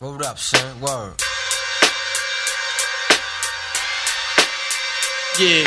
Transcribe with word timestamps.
Word 0.00 0.22
up, 0.22 0.38
son. 0.38 0.80
Word. 0.80 1.12
Yeah. 5.38 5.64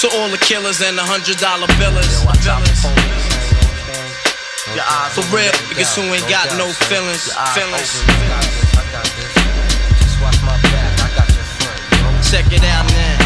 To 0.00 0.06
all 0.20 0.28
the 0.28 0.36
killers 0.44 0.80
and 0.84 0.98
the 0.98 1.02
hundred 1.02 1.38
dollar 1.40 1.66
billers. 1.80 2.12
Watch 2.28 2.44
out 2.44 2.60
Billers. 2.60 2.84
for 2.84 2.92
police. 2.92 4.76
Your 4.76 4.84
eyes 4.84 5.16
For 5.16 5.24
open, 5.24 5.32
real, 5.32 5.48
no 5.48 5.64
niggas 5.72 5.96
doubt, 5.96 5.96
who 5.96 6.12
ain't 6.12 6.28
got 6.28 6.46
no 6.60 6.68
doubt, 6.68 6.76
son. 6.76 6.88
feelings, 6.92 7.24
Your 7.24 7.40
eyes 7.40 7.56
feelings. 7.56 7.90
open, 8.04 8.20
I 8.20 8.28
got 8.28 8.44
this, 8.44 8.68
I 8.68 8.84
got 8.92 9.06
this. 9.16 9.32
Just 9.96 10.16
watch 10.20 10.38
my 10.44 10.56
back, 10.68 10.92
I 11.00 11.08
got 11.16 11.28
your 11.32 11.48
front, 11.56 11.80
you 11.88 12.04
know? 12.04 12.20
Check 12.28 12.46
it 12.52 12.64
out 12.68 12.84
now. 12.92 13.16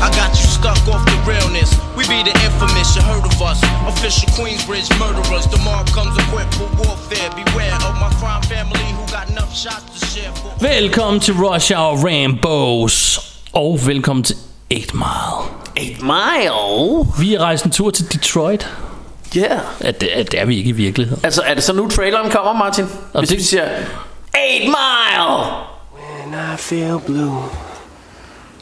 I 0.00 0.08
got 0.14 0.30
you 0.30 0.46
stuck 0.46 0.78
off 0.88 1.04
the 1.04 1.18
realness. 1.28 1.87
We 1.98 2.04
be 2.14 2.20
the 2.30 2.34
infamous, 2.48 2.88
you 2.96 3.02
heard 3.10 3.24
of 3.32 3.36
us. 3.50 3.58
Official 3.94 4.28
Queensbridge 4.38 4.88
murderers. 5.02 5.46
Tomorrow 5.56 5.84
comes 5.98 6.14
equipped 6.24 6.54
for 6.58 6.68
warfare. 6.82 7.28
Beware 7.42 7.74
of 7.88 7.94
my 8.04 8.10
crime 8.20 8.42
family 8.54 8.88
who 8.96 9.04
got 9.16 9.24
enough 9.34 9.52
shots 9.62 9.84
to 10.00 10.06
share 10.06 10.32
for. 10.40 10.50
Velkommen 10.60 11.20
til 11.20 11.34
Rush 11.34 11.72
Hour 11.76 11.96
Rambos 12.08 13.20
Og 13.52 13.78
velkommen 13.86 14.22
til 14.24 14.36
8 14.72 14.94
Mile 14.94 15.92
8 15.92 16.04
Mile? 16.04 17.06
Vi 17.18 17.34
er 17.34 17.38
rejst 17.40 17.64
en 17.64 17.70
tur 17.70 17.90
til 17.90 18.12
Detroit 18.12 18.68
Ja. 19.34 19.40
Yeah. 19.40 19.58
ja, 19.84 19.90
det, 19.90 20.18
er- 20.20 20.22
det 20.24 20.40
er 20.40 20.44
vi 20.44 20.56
ikke 20.56 20.68
i 20.68 20.72
virkeligheden 20.72 21.24
Altså, 21.24 21.42
er 21.42 21.54
det 21.54 21.62
så 21.64 21.72
nu 21.72 21.88
traileren 21.88 22.30
kommer, 22.30 22.52
Martin? 22.52 22.84
Hvis 23.18 23.28
det- 23.28 23.38
vi 23.38 23.42
siger 23.42 23.64
8 23.64 23.80
Mile! 24.60 25.36
When 25.94 26.34
I 26.54 26.56
feel 26.56 26.98
blue, 27.06 27.42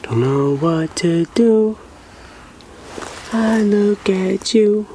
don't 0.07 0.13
know 0.15 0.57
what 0.61 0.89
to 0.89 1.07
do. 1.43 1.75
I 3.33 3.61
look 3.61 4.07
at 4.09 4.53
you, 4.53 4.87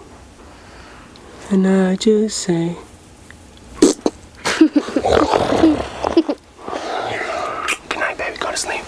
and 1.51 1.67
I 1.67 1.97
just 1.97 2.39
say, 2.39 2.79
Good 4.59 4.71
night, 7.99 8.17
baby. 8.17 8.37
Go 8.39 8.51
to 8.51 8.57
sleep. 8.57 8.85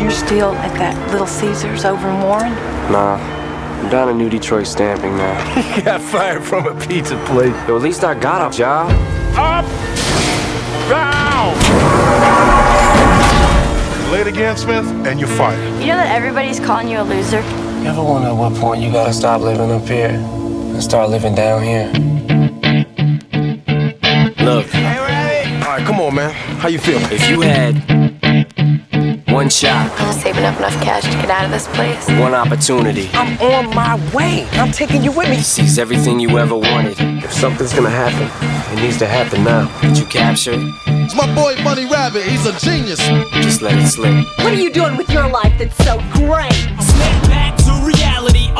You're 0.00 0.10
still 0.10 0.52
at 0.54 0.72
that 0.78 1.10
Little 1.12 1.26
Caesars 1.26 1.84
over 1.84 2.08
in 2.08 2.22
Warren? 2.22 2.52
Nah, 2.90 3.16
I'm 3.16 3.90
down 3.90 4.08
at 4.08 4.16
New 4.16 4.30
Detroit 4.30 4.66
stamping 4.66 5.16
now. 5.18 5.76
you 5.76 5.82
got 5.82 6.00
fired 6.00 6.42
from 6.42 6.66
a 6.66 6.86
pizza 6.86 7.22
place. 7.26 7.54
Yo, 7.68 7.76
at 7.76 7.82
least 7.82 8.04
I 8.04 8.14
got 8.18 8.54
a 8.54 8.56
job. 8.56 8.90
Up, 9.36 9.66
down. 10.88 12.69
Late 14.10 14.26
again, 14.26 14.56
Smith, 14.56 14.84
and 15.06 15.20
you're 15.20 15.28
fired. 15.28 15.60
You 15.80 15.86
know 15.86 15.96
that 15.96 16.12
everybody's 16.16 16.58
calling 16.58 16.88
you 16.88 16.98
a 16.98 17.02
loser? 17.04 17.42
You 17.80 17.86
ever 17.86 18.02
wonder 18.02 18.26
at 18.26 18.36
what 18.36 18.52
point 18.54 18.82
you 18.82 18.90
gotta 18.90 19.12
stop 19.12 19.40
living 19.40 19.70
up 19.70 19.86
here 19.86 20.08
and 20.08 20.82
start 20.82 21.10
living 21.10 21.36
down 21.36 21.62
here? 21.62 21.86
Look. 24.44 24.66
All 24.74 25.76
right, 25.76 25.84
come 25.86 26.00
on, 26.00 26.16
man. 26.16 26.32
How 26.58 26.66
you 26.66 26.80
feeling? 26.80 27.04
If 27.12 27.30
you 27.30 27.40
had 27.40 27.76
one 29.32 29.48
shot, 29.48 29.90
I'm 30.00 30.12
saving 30.12 30.44
up 30.44 30.56
enough 30.58 30.74
cash 30.82 31.04
to 31.04 31.10
get 31.10 31.30
out 31.30 31.44
of 31.44 31.50
this 31.50 31.68
place. 31.68 32.06
one 32.18 32.34
opportunity, 32.34 33.08
I'm 33.12 33.38
on 33.40 33.74
my 33.74 33.94
way. 34.14 34.46
I'm 34.52 34.72
taking 34.72 35.02
you 35.02 35.12
with 35.12 35.28
me. 35.28 35.36
to 35.36 35.44
seize 35.44 35.78
everything 35.78 36.18
you 36.18 36.38
ever 36.38 36.56
wanted. 36.56 36.96
If 36.98 37.32
something's 37.32 37.72
gonna 37.72 37.90
happen, 37.90 38.28
it 38.76 38.82
needs 38.82 38.98
to 38.98 39.06
happen 39.06 39.44
now. 39.44 39.70
Did 39.82 39.98
you 39.98 40.04
capture 40.06 40.52
it? 40.52 40.74
It's 40.86 41.14
my 41.14 41.32
boy 41.34 41.54
Bunny 41.62 41.86
Rabbit. 41.86 42.22
He's 42.24 42.46
a 42.46 42.58
genius. 42.58 42.98
Just 43.34 43.62
let 43.62 43.76
it 43.76 43.86
slip. 43.86 44.26
What 44.38 44.52
are 44.52 44.60
you 44.60 44.72
doing 44.72 44.96
with 44.96 45.10
your 45.10 45.28
life 45.28 45.56
that's 45.58 45.76
so 45.84 45.98
great? 46.12 46.52
Snake 46.80 47.22
back 47.30 47.56
to 47.58 47.72
reality. 47.84 47.99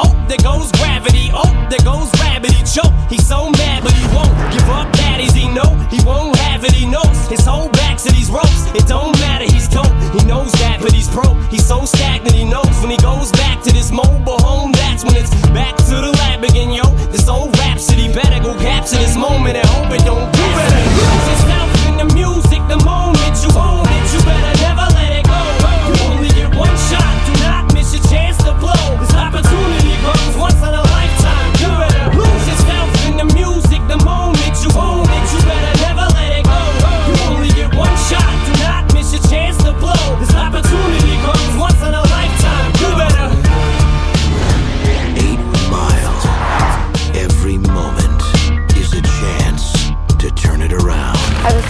Oh, 0.01 0.11
there 0.29 0.41
goes 0.43 0.73
gravity. 0.73 1.31
Oh, 1.33 1.51
there 1.69 1.85
goes 1.85 2.09
rabbit. 2.21 2.53
He 2.53 2.63
choke. 2.65 2.93
He's 3.13 3.27
so 3.27 3.51
mad, 3.51 3.85
but 3.85 3.93
he 3.93 4.07
won't 4.17 4.33
give 4.53 4.69
up. 4.69 4.89
Daddies, 4.93 5.35
he 5.35 5.47
know 5.49 5.69
he 5.93 6.01
won't 6.05 6.37
have 6.37 6.65
it. 6.65 6.73
He 6.73 6.87
knows 6.87 7.19
his 7.29 7.45
whole 7.45 7.69
back 7.71 7.99
to 8.05 8.11
these 8.13 8.31
ropes. 8.31 8.63
It 8.75 8.87
don't 8.87 9.13
matter. 9.21 9.45
He's 9.45 9.69
dope. 9.69 9.93
He 10.17 10.25
knows 10.25 10.53
that, 10.63 10.79
but 10.81 10.93
he's 10.93 11.09
broke. 11.09 11.37
He's 11.51 11.67
so 11.67 11.85
stagnant. 11.85 12.35
He 12.35 12.45
knows 12.45 12.75
when 12.81 12.91
he 12.91 12.99
goes 12.99 13.31
back 13.33 13.63
to 13.65 13.73
this 13.73 13.91
mobile 13.93 14.41
home. 14.41 14.73
That's 14.73 15.05
when 15.05 15.17
it's 15.17 15.31
back 15.53 15.77
to 15.77 15.97
the 16.05 16.13
lab 16.23 16.45
again, 16.45 16.71
yo. 16.73 16.85
This 17.13 17.29
old 17.29 17.57
rhapsody 17.59 18.13
better 18.13 18.43
go 18.43 18.55
capture 18.59 18.97
this 18.97 19.17
moment 19.17 19.57
and 19.57 19.67
hope 19.69 19.93
it 19.93 20.05
don't. 20.05 20.27
You 20.37 20.49
better 20.57 21.60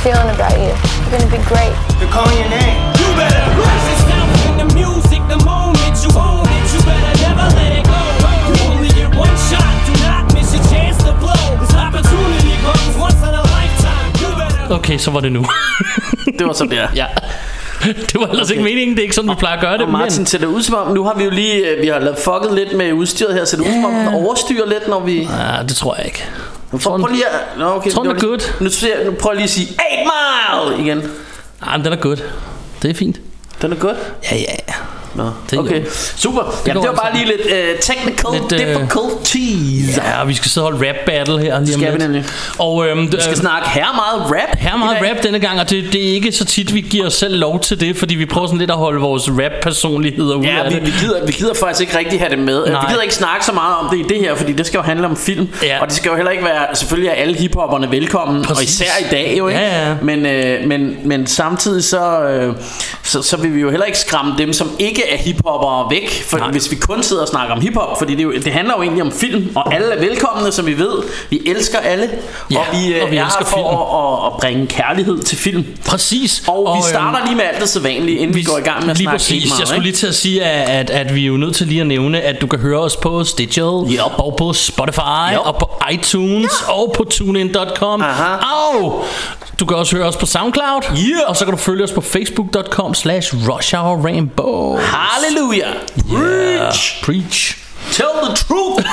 feeling 0.04 0.30
about 0.36 0.56
you. 0.56 0.72
You're 0.72 1.12
gonna 1.14 1.28
be 1.28 1.42
great. 1.52 1.74
They're 1.98 2.08
calling 2.16 2.36
your 2.40 2.48
name. 2.48 2.78
You 3.00 3.08
better 3.20 3.44
lose 3.58 3.84
yourself 3.92 4.28
in 4.48 4.54
the 4.62 4.68
music 4.80 5.20
the 5.28 5.40
moment 5.44 5.94
you 6.04 6.10
own 6.16 6.46
it. 6.56 6.64
You 6.72 6.80
better 6.88 7.12
never 7.26 7.46
let 7.58 7.70
it 7.78 7.84
go. 7.92 8.00
You 8.48 8.54
only 8.72 8.90
get 9.00 9.10
one 9.24 9.36
shot. 9.48 9.68
Do 9.86 9.92
not 10.06 10.22
miss 10.34 10.48
your 10.56 10.64
chance 10.72 10.96
to 11.04 11.12
blow. 11.22 11.44
This 11.60 11.74
opportunity 11.86 12.54
comes 12.66 12.94
once 13.06 13.20
in 13.28 13.34
a 13.42 13.44
lifetime. 13.56 14.08
You 14.22 14.28
better. 14.40 14.74
Okay, 14.78 14.98
så 14.98 15.10
var 15.10 15.20
det 15.20 15.32
nu 15.32 15.42
Det 16.38 16.46
var 16.46 16.52
sådan, 16.52 16.70
det 16.70 16.78
er. 16.78 16.88
Ja 16.94 17.06
Det 18.12 18.20
var 18.20 18.26
ellers 18.26 18.46
okay. 18.46 18.52
ikke 18.52 18.64
meningen 18.64 18.96
Det 18.96 18.98
er 18.98 19.02
ikke 19.02 19.14
sådan 19.14 19.30
vi 19.30 19.34
plejer 19.38 19.56
at 19.56 19.60
gøre 19.62 19.72
det 19.72 19.80
Og 19.80 19.92
Martin, 19.92 20.20
men... 20.20 20.26
ser 20.26 20.38
det 20.38 20.46
ud 20.46 20.62
som 20.62 20.74
om, 20.74 20.92
nu 20.94 21.04
har 21.04 21.14
vi 21.14 21.24
jo 21.24 21.30
lige, 21.30 21.68
øh, 21.68 21.82
vi 21.82 21.88
har 21.88 21.98
lavet 21.98 22.18
fucket 22.18 22.54
lidt 22.54 22.76
med 22.76 22.92
udstyret 22.92 23.34
her, 23.34 23.44
så 23.44 23.56
det 23.56 23.62
ud 23.62 23.72
som 23.72 23.84
om, 23.84 23.92
den 23.92 24.08
overstyrer 24.08 24.66
lidt, 24.66 24.88
når 24.88 25.00
vi... 25.00 25.22
Ja, 25.22 25.62
det 25.68 25.76
tror 25.76 25.96
jeg 25.96 26.06
ikke 26.06 26.24
Prøv, 26.70 26.80
prøv 26.80 27.06
lige 27.10 27.26
at... 27.26 27.58
Nå, 27.58 27.64
okay, 27.64 27.90
tror, 27.90 28.02
den 28.02 28.16
er 28.16 28.20
good. 28.20 28.40
Nu, 28.60 29.10
nu 29.10 29.16
prøv 29.16 29.32
lige 29.32 29.44
at 29.44 29.50
sige 29.50 29.68
8 29.68 30.76
mile 30.76 30.84
igen. 30.84 31.10
Nej, 31.60 31.76
men 31.76 31.84
den 31.84 31.92
er 31.92 31.96
good 31.96 32.16
Det 32.82 32.90
er 32.90 32.94
fint 32.94 33.20
Den 33.62 33.72
er 33.72 33.76
godt. 33.76 33.96
Ja, 34.30 34.36
ja, 34.36 34.54
ja 34.68 34.74
Nå, 35.14 35.24
Det 35.50 35.56
er 35.56 35.60
okay. 35.60 35.82
Super. 36.16 36.42
Jamen, 36.66 36.82
det 36.82 36.88
var 36.88 36.90
altså. 36.90 37.02
bare 37.02 37.12
lige 37.16 37.26
lidt 37.26 37.40
uh, 37.46 37.80
technical 37.80 38.40
Lidt, 38.40 38.52
øh, 38.52 38.58
difficulties. 38.68 39.96
Ja, 39.96 40.24
vi 40.24 40.34
skal 40.34 40.50
sidde 40.50 40.66
og 40.66 40.72
holde 40.72 40.88
rap 40.88 40.96
battle 41.06 41.38
her 41.40 41.40
lige 41.40 41.52
om 41.52 41.66
Skal 41.66 41.78
vi 41.80 41.84
lidt. 41.86 41.98
nemlig. 42.02 42.24
Og 42.58 42.86
øhm, 42.88 43.12
Vi 43.12 43.16
skal 43.20 43.36
snakke 43.36 43.68
her 43.68 43.86
meget 43.94 44.30
rap. 44.42 44.58
Her 44.58 44.72
er 44.72 44.76
meget 44.76 44.96
rap 45.10 45.22
denne 45.22 45.38
gang, 45.38 45.60
og 45.60 45.70
det, 45.70 45.84
det 45.92 46.08
er 46.10 46.12
ikke 46.14 46.32
så 46.32 46.44
tit, 46.44 46.74
vi 46.74 46.80
giver 46.80 47.06
os 47.06 47.14
selv 47.14 47.38
lov 47.38 47.60
til 47.60 47.80
det, 47.80 47.96
fordi 47.96 48.14
vi 48.14 48.26
prøver 48.26 48.46
sådan 48.46 48.58
lidt 48.58 48.70
at 48.70 48.76
holde 48.76 49.00
vores 49.00 49.28
rap-personligheder 49.30 50.34
ud 50.34 50.44
Ja, 50.44 50.62
af 50.64 50.70
vi, 50.70 50.74
det. 50.74 50.86
vi, 50.86 50.92
gider, 51.00 51.26
vi 51.26 51.32
gider 51.32 51.54
faktisk 51.54 51.80
ikke 51.80 51.98
rigtig 51.98 52.18
have 52.20 52.30
det 52.30 52.38
med. 52.38 52.66
Nej. 52.66 52.80
Vi 52.80 52.86
gider 52.90 53.02
ikke 53.02 53.14
snakke 53.14 53.44
så 53.44 53.52
meget 53.52 53.76
om 53.76 53.88
det 53.96 53.98
i 53.98 54.14
det 54.14 54.20
her, 54.20 54.34
fordi 54.34 54.52
det 54.52 54.66
skal 54.66 54.78
jo 54.78 54.82
handle 54.82 55.06
om 55.06 55.16
film. 55.16 55.48
Ja. 55.62 55.80
Og 55.80 55.86
det 55.86 55.96
skal 55.96 56.08
jo 56.10 56.16
heller 56.16 56.30
ikke 56.30 56.44
være, 56.44 56.66
selvfølgelig 56.74 57.08
er 57.08 57.14
alle 57.14 57.34
hiphopperne 57.36 57.90
velkommen, 57.90 58.44
Præcis. 58.44 58.80
og 58.80 58.86
især 58.86 59.06
i 59.06 59.10
dag 59.10 59.34
jo, 59.38 59.48
ikke? 59.48 59.60
Ja, 59.60 59.88
ja. 59.88 59.94
Men, 60.02 60.26
øh, 60.26 60.66
men, 60.68 60.96
men 61.04 61.26
samtidig 61.26 61.84
så, 61.84 62.20
øh, 62.22 62.54
så, 63.02 63.22
så 63.22 63.36
vil 63.36 63.54
vi 63.54 63.60
jo 63.60 63.70
heller 63.70 63.86
ikke 63.86 63.98
skræmme 63.98 64.34
dem, 64.38 64.52
som 64.52 64.70
ikke 64.78 64.99
er 65.12 65.16
hiphoppere 65.16 65.90
væk, 65.90 66.22
for, 66.26 66.38
Nej. 66.38 66.50
hvis 66.50 66.70
vi 66.70 66.76
kun 66.76 67.02
sidder 67.02 67.22
og 67.22 67.28
snakker 67.28 67.54
om 67.54 67.60
hiphop, 67.60 67.98
fordi 67.98 68.14
det, 68.14 68.22
jo, 68.22 68.32
det 68.32 68.52
handler 68.52 68.74
jo 68.76 68.82
egentlig 68.82 69.02
om 69.02 69.12
film, 69.12 69.52
og 69.54 69.74
alle 69.74 69.94
er 69.94 70.00
velkomne, 70.00 70.52
som 70.52 70.66
vi 70.66 70.78
ved. 70.78 70.92
Vi 71.30 71.40
elsker 71.46 71.78
alle, 71.78 72.10
Ja, 72.50 72.58
og 72.58 72.64
vi, 72.72 72.94
øh, 72.94 73.02
og 73.04 73.10
vi 73.10 73.16
er 73.16 73.24
elsker 73.24 73.44
her 73.44 73.50
for 73.50 74.26
at, 74.26 74.32
at 74.32 74.40
bringe 74.40 74.66
kærlighed 74.66 75.18
til 75.18 75.38
film. 75.38 75.64
Præcis. 75.86 76.42
Og, 76.48 76.66
og 76.66 76.74
vi 76.74 76.78
øhm, 76.78 76.88
starter 76.88 77.26
lige 77.26 77.36
med 77.36 77.44
alt 77.44 77.60
det 77.60 77.68
sædvanlige, 77.68 78.18
inden 78.18 78.36
vi, 78.36 78.42
går 78.42 78.58
i 78.58 78.60
gang 78.60 78.80
med 78.82 78.90
at 78.90 78.96
lige 78.98 79.04
snakke 79.04 79.18
præcis. 79.18 79.48
meget, 79.50 79.60
Jeg 79.60 79.66
skulle 79.68 79.76
ikke? 79.78 79.86
lige 79.86 79.96
til 79.96 80.06
at 80.06 80.14
sige, 80.14 80.44
at, 80.44 80.90
at, 80.90 81.06
at 81.06 81.14
vi 81.14 81.22
er 81.22 81.26
jo 81.26 81.36
nødt 81.36 81.54
til 81.56 81.66
lige 81.66 81.80
at 81.80 81.86
nævne, 81.86 82.20
at 82.20 82.40
du 82.40 82.46
kan 82.46 82.58
høre 82.58 82.80
os 82.80 82.96
på 82.96 83.24
Stitcher, 83.24 83.84
Yep. 83.92 84.00
og 84.18 84.34
på 84.38 84.52
Spotify, 84.52 85.32
Yep. 85.32 85.38
og 85.44 85.56
på 85.56 85.70
iTunes, 85.92 86.52
og 86.68 86.94
på 86.96 87.04
TuneIn.com. 87.04 88.02
Og 88.72 89.04
du 89.60 89.66
kan 89.66 89.76
også 89.76 89.96
høre 89.96 90.06
os 90.06 90.16
på 90.16 90.26
SoundCloud, 90.26 90.82
Yeah. 90.92 91.20
og 91.28 91.36
så 91.36 91.44
kan 91.44 91.52
du 91.54 91.58
følge 91.58 91.84
os 91.84 91.92
på 91.92 92.00
Facebook.com 92.00 92.94
slash 92.94 93.34
Rush 93.48 93.74
Hour 93.76 94.04
Rainbow. 94.04 94.78
Halleluja! 94.90 95.86
Yeah. 96.06 96.70
Preach! 96.70 96.98
Preach. 97.02 97.56
Tell 97.92 98.08
the 98.24 98.34
truth! 98.36 98.86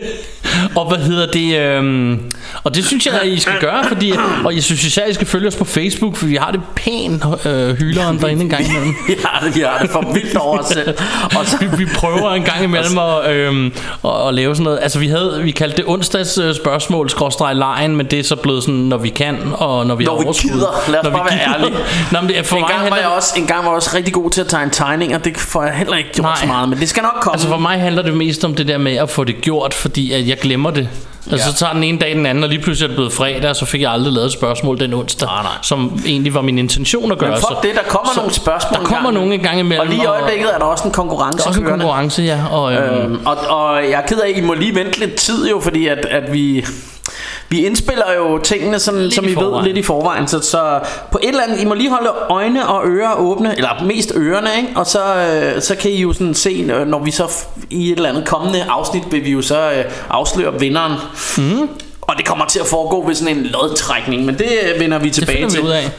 og 0.78 0.88
hvad 0.88 0.98
hedder 1.06 1.26
det? 1.26 1.58
Øhm, 1.58 2.32
og 2.64 2.74
det 2.74 2.84
synes 2.84 3.06
jeg, 3.06 3.14
at 3.20 3.28
I 3.28 3.38
skal 3.40 3.52
gøre, 3.60 3.84
fordi, 3.88 4.12
og 4.44 4.54
jeg 4.54 4.62
synes 4.62 4.84
især, 4.84 5.04
at 5.04 5.10
I 5.10 5.14
skal 5.14 5.26
følge 5.26 5.48
os 5.48 5.56
på 5.56 5.64
Facebook, 5.64 6.16
for 6.16 6.26
vi 6.26 6.36
har 6.36 6.50
det 6.50 6.60
pænt 6.76 7.24
øh, 7.46 7.76
hyleren 7.78 8.20
derinde 8.20 8.42
en 8.42 8.48
gang 8.50 8.68
imellem. 8.68 8.94
Vi 9.08 9.14
har 9.24 9.40
det, 9.44 9.56
vi 9.56 9.60
har 9.60 9.78
det 9.82 9.90
for 9.90 10.12
vildt 10.12 10.36
over 10.36 10.58
os 10.58 10.66
selv. 10.66 10.94
Og 11.38 11.46
så, 11.46 11.56
Vi, 11.60 11.66
vi 11.84 11.86
prøver 11.96 12.30
en 12.30 12.42
gang 12.42 12.64
imellem 12.64 12.98
at, 12.98 13.30
øhm, 13.30 13.66
at, 14.04 14.28
at 14.28 14.34
lave 14.34 14.54
sådan 14.54 14.64
noget. 14.64 14.78
Altså 14.82 14.98
vi 14.98 15.06
havde, 15.08 15.40
vi 15.44 15.50
kaldte 15.50 15.76
det 15.76 15.84
onsdags 15.86 16.38
øh, 16.38 16.54
spørgsmål, 16.54 17.10
skråstreg 17.10 17.56
lejen, 17.56 17.96
men 17.96 18.06
det 18.06 18.18
er 18.18 18.22
så 18.24 18.36
blevet 18.36 18.62
sådan, 18.62 18.74
når 18.80 18.96
vi 18.96 19.08
kan, 19.08 19.38
og 19.54 19.86
når 19.86 19.94
vi 19.94 20.04
Når 20.04 20.12
har 20.12 20.18
vi 20.18 20.24
overskud. 20.24 20.50
gider. 20.50 20.90
Lad 20.90 20.98
os 20.98 21.04
Når 21.04 21.10
vi 21.10 21.16
bare 21.16 21.26
være 21.30 21.54
ærlige. 21.54 21.78
Nå, 22.12 22.20
men 22.20 22.28
det 22.28 22.38
er 22.38 22.42
for 22.42 22.56
en, 22.56 22.60
mig 22.62 22.68
gang 22.68 22.78
var 22.78 22.84
handler 22.84 22.96
jeg 22.96 23.06
det- 23.08 23.16
også, 23.16 23.34
en 23.36 23.46
gang 23.46 23.58
var 23.64 23.70
jeg 23.70 23.76
også 23.76 23.90
rigtig 23.94 24.14
god 24.14 24.30
til 24.30 24.40
at 24.40 24.46
tegne 24.48 24.70
tegninger. 24.70 25.18
Det 25.18 25.36
får 25.36 25.62
jeg 25.62 25.74
heller 25.74 25.96
ikke 25.96 26.10
gjort 26.12 26.24
Nej. 26.24 26.36
så 26.40 26.46
meget, 26.46 26.68
men 26.68 26.78
det 26.78 26.88
skal 26.88 27.02
nok 27.02 27.12
komme. 27.22 27.34
Altså 27.34 27.48
for 27.48 27.56
mig 27.58 27.80
handler 27.80 28.02
det 28.02 28.16
mest 28.26 28.44
om 28.44 28.54
det 28.54 28.68
der 28.68 28.78
med 28.78 28.96
at 28.96 29.10
få 29.10 29.24
det 29.24 29.40
gjort, 29.40 29.74
fordi 29.74 30.12
at 30.12 30.28
jeg 30.28 30.36
glemmer 30.38 30.70
det. 30.70 30.88
Altså 31.30 31.46
Ja. 31.46 31.52
så 31.52 31.58
tager 31.58 31.72
den 31.72 31.84
ene 31.84 31.98
dag 31.98 32.14
den 32.16 32.26
anden, 32.26 32.44
og 32.44 32.50
lige 32.50 32.62
pludselig 32.62 32.84
er 32.84 32.88
det 32.88 32.96
blevet 32.96 33.12
fredag, 33.12 33.50
og 33.50 33.56
så 33.56 33.64
fik 33.66 33.80
jeg 33.82 33.92
aldrig 33.92 34.12
lavet 34.12 34.26
et 34.26 34.32
spørgsmål 34.32 34.80
den 34.80 34.94
onsdag, 34.94 35.26
Nej, 35.28 35.42
nej. 35.42 35.52
som 35.62 36.00
egentlig 36.06 36.34
var 36.34 36.40
min 36.40 36.58
intention 36.58 37.12
at 37.12 37.18
gøre. 37.18 37.30
men 37.30 37.38
fuck 37.38 37.48
så, 37.48 37.56
det, 37.62 37.70
der 37.74 37.82
kommer 37.88 38.10
så, 38.14 38.20
nogle 38.20 38.34
spørgsmål 38.34 38.80
Der 38.80 38.86
kommer 38.86 39.10
nogle 39.10 39.34
en 39.34 39.40
gang 39.40 39.58
imellem. 39.60 39.80
Og 39.80 39.86
lige 39.86 40.02
i 40.02 40.06
øjeblikket 40.06 40.54
er 40.54 40.58
der 40.58 40.64
også 40.64 40.84
en 40.84 40.90
konkurrence 40.92 41.38
der 41.38 41.44
er 41.44 41.48
også 41.48 41.60
en 41.60 41.66
konkurrence, 41.66 42.22
ja. 42.22 42.38
Og, 42.50 42.72
øhm, 42.72 42.94
Øhm, 43.04 43.26
og, 43.26 43.36
og 43.48 43.82
jeg 43.82 43.92
er 43.92 44.06
ked 44.06 44.18
af, 44.20 44.28
at 44.30 44.36
I 44.36 44.40
må 44.40 44.54
lige 44.54 44.74
vente 44.74 44.98
lidt 45.00 45.14
tid 45.14 45.48
jo, 45.50 45.60
fordi 45.60 45.86
at, 45.86 45.98
at 46.10 46.32
vi... 46.32 46.64
Vi 47.52 47.66
indspiller 47.66 48.12
jo 48.16 48.38
tingene, 48.38 48.78
sådan, 48.78 49.00
Lidt 49.00 49.14
som 49.14 49.24
i 49.24 49.34
ved, 49.34 49.64
lidt 49.64 49.76
i 49.76 49.82
forvejen. 49.82 50.28
Så, 50.28 50.40
så 50.40 50.80
på 51.12 51.18
et 51.22 51.28
eller 51.28 51.42
andet, 51.42 51.60
I 51.60 51.64
må 51.64 51.74
lige 51.74 51.90
holde 51.90 52.10
øjne 52.28 52.68
og 52.68 52.86
ører 52.86 53.14
åbne, 53.14 53.56
eller 53.56 53.84
mest 53.84 54.12
ørerne, 54.16 54.48
ikke? 54.56 54.68
Og 54.76 54.86
så, 54.86 55.14
øh, 55.16 55.62
så 55.62 55.74
kan 55.74 55.90
I 55.90 56.00
jo 56.00 56.12
sådan 56.12 56.34
se, 56.34 56.50
øh, 56.50 56.86
når 56.86 56.98
vi 56.98 57.10
så 57.10 57.32
i 57.70 57.92
et 57.92 57.96
eller 57.96 58.08
andet 58.08 58.26
kommende 58.26 58.64
afsnit, 58.68 59.02
vil 59.10 59.24
vi 59.24 59.30
jo 59.30 59.42
så 59.42 59.70
øh, 59.72 59.84
afsløre 60.10 60.60
vinderen. 60.60 60.92
Mm. 61.38 61.68
Og 62.00 62.16
det 62.16 62.26
kommer 62.26 62.46
til 62.46 62.60
at 62.60 62.66
foregå 62.66 63.06
ved 63.06 63.14
sådan 63.14 63.36
en 63.36 63.42
lodtrækning, 63.42 64.24
men 64.24 64.38
det 64.38 64.48
øh, 64.74 64.80
vender 64.80 64.98
vi 64.98 65.06
det 65.06 65.14
tilbage 65.14 65.36
finder 65.36 65.48
vi 65.48 65.54
til. 65.54 65.64
ud 65.64 65.70
af. 65.70 65.90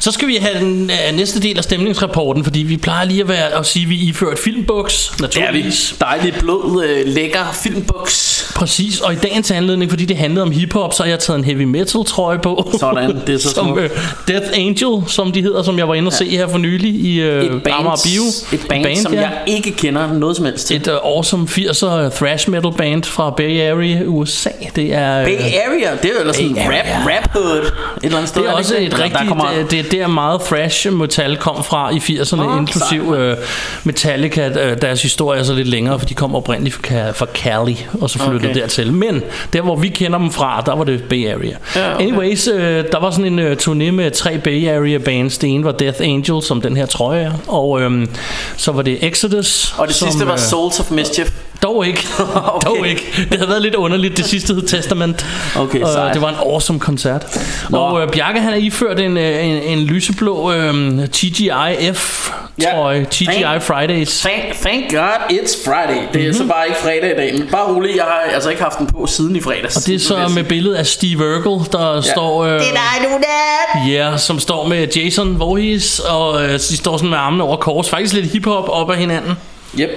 Så 0.00 0.12
skal 0.12 0.28
vi 0.28 0.36
have 0.40 0.58
den 0.64 0.90
øh, 0.90 1.16
næste 1.16 1.40
del 1.42 1.58
af 1.58 1.64
stemningsrapporten, 1.64 2.44
fordi 2.44 2.58
vi 2.58 2.76
plejer 2.76 3.04
lige 3.06 3.20
at, 3.20 3.28
være, 3.28 3.58
at 3.58 3.66
sige, 3.66 3.82
at 3.82 3.88
vi 3.90 3.94
ifører 3.96 4.32
et 4.32 4.38
filmbuks, 4.38 5.08
Det 5.08 5.22
er 5.22 5.28
vi. 5.28 5.40
naturligvis. 5.42 5.94
Dejlig 6.00 6.34
blød, 6.40 6.84
øh, 6.84 7.14
lækker 7.14 7.58
filmbuks. 7.62 8.52
Præcis, 8.56 9.00
og 9.00 9.12
i 9.12 9.16
dagens 9.16 9.50
anledning, 9.50 9.90
fordi 9.90 10.04
det 10.04 10.16
handlede 10.16 10.42
om 10.42 10.50
hiphop, 10.50 10.94
så 10.94 11.02
har 11.02 11.10
jeg 11.10 11.18
taget 11.18 11.38
en 11.38 11.44
heavy 11.44 11.62
metal 11.62 12.04
trøje 12.04 12.38
på. 12.38 12.72
Sådan, 12.80 13.16
det 13.26 13.34
er 13.34 13.38
så 13.38 13.48
som, 13.54 13.78
øh, 13.78 13.90
Death 14.28 14.46
Angel, 14.54 15.02
som 15.06 15.32
de 15.32 15.42
hedder, 15.42 15.62
som 15.62 15.78
jeg 15.78 15.88
var 15.88 15.94
inde 15.94 16.08
og 16.08 16.12
se 16.12 16.24
her 16.28 16.48
for 16.48 16.58
nylig 16.58 16.90
i 16.94 17.20
øh, 17.20 17.44
Et 17.44 17.62
band, 17.62 17.74
Amager 17.78 17.96
Bio. 18.04 18.22
et 18.52 18.66
band, 18.68 18.84
band 18.84 18.96
som 18.96 19.14
ja. 19.14 19.20
jeg 19.20 19.30
ikke 19.46 19.70
kender 19.70 20.12
noget 20.12 20.36
som 20.36 20.44
helst 20.44 20.66
til. 20.66 20.76
Et 20.76 20.88
uh, 20.88 20.94
awesome 20.94 21.46
80'er 21.50 22.16
thrash 22.16 22.50
metal 22.50 22.72
band 22.78 23.04
fra 23.04 23.30
Bay 23.30 23.60
Area, 23.60 24.02
USA. 24.06 24.50
Det 24.76 24.94
er, 24.94 25.18
øh, 25.20 25.24
Bay 25.24 25.32
Area, 25.32 25.96
det 26.02 26.04
er 26.04 26.08
jo 26.14 26.20
ellers 26.20 26.36
sådan 26.36 26.56
rap, 26.58 27.06
rap 27.06 27.32
hood. 27.32 27.58
Et 27.58 27.72
eller 28.02 28.16
andet 28.16 28.28
sted. 28.28 28.42
det 28.42 28.48
er 28.50 28.52
også 28.54 28.76
et 28.78 28.98
rigtigt, 28.98 29.18
Der 29.20 29.26
kommer, 29.28 29.44
det, 29.58 29.70
det 29.70 29.82
er 29.82 29.82
der 29.92 30.06
meget 30.06 30.40
thrash 30.40 30.92
metal 30.92 31.36
kom 31.36 31.64
fra 31.64 31.90
i 31.90 31.96
80'erne, 31.96 32.36
Nå, 32.36 32.58
inklusiv 32.58 33.14
øh, 33.16 33.36
Metallica. 33.84 34.48
Øh, 34.48 34.82
deres 34.82 35.02
historie 35.02 35.40
er 35.40 35.44
så 35.44 35.52
lidt 35.54 35.68
længere, 35.68 35.98
for 35.98 36.06
de 36.06 36.14
kom 36.14 36.34
oprindeligt 36.34 36.74
fra, 36.74 37.10
fra 37.10 37.26
Cali, 37.34 37.86
og 38.00 38.10
så 38.10 38.18
flyttede 38.18 38.50
Okay. 38.50 38.60
dertil. 38.60 38.92
Men 38.92 39.22
der, 39.52 39.60
hvor 39.60 39.76
vi 39.76 39.88
kender 39.88 40.18
dem 40.18 40.30
fra, 40.30 40.62
der 40.66 40.76
var 40.76 40.84
det 40.84 41.02
Bay 41.04 41.28
Area. 41.28 41.56
Ja, 41.76 41.94
okay. 41.94 42.02
Anyways, 42.04 42.48
øh, 42.48 42.84
der 42.92 43.00
var 43.00 43.10
sådan 43.10 43.24
en 43.32 43.38
øh, 43.38 43.56
turné 43.62 43.90
med 43.90 44.10
tre 44.10 44.38
Bay 44.38 44.68
Area 44.68 44.98
bands. 44.98 45.38
Det 45.38 45.50
ene 45.50 45.64
var 45.64 45.72
Death 45.72 45.98
Angel, 46.02 46.42
som 46.42 46.60
den 46.60 46.76
her 46.76 46.86
trøje 46.86 47.20
er, 47.22 47.32
og 47.48 47.80
øhm, 47.80 48.08
så 48.56 48.72
var 48.72 48.82
det 48.82 48.98
Exodus. 49.06 49.74
og 49.78 49.86
det 49.86 49.94
som, 49.96 50.08
sidste 50.08 50.26
var 50.26 50.32
øh, 50.32 50.38
Souls 50.38 50.80
of 50.80 50.90
Mischief. 50.90 51.30
Dog 51.62 51.86
ikke. 51.86 52.06
Okay. 52.34 52.66
Dog 52.70 52.86
ikke. 52.88 53.12
Det 53.30 53.36
havde 53.38 53.48
været 53.48 53.62
lidt 53.62 53.74
underligt. 53.74 54.16
Det 54.16 54.24
sidste 54.24 54.54
hed 54.54 54.62
Testament. 54.62 55.26
Okay, 55.56 55.80
og 55.82 55.92
sejt. 55.92 56.14
det 56.14 56.22
var 56.22 56.28
en 56.28 56.34
awesome 56.34 56.80
koncert. 56.80 57.26
Nå. 57.70 57.78
Og 57.78 58.02
øh, 58.02 58.08
Bjarke 58.12 58.40
han 58.40 58.50
har 58.52 58.58
iført 58.58 59.00
en, 59.00 59.16
øh, 59.16 59.46
en, 59.46 59.62
en 59.62 59.78
lyseblå 59.78 60.52
øh, 60.52 60.74
TGIF 61.08 62.30
trøje. 62.72 63.06
TGI 63.10 63.24
Thank- 63.26 63.58
Fridays. 63.58 64.20
Thank, 64.20 64.54
thank 64.62 64.90
God 64.90 65.30
it's 65.30 65.64
Friday. 65.70 66.02
Det 66.12 66.22
er 66.22 66.26
Mhm. 66.26 66.32
så 66.38 66.44
bare 66.46 66.66
ikke 66.66 66.78
fredag 66.80 67.10
i 67.12 67.16
dag. 67.16 67.38
Men 67.38 67.48
bare 67.52 67.74
rolig, 67.74 67.96
jeg 67.96 68.04
har 68.04 68.32
altså 68.34 68.50
ikke 68.50 68.62
haft 68.62 68.78
den 68.78 68.86
på 68.86 69.06
siden 69.06 69.36
i 69.36 69.40
fredags. 69.40 69.76
Og 69.76 69.82
det 69.86 69.94
er 69.94 69.98
så 69.98 70.30
med 70.34 70.44
billedet 70.44 70.76
af 70.76 70.86
Steve 70.86 71.18
Urkel, 71.36 71.72
der 71.72 71.94
ja. 71.94 72.00
står... 72.00 72.44
Øh, 72.44 72.60
Did 72.60 72.66
I 72.66 73.04
do 73.04 73.08
that? 73.08 73.88
Ja, 73.92 74.08
yeah, 74.08 74.18
som 74.18 74.38
står 74.38 74.68
med 74.68 74.88
Jason 74.96 75.38
Voorhees, 75.40 75.98
og 75.98 76.42
øh, 76.44 76.52
de 76.52 76.76
står 76.76 76.96
sådan 76.96 77.10
med 77.10 77.18
armene 77.18 77.44
over 77.44 77.56
kors. 77.56 77.90
Faktisk 77.90 78.14
lidt 78.14 78.32
hiphop 78.32 78.68
op 78.68 78.90
ad 78.90 78.96
hinanden. 78.96 79.32
Yep. 79.80 79.90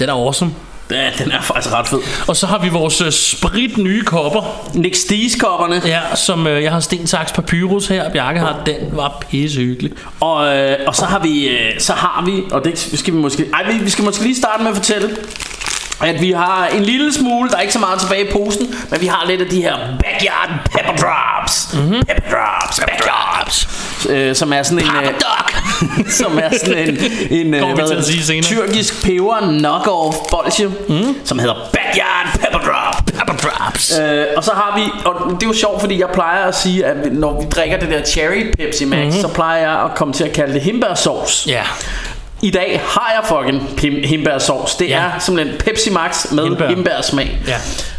Den 0.00 0.08
er 0.08 0.12
awesome. 0.12 0.50
Ja, 0.90 1.10
den 1.18 1.32
er 1.32 1.40
faktisk 1.40 1.74
ret 1.74 1.88
fed. 1.88 1.98
Og 2.26 2.36
så 2.36 2.46
har 2.46 2.58
vi 2.58 2.68
vores 2.68 3.00
øh, 3.00 3.12
sprit 3.12 3.78
nye 3.78 4.04
kopper. 4.04 4.70
Nick 4.74 4.96
Stees-kopperne. 4.96 5.82
Ja, 5.86 6.00
som 6.14 6.46
øh, 6.46 6.62
jeg 6.62 6.72
har 6.72 6.80
sten, 6.80 7.06
saks, 7.06 7.32
papyrus 7.32 7.86
her. 7.86 8.10
Bjarke 8.10 8.40
har 8.40 8.62
den. 8.66 8.76
var 8.92 9.24
pissehyggelig. 9.30 9.92
Og, 10.20 10.56
øh, 10.56 10.76
og 10.86 10.96
så 10.96 11.04
har 11.04 11.18
vi, 11.18 11.48
øh, 11.48 11.80
så 11.80 11.92
har 11.92 12.22
vi, 12.26 12.42
og 12.50 12.64
det 12.64 12.78
skal 12.94 13.14
vi 13.14 13.18
måske, 13.18 13.44
ej, 13.54 13.72
vi, 13.72 13.78
vi 13.78 13.90
skal 13.90 14.04
måske 14.04 14.22
lige 14.22 14.36
starte 14.36 14.62
med 14.62 14.70
at 14.70 14.76
fortælle, 14.76 15.16
at 16.00 16.20
vi 16.20 16.30
har 16.30 16.66
en 16.66 16.82
lille 16.82 17.12
smule, 17.12 17.50
der 17.50 17.56
er 17.56 17.60
ikke 17.60 17.72
så 17.72 17.78
meget 17.78 18.00
tilbage 18.00 18.28
i 18.28 18.32
posen, 18.32 18.74
men 18.90 19.00
vi 19.00 19.06
har 19.06 19.24
lidt 19.26 19.40
af 19.40 19.46
de 19.46 19.62
her 19.62 19.76
backyard 20.04 20.50
pepper 20.64 20.92
drops. 20.92 21.74
Mm-hmm. 21.74 22.04
Pepper 22.06 22.30
drops, 22.30 22.80
pepper 22.80 22.96
drops. 23.04 23.77
Øh, 24.08 24.34
som 24.34 24.52
er 24.52 24.62
sådan 24.62 24.78
en, 24.78 24.90
øh, 25.04 25.12
som 26.20 26.38
er 26.38 26.58
sådan 26.58 26.88
en, 26.88 26.98
en 27.30 27.54
øh, 27.54 27.74
hvad 27.74 28.42
tyrkisk 28.42 29.04
peber 29.04 29.58
knockoff 29.58 30.16
bolsje, 30.30 30.66
mm. 30.88 31.16
som 31.24 31.38
hedder 31.38 31.54
backyard 31.72 32.38
pepper 32.40 32.58
drop. 32.58 33.04
Pepper 33.06 33.34
drops. 33.34 33.98
Øh, 33.98 34.26
og 34.36 34.44
så 34.44 34.52
har 34.52 34.76
vi, 34.76 34.82
og 35.04 35.30
det 35.30 35.42
er 35.42 35.46
jo 35.46 35.52
sjovt, 35.52 35.80
fordi 35.80 36.00
jeg 36.00 36.08
plejer 36.14 36.44
at 36.44 36.54
sige, 36.54 36.86
at 36.86 37.12
når 37.12 37.40
vi 37.40 37.46
drikker 37.48 37.78
det 37.78 37.90
der 37.90 38.04
cherry 38.04 38.54
Pepsi 38.58 38.84
Max, 38.84 38.98
mm-hmm. 38.98 39.20
så 39.20 39.28
plejer 39.28 39.60
jeg 39.60 39.84
at 39.84 39.94
komme 39.94 40.14
til 40.14 40.24
at 40.24 40.32
kalde 40.32 40.54
det 40.54 40.62
himbersauce. 40.62 41.50
Ja. 41.50 41.62
I 42.42 42.50
dag 42.50 42.80
har 42.84 43.12
jeg 43.16 43.28
fucking 43.28 43.62
pim- 43.80 44.06
himbersauce. 44.08 44.76
Det 44.78 44.88
Ja. 44.88 44.96
ja. 44.98 45.04
er 45.04 45.18
simpelthen 45.18 45.58
Pepsi 45.58 45.90
Max 45.90 46.32
med 46.32 46.44
Hindbær. 46.44 46.68
Hindbær. 46.68 46.90
himbersmag. 46.92 47.38
Ja. 47.46 47.56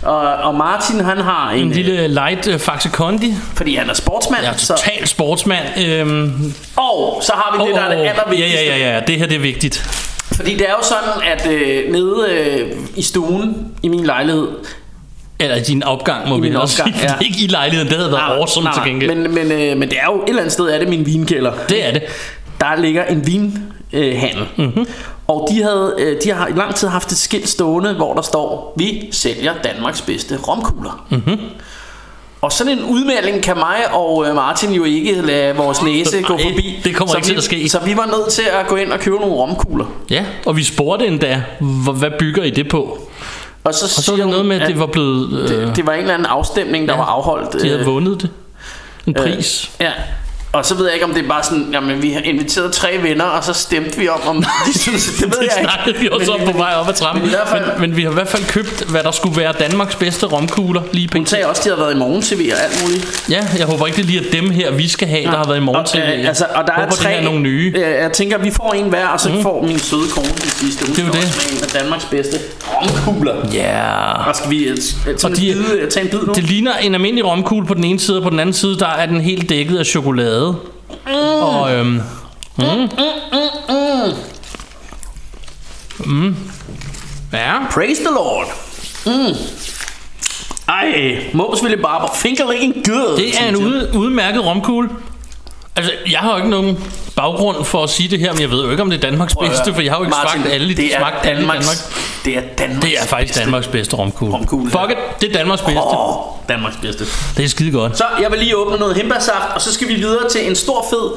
Og, 0.09 0.19
og 0.19 0.56
Martin 0.56 1.00
han 1.00 1.18
har 1.18 1.51
en, 1.51 1.59
En 1.59 1.71
lille 1.71 2.07
light 2.07 2.47
øh, 2.47 2.59
Faxe 2.59 2.89
Kondi. 2.89 3.33
fordi 3.56 3.75
han 3.75 3.89
er 3.89 3.94
sportsmand. 3.94 4.44
Jeg 4.44 4.53
er 4.53 4.57
så, 4.57 4.68
total 4.75 5.07
sportsmand. 5.07 5.65
Øhm, 5.88 6.53
og 6.75 7.19
så 7.24 7.31
har 7.36 7.57
vi 7.57 7.68
det, 7.68 7.75
der 7.75 7.81
er 7.81 7.95
det 7.95 8.03
ja, 8.03 8.09
allervigtigste. 8.09 8.65
ja, 8.65 8.77
ja, 8.77 8.94
ja. 8.94 9.00
Det 9.07 9.15
her 9.18 9.25
det 9.27 9.36
er 9.36 9.39
vigtigt. 9.39 9.77
Fordi 10.36 10.53
det 10.53 10.62
er 10.69 10.71
jo 10.71 10.83
sådan, 10.83 11.31
at 11.33 11.47
øh, 11.51 11.92
nede 11.92 12.27
øh, 12.30 12.71
i 12.95 13.01
stuen 13.01 13.68
i 13.83 13.88
min 13.88 14.06
lejlighed, 14.06 14.47
Eller 15.39 15.56
i 15.56 15.59
din 15.62 15.83
opgang, 15.83 16.30
må 16.30 16.38
I 16.38 16.42
vi 16.42 16.56
også 16.56 16.81
opgang, 16.83 17.01
ja. 17.01 17.12
Ja. 17.12 17.25
Ikke 17.25 17.44
i 17.44 17.47
lejligheden, 17.47 17.88
det 17.89 17.97
havde 17.97 18.12
været 18.12 18.21
awesome 18.39 18.69
til 18.74 18.92
gengæld. 18.92 19.15
Men, 19.15 19.33
men, 19.35 19.51
øh, 19.51 19.77
men 19.77 19.89
det 19.89 19.97
er 20.01 20.06
jo 20.06 20.15
et 20.24 20.30
eller 20.30 20.42
andet 20.42 20.53
sted, 20.53 20.65
er 20.65 20.80
det 20.80 20.88
min 20.89 21.06
vinkælder. 21.06 21.51
det 21.69 21.88
er 21.88 21.92
det. 21.92 22.03
der 22.62 22.75
ligger 22.81 23.06
en 23.06 23.27
vinhandel. 23.91 24.45
Mm-hmm. 24.57 24.86
Og 25.27 25.47
de, 25.51 25.63
havde, 25.63 25.95
øh, 26.00 26.18
de 26.24 26.30
har 26.31 26.47
i 26.47 26.51
lang 26.51 26.75
tid 26.75 26.88
haft 26.88 27.12
et 27.12 27.18
skilt 27.18 27.50
stående, 27.50 27.94
hvor 27.94 28.13
der 28.13 28.21
står, 28.21 28.74
vi 28.77 29.09
sælger 29.12 29.53
Danmarks 29.63 30.01
bedste 30.01 30.38
romkugler. 30.47 31.06
Mm-hmm. 31.09 31.39
Og 32.41 32.51
sådan 32.51 32.77
en 32.80 32.83
udmelding 32.83 33.44
kan 33.44 33.56
mig 33.57 33.77
og 33.94 34.25
øh, 34.27 34.36
Martin 34.36 34.71
jo 34.71 34.83
ikke 34.83 35.21
lade 35.21 35.56
vores 35.56 35.81
næse 35.83 36.21
gå 36.21 36.38
forbi. 36.38 36.80
det 36.83 36.95
kommer 36.95 37.12
så 37.12 37.18
ikke 37.18 37.25
til 37.25 37.33
vi, 37.33 37.38
at 37.38 37.44
ske. 37.44 37.69
Så 37.69 37.80
vi 37.86 37.97
var 37.97 38.06
nødt 38.06 38.33
til 38.33 38.44
at 38.62 38.68
gå 38.68 38.75
ind 38.75 38.91
og 38.91 39.00
købe 39.00 39.15
nogle 39.18 39.36
romkugler. 39.36 39.86
Ja, 40.09 40.25
og 40.45 40.57
vi 40.57 40.63
spurgte 40.63 41.07
endda, 41.07 41.44
hvad 41.94 42.12
bygger 42.19 42.44
I 42.44 42.50
det 42.50 42.69
på? 42.69 43.00
Og 43.63 43.74
så, 43.74 43.85
Og 43.85 44.03
så 44.03 44.12
var 44.12 44.18
der 44.18 44.25
noget 44.25 44.45
med, 44.45 44.62
at 44.62 44.68
det 44.68 44.80
var 44.80 44.85
blevet... 44.85 45.40
Øh, 45.40 45.49
det, 45.68 45.75
det 45.75 45.85
var 45.85 45.94
en 45.94 45.99
eller 45.99 46.14
anden 46.14 46.25
afstemning, 46.25 46.87
der 46.87 46.94
Ja, 46.94 46.99
var 46.99 47.06
afholdt. 47.06 47.54
de 47.61 47.68
havde 47.68 47.80
øh, 47.80 47.85
vundet 47.85 48.21
det. 48.21 48.30
En 49.07 49.14
pris. 49.14 49.71
Ja. 49.81 49.92
Og 50.51 50.65
så 50.65 50.75
ved 50.75 50.85
jeg 50.85 50.94
ikke, 50.94 51.06
om 51.06 51.13
det 51.13 51.23
er 51.23 51.27
bare 51.27 51.44
sådan, 51.44 51.68
jamen 51.73 52.01
vi 52.01 52.11
har 52.11 52.21
inviteret 52.21 52.71
tre 52.73 52.89
venner, 53.01 53.23
og 53.25 53.44
så 53.44 53.53
stemte 53.53 53.97
vi 53.99 54.07
om, 54.09 54.19
om 54.27 54.44
de 54.73 54.79
synes, 54.79 55.06
det 55.06 55.21
ved 55.21 55.29
det 55.29 55.47
jeg 55.57 55.68
ikke. 55.87 55.99
vi 55.99 56.09
også 56.11 56.31
om 56.31 56.39
på 56.51 56.57
vej 56.57 56.73
op 56.73 56.89
ad 56.89 56.94
trappen. 56.94 57.23
Men 57.23 57.31
fald, 57.47 57.65
men, 57.65 57.81
men 57.81 57.97
vi 57.97 58.03
har 58.03 58.09
i 58.11 58.13
hvert 58.13 58.27
fald 58.27 58.44
købt, 58.45 58.83
hvad 58.89 59.03
der 59.03 59.11
skulle 59.11 59.37
være 59.37 59.53
Danmarks 59.59 59.95
bedste 59.95 60.25
romkugler 60.25 60.81
lige 60.91 61.09
hun 61.13 61.23
pt. 61.23 61.29
sagde 61.29 61.45
også, 61.47 61.59
at 61.61 61.63
de 61.63 61.69
havde 61.69 61.81
været 61.81 61.94
i 61.95 61.97
morgen-tv 61.97 62.51
og 62.53 62.63
alt 62.63 62.83
muligt. 62.83 63.25
Ja, 63.29 63.47
jeg 63.57 63.65
håber 63.65 63.85
ikke, 63.87 63.97
det 63.97 64.06
lige 64.06 64.27
er 64.27 64.31
dem 64.31 64.49
her, 64.49 64.71
vi 64.71 64.87
skal 64.87 65.07
have, 65.07 65.23
der 65.23 65.37
har 65.37 65.47
været 65.47 65.57
i 65.57 65.63
morgen 65.63 65.85
til. 65.85 66.01
Og, 66.01 66.19
øh, 66.19 66.27
altså, 66.27 66.45
og 66.56 66.63
der 66.68 66.73
håber, 66.73 66.87
er 66.87 66.91
tre, 66.95 67.13
er 67.13 67.23
nogle 67.23 67.39
nye. 67.39 67.73
Øh, 67.75 67.81
jeg 67.81 68.11
tænker, 68.13 68.37
vi 68.37 68.51
får 68.51 68.73
en 68.73 68.85
hver, 68.89 69.07
og 69.07 69.19
så 69.19 69.29
mm. 69.29 69.41
får 69.41 69.63
min 69.65 69.79
søde 69.79 70.01
kone 70.15 70.27
den 70.27 70.49
sidste. 70.49 70.85
Hun 70.85 70.95
Det 70.95 71.01
er 71.01 71.06
jo 71.07 71.11
det. 71.11 71.21
med 71.51 71.57
en 71.57 71.63
af 71.63 71.81
Danmarks 71.81 72.06
bedste 72.06 72.37
romkugler. 72.68 73.35
Ja. 73.53 74.11
Og 74.29 74.35
skal 74.35 74.49
vi 74.51 74.63
øh, 74.68 74.77
tage, 75.18 75.31
en 75.31 75.35
de- 75.35 75.53
bid, 75.53 75.89
tage 75.91 76.03
en 76.06 76.09
bid 76.11 76.19
nu? 76.27 76.33
Det 76.33 76.44
ligner 76.44 76.71
en 76.81 76.94
almindelig 76.94 77.25
romkugle 77.25 77.65
på 77.68 77.73
den 77.73 77.83
ene 77.83 77.99
side, 77.99 78.18
og 78.18 78.23
på 78.23 78.29
den 78.29 78.39
anden 78.39 78.53
side, 78.53 78.79
der 78.79 78.87
er 78.87 79.06
den 79.06 79.21
helt 79.21 79.49
dækket 79.49 79.77
af 79.77 79.85
chokolade. 79.85 80.39
Mm. 80.48 81.14
Og 81.42 81.72
øhm, 81.74 82.02
mm. 82.58 82.90
Mm. 86.06 86.36
Ja. 87.34 87.54
Praise 87.74 88.02
the 88.04 88.14
Lord. 88.14 88.46
Mm. 89.06 89.36
Ej, 90.68 91.18
Mås 91.34 91.64
ville 91.64 91.78
bare 91.78 92.10
finger 92.16 92.52
licking 92.52 92.74
good. 92.88 93.18
Det 93.18 93.42
er 93.42 93.48
en 93.50 93.56
ude, 93.56 93.92
udmærket 93.96 94.46
romkugle. 94.46 94.90
Altså, 95.76 95.92
jeg 96.12 96.19
har 96.19 96.31
jo 96.31 96.38
ikke 96.38 96.50
nogen 96.50 96.78
baggrund 97.16 97.66
for 97.66 97.84
at 97.84 97.90
sige 97.90 98.10
det 98.10 98.19
her, 98.19 98.34
men 98.34 98.42
jeg 98.42 98.52
ved 98.52 98.64
jo 98.64 98.72
ikke, 98.72 98.84
om 98.84 98.90
det 98.90 98.98
er 98.98 99.10
Danmarks 99.10 99.34
Prøv 99.34 99.48
bedste, 99.50 99.74
for 99.74 99.81
jeg 99.81 99.92
har 99.92 99.98
jo 100.00 100.04
ikke 100.04 100.16
Martin, 100.24 100.42
smagt 100.42 100.54
alle, 100.54 100.76
det 100.76 100.86
er 100.96 101.00
smagt 101.00 101.24
Danmarks, 101.24 101.68
Danmark. 101.68 101.78
Det 102.26 102.38
er 102.38 102.42
Danmarks 102.58 102.86
Det 102.86 102.98
er 103.02 103.06
faktisk 103.06 103.34
bedste 103.34 103.42
Danmarks 103.42 103.68
bedste 103.68 103.96
romkugle. 103.96 104.34
romkugle. 104.34 104.72
Fuck 104.72 104.92
it. 104.92 104.98
Det 105.22 105.30
er 105.30 105.34
Danmarks 105.38 105.62
bedste. 105.62 105.80
Oh, 105.80 106.26
Danmarks 106.49 106.75
bedste. 106.81 107.06
Det 107.37 107.45
er 107.45 107.49
skide 107.49 107.71
godt. 107.71 107.97
Så 107.97 108.03
jeg 108.21 108.31
vil 108.31 108.39
lige 108.39 108.57
åbne 108.57 108.77
noget 108.77 108.95
hembærsaft, 108.95 109.56
og 109.56 109.61
så 109.61 109.73
skal 109.73 109.87
vi 109.87 109.94
videre 109.95 110.29
til 110.29 110.47
en 110.49 110.56
stor 110.56 110.85
fed 110.89 111.11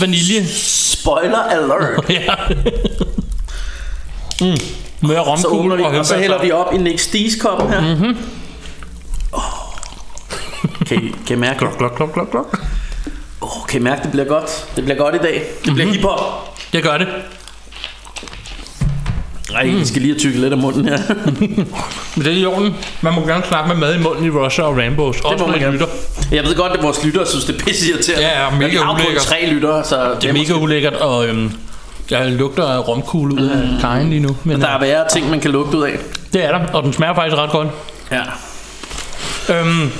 Vanilje. 0.00 0.46
spoiler 0.48 1.38
alert. 1.38 2.04
ja. 2.10 2.34
mm. 4.40 4.56
Med 5.08 5.18
romkugle 5.18 5.58
åbner 5.58 5.76
vi, 5.76 5.82
og 5.82 5.90
og 5.90 6.06
så 6.06 6.16
hælder 6.16 6.42
vi 6.42 6.50
op 6.52 6.74
i 6.74 6.76
Nick 6.76 6.98
Stees 7.00 7.36
koppen 7.42 7.70
her. 7.70 7.80
Mhm. 7.96 8.16
Kan, 10.86 11.02
I, 11.04 11.14
kan 11.26 11.36
I 11.36 11.40
mærke 11.40 11.64
det? 11.66 11.76
Klok, 11.78 11.92
klok, 11.96 12.12
klok, 12.12 12.30
klok. 12.30 12.60
Oh, 13.40 13.66
kan 13.68 13.80
I 13.80 13.84
mærke, 13.84 14.02
det 14.02 14.10
bliver 14.10 14.24
godt? 14.26 14.66
Det 14.76 14.84
bliver 14.84 14.98
godt 14.98 15.14
i 15.14 15.18
dag. 15.18 15.42
Det 15.64 15.72
bliver 15.74 15.86
Mhm. 15.86 15.94
hiphop. 15.96 16.20
Jeg 16.72 16.82
gør 16.82 16.98
det. 16.98 17.08
Ej, 19.54 19.66
vi 19.66 19.84
skal 19.86 20.02
lige 20.02 20.12
have 20.14 20.20
tykket 20.20 20.40
lidt 20.40 20.52
af 20.52 20.58
munden 20.58 20.84
her. 20.88 20.98
Men 22.16 22.24
det 22.24 22.26
er 22.26 22.36
i 22.36 22.44
orden. 22.46 22.74
Man 23.00 23.14
må 23.14 23.26
gerne 23.26 23.42
snakke 23.48 23.68
med 23.68 23.76
mad 23.76 23.94
i 23.94 24.02
munden 24.02 24.24
i 24.26 24.30
Russia 24.30 24.64
og 24.64 24.76
Rambos. 24.78 25.16
Også 25.20 25.28
Det 25.30 25.38
må 25.40 25.44
når 25.46 25.52
man 25.52 25.60
gerne. 25.60 25.72
lytter. 25.72 25.86
Jeg 26.32 26.44
ved 26.44 26.54
godt, 26.56 26.72
at 26.72 26.82
vores 26.82 27.04
lyttere 27.04 27.26
synes, 27.26 27.44
det 27.44 27.60
er 27.60 27.64
pisse 27.64 27.90
irriterende. 27.90 28.26
Ja, 28.26 28.44
ja, 28.44 28.50
mega 28.50 28.78
har 28.82 28.94
ulækkert. 28.94 29.22
tre 29.22 29.46
lyttere, 29.52 29.84
så 29.84 30.14
Det 30.20 30.28
er 30.28 30.32
mega 30.32 30.52
ulækkert, 30.52 30.92
og 30.94 31.26
øhm, 31.28 31.52
jeg 32.10 32.26
lugter 32.32 32.78
romkugle 32.78 33.34
ud 33.34 33.48
af 33.48 33.80
kajen 33.80 34.10
lige 34.10 34.20
nu. 34.20 34.36
Men 34.44 34.60
Der 34.60 34.66
er 34.68 34.74
øh, 34.76 34.80
værre 34.82 35.04
ting, 35.12 35.30
man 35.30 35.40
kan 35.40 35.50
lugte 35.50 35.76
ud 35.78 35.82
af. 35.82 35.98
det 36.32 36.44
er 36.44 36.52
der, 36.58 36.66
og 36.72 36.82
den 36.82 36.92
smager 36.92 37.14
faktisk 37.14 37.36
ret 37.36 37.50
godt. 37.50 37.68
Ja. 38.12 38.22
Øhm, 39.60 39.90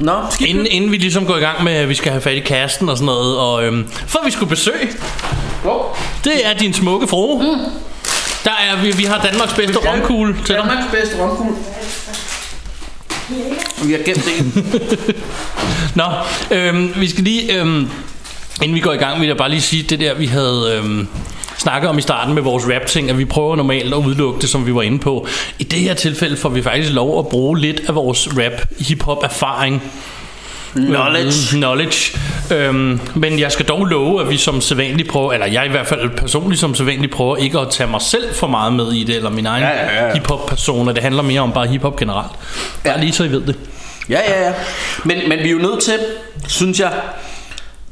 Nå, 0.00 0.12
skal 0.30 0.48
inden, 0.48 0.66
inden 0.70 0.90
vi 0.92 0.96
ligesom 0.96 1.26
går 1.26 1.36
i 1.36 1.40
gang 1.40 1.64
med, 1.64 1.72
at 1.72 1.88
vi 1.88 1.94
skal 1.94 2.10
have 2.12 2.22
fat 2.22 2.34
i 2.34 2.40
kasten 2.40 2.88
og 2.88 2.96
sådan 2.96 3.06
noget, 3.06 3.38
og 3.38 3.64
øhm, 3.64 3.86
for 4.06 4.18
vi 4.24 4.30
skulle 4.30 4.50
besøge, 4.50 4.88
det 6.24 6.32
er 6.44 6.52
din 6.60 6.72
smukke 6.74 7.06
frue. 7.06 7.42
Mm. 7.42 7.60
Der 8.44 8.50
er, 8.50 8.82
vi, 8.82 8.90
vi 8.90 9.04
har 9.04 9.22
Danmarks 9.22 9.54
bedste 9.54 9.78
romkugle 9.78 10.34
til 10.34 10.54
dig. 10.54 10.56
Danmarks 10.56 10.90
bedste 10.92 11.22
romkugle. 11.22 11.56
Vi 13.84 13.92
har 13.92 13.98
gemt 14.04 14.24
det. 14.24 15.16
Nå, 16.00 16.04
øhm, 16.50 16.92
vi 16.96 17.08
skal 17.08 17.24
lige, 17.24 17.60
øhm, 17.60 17.88
inden 18.62 18.74
vi 18.74 18.80
går 18.80 18.92
i 18.92 18.96
gang, 18.96 19.20
vil 19.20 19.26
jeg 19.26 19.36
bare 19.36 19.48
lige 19.48 19.60
sige 19.60 19.82
det 19.82 20.00
der, 20.00 20.14
vi 20.14 20.26
havde 20.26 20.74
øhm, 20.76 21.08
snakket 21.58 21.90
om 21.90 21.98
i 21.98 22.02
starten 22.02 22.34
med 22.34 22.42
vores 22.42 22.64
rap-ting, 22.66 23.10
at 23.10 23.18
vi 23.18 23.24
prøver 23.24 23.56
normalt 23.56 23.94
at 23.94 23.98
udelukke 23.98 24.40
det, 24.40 24.48
som 24.48 24.66
vi 24.66 24.74
var 24.74 24.82
inde 24.82 24.98
på. 24.98 25.26
I 25.58 25.64
det 25.64 25.78
her 25.78 25.94
tilfælde 25.94 26.36
får 26.36 26.48
vi 26.48 26.62
faktisk 26.62 26.92
lov 26.92 27.18
at 27.18 27.28
bruge 27.28 27.58
lidt 27.58 27.80
af 27.88 27.94
vores 27.94 28.28
rap-hip-hop-erfaring. 28.38 29.82
Knowledge. 30.74 31.32
Knowledge. 31.56 32.18
Øhm, 32.50 33.00
men 33.14 33.38
jeg 33.38 33.52
skal 33.52 33.66
dog 33.66 33.84
love, 33.86 34.20
at 34.22 34.30
vi 34.30 34.36
som 34.36 34.60
sædvanligt 34.60 35.08
prøver, 35.08 35.32
eller 35.32 35.46
jeg 35.46 35.66
i 35.66 35.68
hvert 35.68 35.86
fald 35.86 36.10
personligt 36.10 36.60
som 36.60 36.74
sædvanligt 36.74 37.12
prøver 37.12 37.36
ikke 37.36 37.58
at 37.58 37.70
tage 37.70 37.90
mig 37.90 38.00
selv 38.00 38.34
for 38.34 38.46
meget 38.46 38.72
med 38.72 38.92
i 38.92 39.04
det, 39.04 39.16
eller 39.16 39.30
min 39.30 39.46
egen 39.46 39.62
Ja, 39.62 39.70
ja, 39.70 40.06
ja. 40.06 40.12
hip-hop-personer. 40.14 40.92
Det 40.92 41.02
handler 41.02 41.22
mere 41.22 41.40
om 41.40 41.52
bare 41.52 41.66
hip-hop 41.66 41.96
generelt. 41.96 42.30
Bare 42.84 43.00
lige 43.00 43.12
så 43.12 43.24
I 43.24 43.30
ved 43.30 43.40
det. 43.40 43.56
Ja, 44.08 44.18
ja, 44.28 44.46
ja. 44.46 44.52
Men, 45.04 45.18
men 45.28 45.38
vi 45.38 45.48
er 45.48 45.52
jo 45.52 45.58
nødt 45.58 45.82
til, 45.82 45.98
synes 46.48 46.80
jeg, 46.80 46.92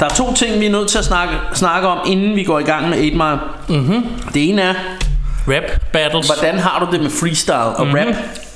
der 0.01 0.07
er 0.07 0.11
to 0.11 0.35
ting, 0.35 0.61
vi 0.61 0.67
er 0.67 0.71
nødt 0.71 0.89
til 0.89 0.99
at 0.99 1.05
snakke, 1.05 1.35
snakke 1.55 1.89
om, 1.89 1.99
inden 2.13 2.37
vi 2.37 2.43
går 2.45 2.59
i 2.59 2.63
gang 2.63 2.89
med 2.89 2.99
8 2.99 3.11
Mile. 3.11 3.39
Mm-hmm. 3.81 4.07
Det 4.35 4.49
ene 4.49 4.63
er, 4.63 4.75
Rap 5.49 5.81
battles. 5.93 6.27
hvordan 6.27 6.59
har 6.59 6.85
du 6.87 6.93
det 6.93 7.03
med 7.03 7.11
freestyle 7.11 7.55
og 7.77 7.87
Mhm. 7.87 7.97
rap, 7.97 8.07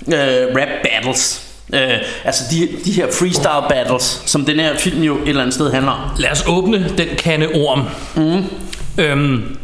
øh, 0.08 0.56
rap 0.56 0.68
battles? 0.84 1.42
Øh, 1.74 1.98
altså 2.24 2.44
de, 2.50 2.68
de 2.84 2.92
her 2.92 3.06
freestyle 3.12 3.68
battles, 3.68 4.22
som 4.26 4.44
den 4.44 4.60
her 4.60 4.76
film 4.76 5.02
jo 5.02 5.16
et 5.22 5.28
eller 5.28 5.42
andet 5.42 5.54
sted 5.54 5.72
handler 5.72 5.92
om. 5.92 6.10
Lad 6.18 6.30
os 6.30 6.44
åbne 6.48 6.88
den 6.98 7.08
kande 7.18 7.46
orm. 7.46 7.82
Mm. 8.14 8.44
Øhm, 8.98 9.56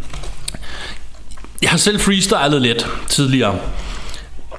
jeg 1.63 1.71
har 1.71 1.79
selv 1.79 2.01
freestylet 2.01 2.63
lidt 2.63 2.87
tidligere. 3.09 3.59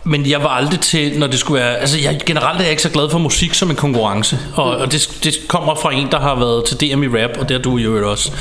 Men 0.04 0.30
jeg 0.30 0.44
var 0.44 0.50
aldrig 0.50 0.80
til, 0.80 1.20
når 1.20 1.28
det 1.28 1.40
skulle 1.40 1.62
være... 1.64 1.78
Altså, 1.78 1.98
jeg, 2.04 2.20
generelt 2.26 2.58
er 2.60 2.62
jeg 2.64 2.70
ikke 2.72 2.82
så 2.82 2.90
glad 2.90 3.10
for 3.10 3.18
musik 3.20 3.54
som 3.54 3.70
en 3.70 3.76
konkurrence. 3.76 4.40
Og, 4.56 4.78
og 4.78 4.92
det, 4.92 5.10
det 5.24 5.36
kommer 5.48 5.76
fra 5.76 5.94
en, 5.94 6.08
der 6.12 6.20
har 6.20 6.36
været 6.36 6.66
til 6.66 6.78
DM 6.82 7.04
i 7.04 7.08
rap, 7.08 7.30
og 7.40 7.50
det 7.50 7.56
er 7.56 7.62
du 7.62 7.78
jo 7.78 8.12
også. 8.12 8.32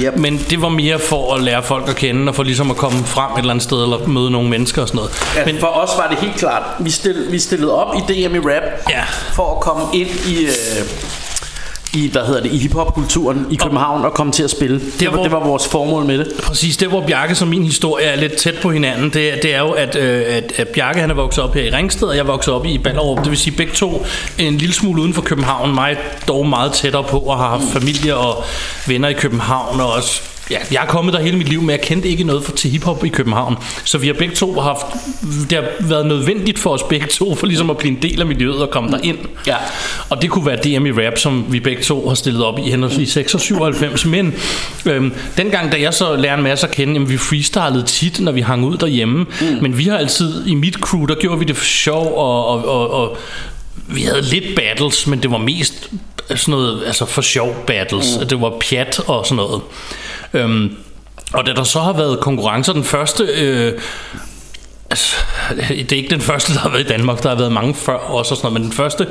Yep. 0.00 0.16
Men 0.16 0.38
det 0.50 0.62
var 0.62 0.68
mere 0.68 0.98
for 0.98 1.34
at 1.34 1.42
lære 1.42 1.62
folk 1.62 1.88
at 1.88 1.96
kende, 1.96 2.28
og 2.30 2.34
for 2.34 2.42
ligesom 2.42 2.70
at 2.70 2.76
komme 2.76 3.04
frem 3.04 3.32
et 3.32 3.38
eller 3.38 3.50
andet 3.50 3.62
sted, 3.64 3.82
eller 3.82 4.06
møde 4.06 4.30
nogle 4.30 4.48
mennesker 4.50 4.82
og 4.82 4.88
sådan 4.88 4.96
noget. 4.96 5.12
Ja, 5.36 5.44
Men 5.44 5.60
for 5.60 5.66
os 5.66 5.90
var 5.96 6.08
det 6.08 6.18
helt 6.18 6.36
klart, 6.36 6.62
vi, 6.80 6.90
stil, 6.90 7.26
vi 7.30 7.38
stillede 7.38 7.74
op 7.74 7.94
i 7.96 8.12
DM 8.12 8.34
i 8.34 8.38
rap, 8.38 8.62
Ja. 8.90 9.02
for 9.32 9.54
at 9.54 9.60
komme 9.60 9.82
ind 9.92 10.08
i... 10.28 10.44
Øh, 10.44 10.50
i, 11.94 12.08
hvad 12.12 12.22
hedder 12.26 12.42
det, 12.42 12.52
i 12.52 12.58
hiphop-kulturen 12.58 13.46
i 13.50 13.54
København 13.56 14.04
og 14.04 14.14
komme 14.14 14.32
til 14.32 14.42
at 14.42 14.50
spille. 14.50 14.80
Det, 15.00 15.06
var, 15.06 15.12
hvor- 15.14 15.22
det 15.22 15.32
var 15.32 15.40
vores 15.44 15.68
formål 15.68 16.04
med 16.04 16.18
det. 16.18 16.32
Præcis, 16.42 16.76
det 16.76 16.88
hvor 16.88 17.00
Bjarke 17.06 17.34
som 17.34 17.48
min 17.48 17.64
historie 17.64 18.04
er 18.06 18.16
lidt 18.16 18.36
tæt 18.36 18.54
på 18.62 18.70
hinanden, 18.70 19.10
det, 19.10 19.32
er- 19.32 19.36
det 19.40 19.54
er 19.54 19.58
jo, 19.60 19.70
at, 19.70 19.96
øh, 19.96 20.22
at, 20.28 20.52
at 20.56 20.68
Bjarke 20.68 21.00
han 21.00 21.10
er 21.10 21.14
vokset 21.14 21.44
op 21.44 21.54
her 21.54 21.62
i 21.62 21.70
Ringsted, 21.70 22.08
og 22.08 22.14
jeg 22.14 22.20
er 22.20 22.26
vokset 22.26 22.54
op 22.54 22.66
i 22.66 22.78
Ballerup. 22.78 23.18
Det 23.18 23.30
vil 23.30 23.38
sige 23.38 23.56
begge 23.56 23.72
to 23.72 24.06
en 24.38 24.54
lille 24.58 24.74
smule 24.74 25.02
uden 25.02 25.14
for 25.14 25.22
København, 25.22 25.74
mig 25.74 25.96
dog 26.28 26.46
meget 26.48 26.72
tættere 26.72 27.04
på, 27.04 27.18
og 27.18 27.36
har 27.38 27.48
haft 27.48 27.72
familie 27.72 28.16
og 28.16 28.44
venner 28.86 29.08
i 29.08 29.12
København, 29.12 29.80
og 29.80 29.92
også 29.92 30.22
Ja, 30.50 30.58
jeg 30.72 30.82
er 30.82 30.86
kommet 30.86 31.14
der 31.14 31.20
hele 31.20 31.36
mit 31.38 31.48
liv, 31.48 31.60
men 31.60 31.70
jeg 31.70 31.80
kendte 31.80 32.08
ikke 32.08 32.24
noget 32.24 32.44
for, 32.44 32.52
til 32.52 32.70
hiphop 32.70 33.04
i 33.04 33.08
København. 33.08 33.56
Så 33.84 33.98
vi 33.98 34.06
har 34.06 34.14
begge 34.14 34.34
to 34.34 34.60
haft... 34.60 34.86
Det 35.50 35.52
har 35.52 35.64
været 35.80 36.06
nødvendigt 36.06 36.58
for 36.58 36.70
os 36.70 36.82
begge 36.82 37.06
to, 37.06 37.34
for 37.34 37.46
ligesom 37.46 37.70
at 37.70 37.76
blive 37.76 37.96
en 37.96 38.02
del 38.02 38.20
af 38.20 38.26
miljøet 38.26 38.62
og 38.62 38.70
komme 38.70 38.90
derind. 38.90 39.18
Ja. 39.46 39.56
Og 40.08 40.22
det 40.22 40.30
kunne 40.30 40.46
være 40.46 40.56
DM 40.56 40.86
i 40.86 40.92
rap, 40.92 41.18
som 41.18 41.44
vi 41.48 41.60
begge 41.60 41.82
to 41.82 42.08
har 42.08 42.14
stillet 42.14 42.44
op 42.44 42.58
i 42.58 42.62
henholdsvis 42.62 43.12
6 43.12 43.34
og 43.34 43.40
97. 43.40 44.04
Men 44.04 44.34
øhm, 44.86 45.12
dengang, 45.36 45.72
da 45.72 45.80
jeg 45.80 45.94
så 45.94 46.16
lærte 46.16 46.38
en 46.38 46.42
masse 46.42 46.66
at 46.66 46.72
kende, 46.72 46.92
jamen, 46.92 47.08
vi 47.10 47.16
freestylede 47.16 47.82
tit, 47.82 48.20
når 48.20 48.32
vi 48.32 48.40
hang 48.40 48.64
ud 48.64 48.76
derhjemme. 48.76 49.26
Mm. 49.40 49.58
Men 49.62 49.78
vi 49.78 49.84
har 49.84 49.98
altid, 49.98 50.46
i 50.46 50.54
mit 50.54 50.74
crew, 50.74 51.04
der 51.06 51.14
gjorde 51.14 51.38
vi 51.38 51.44
det 51.44 51.56
for 51.56 51.64
sjov, 51.64 52.14
og, 52.16 52.46
og, 52.46 52.68
og, 52.68 52.90
og 52.90 53.16
vi 53.86 54.02
havde 54.02 54.22
lidt 54.22 54.56
battles, 54.56 55.06
men 55.06 55.22
det 55.22 55.30
var 55.30 55.38
mest 55.38 55.90
sådan 56.28 56.52
noget, 56.52 56.82
altså 56.86 57.06
for 57.06 57.22
sjov 57.22 57.64
battles. 57.66 58.18
Mm. 58.20 58.28
Det 58.28 58.40
var 58.40 58.52
pjat 58.60 59.00
og 59.06 59.26
sådan 59.26 59.36
noget. 59.36 59.60
Øhm, 60.34 60.76
og 61.32 61.46
da 61.46 61.52
der 61.52 61.64
så 61.64 61.80
har 61.80 61.92
været 61.92 62.20
konkurrencer, 62.20 62.72
den 62.72 62.84
første... 62.84 63.24
Øh, 63.24 63.80
Altså, 64.94 65.16
det 65.68 65.92
er 65.92 65.96
ikke 65.96 66.10
den 66.10 66.20
første, 66.20 66.52
der 66.54 66.58
har 66.60 66.68
været 66.68 66.80
i 66.80 66.88
Danmark. 66.88 67.22
Der 67.22 67.28
har 67.28 67.36
været 67.36 67.52
mange 67.52 67.74
før 67.74 67.94
også, 67.94 68.30
og 68.30 68.36
sådan 68.36 68.46
noget, 68.46 68.52
men 68.52 68.62
den 68.62 68.72
første 68.72 69.06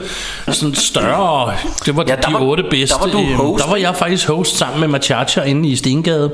sådan 0.51 0.75
større, 0.75 1.53
det 1.85 1.95
var 1.97 2.05
Ja, 2.07 2.15
de 2.15 2.33
var- 2.33 2.39
otte 2.41 2.63
bedste. 2.69 2.95
der 2.95 3.05
var 3.05 3.11
du 3.11 3.19
Øhm, 3.19 3.35
host, 3.35 3.63
Der 3.63 3.69
var 3.69 3.77
jeg 3.77 3.95
faktisk 3.95 4.27
host 4.27 4.57
sammen 4.57 4.79
med 4.79 4.87
Machacha 4.87 5.41
inde 5.41 5.69
i 5.69 5.75
Stengade. 5.75 6.31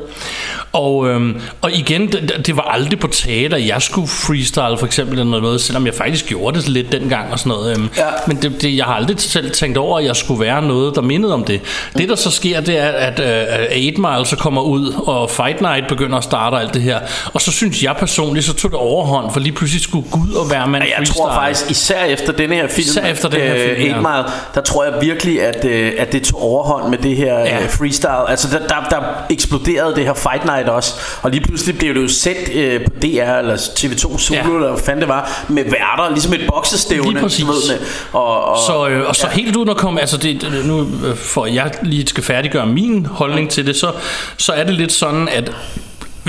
Og, 0.73 1.07
øhm, 1.07 1.41
og 1.61 1.71
igen, 1.71 2.11
det, 2.11 2.41
det 2.45 2.55
var 2.57 2.61
aldrig 2.63 2.99
på 2.99 3.07
at 3.07 3.67
jeg 3.67 3.81
skulle 3.81 4.07
freestyle 4.07 4.77
for 4.79 4.85
eksempel 4.85 5.19
eller 5.19 5.39
noget, 5.41 5.61
selvom 5.61 5.85
jeg 5.85 5.93
faktisk 5.93 6.25
gjorde 6.25 6.59
det 6.59 6.67
lidt 6.69 6.91
dengang 6.91 7.31
og 7.31 7.39
sådan 7.39 7.49
noget. 7.49 7.71
Øhm, 7.77 7.89
Ja. 7.97 8.03
Men 8.27 8.37
det, 8.41 8.61
det, 8.61 8.77
jeg 8.77 8.85
har 8.85 8.93
aldrig 8.93 9.19
selv 9.19 9.51
tænkt 9.51 9.77
over, 9.77 9.99
at 9.99 10.05
jeg 10.05 10.15
skulle 10.15 10.39
være 10.41 10.61
noget, 10.61 10.95
der 10.95 11.01
mindede 11.01 11.33
om 11.33 11.43
det. 11.43 11.61
Det, 11.97 12.09
der 12.09 12.15
så 12.15 12.31
sker, 12.31 12.61
det 12.61 12.77
er, 12.77 12.87
at, 12.89 13.19
øh, 13.19 13.25
at 13.27 13.67
8 13.87 14.01
Mile 14.01 14.25
så 14.25 14.35
kommer 14.35 14.61
ud, 14.61 14.93
og 15.07 15.29
Fight 15.29 15.61
Night 15.61 15.87
begynder 15.87 16.17
at 16.17 16.23
starte 16.23 16.53
og 16.53 16.61
alt 16.61 16.73
det 16.73 16.81
her. 16.81 16.99
Og 17.33 17.41
så 17.41 17.51
synes 17.51 17.83
jeg 17.83 17.95
personligt, 17.99 18.45
så 18.45 18.53
tog 18.53 18.71
det 18.71 18.79
overhånd, 18.79 19.31
for 19.39 19.43
lige 19.43 19.53
pludselig 19.53 19.81
skulle 19.83 20.09
Gud 20.11 20.33
og 20.33 20.47
mand 20.69 20.83
Ja, 20.83 20.89
jeg 20.89 20.97
freestyle. 20.97 21.15
tror 21.17 21.33
faktisk, 21.33 21.71
især 21.71 22.03
efter 22.03 22.33
denne 22.33 22.55
her 22.55 22.67
film, 22.67 22.85
Især 22.87 23.05
efter 23.05 23.29
den 23.29 23.39
her 23.41 23.53
film, 23.53 23.71
øh, 23.71 23.85
ja. 23.85 23.97
8 23.97 23.99
Mile, 23.99 24.23
der 24.55 24.61
tror 24.61 24.83
jeg 24.83 24.93
virkelig, 25.01 25.41
at, 25.43 25.65
øh, 25.65 25.91
at 25.97 26.11
det 26.11 26.23
tog 26.23 26.41
overhånd 26.43 26.89
med 26.89 26.97
det 26.97 27.15
her 27.15 27.39
Ja. 27.39 27.45
ja. 27.59 27.65
freestyle. 27.67 28.29
Altså, 28.29 28.47
der, 28.51 28.67
der, 28.67 28.75
der 28.89 29.01
eksploderede 29.29 29.95
det 29.95 30.05
her 30.05 30.13
Fight 30.13 30.45
Night 30.45 30.69
også, 30.69 30.93
og 31.21 31.31
lige 31.31 31.41
pludselig 31.43 31.77
blev 31.77 31.93
det 31.95 32.01
jo 32.01 32.07
sendt 32.07 32.49
øh, 32.55 32.81
på 32.85 32.89
DR, 33.01 33.37
eller 33.39 33.55
TV2 33.57 34.17
Zulu, 34.19 34.37
Ja. 34.39 34.55
eller 34.55 34.69
hvad 34.71 34.83
fanden 34.83 35.01
det 35.01 35.07
var, 35.09 35.43
med 35.47 35.63
værter, 35.63 36.09
ligesom 36.11 36.33
et 36.33 36.41
boksestævne. 36.47 37.09
Lige 37.11 37.21
præcis. 37.21 37.45
Ved, 37.45 37.79
og, 38.13 38.45
og, 38.45 38.57
Så, 38.67 38.87
øh, 38.87 39.07
og 39.07 39.15
så 39.15 39.27
ja. 39.27 39.33
helt 39.33 39.55
uden 39.55 39.69
at 39.69 39.77
komme, 39.77 40.01
altså 40.01 40.17
det, 40.17 40.63
nu 40.65 40.81
øh, 41.05 41.15
for 41.15 41.45
jeg 41.45 41.71
lige 41.83 42.07
skal 42.07 42.23
færdiggøre 42.23 42.65
min 42.65 43.05
holdning 43.05 43.49
til 43.49 43.67
det, 43.67 43.75
så, 43.75 43.91
så 44.37 44.51
er 44.53 44.63
det 44.63 44.73
lidt 44.73 44.91
sådan, 44.91 45.27
at 45.27 45.51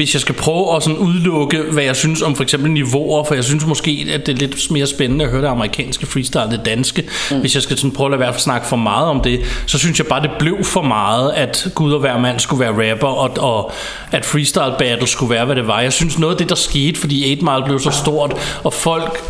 hvis 0.00 0.14
jeg 0.14 0.20
skal 0.20 0.34
prøve 0.34 0.76
at 0.76 0.82
sådan 0.82 0.98
udelukke, 0.98 1.62
hvad 1.72 1.84
jeg 1.84 1.96
synes 1.96 2.22
om 2.22 2.36
for 2.36 2.42
eksempel 2.42 2.70
niveauer, 2.70 3.24
for 3.24 3.34
jeg 3.34 3.44
synes 3.44 3.66
måske, 3.66 4.06
at 4.12 4.26
det 4.26 4.32
er 4.32 4.36
lidt 4.36 4.70
mere 4.70 4.86
spændende 4.86 5.24
at 5.24 5.30
høre 5.30 5.42
det 5.42 5.48
amerikanske 5.48 6.06
freestyle, 6.06 6.50
det 6.50 6.60
danske. 6.64 7.04
Mm. 7.30 7.40
Hvis 7.40 7.54
jeg 7.54 7.62
skal 7.62 7.76
sådan 7.76 7.90
prøve 7.90 8.06
at 8.06 8.10
lade 8.10 8.20
være 8.20 8.34
at 8.34 8.40
snakke 8.40 8.66
for 8.66 8.76
meget 8.76 9.06
om 9.08 9.20
det, 9.20 9.40
så 9.66 9.78
synes 9.78 9.98
jeg 9.98 10.06
bare, 10.06 10.22
det 10.22 10.30
blev 10.38 10.64
for 10.64 10.82
meget, 10.82 11.32
at 11.32 11.68
Gud 11.74 11.92
og 11.92 12.00
hver 12.00 12.18
mand 12.18 12.40
skulle 12.40 12.60
være 12.60 12.90
rapper, 12.90 13.08
og, 13.08 13.30
og 13.38 13.72
at 14.12 14.24
freestyle 14.24 14.74
battle 14.78 15.06
skulle 15.06 15.30
være, 15.30 15.44
hvad 15.44 15.56
det 15.56 15.66
var. 15.66 15.80
Jeg 15.80 15.92
synes 15.92 16.18
noget 16.18 16.34
af 16.34 16.38
det, 16.38 16.48
der 16.48 16.54
skete, 16.54 17.00
fordi 17.00 17.32
8 17.32 17.44
Mile 17.44 17.64
blev 17.64 17.78
så 17.78 17.90
stort, 17.90 18.36
og 18.64 18.72
folk 18.72 19.20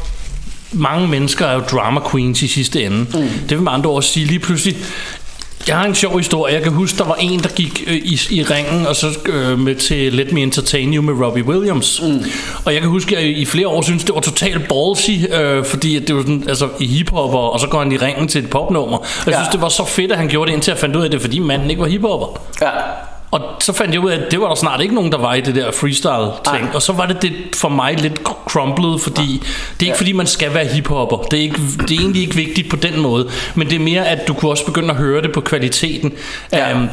mange 0.72 1.08
mennesker 1.08 1.46
er 1.46 1.54
jo 1.54 1.60
drama 1.60 2.00
queens 2.10 2.42
i 2.42 2.46
sidste 2.46 2.84
ende. 2.84 2.98
Mm. 2.98 3.28
Det 3.48 3.50
vil 3.50 3.60
med 3.60 3.72
andre 3.72 3.90
ord 3.90 4.02
sige 4.02 4.26
lige 4.26 4.38
pludselig, 4.38 4.76
jeg 5.70 5.78
har 5.78 5.86
en 5.86 5.94
sjov 5.94 6.18
historie. 6.18 6.54
Jeg 6.54 6.62
kan 6.62 6.72
huske, 6.72 6.98
der 6.98 7.04
var 7.04 7.14
en, 7.20 7.40
der 7.40 7.48
gik 7.48 7.84
øh, 7.86 7.94
i, 7.94 8.18
i 8.30 8.42
ringen 8.42 8.86
og 8.86 8.96
så 8.96 9.06
øh, 9.26 9.58
med 9.58 9.74
til 9.74 10.12
Let 10.12 10.32
Me 10.32 10.40
Entertain 10.42 10.94
You 10.94 11.02
med 11.02 11.26
Robbie 11.26 11.44
Williams. 11.44 12.02
Mm. 12.02 12.24
Og 12.64 12.72
jeg 12.72 12.80
kan 12.80 12.90
huske, 12.90 13.16
at 13.16 13.22
jeg 13.24 13.32
i 13.38 13.44
flere 13.44 13.68
år 13.68 13.82
synes 13.82 14.04
det 14.04 14.14
var 14.14 14.20
totalt 14.20 14.68
ballsy, 14.68 15.10
øh, 15.40 15.64
fordi 15.64 15.96
at 15.96 16.08
det 16.08 16.14
var 16.16 16.22
sådan, 16.22 16.44
altså 16.48 16.68
i 16.80 16.86
hiphopper, 16.86 17.38
og 17.38 17.60
så 17.60 17.66
går 17.66 17.78
han 17.78 17.92
i 17.92 17.96
ringen 17.96 18.28
til 18.28 18.44
et 18.44 18.50
popnummer. 18.50 18.96
Og 18.98 19.04
jeg 19.26 19.32
Ja. 19.32 19.38
synes, 19.38 19.48
det 19.52 19.60
var 19.60 19.68
så 19.68 19.84
fedt, 19.84 20.12
at 20.12 20.18
han 20.18 20.28
gjorde 20.28 20.48
det, 20.48 20.54
indtil 20.54 20.70
jeg 20.70 20.78
fandt 20.78 20.96
ud 20.96 21.02
af, 21.04 21.10
det 21.10 21.20
fordi 21.20 21.38
manden 21.38 21.70
ikke 21.70 21.82
var 21.82 21.88
hiphopper. 21.88 22.26
Ja. 22.62 22.70
Og 23.30 23.40
så 23.60 23.72
fandt 23.72 23.94
jeg 23.94 24.00
ud 24.00 24.10
af, 24.10 24.18
at 24.18 24.30
det 24.30 24.40
var 24.40 24.48
der 24.48 24.54
snart 24.54 24.80
ikke 24.80 24.94
nogen, 24.94 25.12
der 25.12 25.18
var 25.18 25.34
i 25.34 25.40
det 25.40 25.54
der 25.54 25.72
freestyle 25.72 26.30
ting. 26.52 26.64
Nej. 26.64 26.74
Og 26.74 26.82
så 26.82 26.92
var 26.92 27.06
det, 27.06 27.22
det 27.22 27.32
for 27.56 27.68
mig 27.68 28.00
lidt 28.00 28.20
crumblet, 28.44 29.00
fordi 29.00 29.42
det 29.80 29.86
er 29.86 29.90
ikke 29.90 29.96
fordi, 29.98 30.12
man 30.12 30.26
skal 30.26 30.54
være 30.54 30.66
hiphopper. 30.66 31.16
Det 31.16 31.38
er, 31.38 31.42
ikke, 31.42 31.60
det 31.88 31.90
er 31.90 32.00
egentlig 32.00 32.22
ikke 32.22 32.34
vigtigt 32.34 32.70
på 32.70 32.76
den 32.76 33.00
måde. 33.00 33.28
Men 33.54 33.70
det 33.70 33.76
er 33.76 33.80
mere, 33.80 34.08
at 34.08 34.28
du 34.28 34.34
kunne 34.34 34.50
også 34.50 34.66
begynde 34.66 34.90
at 34.90 34.96
høre 34.96 35.22
det 35.22 35.32
på 35.32 35.40
kvaliteten. 35.40 36.12
Ja. 36.52 36.76
Um, 36.76 36.88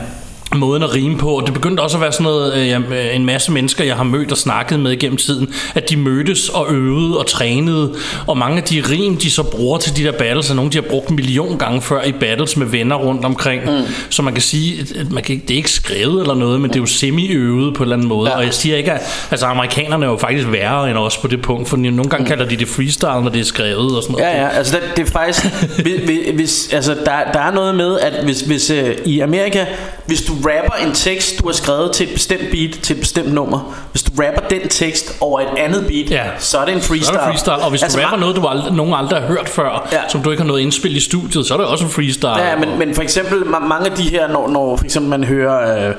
måden 0.56 0.84
at 0.84 0.96
rime 0.96 1.18
på. 1.18 1.30
Og 1.30 1.46
det 1.46 1.54
begyndte 1.54 1.82
også 1.82 1.98
at 1.98 2.01
være 2.01 2.12
sådan 2.12 2.24
noget, 2.24 2.54
øh, 2.54 2.92
øh, 2.92 3.16
en 3.16 3.25
masse 3.25 3.51
mennesker, 3.51 3.84
jeg 3.84 3.96
har 3.96 4.04
mødt 4.04 4.32
og 4.32 4.38
snakket 4.38 4.80
med 4.80 5.00
gennem 5.00 5.18
tiden, 5.18 5.54
at 5.75 5.89
de 5.89 5.98
mødtes 5.98 6.50
og 6.50 6.74
øvede 6.74 7.18
og 7.18 7.27
trænede, 7.27 7.94
og 8.27 8.38
mange 8.38 8.58
af 8.58 8.63
de 8.63 8.84
rim, 8.92 9.18
de 9.18 9.32
så 9.32 9.44
bruger 9.44 9.77
til 9.77 9.98
de 9.98 10.04
der 10.04 10.12
battles, 10.12 10.50
er 10.50 10.56
nogle, 10.56 10.72
de 10.72 10.77
har 10.77 10.89
brugt 10.89 11.10
en 11.10 11.16
million 11.16 11.58
gange 11.58 11.82
før 11.82 12.04
i 12.04 12.12
battles 12.12 12.58
med 12.58 12.68
venner 12.68 12.96
rundt 12.96 13.25
omkring. 13.25 13.62
Mm. 13.66 13.82
Så 14.10 14.22
man 14.22 14.34
kan 14.34 14.42
sige, 14.42 14.86
at 15.00 15.12
man 15.12 15.24
kan, 15.24 15.42
det 15.48 15.51
er 15.51 15.58
ikke 15.58 15.72
skrevet 15.72 16.22
eller 16.22 16.36
noget, 16.36 16.62
men 16.62 16.70
det 16.70 16.75
er 16.75 16.80
jo 16.80 16.86
semi-øvet 16.86 17.74
på 17.74 17.84
en 17.84 17.86
eller 17.86 17.96
anden 17.96 18.08
måde. 18.08 18.30
Ja. 18.30 18.38
Og 18.38 18.44
jeg 18.44 18.54
siger 18.54 18.77
ikke, 18.77 18.92
at 18.92 19.01
altså, 19.32 19.46
amerikanerne 19.46 20.06
er 20.06 20.10
jo 20.10 20.18
faktisk 20.18 20.48
værre 20.51 20.89
end 20.89 20.98
os 20.98 21.18
på 21.18 21.27
det 21.27 21.42
punkt, 21.42 21.70
for 21.70 21.77
nogle 21.77 22.10
gange 22.10 22.25
kalder 22.25 22.46
de 22.46 22.58
det 22.58 22.68
freestyle, 22.68 23.22
når 23.24 23.30
det 23.30 23.39
er 23.39 23.46
skrevet 23.46 23.98
og 23.98 24.04
sådan 24.04 24.13
noget. 24.13 24.25
Ja, 24.25 24.42
ja, 24.42 24.48
altså 24.48 24.75
det, 24.75 24.98
det 24.98 25.08
er 25.08 25.12
faktisk, 25.12 25.46
hvis, 25.82 26.30
hvis, 26.34 26.70
altså 26.74 26.94
der, 26.94 27.32
der 27.34 27.39
er 27.39 27.51
noget 27.51 27.75
med, 27.75 28.00
at 28.00 28.24
hvis, 28.24 28.42
hvis 28.42 28.70
øh, 28.70 28.96
i 29.06 29.20
Amerika, 29.20 29.66
hvis 30.06 30.22
du 30.22 30.37
rapper 30.38 30.74
en 30.88 30.91
tekst, 30.94 31.39
du 31.39 31.46
har 31.46 31.53
skrevet 31.53 31.91
til 31.91 32.08
et 32.08 32.13
bestemt 32.13 32.41
beat, 32.51 32.72
til 32.84 32.94
et 32.96 33.00
bestemt 33.00 33.34
nummer, 33.34 33.74
hvis 33.91 34.03
du 34.03 34.12
rapper 34.24 34.41
den 34.50 34.67
tekst 34.67 35.17
over 35.22 35.39
et 35.39 35.48
andet 35.58 35.86
beat, 35.88 36.10
Ja. 36.12 36.24
så 36.39 36.58
er 36.58 36.65
det 36.65 36.74
en 36.74 36.82
freestyle. 36.82 37.06
Så 37.06 37.12
er 37.12 37.17
det 37.17 37.24
freestyle, 37.27 37.53
og 37.63 37.70
hvis 37.70 37.84
altså, 37.84 37.98
du 38.00 38.03
rapper 38.03 38.17
ma- 38.17 38.20
noget, 38.20 38.36
du 38.36 38.48
aldrig, 38.48 38.74
nogen 38.74 38.94
aldrig 38.94 39.20
har 39.22 39.27
hørt 39.27 39.50
før, 39.50 39.88
Ja. 39.91 39.98
som 40.10 40.22
du 40.22 40.32
ikke 40.32 40.41
har 40.44 40.48
noget 40.48 40.62
indspil 40.62 40.96
i 40.96 41.00
studiet, 41.00 41.48
så 41.48 41.53
er 41.53 41.58
det 41.58 41.67
også 41.67 41.84
en 41.86 41.91
freestyle. 41.91 42.29
Ja, 42.41 42.56
men, 42.56 42.79
men 42.79 42.96
for 42.96 43.01
eksempel 43.01 43.41
ma- 43.41 43.60
mange 43.67 43.86
af 43.91 43.96
de 43.98 44.03
her, 44.03 44.27
når, 44.27 44.50
når 44.50 44.77
for 44.77 44.86
eksempel 44.86 45.10
man 45.10 45.24
hører, 45.24 45.88
øh, 45.89 45.96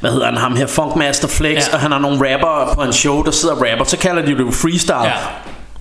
hvad 0.00 0.10
hedder 0.10 0.26
han, 0.26 0.36
ham 0.36 0.56
her, 0.56 0.66
Funkmaster 0.66 1.28
Flex. 1.28 1.68
Ja. 1.68 1.74
og 1.74 1.80
han 1.80 1.92
har 1.92 1.98
nogle 1.98 2.32
rapper 2.34 2.74
på 2.74 2.82
en 2.82 2.92
show, 2.92 3.22
der 3.22 3.30
sidder 3.30 3.54
og 3.54 3.66
rapper, 3.70 3.84
så 3.84 3.96
kalder 3.98 4.22
de 4.22 4.32
det 4.32 4.40
jo 4.40 4.50
freestyle. 4.50 5.04
Ja. 5.04 5.12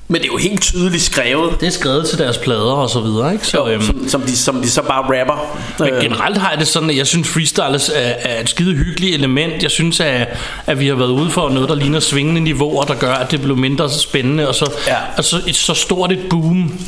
Men 0.10 0.22
det 0.22 0.28
er 0.28 0.32
jo 0.32 0.38
helt 0.38 0.62
tydeligt 0.62 1.04
skrevet, 1.04 1.60
Det 1.62 1.68
er 1.68 1.72
skrevet 1.72 2.08
til 2.10 2.18
deres 2.18 2.38
plader 2.38 2.72
og 2.72 2.90
så 2.90 3.00
videre, 3.00 3.34
ikke? 3.34 3.48
Så, 3.48 3.68
øhm, 3.70 3.82
som, 3.82 4.10
som, 4.10 4.22
de, 4.22 4.38
som 4.38 4.62
de 4.62 4.70
så 4.70 4.82
bare 4.82 5.20
rapper. 5.20 5.58
men 5.80 5.94
Øh, 5.94 6.02
generelt 6.02 6.38
har 6.38 6.50
jeg 6.50 6.60
det 6.60 6.68
sådan, 6.68 6.90
at 6.90 6.98
jeg 6.98 7.08
synes 7.08 7.28
freestyle 7.28 7.96
er, 7.96 8.14
er 8.20 8.42
et 8.42 8.50
skide 8.50 8.76
hyggeligt 8.76 9.16
element. 9.16 9.64
Jeg 9.64 9.72
synes, 9.72 10.00
at, 10.00 10.28
at 10.68 10.80
vi 10.80 10.88
har 10.88 10.96
været 10.96 11.10
ude 11.10 11.30
for 11.30 11.50
noget, 11.50 11.70
der 11.70 11.76
ligner 11.76 12.00
svingende 12.00 12.42
niveauer, 12.42 12.84
der 12.84 12.96
gør, 12.96 13.14
at 13.14 13.32
det 13.32 13.42
blev 13.42 13.58
mindre 13.58 13.90
spændende, 13.90 14.48
og 14.48 14.56
så, 14.56 14.72
Ja. 14.88 14.96
altså 15.18 15.42
et 15.48 15.56
så 15.56 15.74
stort 15.74 16.12
et 16.12 16.20
boom. 16.30 16.80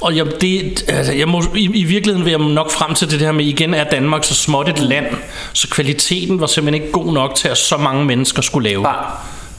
Og 0.00 0.16
jeg, 0.16 0.26
det, 0.40 0.84
altså, 0.88 1.12
jeg 1.12 1.28
må, 1.28 1.42
i, 1.54 1.64
i 1.74 1.84
virkeligheden 1.84 2.24
vil 2.24 2.30
jeg 2.30 2.40
nok 2.40 2.70
frem 2.70 2.94
til 2.94 3.10
det 3.10 3.18
her 3.20 3.32
med, 3.32 3.44
igen 3.44 3.74
er 3.74 3.84
Danmark 3.84 4.24
så 4.24 4.34
småt 4.34 4.68
et 4.68 4.78
land, 4.78 5.06
så 5.52 5.68
kvaliteten 5.68 6.40
var 6.40 6.46
simpelthen 6.46 6.82
ikke 6.82 6.92
god 6.92 7.12
nok 7.12 7.34
til, 7.34 7.48
at 7.48 7.58
så 7.58 7.76
mange 7.76 8.04
mennesker 8.04 8.42
skulle 8.42 8.68
lave. 8.68 8.82
Nej. 8.82 8.94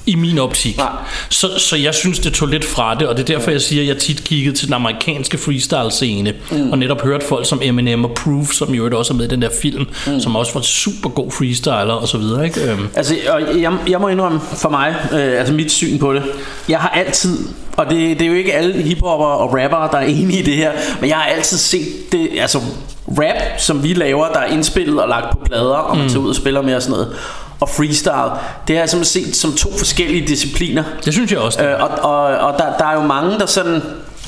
I 0.05 0.15
min 0.15 0.39
optik. 0.39 0.77
Nej. 0.77 0.87
Så, 1.29 1.47
så 1.57 1.75
jeg 1.75 1.93
synes, 1.93 2.19
det 2.19 2.33
tog 2.33 2.47
lidt 2.47 2.65
fra 2.65 2.95
det, 2.95 3.07
og 3.07 3.17
det 3.17 3.29
er 3.29 3.35
derfor, 3.35 3.51
jeg 3.51 3.61
siger, 3.61 3.81
at 3.81 3.87
jeg 3.87 3.97
tit 3.97 4.23
kiggede 4.23 4.55
til 4.55 4.67
den 4.67 4.73
amerikanske 4.73 5.37
freestyle-scene, 5.37 6.33
mm. 6.51 6.71
og 6.71 6.77
netop 6.77 7.01
hørte 7.01 7.25
folk 7.25 7.45
som 7.45 7.59
Eminem 7.63 8.05
og 8.05 8.11
Proof, 8.11 8.51
som 8.51 8.73
jo 8.73 8.97
også 8.97 9.13
er 9.13 9.17
med 9.17 9.25
i 9.25 9.27
den 9.27 9.41
der 9.41 9.49
film, 9.61 9.87
mm. 10.07 10.19
som 10.19 10.35
også 10.35 10.53
var 10.53 10.61
super 10.61 11.09
god 11.09 11.31
freestyler 11.31 11.93
og 11.93 12.07
så 12.07 12.17
videre. 12.17 12.45
Ikke? 12.45 12.71
Øhm, 12.71 12.87
Altså, 12.95 13.15
og 13.29 13.61
jeg, 13.61 13.73
jeg 13.89 14.01
må 14.01 14.07
indrømme 14.07 14.39
for 14.39 14.69
mig, 14.69 14.95
øh, 15.11 15.39
altså 15.39 15.53
mit 15.53 15.71
syn 15.71 15.99
på 15.99 16.13
det. 16.13 16.23
Jeg 16.69 16.79
har 16.79 16.89
altid, 16.89 17.37
og 17.77 17.85
det, 17.89 18.19
det 18.19 18.21
er 18.21 18.29
jo 18.29 18.33
ikke 18.33 18.53
alle 18.53 18.81
hiphopper 18.81 19.25
og 19.25 19.53
rappere, 19.53 19.89
der 19.91 19.97
er 19.97 20.05
enige 20.05 20.39
i 20.39 20.41
det 20.41 20.55
her, 20.55 20.71
men 20.99 21.09
jeg 21.09 21.17
har 21.17 21.25
altid 21.25 21.57
set 21.57 22.11
det, 22.11 22.29
altså 22.39 22.59
rap, 23.07 23.59
som 23.59 23.83
vi 23.83 23.93
laver, 23.93 24.27
der 24.27 24.39
er 24.39 24.45
indspillet 24.53 25.01
og 25.01 25.09
lagt 25.09 25.31
på 25.31 25.37
plader, 25.45 25.75
og 25.75 25.97
man 25.97 26.09
tager 26.09 26.19
ud 26.19 26.29
og 26.29 26.35
spiller 26.35 26.61
med 26.61 26.75
og 26.75 26.81
sådan 26.81 26.91
noget, 26.91 27.15
og 27.63 27.69
freestyle, 27.69 28.31
det 28.67 28.75
har 28.75 28.81
jeg 28.81 28.89
simpelthen 28.89 29.25
set 29.25 29.35
som 29.35 29.53
to 29.53 29.77
forskellige 29.77 30.27
discipliner. 30.27 30.83
det 31.05 31.13
synes 31.13 31.31
jeg 31.31 31.39
også. 31.39 31.63
Øh, 31.63 31.83
og 31.83 31.89
og, 31.89 32.21
og 32.21 32.59
der, 32.59 32.77
der 32.77 32.85
er 32.85 32.93
jo 32.93 33.01
mange, 33.01 33.39
der 33.39 33.45
sådan... 33.45 33.81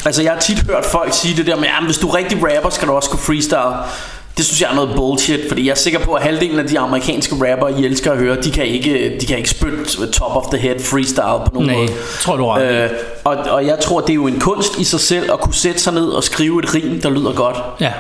Altså, 0.06 0.22
jeg 0.22 0.32
har 0.32 0.40
tit 0.40 0.60
hørt 0.70 0.86
folk 0.86 1.14
sige 1.14 1.38
det 1.38 1.48
der 1.48 1.56
med, 1.56 1.68
at 1.80 1.86
hvis 1.86 1.98
du 1.98 2.08
er 2.08 2.16
rigtig 2.16 2.38
rapper, 2.56 2.70
skal 2.70 2.88
du 2.88 2.94
også 2.94 3.10
kunne 3.10 3.20
freestyle. 3.20 3.76
Det 4.38 4.46
synes 4.46 4.62
jeg 4.62 4.72
er 4.72 4.76
noget 4.76 4.90
bullshit, 4.96 5.40
fordi 5.48 5.66
jeg 5.66 5.72
er 5.72 5.76
sikker 5.76 6.00
på, 6.00 6.14
at 6.14 6.24
halvdelen 6.24 6.60
af 6.60 6.68
de 6.68 6.80
amerikanske 6.80 7.36
rapper, 7.36 7.68
I 7.68 7.86
elsker 7.86 8.12
at 8.12 8.18
høre, 8.18 8.42
de 8.42 8.52
kan 8.52 8.66
ikke, 8.66 9.18
de 9.22 9.26
kan 9.26 9.38
ikke 9.38 9.50
spytte 9.50 10.08
top 10.12 10.36
of 10.36 10.44
the 10.52 10.58
head 10.58 10.80
freestyle 10.80 11.46
på 11.46 11.52
nogen 11.54 11.68
Nej, 11.70 11.76
måde. 11.78 11.90
tror 12.22 12.38
du 12.38 12.46
ret. 12.46 12.64
Øh, 12.84 12.90
og, 13.24 13.36
og 13.36 13.66
jeg 13.66 13.80
tror, 13.80 14.02
det 14.02 14.10
er 14.10 14.14
jo 14.14 14.28
en 14.28 14.40
kunst 14.40 14.78
i 14.80 14.84
sig 14.84 15.00
selv 15.00 15.32
at 15.34 15.40
kunne 15.40 15.54
sætte 15.54 15.80
sig 15.80 15.94
ned 15.94 16.08
og 16.08 16.24
skrive 16.24 16.64
et 16.64 16.76
rim, 16.76 17.02
der 17.02 17.10
lyder 17.10 17.34
godt. 17.34 17.58
Ja. 17.80 17.92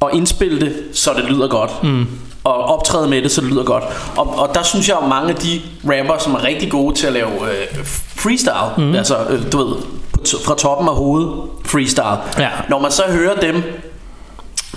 Og 0.00 0.14
indspille 0.14 0.60
det, 0.60 0.74
så 0.92 1.10
det 1.16 1.24
lyder 1.24 1.48
godt. 1.48 1.82
Mm. 1.82 2.06
Og 2.46 2.64
optræde 2.64 3.08
med 3.08 3.22
det, 3.22 3.30
så 3.30 3.40
det 3.40 3.50
lyder 3.50 3.64
godt. 3.64 3.84
Og, 4.16 4.38
og 4.38 4.50
der 4.54 4.62
synes 4.62 4.88
jeg 4.88 4.96
jo 5.02 5.06
mange 5.06 5.28
af 5.28 5.36
de 5.36 5.60
rapper, 5.84 6.18
som 6.18 6.34
er 6.34 6.44
rigtig 6.44 6.70
gode 6.70 6.94
til 6.94 7.06
at 7.06 7.12
lave 7.12 7.28
øh, 7.28 7.84
freestyle, 8.16 8.86
mm. 8.86 8.94
altså 8.94 9.16
øh, 9.28 9.52
du 9.52 9.58
ved, 9.58 9.76
fra 10.44 10.54
toppen 10.54 10.88
af 10.88 10.94
hovedet 10.94 11.30
freestyle. 11.64 12.18
Ja. 12.38 12.48
Når 12.68 12.78
man 12.78 12.90
så 12.90 13.02
hører 13.08 13.34
dem 13.34 13.62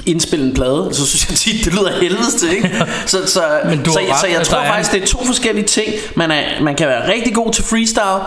indspille 0.06 0.46
en 0.46 0.54
plade, 0.54 0.90
så 0.92 1.06
synes 1.06 1.30
jeg 1.30 1.38
tit, 1.54 1.66
det 1.66 1.74
lyder 1.74 2.00
helvedes 2.02 2.36
til, 2.36 2.52
ikke? 2.52 2.86
Så, 3.06 3.28
så, 3.28 3.42
Men 3.70 3.84
du 3.84 3.92
så, 3.92 4.00
ret, 4.00 4.20
så 4.20 4.28
jeg 4.28 4.40
at 4.40 4.48
tror 4.48 4.64
faktisk, 4.64 4.92
det 4.92 5.04
er 5.04 5.08
to 5.08 5.26
forskellige 5.26 5.66
ting. 5.66 5.94
Man, 6.16 6.32
er, 6.32 6.44
man 6.62 6.76
kan 6.76 6.88
være 6.88 7.12
rigtig 7.12 7.36
god 7.36 7.54
til 7.54 7.64
freestyle, 7.64 8.24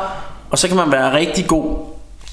og 0.51 0.59
så 0.59 0.69
kan 0.69 0.77
man 0.77 0.93
være 0.93 1.17
rigtig 1.17 1.47
god 1.47 1.92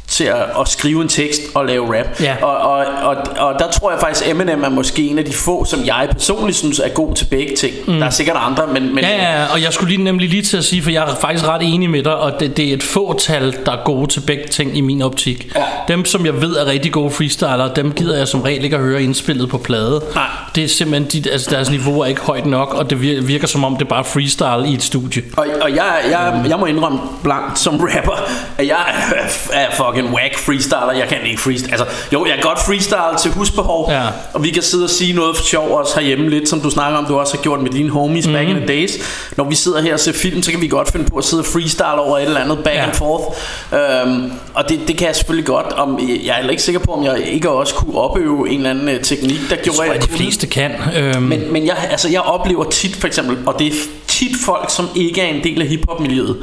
til 0.10 0.24
at, 0.24 0.36
at 0.60 0.67
skrive 0.67 1.02
en 1.02 1.08
tekst 1.08 1.41
og 1.56 1.65
lave 1.65 2.00
rap. 2.00 2.22
Ja. 2.22 2.36
Og, 2.41 2.58
og, 2.58 2.86
og, 3.04 3.15
og 3.38 3.60
der 3.60 3.72
tror 3.72 3.91
jeg 3.91 4.00
faktisk, 4.00 4.30
Eminem 4.30 4.63
er 4.63 4.69
måske 4.69 5.08
en 5.08 5.19
af 5.19 5.26
de 5.26 5.34
få, 5.34 5.65
som 5.65 5.86
jeg 5.86 6.08
personligt 6.12 6.58
synes 6.58 6.80
er 6.80 6.89
god 6.89 7.15
til 7.15 7.26
begge 7.26 7.56
ting. 7.56 7.74
Mm. 7.88 8.00
Der 8.00 8.06
er 8.06 8.10
sikkert 8.10 8.38
andre, 8.39 8.67
men... 8.67 8.95
men 8.95 9.04
Ja, 9.04 9.39
ja, 9.39 9.45
og 9.54 9.63
jeg 9.63 9.74
skulle 9.74 9.95
lige 9.95 10.04
nemlig 10.04 10.30
lige 10.30 10.41
til 10.41 10.58
at 10.58 10.63
sige, 10.63 10.82
for 10.84 10.89
jeg 10.89 11.04
er 11.04 11.15
faktisk 11.15 11.48
ret 11.48 11.62
enig 11.63 11.89
med 11.89 12.04
dig, 12.04 12.15
og 12.15 12.39
det, 12.39 12.58
det 12.58 12.69
er 12.69 12.74
et 12.74 12.84
fåtal, 12.84 13.58
der 13.65 13.72
er 13.72 13.84
gode 13.86 14.08
til 14.08 14.19
begge 14.19 14.48
ting 14.48 14.78
i 14.78 14.82
min 14.82 15.02
optik. 15.02 15.52
Ja. 15.56 15.62
Dem, 15.88 16.06
som 16.06 16.26
jeg 16.26 16.41
ved 16.41 16.56
er 16.56 16.65
rigtig 16.65 16.91
gode 16.91 17.12
freestylere, 17.12 17.72
dem 17.76 17.91
gider 17.91 18.17
jeg 18.17 18.28
som 18.28 18.41
regel 18.41 18.63
ikke 18.63 18.76
at 18.76 18.82
høre 18.82 19.04
indspillet 19.04 19.50
på 19.50 19.58
plade. 19.58 20.02
Nej. 20.15 20.26
Det 20.56 20.63
er 20.63 20.67
simpelthen, 20.67 21.24
de, 21.24 21.32
altså 21.32 21.52
deres 21.52 21.69
niveau 21.69 22.00
er 22.02 22.06
ikke 22.06 22.22
højt 22.22 22.45
nok, 22.45 22.74
og 22.74 22.89
det 22.89 22.95
vir- 22.95 23.22
virker 23.26 23.48
som 23.48 23.63
om, 23.63 23.74
det 23.76 23.82
er 23.82 23.89
bare 23.89 24.04
freestyle 24.04 24.67
i 24.72 24.74
et 24.74 24.84
studie. 24.84 25.24
Og, 25.38 25.48
og 25.62 25.69
jeg, 25.76 25.95
jeg, 26.12 26.41
jeg 26.50 26.60
må 26.60 26.65
indrømme 26.65 27.00
blankt 27.24 27.60
som 27.60 27.80
rapper, 27.95 28.24
at 28.58 28.67
jeg 28.67 28.78
er, 29.12 29.24
er 29.54 29.67
fucking 29.76 30.09
whack 30.13 30.38
freestyler. 30.38 30.91
Jeg 30.98 31.08
kan 31.08 31.17
ikke 31.26 31.41
freestyle. 31.41 31.72
Altså, 31.72 31.86
jo, 32.13 32.26
jeg 32.26 32.34
kan 32.34 32.43
godt 32.43 32.60
freestyle 32.60 33.17
til 33.22 33.32
husbehov, 33.32 33.91
Ja. 33.91 34.02
og 34.34 34.43
vi 34.43 34.50
kan 34.50 34.63
sidde 34.63 34.84
og 34.84 34.89
sige 34.89 35.13
noget 35.13 35.38
for 35.38 35.43
sjov 35.43 35.72
også 35.72 36.00
herhjemme 36.00 36.30
lidt, 36.30 36.50
som 36.50 36.62
du 36.62 36.69
snakker 36.69 36.98
om, 36.98 37.06
du 37.06 37.19
også 37.19 37.36
har 37.38 37.41
gjort 37.43 37.62
med 37.62 37.69
dine 37.69 37.89
homies 37.89 38.28
mm-hmm. 38.28 38.39
back 38.39 38.50
in 38.50 38.56
the 38.56 38.67
days. 38.67 38.91
Når 39.38 39.43
vi 39.43 39.56
sidder 39.56 39.82
her 39.82 39.93
og 39.93 40.00
ser 40.00 40.13
film, 40.13 40.43
så 40.43 40.52
kan 40.52 40.62
vi 40.62 40.67
godt 40.67 40.91
finde 40.91 41.06
på 41.06 41.17
at 41.17 41.24
sidde 41.24 41.41
og 41.41 41.45
freestyle 41.45 42.00
over 42.02 42.17
et 42.17 42.24
eller 42.24 42.39
andet 42.39 42.60
back 42.63 42.76
Ja. 42.76 42.84
and 42.84 42.93
forth. 42.93 43.38
Øhm, 43.74 44.32
og 44.54 44.69
det, 44.69 44.80
det 44.88 44.98
kan 44.98 45.08
jeg 45.08 45.15
selvfølgelig 45.15 45.45
godt. 45.45 45.65
Om, 45.74 46.00
jeg 46.24 46.32
er 46.32 46.36
heller 46.36 46.52
ikke 46.52 46.63
sikker 46.63 46.80
på, 46.80 46.91
om 46.93 47.04
jeg 47.04 47.22
ikke 47.32 47.50
også 47.50 47.76
kunne 47.76 47.98
opøve 47.98 48.50
en 48.50 48.58
eller 48.58 48.69
anden 48.69 48.89
øh, 48.89 49.02
teknik, 49.02 49.39
der 49.50 49.56
gjorde, 49.56 49.82
jeg, 49.84 49.95
at 49.95 50.04
de 50.04 50.08
fleste 50.10 50.48
kan. 50.48 50.72
Øhm, 50.98 51.22
Men, 51.22 51.54
men 51.54 51.65
jeg, 51.65 51.76
altså, 51.91 52.10
jeg 52.10 52.22
oplever 52.22 52.63
tit 52.63 52.95
for 52.95 53.08
eksempel, 53.08 53.38
og 53.45 53.56
det 53.60 53.67
er 53.67 53.72
tit 54.08 54.32
folk, 54.45 54.69
som 54.76 54.89
ikke 54.95 55.22
er 55.22 55.28
en 55.28 55.43
del 55.43 55.62
af 55.62 55.67
hiphop-miljøet. 55.67 56.38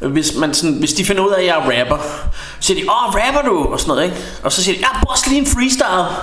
Hvis, 0.00 0.34
man 0.34 0.54
sådan, 0.54 0.74
hvis 0.76 0.92
de 0.92 1.04
finder 1.04 1.22
ud 1.26 1.30
af, 1.32 1.40
at 1.40 1.46
jeg 1.46 1.56
er 1.56 1.80
rapper, 1.80 1.96
så 2.60 2.66
siger 2.66 2.80
de, 2.80 2.86
åh, 2.90 3.14
rapper 3.14 3.50
du? 3.50 3.72
Og 3.72 3.80
sådan 3.80 3.88
noget, 3.94 4.04
ikke? 4.04 4.16
Og 4.42 4.52
så 4.52 4.64
siger 4.64 4.74
de, 4.78 4.80
ja, 4.80 5.00
boss 5.08 5.26
lige 5.26 5.38
en 5.40 5.46
freestyle. 5.46 6.16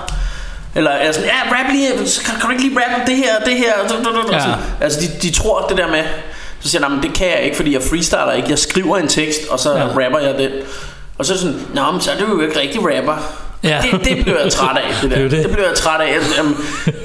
Eller 0.74 0.90
er 0.90 1.12
sådan, 1.12 1.28
ja, 1.28 1.56
rap 1.56 1.70
lige, 1.72 2.08
så 2.08 2.20
kan, 2.22 2.34
kan 2.34 2.42
du 2.44 2.50
ikke 2.50 2.62
lige 2.62 2.78
rappe 2.80 3.10
det 3.12 3.16
her, 3.16 3.38
det 3.44 3.56
her? 3.56 3.72
Og 3.82 3.88
Ja. 4.32 4.40
sådan. 4.40 4.54
Altså, 4.80 5.00
de, 5.00 5.06
de 5.22 5.30
tror 5.34 5.66
det 5.66 5.76
der 5.76 5.88
med, 5.90 6.04
så 6.60 6.68
siger 6.68 6.80
jeg, 6.80 6.88
"Nej, 6.88 6.96
men 6.98 7.02
det 7.08 7.16
kan 7.16 7.26
jeg 7.26 7.40
ikke, 7.40 7.56
fordi 7.56 7.72
jeg 7.72 7.82
freestyler 7.82 8.32
ikke. 8.32 8.50
Jeg 8.50 8.58
skriver 8.58 8.96
en 8.98 9.08
tekst, 9.08 9.40
og 9.50 9.58
så 9.60 9.70
Ja. 9.72 9.78
ja. 9.78 9.84
rapper 9.86 10.18
jeg 10.18 10.38
den. 10.38 10.50
Og 11.18 11.26
så 11.26 11.32
er 11.32 11.34
det 11.36 11.42
sådan, 11.42 11.60
nå, 11.74 11.90
men 11.90 12.00
så 12.00 12.10
er 12.10 12.18
du 12.18 12.26
jo 12.26 12.40
ikke 12.40 12.60
rigtig 12.60 12.80
rapper. 12.98 13.16
Ja. 13.64 13.78
Det, 13.92 14.04
det 14.04 14.24
bliver 14.24 14.40
jeg 14.42 14.52
træt 14.52 14.76
af, 14.76 14.82
det 15.02 15.10
der. 15.10 15.16
Det 15.18 15.30
det. 15.30 15.42
det 15.44 15.52
bliver 15.52 15.66
jeg 15.68 15.76
træt 15.76 16.00
af. 16.00 16.14
Øhm, 16.40 16.56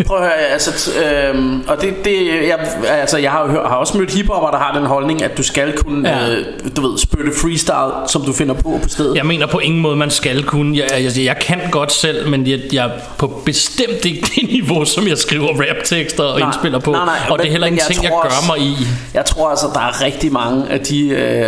prøv 0.08 0.18
at 0.18 0.24
høre, 0.24 0.34
altså, 0.38 0.92
øhm, 1.04 1.64
og 1.68 1.82
det, 1.82 1.94
det 2.06 2.26
jeg, 2.48 2.60
altså, 2.88 3.18
jeg 3.18 3.32
har 3.32 3.42
jo 3.42 3.48
har 3.48 3.76
også 3.76 3.98
mødt 3.98 4.14
hiphopper, 4.14 4.50
der 4.52 4.58
har 4.58 4.78
den 4.78 4.86
holdning, 4.86 5.24
at 5.24 5.38
du 5.38 5.44
skal 5.44 5.74
kunne, 5.78 6.10
Ja. 6.10 6.30
øh, 6.30 6.46
du 6.78 6.90
ved, 6.90 6.98
spytte 6.98 7.32
freestyle, 7.42 8.08
som 8.08 8.22
du 8.22 8.34
finder 8.34 8.54
på 8.54 8.80
på 8.84 8.90
stedet. 8.90 9.16
Jeg 9.16 9.26
mener 9.26 9.46
på 9.48 9.60
ingen 9.60 9.82
måde, 9.82 9.96
man 9.96 10.12
skal 10.12 10.44
kunne. 10.44 10.78
Jeg, 10.78 11.04
jeg, 11.04 11.24
jeg 11.26 11.38
kan 11.42 11.60
godt 11.72 11.92
selv, 11.94 12.30
men 12.30 12.48
jeg, 12.48 12.60
jeg 12.74 12.86
er 12.86 12.90
på 13.18 13.42
bestemt 13.46 14.06
ikke 14.06 14.22
det 14.36 14.50
niveau, 14.52 14.86
som 14.86 15.08
jeg 15.08 15.18
skriver 15.18 15.48
raptekster 15.48 16.24
og 16.24 16.40
Nej, 16.40 16.48
indspiller 16.48 16.80
på. 16.80 16.92
nej, 16.92 17.06
nej, 17.06 17.16
og 17.30 17.38
det 17.40 17.44
er 17.44 17.48
men- 17.48 17.52
heller 17.52 17.68
men 17.68 17.74
ikke 17.74 17.84
jeg 17.88 17.96
ting, 17.96 18.04
jeg 18.04 18.12
tror 18.12 18.22
gør 18.22 18.30
også- 18.30 18.48
mig 18.58 18.60
i. 18.68 18.76
Jeg 19.14 19.26
tror 19.26 19.50
altså, 19.50 19.66
der 19.74 19.80
er 19.80 20.02
rigtig 20.06 20.32
mange 20.34 20.64
af 20.70 20.80
de... 20.80 21.10
Øh, 21.10 21.46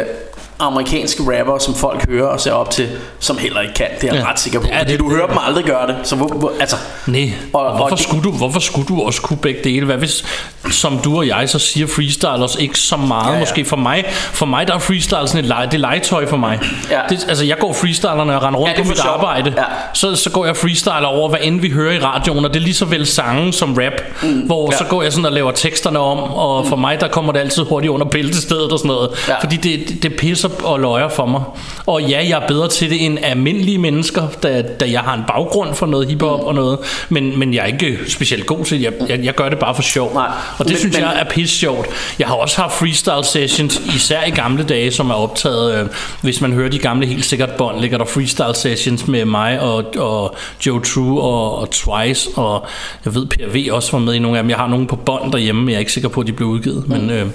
amerikanske 0.60 1.24
rapper, 1.40 1.58
som 1.60 1.76
folk 1.76 2.10
hører 2.10 2.28
og 2.28 2.40
ser 2.40 2.52
op 2.52 2.70
til, 2.72 2.90
som 3.20 3.38
heller 3.38 3.62
ikke 3.62 3.74
kan. 3.74 3.86
Det 4.02 4.10
er 4.10 4.14
jeg 4.14 4.24
Ja. 4.24 4.32
ret 4.32 4.40
sikker 4.40 4.60
på. 4.60 4.68
Ja, 4.68 4.80
fordi 4.80 4.92
det- 4.92 5.00
du 5.00 5.10
hører 5.12 5.28
dem 5.28 5.38
aldrig 5.48 5.66
gøre 5.66 5.88
det. 5.88 5.96
Så 6.04 6.16
hvor, 6.16 6.28
hvor, 6.28 6.52
altså, 6.60 6.76
Nej, 7.08 7.32
Og- 7.54 7.62
og, 7.62 7.68
og 7.68 7.78
hvorfor, 7.78 7.96
det- 7.96 8.04
skulle 8.06 8.24
du, 8.24 8.32
hvorfor 8.32 8.60
skulle 8.60 8.88
du 8.88 9.02
også 9.02 9.22
kunne 9.22 9.38
begge 9.38 9.60
dele? 9.64 9.86
Hvad 9.86 9.98
hvis, 9.98 10.26
som 10.72 10.98
du 10.98 11.18
og 11.18 11.28
jeg, 11.28 11.50
så 11.50 11.60
siger 11.60 11.88
freestylers 11.88 12.56
ikke 12.56 12.80
så 12.80 12.98
meget? 12.98 13.28
Ja, 13.28 13.34
Ja. 13.34 13.40
Måske 13.40 13.66
for 13.66 13.76
mig, 13.78 14.04
for 14.10 14.46
mig 14.46 14.68
der 14.68 14.74
er 14.76 14.80
freestyle 14.80 15.28
sådan 15.28 15.40
et 15.40 15.46
leje, 15.46 15.66
det 15.66 15.74
er 15.74 15.78
legetøj 15.78 16.28
for 16.28 16.38
mig. 16.38 16.60
Ja. 16.92 17.00
Det, 17.10 17.26
altså 17.30 17.46
jeg 17.46 17.58
går 17.60 17.74
freestyler, 17.74 18.24
når 18.26 18.32
jeg 18.34 18.42
render 18.44 18.60
rundt 18.60 18.72
Ja, 18.72 18.76
det 18.78 18.84
på 18.84 18.90
mit 18.90 18.98
sjov. 19.02 19.12
arbejde. 19.14 19.54
Ja. 19.58 19.64
Så, 19.94 20.16
så 20.16 20.30
går 20.30 20.46
jeg 20.46 20.58
freestyler 20.58 21.06
over, 21.06 21.30
hvad 21.30 21.40
end 21.42 21.62
vi 21.62 21.70
hører 21.70 21.94
i 21.94 22.00
radioen, 22.00 22.46
og 22.46 22.54
det 22.54 22.60
er 22.60 22.64
lige 22.64 22.74
så 22.74 22.86
vel 22.86 23.06
sange 23.08 23.54
som 23.54 23.74
rap. 23.74 23.94
Mm, 24.24 24.30
hvor 24.40 24.70
ja. 24.72 24.78
så 24.78 24.84
går 24.84 25.04
jeg 25.04 25.12
sådan 25.14 25.26
og 25.26 25.32
laver 25.32 25.52
teksterne 25.52 26.00
om, 26.00 26.18
og 26.20 26.68
for 26.68 26.76
mig 26.76 27.00
der 27.02 27.08
kommer 27.08 27.32
det 27.34 27.40
altid 27.40 27.64
hurtigt 27.64 27.92
under 27.92 28.06
bæltestedet 28.06 28.72
og 28.72 28.80
sådan 28.80 28.88
noget. 28.90 29.10
Ja. 29.28 29.40
Fordi 29.42 29.56
det, 29.56 29.90
det, 29.90 30.04
det 30.04 30.16
pisser 30.16 30.49
og 30.64 30.80
løjer 30.80 31.10
for 31.10 31.26
mig. 31.26 31.42
Og 31.86 32.02
ja, 32.02 32.18
jeg 32.30 32.42
er 32.44 32.48
bedre 32.48 32.68
til 32.68 32.90
det 32.90 33.06
end 33.06 33.18
almindelige 33.22 33.78
mennesker, 33.78 34.28
da, 34.44 34.62
da 34.80 34.92
jeg 34.92 35.00
har 35.02 35.14
en 35.14 35.24
baggrund 35.28 35.74
for 35.76 35.86
noget 35.86 36.08
hiphop 36.08 36.40
og 36.44 36.56
noget. 36.56 36.80
Men, 37.10 37.40
men 37.40 37.54
jeg 37.54 37.62
er 37.62 37.66
ikke 37.66 37.98
specielt 38.08 38.46
god 38.46 38.66
til 38.66 38.78
det. 38.78 38.84
Jeg, 38.84 38.94
jeg, 39.10 39.26
jeg 39.26 39.36
gør 39.36 39.50
det 39.50 39.60
bare 39.60 39.76
for 39.76 39.82
sjov. 39.82 40.14
Nej. 40.14 40.28
Og 40.58 40.66
det 40.66 40.68
men, 40.68 40.78
synes 40.78 40.96
men- 40.96 41.04
jeg 41.04 41.20
er 41.20 41.24
pisse 41.24 41.56
sjovt. 41.58 41.88
Jeg 42.20 42.28
har 42.28 42.36
også 42.36 42.62
haft 42.62 42.74
freestyle 42.74 43.24
sessions, 43.24 43.82
især 43.96 44.24
i 44.26 44.30
gamle 44.30 44.64
dage, 44.64 44.92
som 44.92 45.10
er 45.10 45.14
optaget. 45.16 45.80
Øh, 45.80 45.88
hvis 46.22 46.42
man 46.42 46.54
hører 46.54 46.70
de 46.70 46.80
gamle 46.80 47.06
helt 47.08 47.26
sikkert 47.26 47.52
bånd, 47.52 47.80
ligger 47.82 47.98
der 47.98 48.06
freestyle 48.06 48.56
sessions 48.56 49.08
med 49.08 49.26
mig 49.26 49.60
og, 49.62 49.86
og 49.98 50.36
Joe 50.66 50.82
True 50.82 51.22
og, 51.22 51.58
og 51.58 51.70
Twice. 51.72 52.30
Og 52.36 52.66
jeg 53.06 53.16
ved, 53.16 53.26
PRV 53.26 53.68
også 53.72 53.92
var 53.92 54.00
med 54.00 54.14
i 54.14 54.20
nogle 54.20 54.38
af 54.38 54.44
dem. 54.44 54.50
Jeg 54.50 54.58
har 54.58 54.68
nogle 54.68 54.88
på 54.88 54.96
bånd 54.96 55.32
derhjemme, 55.32 55.62
men 55.62 55.70
jeg 55.70 55.76
er 55.76 55.80
ikke 55.80 55.92
sikker 55.92 56.10
på, 56.10 56.22
at 56.22 56.28
de 56.28 56.32
blev 56.34 56.48
udgivet. 56.48 56.84
Mm. 56.90 56.96
Men 56.96 57.10
øh, 57.10 57.26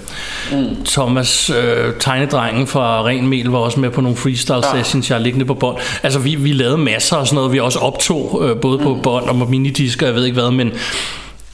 mm. 0.51 0.85
Thomas, 0.85 1.49
øh, 1.49 1.93
tegnedrengen 1.99 2.67
fra 2.67 3.04
Ren 3.05 3.27
Mel, 3.27 3.45
var 3.49 3.57
også 3.59 3.79
med 3.79 3.89
på 3.89 4.01
nogle 4.01 4.17
freestyle 4.17 4.63
sessions, 4.73 5.09
jeg 5.09 5.17
har 5.17 5.23
liggende 5.23 5.45
på 5.45 5.53
bånd. 5.53 5.77
Altså, 6.03 6.19
vi, 6.19 6.35
vi 6.35 6.53
lavede 6.53 6.77
masser 6.77 7.15
og 7.17 7.27
sådan 7.27 7.35
noget. 7.35 7.51
Vi 7.51 7.59
også 7.59 7.79
optog 7.79 8.39
øh, 8.43 8.57
både 8.57 8.79
på 8.79 8.99
bånd 9.03 9.29
og 9.29 9.35
på 9.37 9.45
minidisker, 9.45 10.05
jeg 10.05 10.15
ved 10.15 10.25
ikke 10.25 10.41
hvad, 10.41 10.51
men 10.51 10.71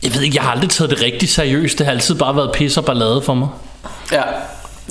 jeg 0.04 0.14
ved 0.16 0.22
ikke, 0.22 0.36
jeg 0.36 0.44
har 0.44 0.52
aldrig 0.52 0.70
taget 0.70 0.92
det 0.92 1.02
rigtig 1.02 1.30
seriøst. 1.30 1.78
Det 1.78 1.86
har 1.86 1.94
altid 1.94 2.16
bare 2.16 2.36
været 2.36 2.52
pis 2.52 2.78
og 2.78 2.86
ballade 2.86 3.22
for 3.22 3.34
mig. 3.34 3.48
Ja, 4.12 4.22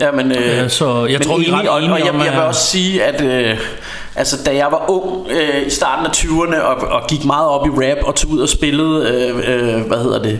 ja 0.00 0.10
men, 0.12 0.32
øh, 0.32 0.46
Ja, 0.46 0.68
så 0.68 1.04
jeg 1.06 1.18
men 1.18 1.28
tror, 1.28 1.38
vi 1.38 1.44
er 1.44 1.48
enig, 1.48 1.60
ret 1.60 1.68
og, 1.68 1.78
enige 1.78 1.92
og 1.92 1.98
jeg, 2.00 2.08
om, 2.10 2.20
jeg 2.20 2.32
vil 2.32 2.38
at- 2.38 2.44
også 2.44 2.66
sige, 2.66 3.04
at 3.04 3.20
øh, 3.24 3.58
altså, 4.16 4.36
da 4.46 4.56
jeg 4.56 4.66
var 4.70 4.90
ung 4.90 5.26
øh, 5.30 5.66
i 5.66 5.70
starten 5.70 6.06
af 6.06 6.10
20'erne 6.10 6.60
og, 6.62 6.76
og 6.88 7.06
gik 7.08 7.24
meget 7.24 7.48
op 7.48 7.66
i 7.66 7.70
rap 7.70 7.98
og 8.04 8.14
tog 8.14 8.30
ud 8.30 8.40
og 8.40 8.48
spillede, 8.48 9.08
øh, 9.08 9.36
øh, 9.76 9.80
hvad 9.86 9.98
hedder 10.02 10.22
det, 10.22 10.38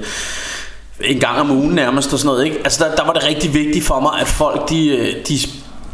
en 1.05 1.21
gang 1.21 1.39
om 1.41 1.51
ugen 1.51 1.71
nærmest 1.71 2.13
og 2.13 2.19
sådan 2.19 2.27
noget, 2.29 2.45
ikke? 2.45 2.57
Altså 2.65 2.85
der, 2.85 2.95
der 2.97 3.05
var 3.07 3.13
det 3.13 3.27
rigtig 3.29 3.55
vigtigt 3.55 3.85
for 3.85 4.01
mig, 4.01 4.11
at 4.21 4.27
folk 4.27 4.69
de, 4.71 4.89
øh, 4.89 5.15
de 5.29 5.39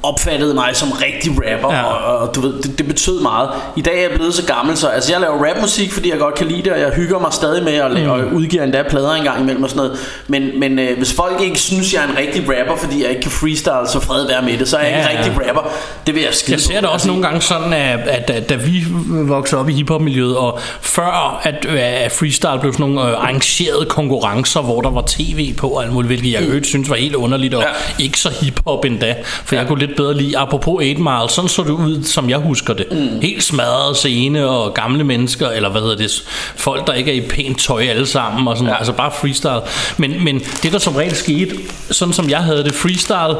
opfattede 0.06 0.54
mig 0.54 0.76
som 0.76 0.92
rigtig 0.92 1.32
rapper, 1.32 1.74
ja. 1.74 1.82
Og, 1.82 2.18
og 2.18 2.34
du 2.34 2.40
ved, 2.40 2.62
det, 2.62 2.78
det 2.78 2.86
betød 2.86 3.20
meget. 3.20 3.48
I 3.76 3.80
dag 3.80 3.96
er 3.96 4.00
jeg 4.02 4.10
blevet 4.10 4.34
så 4.34 4.46
gammel, 4.46 4.76
så 4.76 4.88
altså, 4.88 5.12
jeg 5.12 5.20
laver 5.20 5.48
rapmusik, 5.48 5.92
fordi 5.92 6.10
jeg 6.10 6.18
godt 6.18 6.34
kan 6.34 6.46
lide 6.46 6.62
det, 6.62 6.72
og 6.72 6.80
jeg 6.80 6.90
hygger 6.90 7.18
mig 7.18 7.32
stadig 7.32 7.64
med 7.64 7.72
at 7.72 7.90
lave, 7.90 8.16
mm. 8.16 8.26
og 8.26 8.32
udgiver 8.32 8.64
endda 8.64 8.82
plader 8.90 9.12
en 9.12 9.24
gang 9.24 9.40
imellem 9.40 9.62
og 9.62 9.70
sådan 9.70 9.82
noget. 9.84 9.98
Men, 10.28 10.60
men 10.60 10.78
øh, 10.78 10.96
hvis 10.98 11.12
folk 11.12 11.40
ikke 11.40 11.60
synes, 11.60 11.94
jeg 11.94 12.04
er 12.04 12.08
en 12.08 12.16
rigtig 12.16 12.42
rapper, 12.42 12.76
fordi 12.76 13.02
jeg 13.02 13.10
ikke 13.10 13.22
kan 13.22 13.30
freestyle, 13.30 13.88
så 13.92 14.00
fred 14.00 14.26
være 14.26 14.42
med 14.42 14.58
det, 14.58 14.68
så 14.68 14.76
er 14.76 14.82
jeg 14.82 14.90
Ja, 14.90 15.08
ikke 15.08 15.22
en 15.22 15.28
rigtig 15.28 15.48
rapper. 15.48 15.70
Det 16.06 16.14
vil 16.14 16.22
jeg 16.22 16.34
skide 16.34 16.52
Jeg 16.52 16.60
ser 16.60 16.74
på. 16.74 16.80
det 16.80 16.88
også 16.88 17.08
nogle 17.08 17.22
gange 17.22 17.40
sådan, 17.40 17.72
at, 17.72 17.98
at, 17.98 18.30
at 18.30 18.48
da 18.48 18.54
vi 18.54 18.84
voksede 19.10 19.60
op 19.60 19.68
i 19.68 19.72
hiphop-miljøet, 19.72 20.36
og 20.36 20.58
før 20.80 21.40
at, 21.42 21.64
at 21.66 22.12
freestyle 22.12 22.58
blev 22.60 22.72
sådan 22.72 22.86
nogle 22.86 23.10
øh, 23.10 23.22
arrangerede 23.22 23.86
konkurrencer, 23.88 24.60
hvor 24.60 24.80
der 24.80 24.90
var 24.90 25.04
tv 25.06 25.54
på 25.54 25.68
og 25.68 25.82
alt 25.82 25.92
muligt, 25.92 26.08
hvilket 26.08 26.32
jeg 26.32 26.42
øvrigt 26.42 26.66
synes 26.66 26.90
var 26.90 26.96
helt 26.96 27.14
underligt, 27.14 27.54
og 27.54 27.62
ja. 27.98 28.04
ikke 28.04 28.20
så 28.20 28.30
hiphop 28.40 28.84
endda, 28.84 29.14
for 29.44 29.54
ja. 29.54 29.60
jeg 29.60 29.68
kunne 29.68 29.86
lidt 29.86 29.95
bedre 29.96 30.14
lide, 30.14 30.38
apropos 30.38 30.74
8 30.74 31.02
Mile, 31.02 31.28
sådan 31.28 31.48
så 31.48 31.62
det 31.62 31.70
ud, 31.70 32.02
som 32.02 32.30
jeg 32.30 32.38
husker 32.38 32.74
det. 32.74 32.86
Mm. 32.90 33.20
Helt 33.20 33.42
smadret 33.42 33.96
scene, 33.96 34.48
og 34.48 34.74
gamle 34.74 35.04
mennesker, 35.04 35.48
eller 35.48 35.70
hvad 35.70 35.80
hedder 35.80 35.96
det, 35.96 36.24
folk, 36.56 36.86
der 36.86 36.92
ikke 36.92 37.10
er 37.10 37.14
i 37.24 37.28
pænt 37.28 37.60
tøj 37.60 37.82
alle 37.82 38.06
sammen, 38.06 38.48
og 38.48 38.56
sådan, 38.56 38.72
ja. 38.72 38.78
altså 38.78 38.92
bare 38.92 39.10
freestyle. 39.20 39.60
Men, 39.96 40.24
men 40.24 40.42
det, 40.62 40.72
der 40.72 40.78
som 40.78 40.96
regel 40.96 41.14
skete, 41.14 41.56
sådan 41.90 42.14
som 42.14 42.30
jeg 42.30 42.38
havde 42.38 42.64
det, 42.64 42.74
freestyle, 42.74 43.36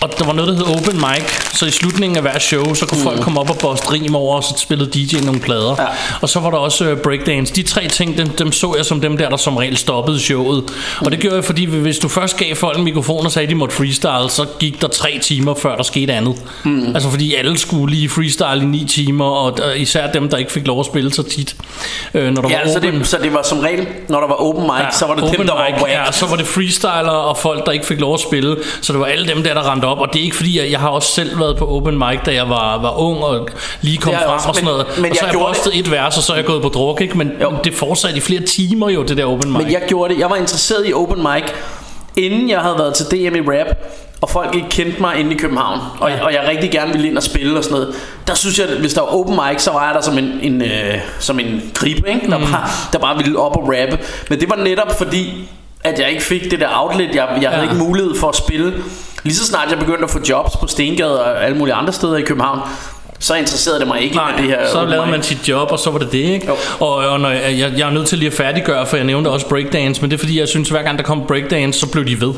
og 0.00 0.18
der 0.18 0.24
var 0.24 0.32
noget, 0.32 0.48
der 0.48 0.66
hed 0.66 0.76
open 0.76 0.96
mic, 0.96 1.56
så 1.58 1.66
i 1.66 1.70
slutningen 1.70 2.16
af 2.16 2.22
hver 2.22 2.38
show, 2.38 2.74
så 2.74 2.86
kunne 2.86 2.98
mm. 2.98 3.04
folk 3.04 3.20
komme 3.20 3.40
op 3.40 3.50
og 3.50 3.58
boste 3.58 3.92
rim 3.92 4.14
over, 4.14 4.36
og 4.36 4.44
så 4.44 4.54
spillede 4.58 4.90
DJ'en 4.96 5.24
nogle 5.24 5.40
plader. 5.40 5.76
Ja. 5.78 5.86
Og 6.20 6.28
så 6.28 6.40
var 6.40 6.50
der 6.50 6.58
også 6.58 6.92
uh, 6.92 6.98
breakdance. 6.98 7.54
De 7.54 7.62
tre 7.62 7.88
ting, 7.88 8.18
dem, 8.18 8.28
dem 8.28 8.52
så 8.52 8.74
jeg 8.76 8.84
som 8.84 9.00
dem 9.00 9.16
der, 9.16 9.28
der 9.28 9.36
som 9.36 9.56
regel 9.56 9.76
stoppede 9.76 10.20
showet. 10.20 10.64
Mm. 10.64 11.06
Og 11.06 11.12
det 11.12 11.20
gjorde 11.20 11.36
jeg, 11.36 11.44
fordi 11.44 11.64
hvis 11.64 11.98
du 11.98 12.08
først 12.08 12.36
gav 12.36 12.56
folk 12.56 12.78
en 12.78 12.84
mikrofon 12.84 13.26
og 13.26 13.32
sagde, 13.32 13.46
at 13.46 13.50
de 13.50 13.54
måtte 13.54 13.74
freestyle, 13.74 14.30
så 14.30 14.46
gik 14.58 14.80
der 14.80 14.88
tre 14.88 15.18
timer, 15.22 15.54
før 15.54 15.76
der 15.76 15.82
skete 15.82 16.12
andet. 16.12 16.34
Mm. 16.64 16.86
Altså 16.94 17.10
fordi 17.10 17.34
alle 17.34 17.58
skulle 17.58 17.94
lige 17.94 18.08
freestyle 18.08 18.62
i 18.62 18.64
ni 18.64 18.84
timer, 18.84 19.24
og 19.24 19.78
især 19.78 20.12
dem, 20.12 20.28
der 20.28 20.36
ikke 20.36 20.52
fik 20.52 20.66
lov 20.66 20.80
at 20.80 20.86
spille 20.86 21.12
så 21.12 21.22
tit. 21.22 21.56
Uh, 22.14 22.20
når 22.20 22.42
der 22.42 22.48
Ja, 22.50 22.58
var 22.64 22.72
så 22.72 22.78
open, 22.78 22.98
det, 22.98 23.06
så 23.06 23.18
det 23.22 23.34
var 23.34 23.42
som 23.42 23.58
regel, 23.58 23.86
når 24.08 24.20
der 24.20 24.28
var 24.28 24.42
open 24.42 24.62
mic, 24.62 24.72
ja, 24.80 24.90
så 24.90 25.06
var 25.06 25.14
det 25.14 25.38
dem, 25.38 25.46
der 25.46 25.54
var 25.54 25.70
mic, 25.70 25.82
whack. 25.82 26.06
Ja, 26.06 26.12
så 26.12 26.26
var 26.26 26.36
det 26.36 26.46
freestyler 26.46 27.10
og 27.10 27.36
folk, 27.38 27.66
der 27.66 27.72
ikke 27.72 27.86
fik 27.86 28.00
lov 28.00 28.14
at 28.14 28.20
spille. 28.20 28.56
Så 28.80 28.92
det 28.92 29.00
var 29.00 29.06
alle 29.06 29.28
dem 29.28 29.42
der, 29.42 29.54
der 29.54 29.72
rendte 29.72 29.89
op. 29.90 29.98
Og 29.98 30.08
det 30.12 30.20
er 30.20 30.24
ikke 30.24 30.36
fordi, 30.36 30.58
jeg, 30.62 30.70
jeg 30.70 30.80
har 30.80 30.88
også 30.88 31.12
selv 31.12 31.40
været 31.40 31.56
på 31.56 31.68
open 31.76 31.98
mic, 31.98 32.18
da 32.26 32.34
jeg 32.34 32.48
var, 32.50 32.78
var 32.78 32.98
ung 32.98 33.18
og 33.24 33.48
lige 33.80 33.98
kom 33.98 34.14
frem 34.14 34.28
også, 34.30 34.48
og 34.48 34.54
sådan 34.54 34.64
men- 34.66 34.72
noget. 34.72 34.86
men 35.00 35.10
og 35.10 35.16
så 35.16 35.24
jeg 35.24 35.32
har 35.32 35.38
jeg 35.38 35.46
postet 35.46 35.78
et 35.78 35.90
vers, 35.90 36.16
og 36.16 36.22
så 36.22 36.32
er 36.32 36.36
jeg 36.36 36.44
gået 36.44 36.62
på 36.62 36.68
druk, 36.68 37.00
ikke? 37.00 37.18
Men 37.18 37.32
Jo. 37.42 37.52
det 37.64 37.74
fortsatte 37.74 38.16
i 38.16 38.20
flere 38.20 38.40
timer 38.42 38.90
jo, 38.90 39.02
det 39.02 39.16
der 39.16 39.24
open 39.24 39.52
mic. 39.52 39.62
Men 39.62 39.72
jeg 39.72 39.82
gjorde 39.88 40.14
det. 40.14 40.20
Jeg 40.20 40.30
var 40.30 40.36
interesseret 40.36 40.88
i 40.88 40.92
open 40.92 41.18
mic, 41.22 41.44
inden 42.16 42.50
jeg 42.50 42.60
havde 42.60 42.74
været 42.78 42.94
til 42.94 43.06
DM 43.06 43.34
i 43.36 43.40
rap, 43.40 43.66
og 44.20 44.30
folk 44.30 44.54
ikke 44.54 44.68
kendte 44.68 45.00
mig 45.00 45.16
inde 45.20 45.34
i 45.34 45.38
København, 45.38 45.78
og, 46.00 46.10
Ja. 46.10 46.24
og 46.24 46.32
jeg 46.32 46.44
rigtig 46.48 46.70
gerne 46.70 46.92
ville 46.92 47.08
ind 47.08 47.16
og 47.16 47.22
spille 47.22 47.58
og 47.58 47.64
sådan 47.64 47.78
noget. 47.78 47.94
Der 48.26 48.34
synes 48.34 48.58
jeg, 48.58 48.68
at 48.68 48.76
hvis 48.76 48.94
der 48.94 49.00
var 49.00 49.08
open 49.08 49.34
mic, 49.34 49.62
så 49.62 49.70
var 49.70 49.86
jeg 49.86 49.94
der 49.94 50.00
som 50.00 50.18
en, 50.18 50.38
en, 50.42 50.62
øh, 50.62 50.94
som 51.18 51.38
en 51.40 51.70
gribe, 51.74 52.08
ikke? 52.08 52.30
Der, 52.30 52.38
Mm. 52.38 52.44
bare, 52.52 52.68
der 52.92 52.98
bare 52.98 53.16
ville 53.16 53.38
op 53.38 53.56
og 53.56 53.62
rappe. 53.62 53.98
Men 54.30 54.40
det 54.40 54.50
var 54.50 54.56
netop 54.56 54.98
fordi, 54.98 55.48
at 55.84 55.98
jeg 56.00 56.10
ikke 56.10 56.22
fik 56.22 56.50
det 56.50 56.60
der 56.60 56.68
outlet. 56.72 57.14
Jeg, 57.14 57.28
jeg 57.42 57.50
havde 57.50 57.64
Ja. 57.64 57.70
ikke 57.72 57.84
mulighed 57.84 58.14
for 58.14 58.28
at 58.28 58.36
spille. 58.36 58.72
Lige 59.24 59.34
så 59.34 59.44
snart 59.46 59.70
jeg 59.70 59.78
begyndte 59.78 60.04
at 60.04 60.10
få 60.10 60.18
jobs 60.28 60.56
på 60.56 60.66
Stengade 60.66 61.24
og 61.24 61.44
alle 61.44 61.56
mulige 61.58 61.74
andre 61.74 61.92
steder 61.92 62.16
i 62.16 62.22
København, 62.22 62.60
så 63.18 63.34
interesserede 63.34 63.80
det 63.80 63.88
mig 63.88 64.00
ikke 64.00 64.16
Nej, 64.16 64.32
med 64.32 64.42
det 64.42 64.50
her 64.50 64.68
så 64.72 64.84
lavede 64.84 65.10
man 65.10 65.22
sit 65.22 65.48
job, 65.48 65.72
og 65.72 65.78
så 65.78 65.90
var 65.90 65.98
det 65.98 66.12
det, 66.12 66.18
ikke? 66.18 66.46
Jo. 66.46 66.54
Og, 66.80 66.94
og 66.96 67.20
når 67.20 67.30
jeg, 67.30 67.58
jeg, 67.58 67.72
jeg 67.76 67.86
er 67.88 67.92
nødt 67.92 68.06
til 68.08 68.18
lige 68.18 68.26
at 68.26 68.34
færdiggøre, 68.34 68.86
for 68.86 68.96
jeg 68.96 69.06
nævnte 69.06 69.28
også 69.28 69.48
breakdance, 69.48 70.00
men 70.02 70.10
det 70.10 70.16
er 70.16 70.18
fordi, 70.18 70.38
jeg 70.40 70.48
synes, 70.48 70.68
hver 70.68 70.82
gang 70.82 70.98
der 70.98 71.04
kom 71.04 71.26
breakdance, 71.26 71.80
så 71.80 71.86
blev 71.90 72.04
de 72.06 72.20
ved. 72.20 72.32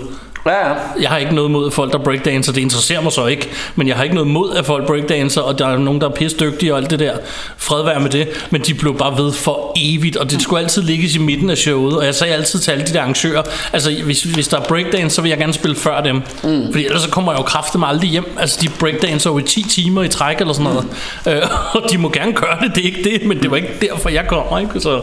Ja, 0.47 0.69
ja. 0.69 0.75
Jeg 1.01 1.09
har 1.11 1.17
ikke 1.19 1.35
noget 1.35 1.51
mod 1.51 1.71
folk, 1.71 1.93
der 1.93 1.99
breakdancer. 1.99 2.53
Det 2.53 2.61
interesserer 2.61 3.01
mig 3.01 3.13
så 3.13 3.27
ikke. 3.27 3.49
Men 3.77 3.89
jeg 3.89 3.97
har 3.97 4.03
ikke 4.03 4.15
noget 4.15 4.31
mod, 4.31 4.55
at 4.57 4.67
folk 4.67 4.87
breakdancer, 4.87 5.41
og 5.41 5.59
der 5.59 5.67
er 5.67 5.79
nogen, 5.79 6.01
der 6.01 6.09
er 6.09 6.13
pisse 6.15 6.37
dygtige 6.41 6.73
og 6.75 6.79
alt 6.79 6.91
det 6.91 6.99
der. 6.99 7.13
Fred 7.57 7.85
være 7.85 8.01
med 8.01 8.11
det. 8.11 8.29
Men 8.51 8.61
de 8.61 8.75
blev 8.75 8.99
bare 8.99 9.17
ved 9.25 9.33
for 9.33 9.73
evigt, 9.77 10.17
og 10.17 10.31
det 10.31 10.43
skulle 10.43 10.63
altid 10.63 10.83
ligges 10.83 11.15
i 11.15 11.19
midten 11.19 11.51
af 11.51 11.57
showet. 11.59 11.97
Og 11.99 12.05
jeg 12.05 12.15
sagde 12.15 12.35
altid 12.35 12.59
til 12.59 12.71
alle 12.71 12.87
de 12.87 12.93
der 12.93 13.01
arrangører, 13.01 13.43
altså 13.73 13.91
hvis, 14.05 14.23
hvis 14.23 14.49
der 14.49 14.57
er 14.61 14.65
breakdance, 14.65 15.15
så 15.15 15.23
vil 15.23 15.29
jeg 15.29 15.39
gerne 15.39 15.53
spille 15.53 15.77
før 15.77 16.01
dem. 16.01 16.17
Mm. 16.45 16.67
Fordi 16.73 16.85
ellers 16.87 17.03
så 17.03 17.11
kommer 17.11 17.33
jeg 17.33 17.39
jo 17.39 17.45
kraftigt 17.45 17.85
aldrig 17.87 18.11
hjem. 18.11 18.37
Altså 18.39 18.59
de 18.63 18.69
breakdancer 18.81 19.31
jo 19.31 19.39
i 19.39 19.43
10 19.43 19.63
timer 19.69 20.03
i 20.03 20.09
træk 20.09 20.41
eller 20.41 20.53
sådan 20.53 20.73
noget. 20.73 20.87
Mm. 21.27 21.31
Øh, 21.33 21.43
og 21.83 21.91
de 21.91 21.99
må 21.99 22.11
gerne 22.11 22.33
gøre 22.33 22.57
det, 22.63 22.75
det 22.75 22.81
er 22.81 22.87
ikke 22.97 23.05
det, 23.13 23.29
men 23.29 23.43
det 23.43 23.51
var 23.51 23.57
ikke 23.57 23.69
derfor, 23.81 24.09
jeg 24.09 24.25
kommer. 24.29 24.59
Ikke? 24.59 24.81
Så, 24.81 25.01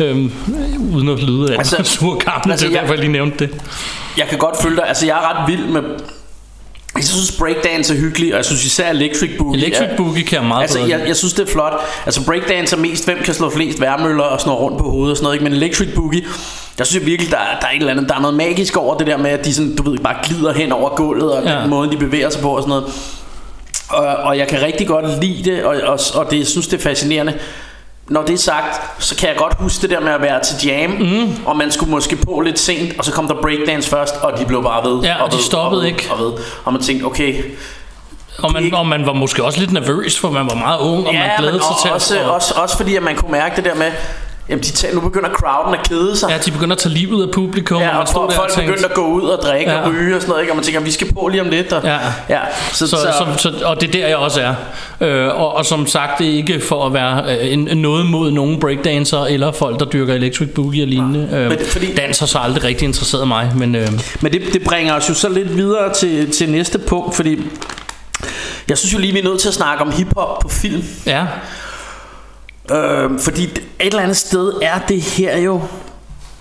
øhm, 0.00 0.32
uden 0.92 1.08
at 1.08 1.22
lyde 1.22 1.52
af 1.54 1.58
Altså- 1.58 1.82
sur 1.98 2.14
gammel, 2.18 2.50
altså, 2.50 2.50
altså, 2.50 2.66
det 2.66 2.72
er 2.72 2.74
jeg- 2.76 2.80
derfor, 2.82 2.94
jeg 2.94 3.00
lige 3.00 3.12
nævnte 3.12 3.38
det. 3.46 3.54
Jeg 4.16 4.26
kan 4.28 4.38
godt 4.38 4.62
følge 4.62 4.76
dig. 4.76 4.88
Altså, 4.88 5.06
jeg 5.06 5.16
er 5.16 5.30
ret 5.40 5.48
vild 5.48 5.66
med... 5.66 5.82
Jeg 6.96 7.04
synes, 7.04 7.32
breakdance 7.38 7.94
er 7.94 7.98
hyggelig, 7.98 8.32
og 8.32 8.36
jeg 8.36 8.44
synes 8.44 8.64
især 8.64 8.90
Electric 8.90 9.30
Boogie 9.38 9.64
Electric 9.66 9.88
er, 9.90 9.96
Boogie 9.96 10.24
kan 10.24 10.38
jeg 10.38 10.48
meget 10.48 10.62
Altså, 10.62 10.78
jeg, 10.78 11.02
jeg 11.06 11.16
synes, 11.16 11.34
det 11.34 11.48
er 11.48 11.52
flot. 11.52 11.72
Altså, 12.06 12.24
breakdance 12.24 12.76
er 12.76 12.80
mest, 12.80 13.04
hvem 13.04 13.18
kan 13.24 13.34
slå 13.34 13.50
flest 13.50 13.80
værmøller 13.80 14.22
og 14.24 14.40
snurre 14.40 14.56
rundt 14.58 14.78
på 14.78 14.90
hovedet 14.90 15.10
og 15.10 15.16
sådan 15.16 15.24
noget, 15.24 15.34
ikke? 15.34 15.44
Men 15.44 15.52
Electric 15.52 15.88
Boogie, 15.94 16.24
der 16.78 16.84
synes 16.84 17.00
jeg 17.02 17.06
virkelig, 17.06 17.30
der, 17.32 17.38
er- 17.38 17.60
der 17.60 17.66
er 17.66 17.70
et 17.70 17.76
eller 17.76 17.92
andet, 17.92 18.08
der 18.08 18.14
er 18.14 18.20
noget 18.20 18.36
magisk 18.36 18.76
over 18.76 18.96
det 18.98 19.06
der 19.06 19.16
med, 19.16 19.30
at 19.30 19.44
de 19.44 19.54
sådan, 19.54 19.76
du 19.76 19.90
ved, 19.90 19.98
bare 19.98 20.16
glider 20.24 20.52
hen 20.52 20.72
over 20.72 20.90
gulvet, 20.90 21.32
og. 21.32 21.44
Ja. 21.44 21.60
den 21.60 21.70
måde, 21.70 21.90
de 21.90 21.96
bevæger 21.96 22.30
sig 22.30 22.42
på 22.42 22.48
og 22.50 22.62
sådan 22.62 22.68
noget. 22.68 22.84
Og, 23.88 24.06
og 24.06 24.38
jeg 24.38 24.48
kan 24.48 24.62
rigtig 24.62 24.86
godt 24.86 25.24
lide 25.24 25.50
det, 25.50 25.64
og, 25.64 25.76
og, 25.84 25.98
og 26.14 26.30
det, 26.30 26.38
jeg 26.38 26.46
synes, 26.46 26.66
det 26.68 26.78
er 26.78 26.82
fascinerende. 26.82 27.34
Når 28.08 28.22
det 28.22 28.34
er 28.34 28.38
sagt, 28.38 29.02
så 29.04 29.16
kan 29.16 29.28
jeg 29.28 29.36
godt 29.36 29.54
huske 29.58 29.82
det 29.82 29.90
der 29.90 30.00
med 30.00 30.12
at 30.12 30.22
være 30.22 30.42
til 30.44 30.68
jam, 30.68 30.90
mm. 30.90 31.46
og 31.46 31.56
man 31.56 31.72
skulle 31.72 31.90
måske 31.90 32.16
på 32.16 32.40
lidt 32.40 32.58
sent, 32.58 32.98
og 32.98 33.04
så 33.04 33.12
kom 33.12 33.28
der 33.28 33.34
breakdance 33.42 33.90
først, 33.90 34.14
og 34.16 34.38
de 34.38 34.44
blev 34.44 34.62
bare 34.62 34.90
ved. 34.90 35.02
Ja, 35.02 35.22
og 35.22 35.30
de 35.30 35.36
ved, 35.36 35.42
stoppede 35.44 35.80
og 35.80 35.84
ved, 35.84 35.88
ikke. 35.90 36.08
Og, 36.10 36.18
ved. 36.18 36.32
og 36.64 36.72
man 36.72 36.82
tænkte, 36.82 37.04
okay, 37.04 37.44
Og 38.38 38.52
man, 38.52 38.74
og 38.74 38.86
man 38.86 39.06
var 39.06 39.12
måske 39.12 39.44
også 39.44 39.60
lidt 39.60 39.72
nervøs, 39.72 40.18
for 40.18 40.30
man 40.30 40.46
var 40.46 40.54
meget 40.54 40.78
ung, 40.80 41.06
og 41.06 41.14
man 41.14 41.22
ja, 41.22 41.36
glædede 41.38 41.52
men 41.52 41.62
sig 41.62 41.76
til 41.82 41.90
også, 41.92 42.18
at... 42.18 42.30
også, 42.30 42.54
også 42.56 42.76
fordi, 42.76 42.96
at 42.96 43.02
man 43.02 43.16
kunne 43.16 43.32
mærke 43.32 43.56
det 43.56 43.64
der 43.64 43.74
med, 43.74 43.92
jamen 44.48 44.62
de 44.64 44.70
tager, 44.70 44.94
nu 44.94 45.00
begynder 45.00 45.28
crowden 45.30 45.74
at 45.80 45.88
kede 45.88 46.16
sig. 46.16 46.30
Ja, 46.30 46.38
de 46.38 46.50
begynder 46.50 46.72
at 46.76 46.78
tage 46.78 46.94
livet 46.94 47.22
af 47.26 47.30
publikum, 47.34 47.80
Ja, 47.82 47.94
og 47.96 48.00
og 48.00 48.08
folk, 48.08 48.32
folk 48.32 48.54
begyndte 48.54 48.84
at 48.84 48.94
gå 48.94 49.06
ud 49.06 49.22
og 49.22 49.42
drikke 49.42 49.70
ja. 49.72 49.80
Og 49.80 49.88
ryge 49.92 50.16
og 50.16 50.20
sådan 50.20 50.28
noget, 50.30 50.42
ikke? 50.42 50.52
og 50.52 50.56
man 50.56 50.64
tænker, 50.64 50.80
vi 50.80 50.90
skal 50.90 51.12
på 51.14 51.28
lige 51.28 51.40
om 51.40 51.48
lidt. 51.48 51.72
Og, 51.72 51.82
Ja. 51.84 51.98
ja 52.28 52.40
så, 52.72 52.86
Så, 52.88 52.96
så, 52.96 53.24
så, 53.38 53.52
og 53.64 53.80
det 53.80 53.88
er 53.88 53.92
der, 53.92 54.06
jeg 54.06 54.16
også 54.16 54.40
er. 54.40 54.54
Øh, 55.00 55.40
og, 55.40 55.54
og 55.56 55.66
som 55.66 55.86
sagt, 55.86 56.18
det 56.18 56.26
er 56.30 56.34
ikke 56.34 56.60
for 56.60 56.86
at 56.86 56.92
være 56.94 57.38
øh, 57.50 57.58
noget 57.58 58.06
mod 58.06 58.30
nogen 58.30 58.60
breakdancer 58.60 59.18
eller 59.24 59.52
folk, 59.52 59.80
der 59.80 59.86
dyrker 59.86 60.14
electric 60.14 60.48
boogie 60.54 60.82
og 60.84 60.88
lignende. 60.88 61.28
Øh, 61.32 61.48
Men 61.48 61.58
det- 61.58 61.66
fordi- 61.66 61.94
Dans 61.94 62.18
har 62.18 62.26
så 62.26 62.38
aldrig 62.38 62.64
rigtig 62.64 62.86
interesseret 62.86 63.28
mig, 63.28 63.52
men 63.56 63.74
øh, 63.74 63.88
Men 64.20 64.32
det, 64.32 64.42
det 64.52 64.62
bringer 64.64 64.94
os 64.94 65.08
jo 65.08 65.14
så 65.14 65.28
lidt 65.28 65.56
videre 65.56 65.94
til, 65.94 66.30
til 66.32 66.50
næste 66.50 66.78
punkt, 66.78 67.14
fordi 67.16 67.40
Jeg 68.68 68.78
synes 68.78 68.92
jo 68.94 68.98
lige, 68.98 69.12
vi 69.12 69.18
er 69.18 69.24
nødt 69.24 69.40
til 69.40 69.48
at 69.48 69.54
snakke 69.54 69.82
om 69.84 69.92
hiphop 69.92 70.38
på 70.42 70.48
film. 70.48 70.84
Ja. 71.06 71.24
Øh, 72.72 73.20
fordi 73.20 73.44
et 73.44 73.60
eller 73.80 74.02
andet 74.02 74.16
sted 74.16 74.52
er 74.62 74.78
det 74.88 75.00
her 75.02 75.38
jo, 75.38 75.60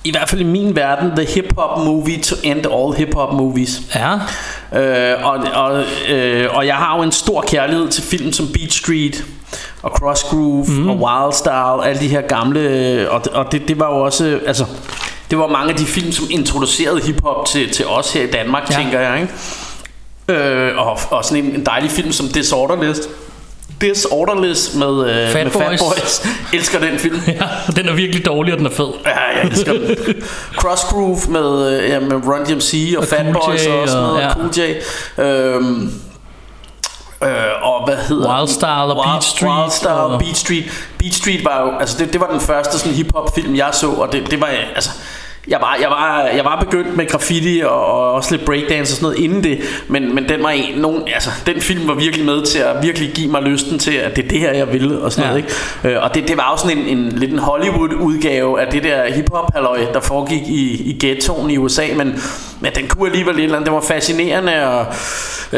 i 0.04 0.12
hvert 0.12 0.30
fald 0.30 0.42
i 0.42 0.44
min 0.44 0.76
verden, 0.76 1.12
the 1.16 1.26
hip-hop 1.26 1.86
movie 1.86 2.22
to 2.22 2.36
end 2.44 2.66
all 2.66 2.94
hip-hop 2.98 3.34
movies. 3.34 3.82
Ja. 3.96 4.14
Øh, 4.80 5.26
og, 5.26 5.38
og, 5.54 5.84
øh, 6.10 6.48
og 6.56 6.68
jeg 6.68 6.76
har 6.76 6.98
jo 6.98 7.04
en 7.04 7.12
stor 7.12 7.42
kærlighed 7.42 7.88
til 7.90 8.04
film 8.04 8.32
som 8.34 8.48
Beat 8.54 8.74
Street 8.74 9.26
og 9.82 9.92
Cross 9.92 10.24
Groove 10.24 10.66
mm. 10.68 10.90
og 10.90 10.96
Wild 10.96 11.34
Style, 11.34 11.86
alle 11.90 12.02
de 12.02 12.08
her 12.08 12.22
gamle, 12.22 13.08
og, 13.10 13.22
og 13.34 13.52
det, 13.52 13.68
det 13.68 13.80
var 13.80 13.96
jo 13.96 14.02
også, 14.02 14.40
altså, 14.48 14.66
det 15.30 15.38
var 15.38 15.48
mange 15.48 15.72
af 15.72 15.78
de 15.78 15.86
film, 15.86 16.12
som 16.12 16.26
introducerede 16.32 17.02
hiphop 17.02 17.46
til, 17.46 17.72
til 17.72 17.88
os 17.88 18.14
her 18.14 18.24
i 18.24 18.32
Danmark, 18.32 18.70
Ja. 18.72 18.76
tænker 18.76 19.00
jeg, 19.00 19.22
ikke? 19.22 19.34
Øh, 20.44 20.78
og, 20.78 21.00
og 21.10 21.26
sådan 21.26 21.44
en, 21.44 21.56
en 21.56 21.66
dejlig 21.66 21.92
film 21.92 22.12
som 22.12 22.28
Disorderless. 22.28 23.02
Disorderless 23.82 24.74
med, 24.76 25.10
øh, 25.10 25.30
Fat 25.32 25.44
med 25.44 25.52
Fat 25.52 25.62
Boys. 25.68 25.80
Boys. 25.82 26.28
Elsker 26.54 26.80
den 26.80 27.00
film. 27.00 27.16
ja. 27.28 27.72
Den 27.76 27.90
er 27.90 27.94
virkelig 27.94 28.26
dårlig, 28.26 28.54
og 28.54 28.58
den 28.60 28.66
er 28.68 28.72
fed. 28.72 28.88
Ja, 29.06 29.10
jeg 29.42 29.50
elsker 29.52 29.74
den. 29.74 29.96
Cross 30.58 30.84
Groove 30.84 31.20
med, 31.30 31.80
øh, 31.84 31.90
ja, 31.90 32.00
med 32.00 32.12
Run 32.28 32.44
DMC 32.46 32.94
og, 32.98 33.02
Og 33.02 33.08
Fat 33.08 33.20
Cool 33.34 33.34
Boys 33.46 33.66
J 33.66 33.70
og 33.70 33.88
sådan 33.90 34.04
og- 34.04 34.10
noget, 34.10 34.22
ja. 34.22 34.28
og 34.28 34.34
Cool 34.36 34.50
J. 34.58 34.62
Øhm, 35.22 35.92
øh, 37.24 37.30
og 37.64 37.86
hvad 37.86 37.96
hedder 37.98 38.30
Wild 38.38 38.48
den? 38.48 38.56
Style 38.56 38.72
og 38.72 39.06
Beat 39.06 39.24
Street 39.24 39.52
Wild 39.52 39.72
Style 39.72 39.92
og 39.92 40.12
og- 40.12 40.20
Beat 40.20 40.38
Street. 40.38 40.64
Beat 41.00 41.14
Street 41.14 41.46
var 41.46 41.62
jo, 41.62 41.72
altså 41.80 41.98
det, 42.00 42.14
det 42.14 42.22
var 42.22 42.28
den 42.32 42.40
første 42.40 42.80
sådan 42.80 42.94
hip-hop 42.94 43.36
film, 43.36 43.56
jeg 43.56 43.70
så, 43.72 43.88
og 43.90 44.12
det, 44.12 44.32
det 44.32 44.42
var, 44.42 44.50
altså, 44.76 44.90
jeg 45.48 45.58
var, 45.62 45.78
jeg, 45.82 45.90
var, 45.90 46.22
jeg 46.36 46.46
var 46.46 46.60
begyndt 46.60 46.98
med 46.98 47.08
graffiti 47.08 47.62
og, 47.66 47.86
og 47.86 48.12
også 48.14 48.36
lidt 48.36 48.46
breakdance 48.46 48.82
og 48.94 48.96
sådan 48.98 49.04
noget 49.06 49.20
inden 49.20 49.44
det 49.44 49.60
Men, 49.88 50.16
men 50.16 50.30
den, 50.30 50.44
var 50.44 50.50
en, 50.50 50.80
nogen, 50.80 51.02
altså, 51.14 51.30
den 51.46 51.62
film 51.62 51.88
var 51.88 51.94
virkelig 51.94 52.26
med 52.26 52.42
til 52.46 52.60
at 52.60 52.76
virkelig 52.84 53.12
give 53.14 53.32
mig 53.32 53.42
lysten 53.42 53.80
til 53.80 53.92
At 53.92 54.16
det 54.16 54.24
er 54.26 54.28
det 54.30 54.40
her 54.40 54.54
jeg 54.54 54.74
ville 54.74 55.00
og 55.02 55.12
sådan 55.12 55.24
Ja. 55.24 55.30
noget 55.42 55.46
ikke? 55.84 55.96
Øh, 55.98 56.04
Og 56.04 56.16
det, 56.16 56.28
det 56.28 56.38
var 56.38 56.50
jo 56.52 56.58
sådan 56.70 56.78
en, 56.78 56.98
en 56.98 57.10
lidt 57.12 57.32
en 57.32 57.40
Hollywood 57.40 57.94
udgave 57.94 58.62
Af 58.62 58.68
det 58.72 58.84
der 58.84 59.14
hiphop 59.14 59.54
halløj 59.54 59.80
Der 59.94 60.00
foregik 60.00 60.42
i, 60.48 60.90
i 60.90 60.98
ghettoen 61.06 61.50
i 61.52 61.58
USA 61.58 61.84
Men, 61.98 62.22
men 62.60 62.72
den 62.76 62.88
kunne 62.88 63.10
alligevel 63.10 63.36
et 63.38 63.44
eller 63.44 63.56
andet 63.56 63.66
Den 63.68 63.76
var 63.76 63.82
fascinerende 63.82 64.68
og 64.68 64.86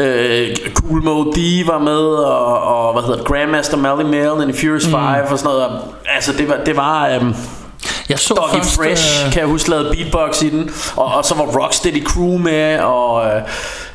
øh, 0.02 0.48
Cool 0.74 1.02
Mo 1.02 1.24
D 1.32 1.66
var 1.66 1.78
med 1.78 1.98
Og, 2.24 2.62
og 2.62 2.92
hvad 2.92 3.02
hedder 3.02 3.24
Grandmaster 3.24 3.76
Mally 3.76 4.02
Mel 4.08 4.42
And 4.42 4.54
Furious 4.54 4.84
5 4.86 4.90
Mm. 4.90 5.32
og 5.32 5.38
sådan 5.38 5.44
noget 5.44 5.64
Og, 5.66 5.70
Altså 6.16 6.32
det 6.38 6.48
var, 6.48 6.56
det 6.66 6.76
var 6.76 7.08
øhm, 7.08 7.34
Jeg 8.08 8.18
så 8.18 8.34
Doggy 8.34 8.56
først, 8.56 8.76
Fresh 8.76 9.26
øh, 9.26 9.32
kan 9.32 9.40
jeg 9.40 9.48
huske 9.48 9.70
lavede 9.70 9.90
beatbox 9.96 10.42
i 10.42 10.48
den 10.48 10.70
og, 10.96 11.04
og 11.14 11.24
så 11.24 11.34
var 11.34 11.44
Rocksteady 11.44 12.04
Crew 12.04 12.38
med 12.38 12.78
og 12.78 13.26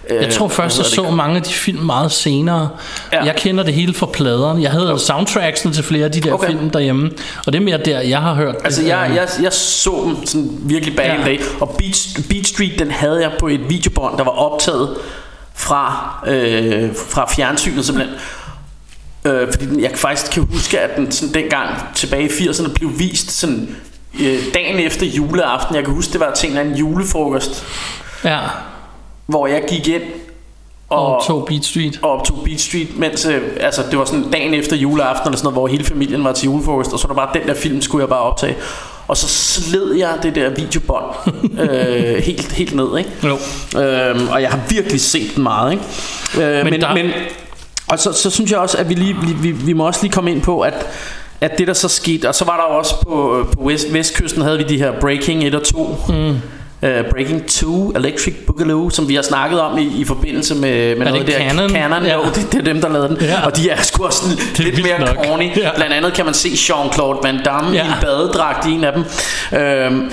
øh, 0.09 0.23
Jeg 0.23 0.33
tror 0.33 0.47
først, 0.47 0.77
jeg 0.77 0.85
så 0.85 1.11
mange 1.11 1.35
af 1.35 1.41
de 1.43 1.53
film 1.53 1.79
meget 1.79 2.11
senere. 2.11 2.69
Ja. 3.13 3.23
Jeg 3.23 3.35
kender 3.35 3.63
det 3.63 3.73
hele 3.73 3.93
fra 3.93 4.05
pladerne. 4.05 4.61
Jeg 4.61 4.71
havde 4.71 4.99
soundtracksene 4.99 5.73
til 5.73 5.83
flere 5.83 6.05
af 6.05 6.11
de 6.11 6.19
der 6.21 6.33
Okay. 6.33 6.47
okay. 6.47 6.57
film 6.57 6.69
derhjemme. 6.69 7.11
Og 7.45 7.53
det 7.53 7.59
er 7.59 7.63
mere 7.63 7.77
der, 7.77 7.99
jeg 7.99 8.19
har 8.21 8.33
hørt 8.33 8.55
Altså 8.63 8.81
det. 8.81 8.87
jeg, 8.87 9.11
jeg, 9.15 9.27
jeg 9.43 9.53
så 9.53 10.01
dem 10.05 10.25
sådan 10.25 10.49
virkelig 10.61 10.95
bag 10.95 11.05
Ja. 11.19 11.25
dag 11.25 11.39
Og 11.61 11.69
Beat, 11.79 12.07
Beat 12.29 12.47
Street 12.47 12.79
den 12.79 12.91
havde 12.91 13.21
jeg 13.21 13.31
på 13.39 13.47
et 13.47 13.69
videobånd 13.69 14.17
Der 14.17 14.23
var 14.23 14.31
optaget 14.31 14.97
fra, 15.55 16.09
øh, 16.27 16.89
fra 17.09 17.29
fjernsynet 17.35 17.85
simpelthen 17.85 18.15
øh, 19.25 19.47
Fordi 19.51 19.65
den, 19.65 19.81
jeg 19.81 19.91
faktisk 19.95 20.31
kan 20.31 20.47
huske 20.51 20.79
At 20.79 20.97
den 20.97 21.11
sådan, 21.11 21.33
dengang 21.33 21.69
tilbage 21.95 22.23
i 22.23 22.27
80'erne 22.27 22.73
Blev 22.73 22.89
vist 22.99 23.31
sådan 23.31 23.75
øh, 24.21 24.39
dagen 24.53 24.79
efter 24.79 25.05
juleaften 25.05 25.75
Jeg 25.75 25.83
kan 25.85 25.93
huske 25.93 26.13
det 26.13 26.19
var 26.19 26.33
til 26.33 26.47
en 26.49 26.51
eller 26.51 26.61
anden 26.61 26.75
julefrokost 26.79 27.65
Ja, 28.23 28.39
Hvor 29.25 29.47
jeg 29.47 29.63
gik 29.69 29.87
ind 29.87 30.01
og 30.89 31.15
optog 31.15 31.45
Beat 31.47 31.65
Street. 31.65 31.99
og 32.01 32.11
optog 32.11 32.37
Beat 32.45 32.61
Street, 32.61 32.97
mens 32.99 33.25
øh, 33.25 33.41
altså, 33.59 33.81
det 33.91 33.99
var 33.99 34.05
sådan 34.05 34.31
dagen 34.31 34.53
efter 34.53 34.75
juleaften 34.75 35.27
eller 35.27 35.37
sådan 35.37 35.43
noget, 35.45 35.55
hvor 35.55 35.67
hele 35.67 35.83
familien 35.83 36.23
var 36.23 36.31
til 36.33 36.45
julefrokost, 36.45 36.93
og 36.93 36.99
så 36.99 37.07
var 37.07 37.15
der 37.15 37.21
bare 37.25 37.39
den 37.41 37.47
der 37.47 37.53
film, 37.55 37.81
skulle 37.81 38.01
jeg 38.01 38.09
bare 38.09 38.19
optage. 38.19 38.55
Og 39.07 39.17
så 39.17 39.27
sled 39.27 39.93
jeg 39.93 40.17
det 40.23 40.35
der 40.35 40.49
videobånd 40.49 41.05
øh, 41.59 42.23
helt, 42.23 42.51
helt 42.51 42.75
ned, 42.75 42.97
ikke? 42.97 43.09
Jo. 43.23 43.37
Øhm, 43.81 44.27
og 44.27 44.41
jeg 44.41 44.49
har 44.49 44.59
virkelig 44.69 45.01
set 45.01 45.35
den 45.35 45.43
meget, 45.43 45.71
ikke? 45.71 45.83
Øh, 46.47 46.63
men, 46.63 46.71
men, 46.73 46.81
der- 46.81 46.93
men 46.93 47.11
og 47.87 47.99
så, 47.99 48.11
så 48.13 48.29
synes 48.29 48.51
jeg 48.51 48.59
også, 48.59 48.77
at 48.77 48.89
vi, 48.89 48.93
lige, 48.93 49.15
vi, 49.21 49.33
vi, 49.33 49.51
vi 49.51 49.73
må 49.73 49.87
også 49.87 49.99
lige 50.01 50.11
komme 50.11 50.31
ind 50.31 50.41
på, 50.41 50.61
at 50.61 50.73
at 51.43 51.57
det 51.57 51.67
der 51.67 51.73
så 51.73 51.87
skete, 51.87 52.27
og 52.29 52.35
så 52.35 52.45
var 52.45 52.55
der 52.57 52.63
også 52.63 52.95
på, 53.01 53.45
på 53.57 53.63
vest, 53.67 53.93
vestkysten 53.93 54.41
havde 54.41 54.57
vi 54.57 54.63
de 54.63 54.77
her 54.77 54.91
Breaking 55.01 55.43
1 55.45 55.55
og 55.55 55.63
2 55.63 55.95
mm. 56.09 56.37
Uh, 56.83 56.89
Breaking 57.11 57.45
2 57.47 57.91
Electric 57.95 58.33
Boogaloo 58.47 58.89
Som 58.89 59.09
vi 59.09 59.15
har 59.15 59.21
snakket 59.21 59.61
om 59.61 59.77
i, 59.77 59.81
i 60.01 60.05
forbindelse 60.05 60.55
med, 60.55 60.95
med 60.95 61.05
det 61.05 61.13
noget 61.13 61.27
der 61.27 61.33
Canon? 61.49 61.69
Canon 61.69 62.03
Ja. 62.05 62.13
jo, 62.15 62.21
det, 62.35 62.47
det 62.51 62.59
er 62.59 62.63
dem 62.63 62.81
der 62.81 62.89
lavede 62.89 63.09
den 63.09 63.17
Ja. 63.21 63.45
Og 63.45 63.57
de 63.57 63.69
er 63.69 63.81
sgu 63.81 64.03
også 64.05 64.19
sådan 64.21 64.37
er 64.67 64.71
lidt 64.71 64.83
mere 64.85 64.99
nok. 64.99 65.25
corny 65.25 65.57
Ja. 65.57 65.69
Blandt 65.75 65.93
andet 65.93 66.13
kan 66.13 66.25
man 66.25 66.33
se 66.33 66.49
Jean-Claude 66.49 67.19
Van 67.23 67.39
Damme 67.45 67.71
Ja. 67.71 67.83
i 67.83 67.87
en 67.87 67.93
badedragt 68.01 68.67
i 68.67 68.71
en 68.71 68.83
af 68.83 68.93
dem 68.93 69.03
Øhm, 69.59 70.11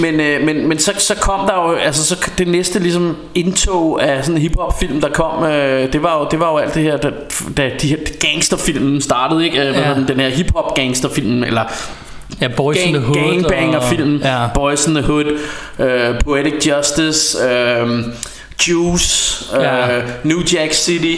men, 0.00 0.20
øh, 0.20 0.42
men, 0.46 0.68
men 0.68 0.78
så, 0.78 0.92
så 0.98 1.14
kom 1.14 1.46
der 1.46 1.54
jo 1.54 1.72
altså 1.74 2.04
så 2.04 2.30
det 2.38 2.48
næste 2.48 2.78
ligesom 2.78 3.16
indtog 3.34 4.02
af 4.02 4.24
sådan 4.24 4.36
en 4.36 4.42
hiphop 4.42 4.78
film 4.80 5.00
der 5.00 5.08
kom 5.08 5.44
øh, 5.44 5.92
det 5.92 6.02
var 6.02 6.18
jo 6.18 6.26
det 6.30 6.40
var 6.40 6.50
jo 6.50 6.56
alt 6.56 6.74
det 6.74 6.82
her 6.82 6.96
da, 6.96 7.10
da 7.56 7.70
de 7.82 7.88
her 7.88 7.96
gangsterfilmen 8.20 9.00
startede 9.00 9.44
ikke 9.44 9.58
øh, 9.60 9.74
Ja. 9.74 9.94
den, 9.94 10.08
den 10.08 10.20
her 10.20 10.28
hiphop 10.28 10.74
gangsterfilm 10.74 11.44
eller 11.44 11.62
Ja, 12.40 12.48
Boys 12.48 12.76
in 12.78 12.94
the 12.94 13.02
gang, 13.02 13.06
Hood. 13.06 13.42
gangbanger-film, 13.42 14.16
Ja. 14.24 14.46
Boys 14.54 14.86
in 14.86 14.94
the 14.94 15.02
Hood, 15.04 15.24
uh, 15.78 16.18
Poetic 16.24 16.66
Justice, 16.66 17.38
um, 17.82 18.04
Juice, 18.68 19.44
Ja. 19.60 19.86
New 20.24 20.38
Jack 20.52 20.72
City. 20.72 21.16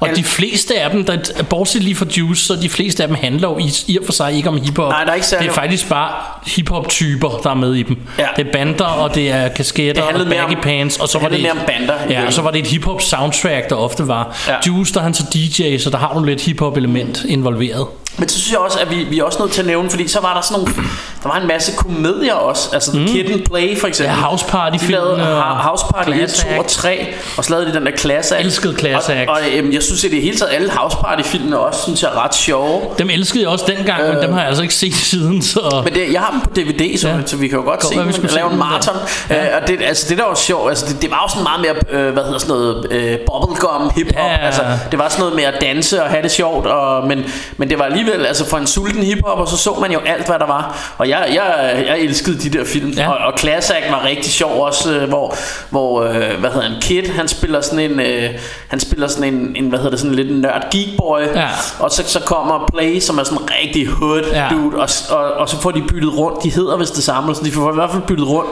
Og 0.00 0.08
de 0.16 0.24
fleste 0.24 0.80
af 0.80 0.90
dem, 0.90 1.04
der, 1.04 1.16
bortset 1.50 1.82
lige 1.82 1.96
fra 1.96 2.06
Juice, 2.18 2.44
så 2.44 2.54
de 2.62 2.68
fleste 2.68 3.02
af 3.02 3.08
dem 3.08 3.16
handler 3.20 3.48
jo 3.48 3.58
i, 3.58 3.70
i 3.86 3.98
og 3.98 4.04
for 4.06 4.12
sig 4.12 4.32
ikke 4.32 4.48
om 4.48 4.60
hiphop. 4.62 4.90
Nej, 4.92 5.04
der 5.04 5.10
er 5.10 5.14
ikke 5.14 5.26
særlig- 5.26 5.48
Det 5.48 5.56
er 5.56 5.60
faktisk 5.60 5.88
bare 5.88 6.10
hiphop-typer, 6.46 7.28
der 7.42 7.50
er 7.50 7.54
med 7.54 7.74
i 7.74 7.82
dem. 7.82 7.96
Ja. 8.18 8.26
Det 8.36 8.46
er 8.46 8.52
bander, 8.52 8.84
og 8.84 9.14
det 9.14 9.30
er 9.30 9.48
kasketter, 9.48 10.02
Det 10.12 10.20
og 10.20 10.26
baggy 10.28 10.54
om- 10.56 10.62
pants, 10.62 10.96
og 10.96 11.08
så 11.08 11.18
det 11.18 11.22
var 11.22 11.28
det, 11.28 11.36
et, 11.36 11.42
mere 11.42 11.52
om 11.52 11.58
bander 11.66 11.94
Ja, 12.10 12.26
og 12.26 12.32
så 12.32 12.42
var 12.42 12.50
det 12.50 12.58
et 12.60 12.66
hiphop 12.66 13.02
soundtrack, 13.02 13.68
der 13.70 13.76
ofte 13.76 14.08
var. 14.08 14.36
Ja. 14.48 14.54
Juice, 14.66 14.92
der 14.94 15.00
er 15.00 15.04
han 15.04 15.14
så 15.14 15.22
DJ, 15.34 15.78
så 15.78 15.90
der 15.90 15.98
har 15.98 16.14
du 16.18 16.24
lidt 16.24 16.40
hiphop 16.40 16.76
element 16.76 17.24
involveret. 17.28 17.86
Men 18.20 18.28
så 18.28 18.38
synes 18.40 18.52
jeg 18.52 18.58
også, 18.60 18.78
at 18.78 18.90
vi, 18.90 18.96
vi 19.10 19.18
er 19.18 19.24
også 19.24 19.38
nødt 19.42 19.52
til 19.52 19.60
at 19.60 19.66
nævne, 19.66 19.90
fordi 19.90 20.08
så 20.08 20.20
var 20.20 20.34
der 20.34 20.40
sådan 20.40 20.60
nogle, 20.64 20.74
der 21.22 21.28
var 21.28 21.40
en 21.40 21.46
masse 21.48 21.72
komedier 21.76 22.34
også, 22.34 22.68
altså 22.72 22.92
The 22.92 23.06
Kid 23.08 23.30
and 23.30 23.40
Play 23.40 23.78
for 23.78 23.86
eksempel. 23.86 24.14
Ja, 24.14 24.20
House 24.20 24.44
Party 24.48 24.76
De 24.86 24.90
lavede 24.92 25.16
House 25.62 25.84
Party 25.94 26.10
1, 26.10 26.16
Class 26.16 26.42
2 26.42 26.48
og 26.48 26.54
Act. 26.58 26.68
3, 26.68 27.06
og 27.36 27.44
så 27.44 27.50
lavede 27.50 27.66
de 27.66 27.74
den 27.74 27.86
der 27.86 27.92
Class 27.96 28.32
Act. 28.32 28.44
Elskede 28.44 28.76
Class 28.78 29.08
Act. 29.08 29.28
Og, 29.28 29.34
og 29.34 29.40
øhm, 29.68 29.74
jeg 29.74 29.82
synes, 29.82 30.04
at 30.04 30.10
det 30.10 30.22
hele 30.22 30.36
taget, 30.38 30.52
alle 30.52 30.70
House 30.70 30.96
Party 30.96 31.22
filmene 31.28 31.58
også, 31.58 31.82
synes 31.82 32.02
jeg 32.02 32.10
er 32.14 32.24
ret 32.24 32.34
sjove. 32.34 32.82
Dem 32.98 33.10
elskede 33.10 33.42
jeg 33.42 33.48
også 33.50 33.64
dengang, 33.76 34.02
øh, 34.02 34.14
men 34.14 34.22
dem 34.22 34.32
har 34.32 34.38
jeg 34.40 34.48
altså 34.48 34.62
ikke 34.62 34.74
set 34.74 34.94
siden, 35.12 35.42
så... 35.42 35.80
Men 35.84 35.94
det, 35.94 36.12
jeg 36.12 36.20
har 36.20 36.30
dem 36.30 36.40
på 36.40 36.50
DVD, 36.56 36.98
så, 36.98 37.08
Ja. 37.08 37.14
så 37.26 37.36
vi 37.36 37.48
kan 37.48 37.58
jo 37.58 37.64
godt 37.64 37.80
Godt 37.80 37.92
se 37.94 37.98
dem 38.00 38.06
lave 38.06 38.28
se 38.28 38.52
en 38.52 38.58
maraton. 38.58 38.94
ja. 39.30 39.34
Ja. 39.36 39.44
Øh, 39.56 39.62
og 39.62 39.68
det, 39.68 39.82
altså, 39.82 40.06
det 40.08 40.18
der 40.18 40.24
var 40.24 40.34
sjovt, 40.34 40.68
altså, 40.70 40.86
det, 40.86 41.02
det 41.02 41.10
var 41.10 41.22
jo 41.24 41.28
sådan 41.28 41.42
meget 41.42 41.60
mere, 41.60 42.00
øh, 42.00 42.12
hvad 42.12 42.22
hedder 42.24 42.38
sådan 42.38 42.54
noget, 42.54 42.92
øh, 42.92 43.18
bubblegum, 43.26 43.90
hiphop. 43.96 44.14
Ja. 44.16 44.36
Altså, 44.46 44.62
det 44.90 44.98
var 44.98 45.08
sådan 45.08 45.20
noget 45.20 45.36
med 45.36 45.44
at 45.44 45.54
danse 45.60 46.02
og 46.02 46.10
have 46.10 46.22
det 46.22 46.30
sjovt, 46.30 46.66
og, 46.66 47.06
men, 47.08 47.24
men 47.56 47.70
det 47.70 47.78
var 47.78 47.84
alligevel, 47.84 48.26
altså 48.26 48.44
for 48.48 48.56
en 48.56 48.66
sulten 48.66 49.02
hiphop, 49.02 49.38
og 49.38 49.48
så 49.48 49.56
så 49.56 49.74
man 49.80 49.92
jo 49.92 49.98
alt, 50.06 50.26
hvad 50.26 50.38
der 50.38 50.46
var. 50.46 50.94
Og 50.98 51.08
jeg, 51.08 51.26
jeg, 51.34 51.84
jeg 51.86 51.98
elskede 52.00 52.38
de 52.50 52.58
der 52.58 52.64
film. 52.64 52.90
Ja. 52.90 53.10
Og, 53.10 53.18
og 53.32 53.38
Class 53.38 53.70
Act 53.70 53.90
var 53.92 54.04
rigtig 54.04 54.32
sjov 54.32 54.60
også, 54.60 54.92
øh, 54.92 55.08
hvor, 55.08 55.36
hvor 55.70 56.02
øh, 56.02 56.12
hvad 56.40 56.50
hedder 56.50 56.68
han, 56.68 56.72
Kid, 56.80 57.02
han 57.08 57.28
spiller 57.28 57.60
sådan 57.60 57.78
en, 57.90 58.00
øh, 58.00 58.30
han 58.68 58.80
spiller 58.80 59.08
sådan 59.08 59.34
en, 59.34 59.56
en, 59.58 59.68
hvad 59.68 59.78
hedder 59.78 59.90
det, 59.90 60.00
sådan 60.00 60.14
lidt 60.14 60.30
en 60.30 60.40
nørd 60.40 60.62
geekboy. 60.72 61.20
Ja. 61.34 61.48
Og 61.78 61.90
så, 61.90 62.02
så 62.06 62.20
kommer 62.20 62.68
Play, 62.74 63.00
som 63.00 63.18
er 63.18 63.22
sådan 63.24 63.38
en 63.38 63.48
rigtig 63.62 63.86
hood 63.88 64.22
Ja. 64.32 64.46
dude, 64.50 64.76
og, 64.76 64.88
og, 65.10 65.18
og 65.32 65.48
så 65.48 65.60
får 65.60 65.70
de 65.70 65.82
byttet 65.82 66.16
rundt. 66.18 66.42
De 66.42 66.50
hedder 66.50 66.76
vist 66.76 66.96
det 66.96 67.04
samme, 67.04 67.34
så 67.34 67.44
de 67.44 67.52
får 67.52 67.70
i 67.70 67.74
hvert 67.74 67.90
fald 67.90 68.02
byttet 68.02 68.28
rundt. 68.28 68.50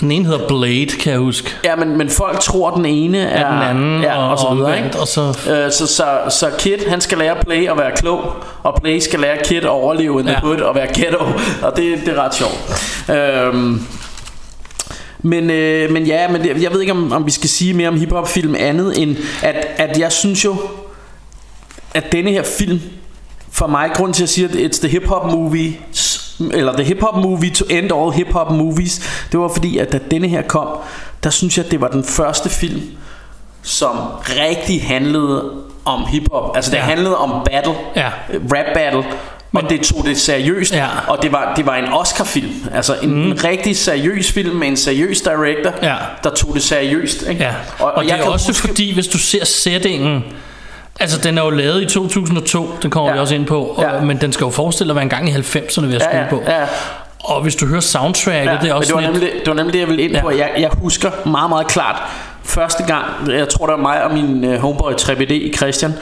Den 0.00 0.10
ene 0.10 0.24
hedder 0.26 0.46
Blade, 0.48 0.86
kan 1.00 1.12
jeg 1.12 1.20
huske. 1.20 1.54
Ja, 1.64 1.76
men, 1.76 1.96
men 1.98 2.10
folk 2.10 2.40
tror, 2.40 2.70
den 2.70 2.84
ene 2.84 3.18
er, 3.18 3.44
Er 3.46 3.52
den 3.52 3.62
anden, 3.76 4.02
ja, 4.02 4.16
og, 4.18 4.30
og, 4.30 4.38
så 4.38 4.54
videre, 4.54 4.76
ikke? 4.84 4.98
og 5.00 5.08
så... 5.08 5.20
Øh, 5.50 5.72
så, 5.72 5.86
så, 5.86 6.04
så 6.28 6.46
Kid, 6.58 6.78
han 6.88 7.00
skal 7.00 7.18
lære 7.18 7.36
Play 7.46 7.70
at 7.70 7.78
være 7.78 7.90
klog, 7.96 8.20
og 8.62 8.74
Play 8.82 8.98
skal 9.00 9.20
lære 9.20 9.36
Kid 9.44 9.56
at 9.56 9.66
overleve 9.68 10.22
the 10.22 10.30
Ja. 10.30 10.40
hood 10.40 10.60
og 10.60 10.74
være 10.74 10.86
ghetto, 10.94 11.24
og 11.62 11.76
det, 11.76 11.98
det 12.06 12.18
er 12.18 12.22
ret 12.24 12.34
sjovt. 12.34 12.58
Øhm, 13.18 13.86
men, 15.22 15.50
øh, 15.50 15.90
men 15.92 16.06
ja, 16.06 16.28
men 16.28 16.62
jeg 16.62 16.72
ved 16.72 16.80
ikke, 16.80 16.92
om, 16.92 17.12
om 17.12 17.26
vi 17.26 17.30
skal 17.30 17.48
sige 17.48 17.74
mere 17.74 17.88
om 17.88 17.98
hiphop-film 18.00 18.54
andet, 18.58 19.02
end 19.02 19.16
at, 19.42 19.54
at 19.76 19.98
jeg 19.98 20.12
synes 20.12 20.44
jo, 20.44 20.56
at 21.94 22.12
denne 22.12 22.30
her 22.30 22.42
film, 22.42 22.80
for 23.52 23.66
mig, 23.66 23.90
grund 23.94 24.14
til 24.14 24.22
at 24.22 24.28
sige, 24.28 24.44
at 24.48 24.72
it's 24.72 24.80
the 24.80 24.88
hip-hop 24.88 25.32
movie, 25.32 25.76
eller 26.54 26.72
the 26.72 26.84
hip-hop 26.84 27.16
movie 27.22 27.50
to 27.50 27.64
end 27.70 27.92
all 27.92 28.10
hip-hop 28.12 28.50
movies, 28.50 29.00
det 29.32 29.40
var 29.40 29.48
fordi, 29.48 29.78
at 29.78 29.92
da 29.92 29.98
denne 30.10 30.28
her 30.28 30.42
kom, 30.42 30.66
der 31.22 31.30
synes 31.30 31.56
jeg, 31.58 31.64
at 31.64 31.70
det 31.70 31.80
var 31.80 31.88
den 31.88 32.04
første 32.04 32.48
film, 32.48 32.82
som 33.62 33.96
rigtig 34.28 34.82
handlede 34.84 35.52
om 35.84 36.04
hiphop. 36.06 36.56
Altså 36.56 36.70
det 36.70 36.76
Ja. 36.76 36.82
handlede 36.82 37.16
om 37.18 37.44
battle, 37.52 37.74
Ja. 37.96 38.08
rap 38.32 38.74
battle, 38.74 39.04
og 39.64 39.70
det 39.70 39.80
tog 39.80 40.04
det 40.06 40.18
seriøst, 40.20 40.72
Ja. 40.74 40.86
og 41.08 41.18
det 41.22 41.32
var, 41.32 41.52
det 41.56 41.66
var 41.66 41.74
en 41.76 41.92
Oscar-film. 41.92 42.50
Altså 42.74 42.94
en, 43.02 43.10
mm. 43.14 43.22
en 43.30 43.44
rigtig 43.44 43.76
seriøs 43.76 44.32
film 44.32 44.56
med 44.56 44.68
en 44.68 44.76
seriøs 44.76 45.20
director, 45.20 45.72
Ja. 45.82 45.94
der 46.24 46.30
tog 46.30 46.54
det 46.54 46.62
seriøst. 46.62 47.22
Ikke? 47.28 47.42
Ja, 47.44 47.50
og, 47.78 47.92
og 47.92 48.04
det 48.04 48.10
jeg 48.10 48.18
er 48.18 48.24
også 48.24 48.48
huske- 48.48 48.68
fordi, 48.68 48.94
hvis 48.94 49.06
du 49.06 49.18
ser 49.18 49.44
settingen, 49.44 50.24
Altså, 51.00 51.18
den 51.20 51.38
er 51.38 51.42
jo 51.44 51.50
lavet 51.50 51.82
i 51.82 51.86
2002, 51.86 52.70
den 52.82 52.90
kommer 52.90 53.08
ja. 53.10 53.14
vi 53.14 53.20
også 53.20 53.34
ind 53.34 53.46
på, 53.46 53.60
og, 53.64 53.82
Ja. 53.82 54.00
men 54.00 54.16
den 54.20 54.32
skal 54.32 54.44
jo 54.44 54.50
forestille 54.50 54.90
at 54.90 54.94
være 54.94 55.02
en 55.02 55.08
gang 55.08 55.28
i 55.28 55.32
90'erne, 55.32 55.80
vil 55.80 55.90
jeg 55.90 56.08
Ja, 56.12 56.24
på. 56.30 56.42
ja. 56.46 56.64
Og 57.24 57.42
hvis 57.42 57.54
du 57.56 57.66
hører 57.66 57.80
soundtracket, 57.80 58.46
Ja, 58.52 58.58
det 58.62 58.70
er 58.70 58.74
også 58.74 58.94
men 58.94 59.04
det, 59.04 59.08
var 59.12 59.12
lidt... 59.12 59.22
nemlig, 59.22 59.40
det 59.40 59.48
var 59.48 59.54
nemlig 59.54 59.72
det, 59.72 59.80
jeg 59.80 59.88
ville 59.88 60.02
ind 60.02 60.12
Ja. 60.12 60.20
på. 60.22 60.30
Jeg, 60.30 60.50
jeg 60.58 60.70
husker 60.82 61.10
meget, 61.28 61.50
meget 61.50 61.66
klart 61.66 62.02
første 62.44 62.82
gang, 62.82 63.04
jeg 63.28 63.48
tror 63.48 63.66
det 63.66 63.72
var 63.72 63.80
mig 63.82 64.04
og 64.04 64.14
min 64.14 64.44
uh, 64.44 64.54
homeboy 64.60 64.92
3BD, 64.92 65.56
Christian, 65.56 65.92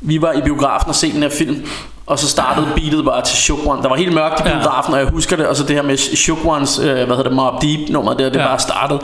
vi 0.00 0.22
var 0.22 0.32
i 0.32 0.40
biografen 0.40 0.88
og 0.88 0.94
se 0.94 1.12
den 1.12 1.22
her 1.22 1.30
film, 1.30 1.66
og 2.06 2.18
så 2.18 2.28
startede 2.28 2.66
beatet 2.76 3.04
bare 3.04 3.22
til 3.24 3.36
Shook 3.36 3.58
One. 3.66 3.82
Der 3.82 3.88
var 3.88 3.96
helt 3.96 4.12
mørkt 4.14 4.40
i 4.40 4.42
Ja. 4.48 4.54
biografen, 4.58 4.94
og 4.94 5.00
jeg 5.00 5.08
husker 5.08 5.36
det, 5.36 5.46
og 5.46 5.56
så 5.56 5.62
det 5.62 5.76
her 5.76 5.82
med 5.82 5.96
Shook 5.96 6.38
Ones, 6.44 6.78
uh, 6.78 6.84
hvad 6.84 6.96
hedder 7.06 7.22
det, 7.22 7.32
Mob 7.32 7.62
Deep 7.62 7.88
nummer 7.90 8.14
der, 8.14 8.28
det 8.28 8.36
Ja. 8.40 8.46
bare 8.46 8.58
startede. 8.58 9.00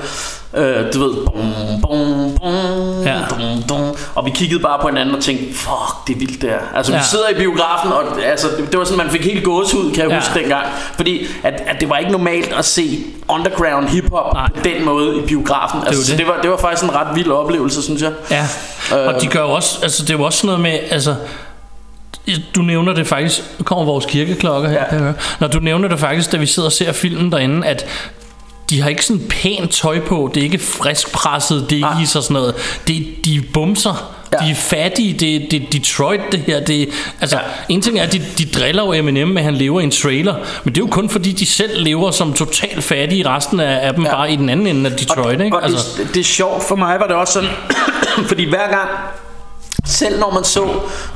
Uh, 0.53 0.93
du 0.95 0.99
ved, 0.99 1.15
bum, 1.27 1.53
bum, 1.83 2.39
bum, 2.41 3.03
Ja. 3.05 3.17
dum, 3.31 3.63
dum, 3.69 3.97
og 4.15 4.25
vi 4.25 4.31
kiggede 4.31 4.61
bare 4.63 4.79
på 4.83 4.89
hinanden 4.89 5.15
og 5.15 5.23
tænkte, 5.23 5.55
fuck, 5.55 6.07
det 6.07 6.15
er 6.15 6.19
vildt 6.19 6.41
det 6.43 6.51
her. 6.51 6.59
Altså, 6.77 6.93
vi 6.93 6.97
Ja. 6.99 7.03
sidder 7.05 7.29
i 7.29 7.35
biografen, 7.35 7.93
og 7.93 8.03
altså, 8.25 8.47
det, 8.59 8.71
det 8.71 8.79
var 8.79 8.85
sådan, 8.85 8.99
man 8.99 9.11
fik 9.11 9.25
helt 9.25 9.45
gåsehud, 9.45 9.91
kan 9.91 10.03
jeg 10.03 10.11
Ja. 10.11 10.19
huske 10.19 10.39
dengang. 10.41 10.67
Fordi 10.97 11.27
at, 11.43 11.53
at 11.67 11.81
det 11.81 11.89
var 11.91 11.97
ikke 11.97 12.13
normalt 12.13 12.53
at 12.59 12.65
se 12.65 13.05
underground 13.29 13.89
hiphop 13.89 14.31
på 14.35 14.63
den 14.65 14.85
måde 14.85 15.17
i 15.17 15.21
biografen. 15.27 15.81
Altså, 15.87 16.01
jo 16.01 16.05
så 16.07 16.11
det. 16.13 16.19
det, 16.19 16.27
var, 16.27 16.41
det 16.43 16.51
var 16.51 16.57
faktisk 16.57 16.85
en 16.85 16.95
ret 16.95 17.09
vild 17.17 17.31
oplevelse, 17.31 17.83
synes 17.83 18.03
jeg. 18.03 18.13
Ja, 18.31 18.47
og 19.07 19.23
de 19.23 19.27
gør 19.27 19.41
jo 19.41 19.51
også, 19.51 19.79
altså 19.83 20.03
det 20.03 20.11
er 20.11 20.19
jo 20.19 20.25
også 20.25 20.47
noget 20.47 20.61
med, 20.61 20.79
altså 20.91 21.15
du 22.57 22.63
nævner 22.63 22.93
det 22.95 23.07
faktisk, 23.07 23.43
nu 23.59 23.63
kommer 23.63 23.85
vores 23.85 24.07
kirkeklokker 24.07 24.69
her, 24.69 24.77
Ja. 24.77 24.83
ja. 24.83 24.89
kan 24.89 24.99
jeg 24.99 25.05
høre. 25.05 25.15
Når 25.41 25.49
du 25.49 25.59
nævner 25.61 25.89
det 25.89 25.99
faktisk, 25.99 26.33
da 26.33 26.37
vi 26.37 26.47
sidder 26.47 26.69
og 26.69 26.73
ser 26.73 26.93
filmen 26.93 27.33
derinde, 27.33 27.67
at 27.67 27.87
de 28.71 28.81
har 28.83 28.89
ikke 28.89 29.05
sådan 29.05 29.23
pænt 29.29 29.71
tøj 29.71 30.01
på, 30.01 30.31
det 30.35 30.41
er 30.41 30.45
ikke 30.45 30.59
friskpresset, 30.59 31.67
det 31.71 31.81
er 31.81 31.99
ikke 31.99 32.11
så 32.11 32.23
sådan 32.23 32.35
noget, 32.35 32.55
det, 32.89 33.07
de 33.25 33.37
er 33.37 33.41
bumser, 33.55 34.15
Ja. 34.33 34.47
de 34.47 34.51
er 34.51 34.55
fattige, 34.55 35.13
det, 35.13 35.51
det 35.51 35.63
er 35.63 35.67
Detroit 35.73 36.21
det 36.33 36.41
her, 36.47 36.61
det, 36.65 36.89
altså 37.21 37.37
ja. 37.37 37.43
en 37.69 37.83
ting 37.83 37.99
er, 37.99 38.03
at 38.03 38.13
de, 38.13 38.23
de 38.39 38.45
driller 38.45 38.85
jo 38.85 38.93
Eminem 38.93 39.29
med, 39.29 39.37
at 39.39 39.45
han 39.45 39.55
lever 39.55 39.81
i 39.81 39.85
en 39.85 39.91
trailer, 39.91 40.35
men 40.65 40.75
det 40.75 40.81
er 40.81 40.85
jo 40.85 40.91
kun 40.91 41.09
fordi, 41.11 41.33
de 41.33 41.47
selv 41.47 41.83
lever 41.83 42.11
som 42.11 42.33
totalt 42.33 42.85
fattige, 42.85 43.29
resten 43.29 43.61
af, 43.61 43.87
af 43.87 43.95
dem 43.95 44.05
ja. 44.05 44.11
bare 44.11 44.33
i 44.33 44.37
den 44.37 44.49
anden 44.49 44.67
ende 44.67 44.91
af 44.91 44.97
Detroit, 44.97 45.39
og, 45.39 45.45
ikke? 45.45 45.57
Og 45.57 45.65
altså. 45.65 45.87
det, 46.03 46.15
det 46.15 46.21
er 46.21 46.25
sjovt 46.25 46.65
for 46.69 46.77
mig, 46.77 47.01
var 47.01 47.07
det 47.07 47.17
også 47.17 47.33
sådan, 47.33 47.51
fordi 48.29 48.49
hver 48.49 48.69
gang, 48.71 48.89
selv 49.89 50.19
når 50.21 50.31
man 50.35 50.45
så, 50.45 50.65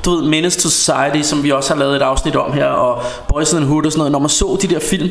du 0.04 0.10
ved, 0.16 0.22
Menace 0.28 0.60
to 0.60 0.68
Society, 0.68 1.28
som 1.28 1.42
vi 1.42 1.50
også 1.52 1.72
har 1.74 1.78
lavet 1.80 1.96
et 1.96 2.02
afsnit 2.02 2.36
om 2.36 2.52
her, 2.52 2.66
og 2.66 3.02
Boys 3.28 3.52
in 3.52 3.58
the 3.58 3.66
Hood 3.66 3.86
og 3.86 3.92
sådan 3.92 3.98
noget, 3.98 4.12
når 4.12 4.18
man 4.18 4.28
så 4.28 4.58
de 4.62 4.66
der 4.66 4.80
film, 4.80 5.10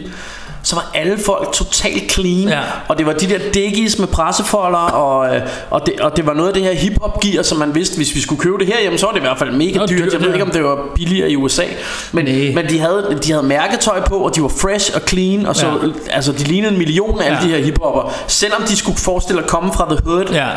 så 0.64 0.76
var 0.76 0.92
alle 0.94 1.18
folk 1.26 1.52
totalt 1.54 2.12
clean, 2.12 2.50
Ja. 2.50 2.60
og 2.88 2.98
det 2.98 3.06
var 3.06 3.14
de 3.14 3.30
der 3.30 3.38
diggies 3.54 4.00
med 4.00 4.08
pressefolder, 4.08 4.78
og, 4.78 5.36
øh, 5.36 5.42
og, 5.70 5.86
det, 5.86 6.00
og 6.02 6.18
det 6.18 6.26
var 6.26 6.34
noget 6.34 6.48
af 6.48 6.54
det 6.54 6.64
her 6.64 6.74
hiphop 6.74 7.20
gear, 7.20 7.44
som 7.44 7.58
man 7.58 7.76
vidste, 7.76 7.98
hvis 7.98 8.16
vi 8.16 8.22
skulle 8.22 8.42
købe 8.42 8.58
det 8.58 8.68
her, 8.68 8.80
jamen 8.84 9.00
så 9.00 9.06
var 9.06 9.14
det 9.14 9.20
i 9.20 9.22
hvert 9.22 9.40
fald 9.40 9.52
mega 9.52 9.80
Nå, 9.80 9.86
dyrt. 9.86 10.00
dyrt, 10.00 10.14
Jeg 10.14 10.22
ved 10.22 10.28
ja. 10.28 10.34
ikke, 10.34 10.46
om 10.46 10.52
det 10.52 10.64
var 10.64 10.78
billigere 10.96 11.30
i 11.32 11.36
USA, 11.36 11.64
men, 12.12 12.26
men 12.56 12.70
de, 12.70 12.80
havde, 12.80 13.20
de 13.24 13.32
havde 13.32 13.44
mærketøj 13.46 14.02
på, 14.02 14.16
og 14.18 14.36
de 14.36 14.42
var 14.42 14.48
fresh 14.62 14.92
og 14.96 15.02
clean, 15.08 15.46
og 15.46 15.56
så, 15.56 15.66
Ja. 15.68 15.72
altså 16.16 16.32
de 16.32 16.44
lignede 16.44 16.72
en 16.72 16.78
million 16.78 17.20
af 17.22 17.26
alle 17.26 17.38
Ja. 17.42 17.46
de 17.46 17.50
her 17.58 17.64
hiphopper, 17.66 18.14
selvom 18.28 18.62
de 18.64 18.76
skulle 18.78 18.98
forestille 18.98 19.42
at 19.42 19.48
komme 19.48 19.74
fra 19.74 19.86
The 19.96 19.98
Hood. 20.06 20.26
Ja. 20.32 20.48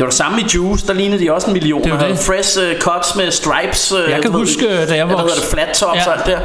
Det 0.00 0.04
var 0.06 0.10
det 0.10 0.16
samme 0.18 0.40
i 0.40 0.44
Juice, 0.54 0.86
der 0.86 0.92
lignede 0.92 1.20
de 1.24 1.32
også 1.32 1.46
en 1.46 1.52
million. 1.52 1.82
Det 1.84 1.92
havde 1.92 2.10
det. 2.12 2.18
fresh 2.18 2.58
uh, 2.58 2.64
cuts 2.80 3.16
med 3.16 3.30
stripes. 3.30 3.92
Uh, 3.92 3.98
Jeg 4.10 4.22
kan 4.22 4.32
du 4.32 4.38
ved, 4.38 4.46
huske, 4.46 4.86
da 4.86 4.96
jeg 4.96 5.04
Hvad 5.06 5.16
voksede- 5.16 5.40
det, 5.40 5.48
flat 5.50 5.68
tops 5.76 5.96
Ja. 5.96 6.06
og 6.10 6.16
alt 6.18 6.26
der. 6.26 6.38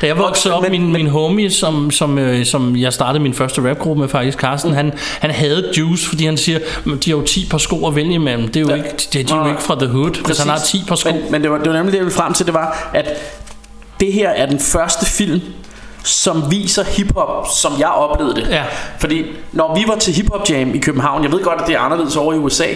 Da 0.00 0.06
jeg 0.06 0.18
voksede 0.18 0.54
op, 0.54 0.62
Men- 0.62 0.70
min, 0.70 0.92
min 0.92 1.06
homie, 1.06 1.50
som, 1.50 1.90
som, 1.90 2.18
øh, 2.18 2.46
som 2.46 2.76
jeg 2.76 2.92
startede 2.92 3.22
min 3.22 3.34
første 3.34 3.70
rapgruppe 3.70 4.00
med 4.00 4.08
faktisk, 4.08 4.38
Carsten, 4.38 4.70
Mm. 4.70 4.76
han, 4.76 4.92
han 5.20 5.30
havde 5.30 5.70
Juice, 5.78 6.08
fordi 6.08 6.24
han 6.24 6.36
siger, 6.36 6.58
"Men 6.84 6.96
de 6.98 7.10
har 7.10 7.16
jo 7.18 7.24
10 7.24 7.46
par 7.50 7.58
sko 7.58 7.86
at 7.86 7.96
vælge 7.96 8.14
imellem. 8.14 8.48
Det 8.48 8.56
er 8.56 8.60
jo 8.60 8.68
Ja. 8.68 8.74
ikke, 8.74 8.88
de, 9.12 9.22
de 9.22 9.32
er 9.34 9.38
jo 9.38 9.48
ikke 9.48 9.62
fra 9.62 9.74
The 9.78 9.88
Hood, 9.88 10.26
hvis 10.26 10.38
han 10.38 10.48
har 10.48 10.58
10 10.58 10.84
par 10.88 10.94
sko. 10.94 11.10
Men, 11.12 11.20
men 11.30 11.42
det, 11.42 11.50
var, 11.50 11.58
det 11.58 11.66
var 11.68 11.72
nemlig 11.76 11.92
det, 11.92 11.98
jeg 11.98 12.04
ville 12.06 12.16
frem 12.16 12.32
til, 12.32 12.46
det 12.46 12.54
var, 12.54 12.90
at 12.94 13.08
det 14.00 14.12
her 14.12 14.28
er 14.30 14.46
den 14.46 14.58
første 14.60 15.06
film, 15.06 15.40
som 16.04 16.50
viser 16.50 16.84
hiphop, 16.84 17.46
som 17.48 17.72
jeg 17.78 17.88
oplevede 17.88 18.34
det. 18.34 18.48
Ja. 18.50 18.64
Fordi 18.98 19.24
når 19.52 19.74
vi 19.74 19.84
var 19.86 19.96
til 19.96 20.14
hiphop 20.14 20.50
jam 20.50 20.74
i 20.74 20.78
København, 20.78 21.22
jeg 21.22 21.32
ved 21.32 21.42
godt, 21.44 21.60
at 21.60 21.66
det 21.66 21.74
er 21.74 21.80
anderledes 21.80 22.16
over 22.16 22.34
i 22.34 22.38
USA, 22.38 22.66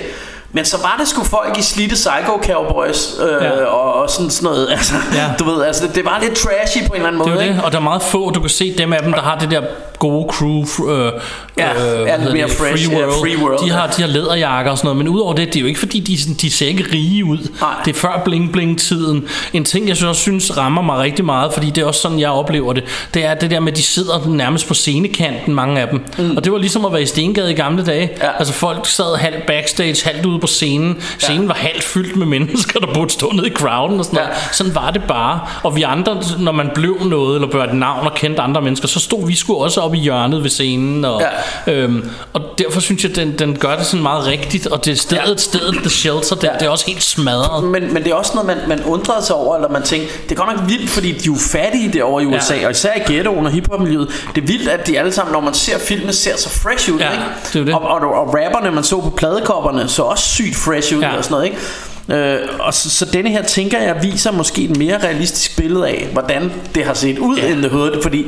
men 0.56 0.64
så 0.64 0.76
var 0.82 0.96
det 1.00 1.08
sgu 1.08 1.24
folk 1.24 1.58
i 1.58 1.62
slidte 1.62 1.94
Psycho 1.94 2.40
Cowboys 2.52 3.14
øh, 3.22 3.44
Ja. 3.44 3.50
og, 3.64 3.94
og 4.02 4.10
sådan, 4.10 4.30
sådan 4.30 4.44
noget. 4.50 4.68
Altså, 4.76 4.94
Ja. 5.14 5.26
Du 5.38 5.44
ved, 5.50 5.64
altså, 5.64 5.86
det, 5.86 5.94
det 5.94 6.04
var 6.04 6.18
lidt 6.22 6.34
trashy 6.34 6.78
på 6.86 6.92
en 6.94 6.96
eller 6.96 7.08
anden 7.08 7.20
Det 7.20 7.26
er 7.28 7.34
måde. 7.34 7.44
jo 7.44 7.48
ikke? 7.50 7.54
det, 7.56 7.64
og 7.64 7.72
der 7.72 7.78
er 7.78 7.82
meget 7.82 8.02
få, 8.02 8.30
du 8.30 8.40
kan 8.40 8.50
se 8.50 8.74
dem 8.78 8.92
af 8.92 9.02
dem, 9.02 9.12
der 9.12 9.20
har 9.22 9.38
det 9.38 9.50
der 9.50 9.60
gode 9.98 10.26
crew, 10.32 10.88
øh, 10.90 11.12
Ja, 11.58 11.72
øh, 11.72 12.08
er 12.08 12.16
lidt 12.24 12.32
mere 12.32 12.46
det, 12.46 12.52
fresh, 12.56 12.86
free 12.88 12.98
ja, 12.98 13.06
world. 13.06 13.20
free 13.20 13.38
world, 13.44 13.58
de, 13.64 13.70
har, 13.70 13.80
ja. 13.82 13.86
de 13.96 14.02
har 14.02 14.08
læderjakker 14.08 14.70
og 14.70 14.78
sådan 14.78 14.86
noget, 14.86 14.96
men 14.96 15.08
udover 15.08 15.32
det, 15.34 15.46
det 15.48 15.56
er 15.56 15.60
jo 15.60 15.66
ikke 15.66 15.80
fordi, 15.80 16.00
de, 16.00 16.14
er 16.14 16.18
sådan- 16.18 16.34
de 16.34 16.50
ser 16.50 16.66
ikke 16.66 16.84
rige 16.92 17.24
ud. 17.24 17.38
Nej. 17.60 17.70
Det 17.84 17.96
er 17.96 18.00
før 18.00 18.22
bling 18.24 18.52
bling 18.52 18.80
tiden. 18.80 19.28
En 19.52 19.64
ting, 19.64 19.88
jeg 19.88 19.96
så 19.96 20.08
også 20.08 20.20
synes 20.20 20.56
rammer 20.56 20.82
mig 20.82 20.98
rigtig 20.98 21.24
meget, 21.24 21.52
fordi 21.52 21.70
det 21.70 21.82
er 21.82 21.86
også 21.86 22.00
sådan, 22.00 22.20
jeg 22.20 22.30
oplever 22.30 22.72
det, 22.72 22.84
det 23.14 23.24
er 23.24 23.34
det 23.34 23.50
der 23.50 23.60
med, 23.60 23.72
at 23.72 23.78
de 23.78 23.82
sidder 23.82 24.26
nærmest 24.28 24.68
på 24.68 24.74
scenekanten, 24.74 25.54
mange 25.54 25.80
af 25.80 25.88
dem. 25.88 26.04
Mm. 26.18 26.36
Og 26.36 26.44
det 26.44 26.52
var 26.52 26.58
ligesom 26.58 26.84
at 26.84 26.92
være 26.92 27.02
i 27.02 27.06
Stengade 27.06 27.50
i 27.50 27.54
gamle 27.54 27.84
dage. 27.86 28.10
Ja. 28.22 28.28
Altså 28.38 28.52
folk 28.54 28.86
sad 28.86 29.16
halvt 29.16 29.46
backstage, 29.46 29.96
halvt 30.04 30.26
ude 30.26 30.38
på 30.38 30.45
scenen. 30.48 31.02
Scenen 31.18 31.48
var 31.48 31.54
halvt 31.54 31.82
fyldt 31.82 32.16
med 32.16 32.26
mennesker, 32.26 32.80
der 32.80 32.86
burde 32.94 33.10
stå 33.10 33.30
nede 33.34 33.46
i 33.48 33.52
crowden 33.54 33.98
og 33.98 34.04
sådan 34.04 34.18
Ja. 34.18 34.24
noget. 34.24 34.38
Sådan 34.52 34.74
var 34.74 34.90
det 34.90 35.02
bare. 35.08 35.40
Og 35.62 35.76
vi 35.76 35.82
andre, 35.82 36.22
når 36.38 36.52
man 36.52 36.70
blev 36.74 36.96
noget, 37.04 37.34
eller 37.42 37.62
et 37.64 37.74
navn 37.74 38.06
og 38.06 38.14
kendte 38.14 38.42
andre 38.42 38.62
mennesker, 38.62 38.88
så 38.88 39.00
stod 39.00 39.26
vi 39.26 39.34
sgu 39.34 39.62
også 39.62 39.80
op 39.80 39.94
i 39.94 39.98
hjørnet 39.98 40.42
ved 40.42 40.50
scenen. 40.50 41.04
Og, 41.04 41.22
ja. 41.66 41.72
øhm, 41.72 42.10
og 42.32 42.40
derfor 42.58 42.80
synes 42.80 43.04
jeg, 43.04 43.16
den, 43.16 43.38
den 43.38 43.56
gør 43.58 43.76
det 43.76 43.86
sådan 43.86 44.02
meget 44.02 44.26
rigtigt. 44.26 44.66
Og 44.66 44.84
det 44.84 44.92
er 44.92 44.96
stedet, 44.96 45.22
ja. 45.28 45.36
stedet 45.36 45.74
The 45.74 45.90
Shelter, 45.90 46.36
det, 46.36 46.44
Ja. 46.44 46.52
det 46.58 46.62
er 46.66 46.70
også 46.70 46.86
helt 46.86 47.02
smadret. 47.02 47.64
Men, 47.64 47.94
men 47.94 48.04
det 48.04 48.10
er 48.10 48.14
også 48.14 48.32
noget, 48.34 48.46
man, 48.46 48.56
man 48.68 48.84
undrede 48.84 49.24
sig 49.26 49.36
over, 49.36 49.56
eller 49.56 49.68
man 49.68 49.82
tænkte, 49.82 50.08
det 50.28 50.32
er 50.38 50.44
godt 50.44 50.56
nok 50.60 50.68
vildt, 50.68 50.90
fordi 50.90 51.12
de 51.12 51.16
er 51.18 51.22
jo 51.26 51.36
fattige 51.52 51.92
derovre 51.92 52.22
i 52.22 52.26
USA, 52.26 52.54
Ja. 52.54 52.64
og 52.64 52.70
især 52.70 52.94
i 52.94 53.12
ghettoen 53.12 53.46
og 53.46 53.52
hiphop-miljøet. 53.52 54.08
Det 54.34 54.42
er 54.42 54.46
vildt, 54.46 54.68
at 54.68 54.86
de 54.86 54.98
alle 54.98 55.12
sammen, 55.12 55.32
når 55.32 55.40
man 55.40 55.54
ser 55.54 55.78
filmene, 55.78 56.12
ser 56.12 56.36
så 56.36 56.48
fresh 56.48 56.92
ud, 56.92 56.98
Ja, 56.98 57.10
ikke? 57.10 57.22
det 57.52 57.60
er 57.60 57.64
det. 57.64 57.74
Og, 57.74 57.80
og, 57.82 58.00
og 58.00 58.34
rapperne, 58.34 58.70
man 58.70 58.84
så 58.84 59.00
på 59.00 59.10
pladekopperne, 59.10 59.88
så 59.88 60.02
også 60.02 60.24
sygt 60.36 60.56
fresh 60.56 60.96
ud 60.96 61.00
Ja. 61.02 61.16
og 61.16 61.24
sådan 61.24 61.34
noget, 61.34 61.44
ikke? 61.44 62.42
Øh, 62.42 62.48
og 62.60 62.74
så, 62.74 62.90
så 62.90 63.04
denne 63.04 63.30
her, 63.30 63.42
tænker 63.42 63.78
jeg, 63.80 63.96
viser 64.02 64.30
måske 64.32 64.62
et 64.62 64.76
mere 64.76 64.98
realistisk 65.04 65.56
billede 65.56 65.88
af, 65.88 66.08
hvordan 66.12 66.52
det 66.74 66.84
har 66.84 66.94
set 66.94 67.18
ud 67.18 67.36
Ja. 67.36 67.46
the 67.54 67.68
hood, 67.68 68.02
fordi 68.02 68.26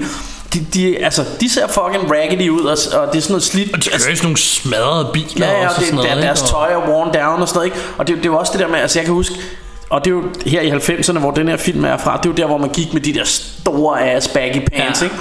de, 0.55 0.67
de, 0.75 0.99
altså, 1.05 1.25
de 1.41 1.51
ser 1.51 1.67
fucking 1.67 2.11
raggedy 2.13 2.49
ud, 2.49 2.61
og, 2.61 2.79
og 3.01 3.13
det 3.13 3.19
er 3.19 3.23
sådan 3.23 3.33
noget 3.33 3.43
slidt. 3.43 3.73
Og 3.75 3.85
de 3.85 3.89
kører 3.89 3.97
i 3.99 4.01
sådan 4.17 4.23
nogle 4.23 4.39
smadrede 4.39 5.09
biler 5.13 5.47
Ja, 5.47 5.53
ja, 5.61 5.65
også. 5.69 5.75
og 5.77 5.81
det, 5.81 5.85
sådan 5.89 5.95
noget, 5.95 6.11
der, 6.11 6.21
deres? 6.21 6.43
Og- 6.43 6.49
tøj 6.49 6.73
er 6.73 6.89
worn 6.91 7.15
down 7.15 7.43
og 7.43 7.49
sådan 7.49 7.59
noget, 7.59 7.67
ikke? 7.67 7.79
Og 7.99 8.07
det, 8.09 8.17
det 8.17 8.23
er 8.27 8.29
jo 8.31 8.39
også 8.39 8.53
det 8.53 8.61
der 8.61 8.69
med, 8.69 8.79
altså 8.79 8.99
jeg 8.99 9.05
kan 9.07 9.15
huske, 9.15 9.35
og 9.91 10.05
det 10.05 10.11
er 10.11 10.15
jo 10.15 10.23
her 10.47 10.61
i 10.61 10.71
90'erne, 10.71 11.19
hvor 11.19 11.31
den 11.31 11.49
her 11.49 11.57
film 11.57 11.85
er 11.85 11.97
fra, 11.97 12.17
det 12.17 12.27
er 12.27 12.31
jo 12.31 12.37
der, 12.37 12.47
hvor 12.47 12.59
man 12.59 12.69
gik 12.69 12.93
med 12.93 13.01
de 13.01 13.15
der 13.15 13.25
store 13.25 14.11
ass 14.11 14.29
baggy 14.29 14.59
pants, 14.77 15.01
Ja. 15.01 15.05
ikke? 15.05 15.17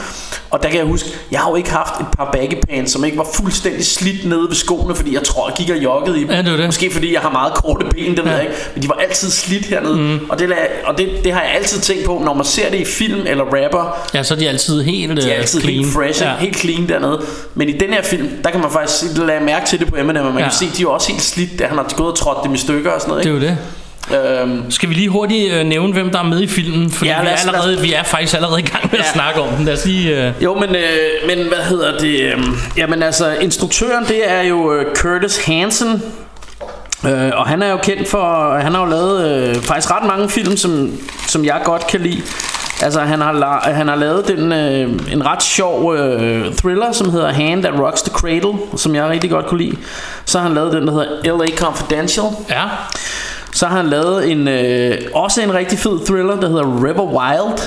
Og 0.51 0.63
der 0.63 0.69
kan 0.69 0.77
jeg 0.77 0.85
huske, 0.87 1.09
jeg 1.31 1.39
har 1.39 1.49
jo 1.49 1.55
ikke 1.55 1.71
haft 1.71 1.99
et 2.01 2.05
par 2.17 2.29
baggy 2.33 2.53
pants, 2.69 2.91
som 2.91 3.03
ikke 3.05 3.17
var 3.17 3.27
fuldstændig 3.33 3.85
slidt 3.85 4.25
nede 4.25 4.47
ved 4.49 4.55
skoene, 4.55 4.95
fordi 4.95 5.13
jeg 5.13 5.23
tror, 5.23 5.47
jeg 5.49 5.55
gik 5.57 5.69
og 5.69 5.83
joggede 5.83 6.17
i 6.19 6.21
dem. 6.21 6.29
Ja, 6.31 6.37
det 6.37 6.45
det. 6.59 6.65
Måske 6.65 6.91
fordi 6.91 7.13
jeg 7.13 7.21
har 7.21 7.31
meget 7.31 7.53
korte 7.53 7.85
ben, 7.85 8.15
det 8.17 8.25
ved 8.25 8.31
Ja. 8.31 8.37
jeg 8.37 8.41
ikke. 8.43 8.55
Men 8.73 8.83
de 8.83 8.89
var 8.89 8.95
altid 8.95 9.29
slidt 9.31 9.65
hernede. 9.65 9.95
Mm. 9.97 10.19
Og, 10.29 10.39
det, 10.39 10.53
og 10.85 10.97
det, 10.97 11.09
det 11.23 11.33
har 11.33 11.41
jeg 11.41 11.51
altid 11.55 11.79
tænkt 11.79 12.05
på, 12.05 12.21
når 12.25 12.33
man 12.33 12.45
ser 12.45 12.69
det 12.69 12.77
i 12.79 12.85
film 12.85 13.19
eller 13.25 13.43
rapper, 13.43 13.97
Ja, 14.13 14.23
så 14.23 14.33
er 14.33 14.37
de 14.37 14.49
altid 14.49 14.81
helt 14.81 15.17
de 15.17 15.21
er 15.29 15.33
øh, 15.35 15.39
altid 15.41 15.61
clean. 15.61 15.79
helt 15.79 15.93
fresh, 15.93 16.21
Ja. 16.21 16.33
helt 16.39 16.57
clean 16.57 16.89
dernede. 16.89 17.21
Men 17.55 17.69
i 17.69 17.71
den 17.77 17.89
her 17.93 18.01
film, 18.01 18.29
der 18.43 18.49
kan 18.51 18.59
man 18.61 18.71
faktisk 18.71 19.17
lade 19.17 19.43
mærke 19.43 19.65
til 19.65 19.79
det 19.79 19.87
på 19.87 19.95
Eminem, 19.95 20.25
og 20.25 20.33
man 20.33 20.43
Ja. 20.43 20.49
kan 20.49 20.57
se, 20.57 20.65
de 20.77 20.83
er 20.83 20.87
også 20.87 21.11
helt 21.11 21.23
slidt, 21.23 21.59
da 21.59 21.65
han 21.65 21.77
har 21.77 21.93
gået 21.97 22.11
og 22.11 22.17
trådt 22.17 22.37
dem 22.43 22.53
i 22.53 22.57
stykker 22.57 22.91
og 22.91 23.01
sådan 23.01 23.09
noget. 23.09 23.23
Det 23.23 23.31
er 23.31 23.35
Ikke? 23.35 23.45
jo 23.47 23.51
det. 23.51 23.57
Øhm, 24.15 24.71
Skal 24.71 24.89
vi 24.89 24.93
lige 24.93 25.09
hurtigt 25.09 25.53
øh, 25.53 25.63
nævne, 25.65 25.93
hvem 25.93 26.09
der 26.11 26.19
er 26.19 26.23
med 26.23 26.41
i 26.41 26.47
filmen? 26.47 26.91
Fordi 26.91 27.09
Ja, 27.09 27.21
vi, 27.21 27.27
er 27.27 27.33
os- 27.33 27.45
allerede, 27.45 27.79
vi 27.81 27.93
er 27.93 28.03
faktisk 28.03 28.33
allerede 28.35 28.59
i 28.59 28.63
gang 28.65 28.83
med 28.91 28.99
at 28.99 29.05
Ja. 29.05 29.11
snakke 29.13 29.41
om 29.41 29.49
den. 29.55 29.65
Lad 29.65 29.73
os 29.73 29.85
lige... 29.85 30.27
Øh, 30.27 30.33
jo, 30.43 30.53
men, 30.53 30.75
øh, 30.75 30.83
men 31.27 31.47
hvad 31.47 31.57
hedder 31.57 31.97
det? 31.97 32.19
Øh, 32.21 32.39
jamen 32.77 33.03
altså, 33.03 33.31
instruktøren, 33.41 34.05
det 34.05 34.31
er 34.31 34.41
jo 34.41 34.73
øh, 34.73 34.95
Curtis 34.95 35.45
Hansen. 35.45 36.03
Øh, 37.07 37.31
og 37.33 37.47
han 37.47 37.61
er 37.61 37.67
jo 37.71 37.77
kendt 37.77 38.09
for, 38.09 38.57
han 38.59 38.73
har 38.73 38.79
jo 38.85 38.89
lavet 38.89 39.47
øh, 39.49 39.55
faktisk 39.55 39.91
ret 39.91 40.07
mange 40.07 40.29
film, 40.29 40.57
som, 40.57 40.91
som 41.27 41.45
jeg 41.45 41.61
godt 41.63 41.87
kan 41.87 42.01
lide. 42.01 42.21
Altså 42.81 43.01
han 43.01 43.21
har, 43.21 43.33
la- 43.33 43.71
han 43.71 43.87
har 43.87 43.95
lavet 43.95 44.27
den, 44.27 44.51
øh, 44.53 44.89
en 45.13 45.25
ret 45.25 45.43
sjov 45.43 45.95
øh, 45.95 46.53
thriller, 46.55 46.91
som 46.91 47.09
hedder 47.11 47.31
Hand 47.33 47.63
That 47.63 47.79
Rocks 47.79 48.01
the 48.01 48.11
Cradle, 48.13 48.53
som 48.77 48.95
jeg 48.95 49.09
rigtig 49.09 49.29
godt 49.29 49.45
kunne 49.45 49.63
lide. 49.63 49.77
Så 50.25 50.37
har 50.39 50.45
han 50.47 50.55
lavet 50.55 50.73
den, 50.73 50.87
der 50.87 50.93
hedder 50.93 51.37
L.A. 51.37 51.57
Confidential. 51.57 52.25
ja, 52.49 52.63
Så 53.53 53.65
har 53.67 53.77
han 53.77 53.87
lavet 53.87 54.31
en 54.31 54.47
øh, 54.47 54.97
også 55.13 55.41
en 55.41 55.53
rigtig 55.53 55.79
fed 55.79 56.05
thriller, 56.05 56.39
der 56.39 56.47
hedder 56.47 56.83
River 56.83 57.05
Wild. 57.05 57.59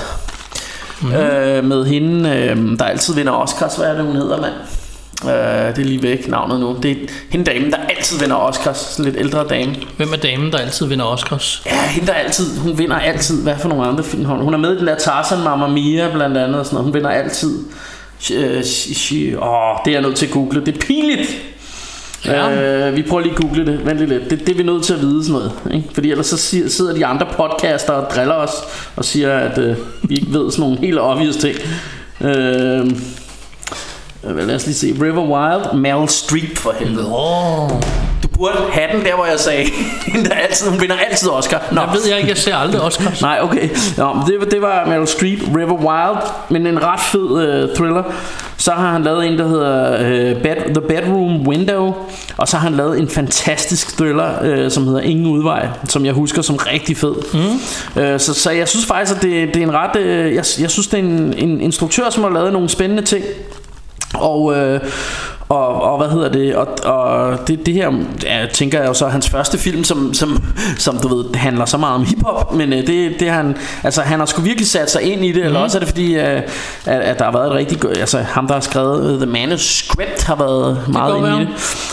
Mm-hmm. 1.01 1.15
Øh, 1.15 1.63
med 1.63 1.85
hende, 1.85 2.29
øh, 2.29 2.79
der 2.79 2.85
altid 2.85 3.13
vinder 3.15 3.31
Oscars. 3.31 3.75
Hvad 3.75 3.87
er 3.87 3.93
det, 3.93 4.05
hun 4.05 4.15
hedder, 4.15 4.41
mand? 4.41 4.53
Øh, 5.23 5.75
det 5.75 5.81
er 5.81 5.85
lige 5.85 6.03
væk 6.03 6.27
navnet 6.27 6.59
nu. 6.59 6.75
Det 6.83 6.91
er 6.91 6.95
hende 7.29 7.51
dame, 7.51 7.71
der 7.71 7.77
altid 7.77 8.19
vinder 8.19 8.35
Oscars. 8.35 8.77
Sådan 8.77 9.05
lidt 9.05 9.17
ældre 9.19 9.47
dame. 9.47 9.75
hvem 9.97 10.13
er 10.13 10.17
damen, 10.17 10.51
der 10.51 10.57
altid 10.57 10.85
vinder 10.85 11.05
Oscars? 11.05 11.61
Ja, 11.65 11.87
hende 11.87 12.07
der 12.07 12.13
altid, 12.13 12.59
hun 12.59 12.77
vinder 12.77 12.95
altid. 12.95 13.43
Hvad 13.43 13.55
for 13.59 13.69
nogle 13.69 13.87
andre 13.87 14.03
film 14.03 14.25
hun? 14.25 14.39
Hun 14.39 14.53
er 14.53 14.57
med 14.57 14.75
i 14.75 14.77
den 14.79 14.87
der 14.87 14.95
Tarzan 14.95 15.43
Mamma 15.43 15.67
Mia 15.67 16.09
blandt 16.13 16.37
andet. 16.37 16.59
Og 16.59 16.65
sådan 16.65 16.75
noget. 16.75 16.85
Hun 16.85 16.93
vinder 16.93 17.09
altid. 17.09 17.59
Øh, 18.33 18.63
Åh, 19.41 19.77
det 19.85 19.91
er 19.91 19.91
jeg 19.91 20.01
nødt 20.01 20.15
til 20.15 20.25
at 20.25 20.31
google. 20.31 20.65
Det 20.65 20.75
er 20.75 20.79
pinligt. 20.79 21.29
Ja. 22.25 22.87
Øh, 22.87 22.95
vi 22.95 23.01
prøver 23.01 23.23
lige 23.23 23.33
at 23.33 23.37
google 23.41 23.65
det. 23.65 23.85
Vent 23.85 23.97
lige 23.97 24.09
lidt. 24.09 24.29
Det, 24.29 24.39
det 24.39 24.49
er 24.49 24.55
vi 24.55 24.63
nødt 24.63 24.83
til 24.83 24.93
at 24.93 25.01
vide 25.01 25.23
sådan 25.25 25.33
noget. 25.33 25.51
Ikke? 25.73 25.87
Fordi 25.93 26.11
ellers 26.11 26.25
så 26.25 26.37
sidder 26.69 26.93
de 26.93 27.05
andre 27.05 27.27
podcaster 27.37 27.93
og 27.93 28.09
driller 28.15 28.33
os 28.33 28.51
og 28.95 29.05
siger, 29.05 29.37
at 29.37 29.57
øh, 29.57 29.75
vi 30.03 30.15
ikke 30.15 30.33
ved 30.33 30.51
sådan 30.51 30.63
nogle 30.63 30.77
helt 30.79 30.99
obvious 30.99 31.35
ting. 31.35 31.55
Øh, 32.21 32.91
lad 34.23 34.55
os 34.55 34.65
lige 34.65 34.75
se. 34.75 34.95
River 35.01 35.21
Wild. 35.23 35.81
Meryl 35.81 36.07
Streep 36.07 36.57
for 36.57 36.73
helvede. 36.79 37.07
Åh, 37.07 37.69
Du 38.23 38.27
burde 38.27 38.57
have 38.71 38.97
den 38.97 39.05
der, 39.05 39.15
hvor 39.15 39.25
jeg 39.25 39.39
sagde. 39.39 39.65
Der 40.29 40.35
altid, 40.35 40.69
hun 40.69 40.81
vinder 40.81 40.95
altid 41.09 41.29
Oscar. 41.29 41.63
Nå. 41.71 41.81
jeg 41.81 41.89
ved 41.93 42.01
jeg 42.09 42.17
ikke, 42.17 42.29
jeg 42.29 42.37
ser 42.37 42.55
aldrig 42.55 42.81
Oscars. 42.81 43.21
Nej, 43.21 43.39
okay. 43.41 43.69
Nå, 43.97 44.15
det, 44.27 44.51
det 44.51 44.61
var 44.61 44.85
Meryl 44.85 45.07
Streep, 45.07 45.39
River 45.55 45.73
Wild, 45.73 46.17
men 46.49 46.67
en 46.67 46.83
ret 46.83 46.99
fed 46.99 47.21
uh, 47.69 47.75
thriller. 47.75 48.03
Så 48.57 48.71
har 48.71 48.91
han 48.91 49.03
lavet 49.03 49.27
en, 49.27 49.37
der 49.39 49.47
hedder 49.47 49.99
uh, 49.99 50.41
Bed, 50.41 50.55
The 50.73 50.81
Bedroom 50.87 51.47
Window, 51.47 51.93
og 52.37 52.47
så 52.47 52.57
har 52.57 52.69
han 52.69 52.77
lavet 52.77 52.99
en 52.99 53.09
fantastisk 53.09 53.97
thriller, 53.97 54.63
uh, 54.65 54.71
som 54.71 54.87
hedder 54.87 55.01
Ingen 55.01 55.27
Udvej, 55.27 55.67
som 55.89 56.05
jeg 56.05 56.13
husker 56.13 56.41
som 56.41 56.55
rigtig 56.55 56.97
fed. 56.97 57.15
Mm. 57.33 57.39
Uh, 58.03 58.19
så, 58.19 58.33
så 58.33 58.51
jeg 58.51 58.67
synes 58.67 58.85
faktisk, 58.85 59.15
at 59.17 59.21
det, 59.21 59.53
det 59.53 59.57
er 59.57 59.67
en 59.67 59.73
ret... 59.73 59.95
Uh, 59.95 60.35
jeg, 60.35 60.45
jeg 60.59 60.69
synes, 60.71 60.87
det 60.87 60.99
er 60.99 61.03
en, 61.03 61.33
en 61.37 61.61
instruktør, 61.61 62.09
som 62.09 62.23
har 62.23 62.29
lavet 62.29 62.53
nogle 62.53 62.69
spændende 62.69 63.03
ting. 63.03 63.25
Og, 64.13 64.55
øh, 64.55 64.81
og, 65.51 65.81
og 65.81 65.97
hvad 65.97 66.09
hedder 66.09 66.29
det 66.29 66.55
Og, 66.55 66.67
og 66.83 67.37
det, 67.47 67.65
det 67.65 67.73
her 67.73 67.91
ja, 68.23 68.45
tænker 68.53 68.79
jeg 68.79 68.87
jo 68.87 68.93
så 68.93 69.05
er 69.05 69.09
hans 69.09 69.29
første 69.29 69.57
film 69.57 69.83
Som, 69.83 70.13
som, 70.13 70.43
som 70.77 70.97
du 70.97 71.07
ved 71.15 71.35
handler 71.35 71.65
så 71.65 71.77
meget 71.77 71.95
om 71.95 72.03
hiphop 72.05 72.53
Men 72.53 72.73
øh, 72.73 72.87
det, 72.87 73.19
det 73.19 73.29
han 73.29 73.57
Altså 73.83 74.01
han 74.01 74.19
har 74.19 74.25
sgu 74.25 74.41
virkelig 74.41 74.67
sat 74.67 74.91
sig 74.91 75.01
ind 75.01 75.25
i 75.25 75.31
det 75.31 75.41
mm. 75.41 75.45
Eller 75.45 75.59
også 75.59 75.77
er 75.77 75.79
det 75.79 75.89
fordi 75.89 76.15
øh, 76.15 76.41
at, 76.85 77.01
at 77.01 77.19
der 77.19 77.25
har 77.25 77.31
været 77.31 77.47
et 77.47 77.53
rigtig 77.53 77.79
go- 77.79 77.87
Altså 77.89 78.19
ham 78.19 78.47
der 78.47 78.53
har 78.53 78.61
skrevet 78.61 79.19
The 79.21 79.31
Manuscript 79.31 80.23
Har 80.23 80.35
været 80.35 80.85
meget 80.87 81.17
inde 81.17 81.41
i 81.41 81.47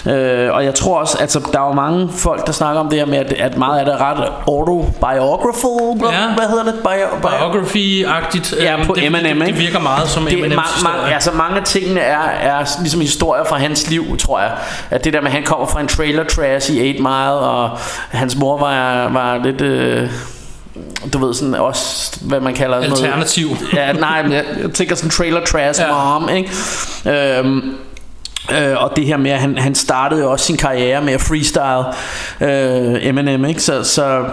det 0.04 0.12
øh, 0.12 0.54
Og 0.54 0.64
jeg 0.64 0.74
tror 0.74 0.98
også 1.00 1.18
Altså 1.20 1.40
der 1.52 1.60
er 1.60 1.66
jo 1.66 1.72
mange 1.72 2.08
folk 2.12 2.46
der 2.46 2.52
snakker 2.52 2.80
om 2.80 2.88
det 2.88 2.98
her 2.98 3.06
med 3.06 3.18
At, 3.18 3.32
at 3.32 3.56
meget 3.58 3.78
af 3.78 3.84
det 3.84 3.94
er 3.94 3.98
ret 4.10 4.24
autobiographical 4.48 6.12
Ja. 6.12 6.34
Hvad 6.36 6.48
hedder 6.48 6.64
det? 6.64 6.74
Bio, 6.74 7.18
bio, 7.20 7.28
Biography-agtigt. 7.28 8.62
Ja, 8.62 8.76
øhm, 8.76 8.86
på 8.86 8.94
det, 8.94 9.06
Eminem, 9.06 9.38
det, 9.38 9.46
det 9.48 9.58
virker 9.58 9.80
meget 9.80 10.08
som 10.08 10.24
det, 10.24 10.32
Eminems 10.32 10.54
ma- 10.54 10.86
ma- 10.86 10.92
historie. 10.96 11.14
altså 11.14 11.30
mange 11.32 11.56
af 11.56 11.64
tingene 11.64 12.00
er, 12.00 12.18
er 12.20 12.64
ligesom 12.80 13.00
historier 13.00 13.44
fra 13.48 13.56
hans 13.58 13.90
liv, 13.90 14.16
tror 14.18 14.40
jeg. 14.40 14.52
At 14.90 15.04
det 15.04 15.12
der 15.12 15.20
med, 15.20 15.28
at 15.28 15.32
han 15.32 15.44
kommer 15.44 15.66
fra 15.66 15.80
en 15.80 15.88
trailer 15.88 16.24
trash 16.24 16.70
i 16.72 16.88
8 16.88 17.02
Mile, 17.02 17.32
og 17.32 17.78
hans 18.10 18.36
mor 18.36 18.58
var, 18.58 19.08
var 19.08 19.38
lidt... 19.44 19.60
Øh, 19.60 20.10
du 21.12 21.26
ved 21.26 21.34
sådan 21.34 21.54
også 21.54 22.18
hvad 22.20 22.40
man 22.40 22.54
kalder 22.54 22.76
Alternativ. 22.76 23.48
noget, 23.48 23.72
ja, 23.74 23.92
nej, 23.92 24.22
men 24.22 24.32
jeg, 24.32 24.44
jeg 24.62 24.70
tænker 24.72 24.94
sådan 24.96 25.10
trailer 25.10 25.44
trash 25.44 25.80
ja. 25.80 25.92
mom, 25.92 26.28
ikke? 26.28 26.50
Øhm, 27.38 27.74
Øh, 28.52 28.82
og 28.82 28.92
det 28.96 29.06
her 29.06 29.16
med 29.16 29.30
at 29.30 29.38
han, 29.38 29.58
han 29.58 29.74
startede 29.74 30.20
jo 30.20 30.30
også 30.30 30.44
sin 30.46 30.56
karriere 30.56 31.02
med 31.02 31.12
at 31.12 31.20
freestyle 31.20 31.84
øh, 32.40 33.06
Eminem 33.08 33.44
ikke? 33.44 33.62
Så, 33.62 33.84
så, 33.84 34.24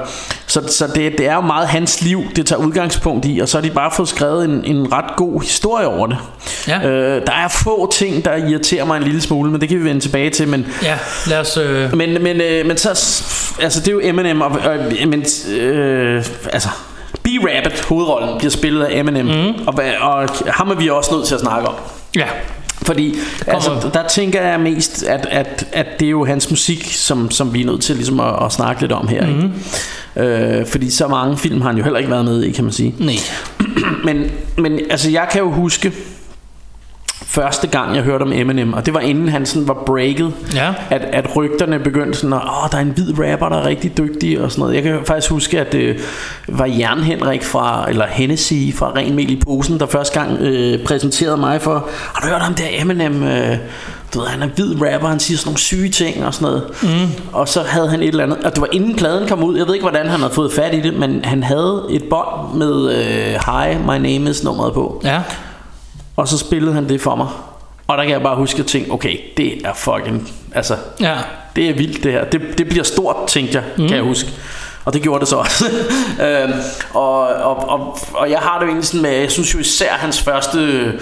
så, 0.48 0.62
så 0.68 0.88
det, 0.88 1.18
det 1.18 1.28
er 1.28 1.36
jo 1.36 1.42
meget 1.42 1.68
hans 1.68 2.02
liv 2.02 2.24
Det 2.36 2.46
tager 2.46 2.60
udgangspunkt 2.62 3.26
i 3.30 3.40
Og 3.40 3.50
så 3.50 3.58
har 3.58 3.62
de 3.62 3.70
bare 3.70 3.92
fået 3.92 4.10
skrevet 4.10 4.46
en, 4.46 4.66
en 4.66 4.94
ret 4.94 5.16
god 5.18 5.42
historie 5.42 5.88
over 5.88 6.08
det 6.08 6.18
Ja. 6.68 6.88
øh, 6.88 7.22
Der 7.28 7.34
er 7.34 7.48
få 7.48 7.92
ting 7.92 8.26
der 8.26 8.36
irriterer 8.36 8.86
mig 8.86 8.98
en 8.98 9.04
lille 9.04 9.22
smule 9.22 9.52
Men 9.52 9.62
det 9.62 9.70
kan 9.70 9.80
vi 9.80 9.84
vende 9.84 10.02
tilbage 10.02 10.30
til 10.30 10.48
Men, 10.48 10.68
Ja, 10.84 10.98
lad 11.28 11.40
os... 11.40 11.58
Øh, 11.58 11.96
men, 11.98 12.24
men, 12.24 12.42
øh, 12.42 12.66
men 12.66 12.78
så 12.78 12.90
Altså 13.62 13.80
det 13.80 13.88
er 13.88 13.92
jo 13.92 14.00
Eminem 14.04 14.42
og, 14.42 14.52
og, 14.66 14.78
men, 15.08 15.26
øh, 15.58 16.26
Altså 16.54 16.70
B-Rabbit, 17.24 17.86
hovedrollen, 17.88 18.38
bliver 18.38 18.52
spillet 18.52 18.84
af 18.86 19.00
Eminem 19.00 19.26
mm. 19.26 19.68
og, 19.68 19.74
og 20.02 20.30
ham 20.48 20.70
er 20.72 20.76
vi 20.76 20.90
også 20.90 21.14
nødt 21.16 21.28
til 21.28 21.36
at 21.36 21.42
snakke 21.42 21.68
om 21.68 21.74
ja, 22.16 22.26
fordi 22.86 23.16
altså, 23.48 23.90
der 23.94 24.08
tænker 24.08 24.42
jeg 24.42 24.60
mest, 24.60 25.04
at, 25.04 25.28
at, 25.32 25.68
at 25.72 26.00
det 26.00 26.06
er 26.06 26.10
jo 26.10 26.26
hans 26.26 26.50
musik, 26.50 26.94
som, 26.94 27.32
som 27.32 27.54
vi 27.54 27.62
er 27.62 27.66
nødt 27.66 27.82
til 27.82 27.96
ligesom 27.96 28.20
at, 28.20 28.44
at 28.46 28.52
snakke 28.52 28.82
lidt 28.82 28.92
om 28.92 29.08
her. 29.08 29.26
Mm. 29.28 29.36
Ikke? 29.36 29.50
Øh, 30.60 30.68
fordi 30.68 30.90
så 30.90 31.08
mange 31.08 31.38
film 31.38 31.62
har 31.62 31.70
han 31.70 31.78
jo 31.78 31.84
heller 31.84 32.00
ikke 32.00 32.12
været 32.12 32.26
med 32.26 32.44
i, 32.44 32.52
kan 32.52 32.64
man 32.64 32.74
sige. 32.74 32.96
nej. 33.00 33.16
Men, 34.06 34.32
men 34.58 34.80
altså, 34.90 35.10
jeg 35.10 35.28
kan 35.32 35.42
jo 35.42 35.52
huske 35.52 35.94
første 37.28 37.68
gang, 37.68 37.96
jeg 37.96 38.04
hørte 38.04 38.24
om 38.24 38.32
Eminem, 38.34 38.74
og 38.74 38.86
det 38.86 38.94
var 38.94 39.00
inden 39.00 39.30
han 39.30 39.46
sådan 39.46 39.68
var 39.68 39.74
breaket, 39.86 40.34
Ja. 40.56 40.74
at, 40.90 41.02
at 41.02 41.36
rygterne 41.36 41.80
begyndte 41.80 42.18
sådan, 42.20 42.34
at 42.34 42.40
åh, 42.44 42.70
der 42.72 42.78
er 42.78 42.82
en 42.82 42.90
hvid 42.96 43.14
rapper, 43.20 43.50
der 43.50 43.58
er 43.58 43.66
rigtig 43.66 43.98
dygtig 43.98 44.42
og 44.42 44.52
sådan 44.52 44.62
noget. 44.62 44.76
Jeg 44.76 44.84
kan 44.84 45.00
faktisk 45.06 45.32
huske, 45.32 45.60
at 45.60 45.72
det 45.72 45.96
var 46.48 46.66
Jan 46.66 47.00
Henrik 47.00 47.44
fra, 47.44 47.90
eller 47.90 48.06
Hennessy 48.08 48.54
fra 48.76 48.92
Ren 48.96 49.16
Mel 49.16 49.32
i 49.32 49.42
Posen, 49.46 49.80
der 49.80 49.86
første 49.86 50.20
gang 50.20 50.38
øh, 50.40 50.84
præsenterede 50.84 51.38
mig 51.38 51.62
for, 51.62 51.90
har 52.14 52.22
du 52.22 52.28
hørt 52.28 52.42
om 52.48 52.54
det 52.54 52.66
her 52.66 52.82
Eminem? 52.82 53.24
Øh, 53.24 53.58
du 54.14 54.20
ved, 54.20 54.28
han 54.28 54.42
er 54.42 54.48
hvid 54.56 54.76
rapper, 54.82 55.08
han 55.08 55.20
siger 55.20 55.38
sådan 55.38 55.48
nogle 55.50 55.60
syge 55.60 55.90
ting 55.90 56.26
og 56.26 56.34
sådan 56.34 56.46
noget. 56.46 56.64
Mm. 56.84 57.12
Og 57.34 57.48
så 57.48 57.62
havde 57.68 57.90
han 57.90 58.02
et 58.02 58.08
eller 58.08 58.24
andet, 58.24 58.38
og 58.44 58.52
det 58.54 58.62
var 58.62 58.68
inden 58.72 58.96
pladen 58.96 59.28
kom 59.28 59.44
ud, 59.44 59.58
jeg 59.58 59.68
ved 59.68 59.74
ikke, 59.74 59.84
hvordan 59.84 60.08
han 60.10 60.20
havde 60.20 60.34
fået 60.34 60.52
fat 60.54 60.74
i 60.74 60.82
det, 60.82 60.94
men 60.94 61.20
han 61.26 61.44
havde 61.44 61.84
et 61.90 62.04
bånd 62.10 62.54
med 62.58 62.92
øh, 62.96 63.34
Hi, 63.34 63.76
My 63.86 64.08
Name 64.08 64.30
Is 64.30 64.44
nummeret 64.44 64.74
på. 64.74 65.02
Ja, 65.04 65.22
Og 66.16 66.28
så 66.28 66.38
spillede 66.38 66.74
han 66.74 66.90
det 66.90 67.02
for 67.02 67.16
mig. 67.16 67.28
Og 67.88 67.98
der 67.98 68.04
kan 68.04 68.12
jeg 68.12 68.22
bare 68.22 68.36
huske 68.36 68.60
at 68.60 68.66
tænke, 68.66 68.92
okay, 68.92 69.18
det 69.38 69.66
er 69.66 69.74
fucking, 69.74 70.32
altså, 70.56 70.76
ja. 71.00 71.16
det 71.56 71.70
er 71.70 71.74
vildt 71.74 72.04
det 72.04 72.12
her. 72.12 72.26
Det, 72.26 72.42
det 72.58 72.70
bliver 72.70 72.84
stort, 72.84 73.16
tænkte 73.28 73.58
jeg, 73.58 73.64
mm. 73.78 73.88
kan 73.88 73.96
jeg 73.96 74.04
huske. 74.06 74.30
Og 74.86 74.94
det 74.94 75.02
gjorde 75.02 75.20
det 75.20 75.28
så 75.28 75.36
også. 75.36 75.66
øhm, 76.28 76.54
og, 76.94 77.20
og, 77.28 77.70
og, 77.70 77.98
og 78.14 78.30
jeg 78.32 78.40
har 78.40 78.60
det 78.60 78.66
jo 78.66 78.68
egentlig 78.70 78.88
sådan 78.88 79.02
med, 79.02 79.12
jeg 79.12 79.32
synes 79.32 79.54
jo 79.54 79.60
især 79.60 79.94
hans 79.94 80.22
første 80.22 80.60
øh, 80.60 80.94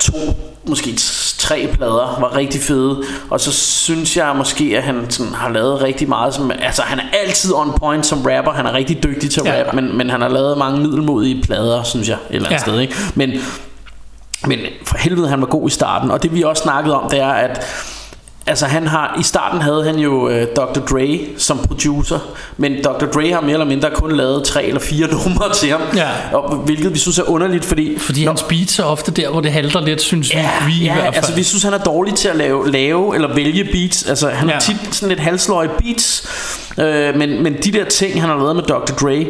to, 0.00 0.12
måske 0.66 0.98
tre 1.38 1.68
plader 1.72 2.18
var 2.20 2.36
rigtig 2.36 2.60
fede. 2.60 3.02
Og 3.30 3.40
så 3.40 3.52
synes 3.52 4.16
jeg 4.16 4.34
måske, 4.36 4.74
at 4.76 4.82
han 4.82 5.06
sådan 5.10 5.34
har 5.34 5.48
lavet 5.50 5.82
rigtig 5.82 6.08
meget 6.08 6.34
som, 6.34 6.50
altså 6.62 6.82
han 6.82 6.98
er 6.98 7.04
altid 7.26 7.54
on 7.54 7.72
point 7.78 8.06
som 8.06 8.18
rapper, 8.22 8.52
han 8.52 8.66
er 8.66 8.72
rigtig 8.72 9.02
dygtig 9.02 9.30
til 9.30 9.40
at 9.40 9.46
Ja. 9.46 9.64
rap, 9.64 9.74
men, 9.74 9.96
men 9.96 10.10
han 10.10 10.20
har 10.20 10.28
lavet 10.28 10.58
mange 10.58 10.80
middelmodige 10.80 11.42
plader, 11.42 11.82
synes 11.82 12.08
jeg, 12.08 12.16
et 12.30 12.34
eller 12.36 12.48
andet 12.48 12.58
Ja. 12.58 12.62
sted. 12.62 12.80
Ikke? 12.80 12.94
Men 13.14 13.30
men 14.46 14.58
for 14.86 14.96
helvede, 14.98 15.28
han 15.28 15.40
var 15.40 15.46
god 15.46 15.68
i 15.68 15.72
starten. 15.72 16.10
Og 16.10 16.22
det 16.22 16.34
vi 16.34 16.42
også 16.42 16.62
snakkede 16.62 17.00
om, 17.00 17.10
det 17.10 17.20
er, 17.20 17.28
at 17.32 17.64
Altså 18.46 18.66
han 18.66 18.86
har, 18.86 19.16
i 19.20 19.22
starten 19.22 19.60
havde 19.60 19.84
han 19.84 19.96
jo 19.98 20.28
øh, 20.28 20.46
Dr. 20.56 20.80
Dre 20.90 21.20
som 21.38 21.58
producer 21.58 22.18
Men 22.56 22.84
Dr. 22.84 23.06
Dre 23.06 23.30
har 23.32 23.40
mere 23.40 23.52
eller 23.52 23.64
mindre 23.66 23.90
kun 23.94 24.16
lavet 24.16 24.44
tre 24.44 24.64
eller 24.64 24.80
fire 24.80 25.06
numre 25.26 25.52
til 25.54 25.70
ham 25.70 25.80
Ja. 25.96 26.08
og, 26.32 26.56
Hvilket 26.56 26.94
vi 26.94 26.98
synes 26.98 27.18
er 27.18 27.22
underligt 27.30 27.64
Fordi, 27.64 27.98
Fordi 27.98 28.24
hans 28.24 28.42
beats 28.42 28.78
er 28.78 28.84
ofte 28.84 29.10
der, 29.10 29.30
hvor 29.30 29.40
det 29.40 29.52
halter 29.52 29.80
lidt, 29.80 30.00
synes 30.00 30.34
ja, 30.34 30.50
vi, 30.66 30.72
vi 30.72 30.80
i 30.80 30.84
ja, 30.84 30.92
hvert 30.94 31.04
fald. 31.04 31.14
altså 31.16 31.34
vi 31.34 31.42
synes 31.42 31.62
han 31.62 31.72
er 31.72 31.78
dårlig 31.78 32.14
til 32.14 32.28
at 32.28 32.36
lave, 32.36 32.70
lave 32.70 33.14
eller 33.14 33.34
vælge 33.34 33.64
beats 33.72 34.02
Altså 34.08 34.28
han 34.28 34.48
Ja. 34.48 34.54
har 34.54 34.60
tit 34.60 34.76
sådan 34.94 35.08
lidt 35.08 35.20
halsløje 35.20 35.68
beats 35.78 36.28
øh, 36.78 37.16
men, 37.16 37.42
men 37.42 37.54
de 37.64 37.72
der 37.72 37.84
ting 37.84 38.20
han 38.20 38.30
har 38.30 38.36
lavet 38.36 38.56
med 38.56 38.62
Dr. 38.64 38.92
Dre 39.00 39.26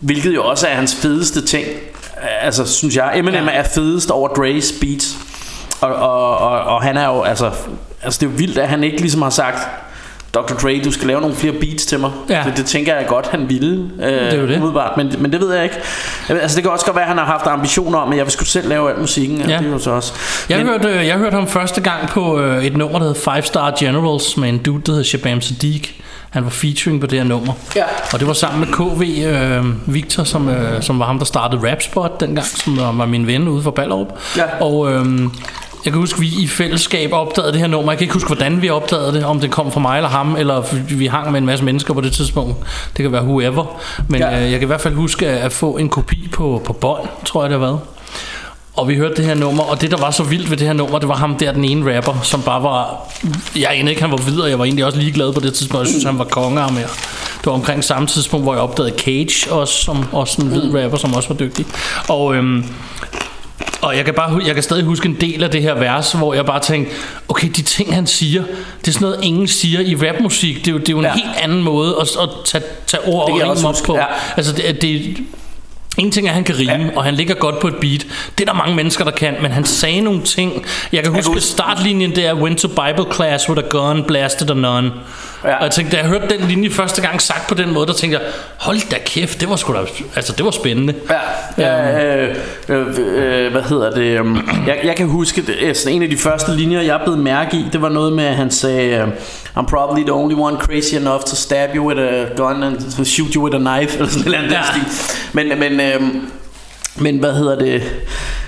Hvilket 0.00 0.34
jo 0.34 0.44
også 0.44 0.66
er 0.66 0.74
hans 0.74 0.94
fedeste 0.94 1.46
ting 1.46 1.66
Altså 2.40 2.64
synes 2.64 2.96
jeg 2.96 3.12
Eminem 3.14 3.44
Ja. 3.48 3.50
er 3.54 3.62
fedest 3.62 4.10
over 4.10 4.28
Dre's 4.28 4.80
beats 4.80 5.16
og, 5.80 5.94
og, 5.94 6.38
og, 6.38 6.60
og 6.60 6.82
han 6.82 6.96
er 6.96 7.06
jo 7.06 7.22
altså 7.22 7.50
Altså 8.02 8.18
det 8.20 8.26
er 8.26 8.30
jo 8.30 8.36
vildt 8.36 8.58
at 8.58 8.68
han 8.68 8.84
ikke 8.84 9.00
ligesom 9.00 9.22
har 9.22 9.30
sagt 9.30 9.58
Dr. 10.34 10.54
Dre, 10.54 10.80
du 10.84 10.90
skal 10.90 11.06
lave 11.06 11.20
nogle 11.20 11.36
flere 11.36 11.52
beats 11.52 11.86
til 11.86 12.00
mig. 12.00 12.10
Ja. 12.28 12.42
Det, 12.46 12.56
det 12.56 12.66
tænker 12.66 12.96
jeg 12.96 13.06
godt, 13.06 13.26
han 13.26 13.48
ville. 13.48 13.90
Øh, 14.00 14.08
Det 14.12 14.32
er 14.32 14.36
jo 14.36 14.46
det. 14.46 14.56
Umiddelbart, 14.56 14.96
men, 14.96 15.12
men 15.18 15.32
det 15.32 15.40
ved 15.40 15.54
jeg 15.54 15.64
ikke. 15.64 15.76
Altså 16.28 16.54
det 16.56 16.64
kan 16.64 16.72
også 16.72 16.84
godt 16.86 16.96
være, 16.96 17.04
at 17.04 17.08
han 17.08 17.18
har 17.18 17.24
haft 17.24 17.46
ambitioner 17.46 17.98
om, 17.98 18.10
at 18.12 18.16
jeg 18.18 18.24
vil 18.26 18.32
skulle 18.32 18.48
selv 18.48 18.68
lave 18.68 18.90
al 18.92 18.98
musikken. 19.00 19.36
Ja. 19.40 19.48
Ja. 19.50 19.58
Det 19.58 19.66
er 19.66 19.70
jo 19.70 19.78
så 19.78 19.90
også. 19.90 20.12
Jeg, 20.48 20.58
men, 20.58 20.66
hørte, 20.66 20.88
jeg 20.88 21.16
hørte 21.16 21.34
ham 21.34 21.46
første 21.46 21.80
gang 21.80 22.08
på 22.08 22.40
øh, 22.40 22.64
et 22.64 22.76
nummer, 22.76 22.98
der 22.98 23.06
hed 23.06 23.14
Five 23.14 23.42
Star 23.42 23.74
Generals, 23.78 24.36
med 24.36 24.48
en 24.48 24.58
dude, 24.58 24.82
der 24.86 24.92
hed 24.92 25.04
Shabam 25.04 25.40
Sadiq. 25.40 25.88
Han 26.36 26.44
var 26.44 26.50
featuring 26.50 27.00
på 27.00 27.06
det 27.06 27.18
her 27.18 27.26
nummer. 27.26 27.52
Ja. 27.76 27.84
Og 28.12 28.18
det 28.20 28.28
var 28.28 28.32
sammen 28.32 28.60
med 28.60 28.68
KV 28.68 29.24
øh, 29.26 29.94
Victor, 29.94 30.24
som, 30.24 30.48
øh, 30.48 30.82
som 30.82 30.98
var 30.98 31.06
ham, 31.06 31.18
der 31.18 31.24
startede 31.24 31.72
Rapspot 31.72 32.20
dengang, 32.20 32.46
som 32.46 32.76
var, 32.76 33.06
min 33.06 33.26
ven 33.26 33.48
ude 33.48 33.62
for 33.62 33.70
Ballerup. 33.70 34.06
Ja. 34.36 34.44
Og 34.60 34.92
øh, 34.92 35.06
jeg 35.84 35.92
kan 35.92 36.00
huske, 36.00 36.20
vi 36.20 36.26
i 36.26 36.46
fællesskab 36.46 37.12
opdagede 37.12 37.52
det 37.52 37.60
her 37.60 37.66
nummer. 37.66 37.92
Jeg 37.92 37.98
kan 37.98 38.04
ikke 38.04 38.14
huske, 38.14 38.26
hvordan 38.26 38.62
vi 38.62 38.70
opdagede 38.70 39.12
det. 39.12 39.24
Om 39.24 39.40
det 39.40 39.50
kom 39.50 39.72
fra 39.72 39.80
mig 39.80 39.96
eller 39.96 40.08
ham, 40.08 40.36
eller 40.38 40.62
vi 40.88 41.06
hang 41.06 41.32
med 41.32 41.40
en 41.40 41.46
masse 41.46 41.64
mennesker 41.64 41.94
på 41.94 42.00
det 42.00 42.12
tidspunkt. 42.12 42.56
Det 42.96 43.02
kan 43.02 43.12
være 43.12 43.24
whoever. 43.24 43.80
Men 44.08 44.20
ja. 44.20 44.36
øh, 44.36 44.42
jeg 44.42 44.58
kan 44.60 44.62
i 44.62 44.66
hvert 44.66 44.80
fald 44.80 44.94
huske 44.94 45.28
at, 45.28 45.38
at 45.38 45.52
få 45.52 45.76
en 45.76 45.88
kopi 45.88 46.28
på, 46.32 46.62
på 46.64 46.72
bånd, 46.72 47.08
tror 47.24 47.42
jeg 47.42 47.50
det 47.50 47.58
har 47.58 47.66
været. 47.66 47.80
Og 48.76 48.88
vi 48.88 48.94
hørte 48.96 49.14
det 49.14 49.24
her 49.24 49.34
nummer, 49.34 49.62
og 49.62 49.80
det 49.80 49.90
der 49.90 49.96
var 49.96 50.10
så 50.10 50.22
vildt 50.22 50.50
ved 50.50 50.56
det 50.56 50.66
her 50.66 50.74
nummer, 50.74 50.98
det 50.98 51.08
var 51.08 51.16
ham 51.16 51.36
der, 51.36 51.52
den 51.52 51.64
ene 51.64 51.96
rapper, 51.96 52.20
som 52.22 52.42
bare 52.42 52.62
var... 52.62 53.08
Jeg 53.56 53.70
anede 53.72 53.90
ikke, 53.90 54.02
han 54.02 54.10
var 54.10 54.16
videre, 54.16 54.48
jeg 54.48 54.58
var 54.58 54.64
egentlig 54.64 54.84
også 54.84 54.98
ligeglad 54.98 55.32
på 55.32 55.40
det 55.40 55.54
tidspunkt, 55.54 55.80
jeg 55.80 55.88
synes, 55.88 56.04
han 56.04 56.18
var 56.18 56.24
konge 56.24 56.60
af 56.60 56.72
mere. 56.72 56.82
Det 57.38 57.46
var 57.46 57.52
omkring 57.52 57.84
samme 57.84 58.08
tidspunkt, 58.08 58.44
hvor 58.44 58.54
jeg 58.54 58.62
opdagede 58.62 58.94
Cage, 58.98 59.52
også, 59.52 59.74
som 59.74 60.04
også 60.12 60.42
en 60.42 60.48
hvid 60.48 60.74
rapper, 60.84 60.98
som 60.98 61.14
også 61.14 61.28
var 61.28 61.36
dygtig. 61.36 61.66
Og... 62.08 62.34
Øhm, 62.34 62.64
og 63.82 63.96
jeg 63.96 64.04
kan, 64.04 64.14
bare, 64.14 64.40
jeg 64.46 64.54
kan 64.54 64.62
stadig 64.62 64.84
huske 64.84 65.08
en 65.08 65.16
del 65.20 65.42
af 65.44 65.50
det 65.50 65.62
her 65.62 65.74
vers, 65.74 66.12
hvor 66.12 66.34
jeg 66.34 66.46
bare 66.46 66.60
tænkte, 66.60 66.94
okay, 67.28 67.48
de 67.48 67.62
ting 67.62 67.94
han 67.94 68.06
siger, 68.06 68.42
det 68.80 68.88
er 68.88 68.92
sådan 68.92 69.04
noget, 69.08 69.24
ingen 69.24 69.48
siger 69.48 69.80
i 69.80 69.94
rapmusik. 69.94 70.56
Det 70.56 70.68
er 70.68 70.72
jo, 70.72 70.78
det 70.78 70.88
er 70.88 70.92
jo 70.92 70.98
en 70.98 71.04
Ja. 71.04 71.12
helt 71.14 71.26
anden 71.42 71.62
måde 71.62 71.94
at, 72.00 72.08
at 72.22 72.28
tage, 72.44 72.64
tage 72.86 73.00
ord 73.06 73.30
og 73.30 73.38
jeg 73.38 73.44
rim 73.44 73.50
også 73.50 73.66
op 73.68 73.74
på. 73.86 73.96
ja. 73.96 74.04
Altså 74.36 74.52
det, 74.52 74.82
det, 74.82 75.16
En 75.96 76.10
ting 76.10 76.26
er, 76.26 76.30
at 76.30 76.34
han 76.34 76.44
kan 76.44 76.58
rime, 76.58 76.84
ja. 76.84 76.96
og 76.96 77.04
han 77.04 77.14
ligger 77.14 77.34
godt 77.34 77.58
på 77.58 77.68
et 77.68 77.76
beat. 77.76 78.06
Det 78.38 78.48
er 78.48 78.52
der 78.52 78.58
mange 78.58 78.74
mennesker, 78.76 79.04
der 79.04 79.10
kan, 79.10 79.36
men 79.42 79.50
han 79.50 79.64
sagde 79.64 80.00
nogle 80.00 80.22
ting. 80.22 80.66
Jeg 80.92 81.02
kan 81.02 81.12
huske, 81.12 81.40
startlinjen 81.40 82.16
det 82.16 82.26
er 82.26 82.34
Went 82.34 82.58
to 82.58 82.68
Bible 82.68 83.12
class 83.14 83.48
with 83.48 83.62
a 83.64 83.68
gun, 83.68 84.04
blasted 84.04 84.50
a 84.50 84.54
nun. 84.54 84.90
Ja. 85.46 85.56
Og 85.56 85.62
jeg 85.64 85.70
tænkte, 85.70 85.96
da 85.96 86.00
jeg 86.02 86.10
hørte 86.10 86.38
den 86.38 86.48
linje 86.48 86.70
første 86.70 87.02
gang 87.02 87.22
sagt 87.22 87.48
på 87.48 87.54
den 87.54 87.72
måde, 87.72 87.86
der 87.86 87.92
tænkte 87.92 88.18
jeg, 88.18 88.26
hold 88.56 88.90
da 88.90 88.96
kæft, 89.06 89.40
det 89.40 89.48
var 89.50 89.56
sgu 89.56 89.72
da, 89.72 89.78
altså 90.16 90.32
det 90.36 90.44
var 90.44 90.50
spændende. 90.50 90.94
Ja, 91.10 91.62
ja 91.62 92.04
øh, 92.28 92.36
øh, 92.68 92.86
øh, 92.98 93.52
hvad 93.52 93.62
hedder 93.62 93.90
det? 93.90 94.02
øhm, 94.02 94.36
Jeg, 94.66 94.80
jeg 94.84 94.96
kan 94.96 95.06
huske, 95.06 95.42
det, 95.42 95.56
altså, 95.62 95.90
en 95.90 96.02
af 96.02 96.08
de 96.10 96.16
første 96.16 96.52
linjer, 96.56 96.80
jeg 96.80 97.00
blev 97.04 97.16
mærke 97.16 97.56
i, 97.56 97.66
det 97.72 97.82
var 97.82 97.88
noget 97.88 98.12
med, 98.12 98.24
at 98.24 98.36
han 98.36 98.50
sagde, 98.50 98.88
øh, 98.96 99.08
I'm 99.58 99.66
probably 99.66 100.02
the 100.02 100.12
only 100.12 100.34
one 100.38 100.56
crazy 100.56 100.94
enough 100.94 101.20
to 101.20 101.36
stab 101.36 101.68
you 101.76 101.88
with 101.88 102.00
a 102.00 102.24
gun 102.36 102.62
and 102.62 102.96
to 102.96 103.04
shoot 103.04 103.34
you 103.34 103.44
with 103.44 103.56
a 103.56 103.76
knife, 103.76 103.94
eller 103.98 104.10
sådan 104.10 104.34
anden 104.34 104.50
Ja. 104.50 104.62
stil. 104.62 104.82
Men, 105.32 105.58
men, 105.58 105.80
øh, 105.80 106.00
men 106.96 107.18
hvad 107.18 107.32
hedder 107.34 107.58
det? 107.58 107.82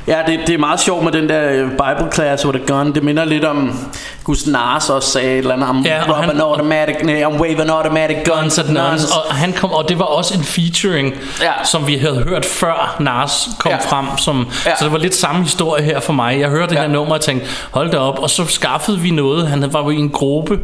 Ja, 0.06 0.18
det, 0.26 0.40
det 0.46 0.54
er 0.54 0.58
meget 0.58 0.80
sjovt 0.80 1.04
med 1.04 1.12
den 1.12 1.28
der 1.28 1.48
øh, 1.52 1.70
Bible 1.70 2.12
class 2.12 2.46
with 2.46 2.58
a 2.62 2.72
gun. 2.72 2.92
Det 2.94 3.02
minder 3.04 3.24
lidt 3.24 3.44
om 3.44 3.88
Gus 4.24 4.46
Nars 4.46 4.90
også 4.90 5.10
sagde 5.10 5.32
et 5.32 5.38
eller 5.38 5.54
andet. 5.54 5.66
I'm, 5.66 5.88
Ja, 5.88 6.10
og 6.12 6.16
han- 6.16 6.40
automatic, 6.40 6.96
nej, 7.02 7.22
I'm 7.22 7.40
waving 7.40 7.70
automatic 7.70 8.16
guns 8.24 8.58
at 8.58 8.68
nuns. 8.68 9.04
Og, 9.10 9.34
han 9.34 9.52
kom, 9.52 9.72
og 9.72 9.88
det 9.88 9.98
var 9.98 10.04
også 10.04 10.34
en 10.38 10.44
featuring, 10.44 11.14
Ja. 11.42 11.52
som 11.64 11.86
vi 11.86 11.96
havde 11.96 12.16
hørt 12.28 12.44
før 12.44 12.96
Nas 13.00 13.48
kom 13.58 13.72
Ja. 13.72 13.76
frem. 13.78 14.06
Som, 14.18 14.46
Ja. 14.66 14.76
Så 14.76 14.84
det 14.84 14.92
var 14.92 14.98
lidt 14.98 15.14
samme 15.14 15.42
historie 15.42 15.82
her 15.84 16.00
for 16.00 16.12
mig. 16.12 16.40
Jeg 16.40 16.48
hørte 16.48 16.68
det 16.70 16.76
Ja. 16.76 16.80
her 16.80 16.88
nummer 16.88 17.14
og 17.14 17.20
tænkte, 17.20 17.46
hold 17.70 17.90
da 17.90 17.98
op. 17.98 18.18
Og 18.18 18.30
så 18.30 18.44
skaffede 18.46 18.98
vi 19.00 19.10
noget. 19.10 19.48
Han 19.48 19.72
var 19.72 19.82
jo 19.82 19.90
i 19.90 19.96
en 19.96 20.10
gruppe 20.10 20.58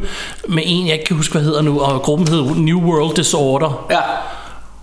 med 0.48 0.62
en, 0.66 0.86
jeg 0.86 0.92
ikke 0.94 1.04
kan 1.04 1.16
huske, 1.16 1.32
hvad 1.32 1.42
hedder 1.42 1.62
nu. 1.62 1.80
Og 1.80 2.02
gruppen 2.02 2.28
hed 2.28 2.42
New 2.56 2.80
World 2.80 3.14
Disorder. 3.16 3.84
Ja, 3.90 3.96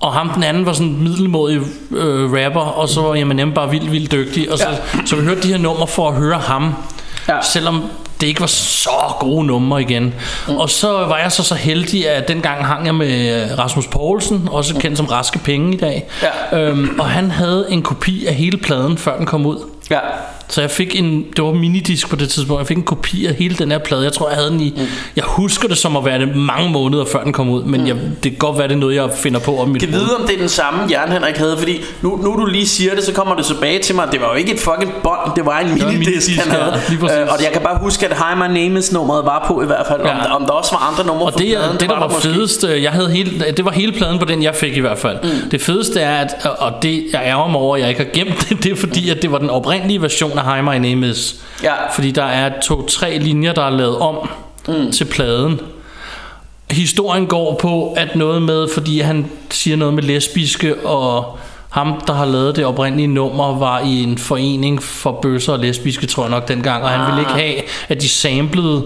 Og 0.02 0.14
ham 0.14 0.30
den 0.30 0.43
anden 0.43 0.66
var 0.66 0.74
sådan 0.74 0.88
en 0.88 1.04
middelmodig 1.04 1.62
øh, 1.91 2.32
rapper, 2.45 2.62
og 2.62 2.89
så 2.89 3.02
var 3.02 3.16
Eminem 3.16 3.54
bare 3.54 3.70
vildt, 3.70 3.91
vildt 3.91 4.12
dygtig. 4.12 4.52
Og 4.52 4.58
så, 4.60 4.68
ja. 4.70 5.06
så 5.06 5.16
vi 5.16 5.22
hørte 5.26 5.41
de 5.41 5.47
her 5.47 5.58
numre 5.58 5.88
for 5.88 6.10
at 6.10 6.16
høre 6.16 6.38
ham, 6.39 6.74
Ja. 7.30 7.41
selvom 7.41 7.84
det 8.22 8.28
ikke 8.28 8.41
var 8.41 8.47
så 8.47 8.89
gode 9.20 9.45
numre 9.45 9.82
igen. 9.82 10.14
Mm. 10.47 10.56
Og 10.58 10.70
så 10.70 10.91
var 10.91 11.18
jeg 11.18 11.32
så 11.32 11.43
så 11.43 11.56
heldig, 11.56 12.10
at 12.10 12.28
dengang 12.28 12.66
hang 12.66 12.86
jeg 12.86 12.95
med 12.95 13.49
Rasmus 13.60 13.88
Poulsen, 13.88 14.49
også 14.52 14.76
kendt 14.76 14.97
som 14.97 15.06
Raske 15.06 15.39
Penge 15.39 15.74
i 15.74 15.78
dag. 15.78 16.08
Ja. 16.52 16.60
Øhm, 16.60 16.99
og 16.99 17.06
han 17.10 17.32
havde 17.32 17.66
en 17.70 17.82
kopi 17.82 18.26
af 18.26 18.36
hele 18.36 18.58
pladen, 18.58 18.97
før 18.97 19.18
den 19.18 19.26
kom 19.26 19.45
ud. 19.45 19.58
ja. 19.89 19.99
Så 20.52 20.62
jeg 20.62 20.72
fik 20.72 20.99
en, 20.99 21.26
det 21.36 21.43
var 21.43 21.52
minidisk 21.52 22.10
på 22.10 22.16
det 22.16 22.30
tidspunkt, 22.30 22.60
jeg 22.60 22.68
fik 22.68 22.78
en 22.78 22.84
kopi 22.84 23.26
af 23.26 23.34
hele 23.34 23.56
den 23.56 23.72
her 23.72 23.78
plade. 23.78 24.04
Jeg 24.04 24.14
tror, 24.14 24.30
jeg 24.30 24.38
havde 24.38 24.49
den 24.49 24.62
i, 24.62 24.74
mm. 24.78 24.86
jeg 25.16 25.24
husker 25.28 25.68
det 25.68 25.78
som 25.78 25.97
at 25.97 26.06
være 26.06 26.20
det 26.20 26.36
mange 26.36 26.70
måneder 26.70 27.06
før 27.06 27.24
den 27.24 27.34
kom 27.34 27.49
ud, 27.49 27.64
men 27.64 27.88
jeg, 27.88 27.95
det 27.95 28.32
kan 28.32 28.39
godt 28.39 28.58
være, 28.58 28.68
det 28.68 28.74
er 28.74 28.80
noget, 28.80 28.95
jeg 28.95 29.10
finder 29.16 29.39
på 29.39 29.60
om 29.60 29.70
mit 29.70 29.82
Kan 29.82 29.91
vide, 29.91 30.16
om 30.20 30.28
det 30.28 30.36
er 30.36 30.39
den 30.39 30.49
samme 30.49 30.80
Jern 30.89 31.12
Henrik 31.12 31.38
havde, 31.38 31.58
fordi 31.58 31.82
nu, 32.02 32.20
nu 32.24 32.36
du 32.41 32.45
lige 32.45 32.68
siger 32.68 32.95
det, 32.95 33.04
så 33.04 33.14
kommer 33.14 33.36
det 33.36 33.45
tilbage 33.45 33.80
til 33.80 33.95
mig. 33.95 34.08
Det 34.12 34.22
var 34.22 34.28
jo 34.28 34.34
ikke 34.34 34.54
et 34.54 34.60
fucking 34.60 34.93
bånd, 35.04 35.36
det 35.36 35.45
var 35.45 35.60
en 35.60 35.70
var 35.70 35.74
minidisk, 35.74 35.99
minidisk, 35.99 36.39
han 36.39 36.54
ja, 36.54 36.64
havde. 36.64 36.72
præcis. 36.99 37.18
Øh, 37.18 37.28
og 37.32 37.43
jeg 37.43 37.49
kan 37.54 37.62
bare 37.62 37.78
huske, 37.82 38.08
at 38.08 38.18
Hi 38.18 38.36
My 38.36 38.60
Name 38.60 38.80
Is 38.80 38.91
nummeret 38.93 39.26
var 39.26 39.45
på 39.47 39.62
i 39.62 39.66
hvert 39.66 39.86
fald. 39.88 40.02
Ja. 40.06 40.36
Om, 40.36 40.41
om 40.41 40.45
der 40.45 40.54
også 40.54 40.72
var 40.72 40.89
andre 40.91 41.06
numre 41.06 41.26
Og 41.26 41.39
det, 41.39 41.54
er, 41.54 41.58
pladen, 41.58 41.78
det, 41.80 41.89
der 41.89 41.99
var, 41.99 42.08
måske. 42.08 42.22
fedest, 42.22 42.64
øh, 42.64 42.84
jeg 42.84 42.91
havde 42.91 43.10
hele, 43.12 43.45
det 43.58 43.66
var 43.66 43.72
hele 43.72 43.91
pladen 43.91 44.20
på 44.20 44.26
den, 44.26 44.43
jeg 44.43 44.56
fik 44.56 44.78
i 44.78 44.80
hvert 44.80 44.97
fald. 44.97 45.18
Mm. 45.24 45.49
Det 45.52 45.62
fedeste 45.62 45.99
er, 45.99 46.18
at, 46.18 46.45
og 46.60 46.72
det 46.82 47.06
jeg 47.14 47.22
ærger 47.26 47.47
mig 47.47 47.60
over, 47.62 47.76
at 47.76 47.82
jeg 47.82 47.89
ikke 47.89 48.04
har 48.04 48.10
gemt 48.14 48.49
det, 48.49 48.58
det 48.64 48.72
er 48.72 48.76
fordi, 48.76 49.10
at 49.10 49.22
det 49.22 49.32
var 49.32 49.38
den 49.38 49.49
oprindelige 49.49 50.02
version 50.02 50.38
Hi 50.44 50.62
My 50.62 50.88
Name 50.88 51.10
Is. 51.10 51.36
Ja. 51.64 51.74
Fordi 51.96 52.12
der 52.12 52.24
er 52.24 52.52
to-tre 52.62 53.18
linjer, 53.18 53.54
der 53.54 53.64
er 53.64 53.70
lavet 53.70 53.98
om 53.98 54.30
mm. 54.68 54.92
til 54.92 55.06
pladen. 55.06 55.60
Historien 56.72 57.28
går 57.28 57.56
på, 57.62 57.94
at 57.98 58.16
noget 58.16 58.42
med, 58.42 58.68
fordi 58.74 59.00
han 59.00 59.32
siger 59.50 59.78
noget 59.78 59.94
med 59.94 60.04
lesbiske, 60.04 60.76
og 60.86 61.38
ham, 61.70 62.02
der 62.08 62.14
har 62.14 62.26
lavet 62.26 62.56
det 62.56 62.66
oprindelige 62.66 63.08
nummer, 63.08 63.58
var 63.60 63.80
i 63.80 64.04
en 64.04 64.18
forening 64.18 64.84
for 64.84 65.20
bøsser 65.22 65.54
og 65.54 65.60
lesbiske, 65.60 66.08
tror 66.08 66.24
jeg 66.24 66.30
nok 66.32 66.48
dengang, 66.48 66.84
og 66.84 66.89
han 66.89 67.08
ville 67.08 67.22
ikke 67.22 67.32
have, 67.32 67.56
at 67.89 68.02
de 68.02 68.10
samlede 68.10 68.84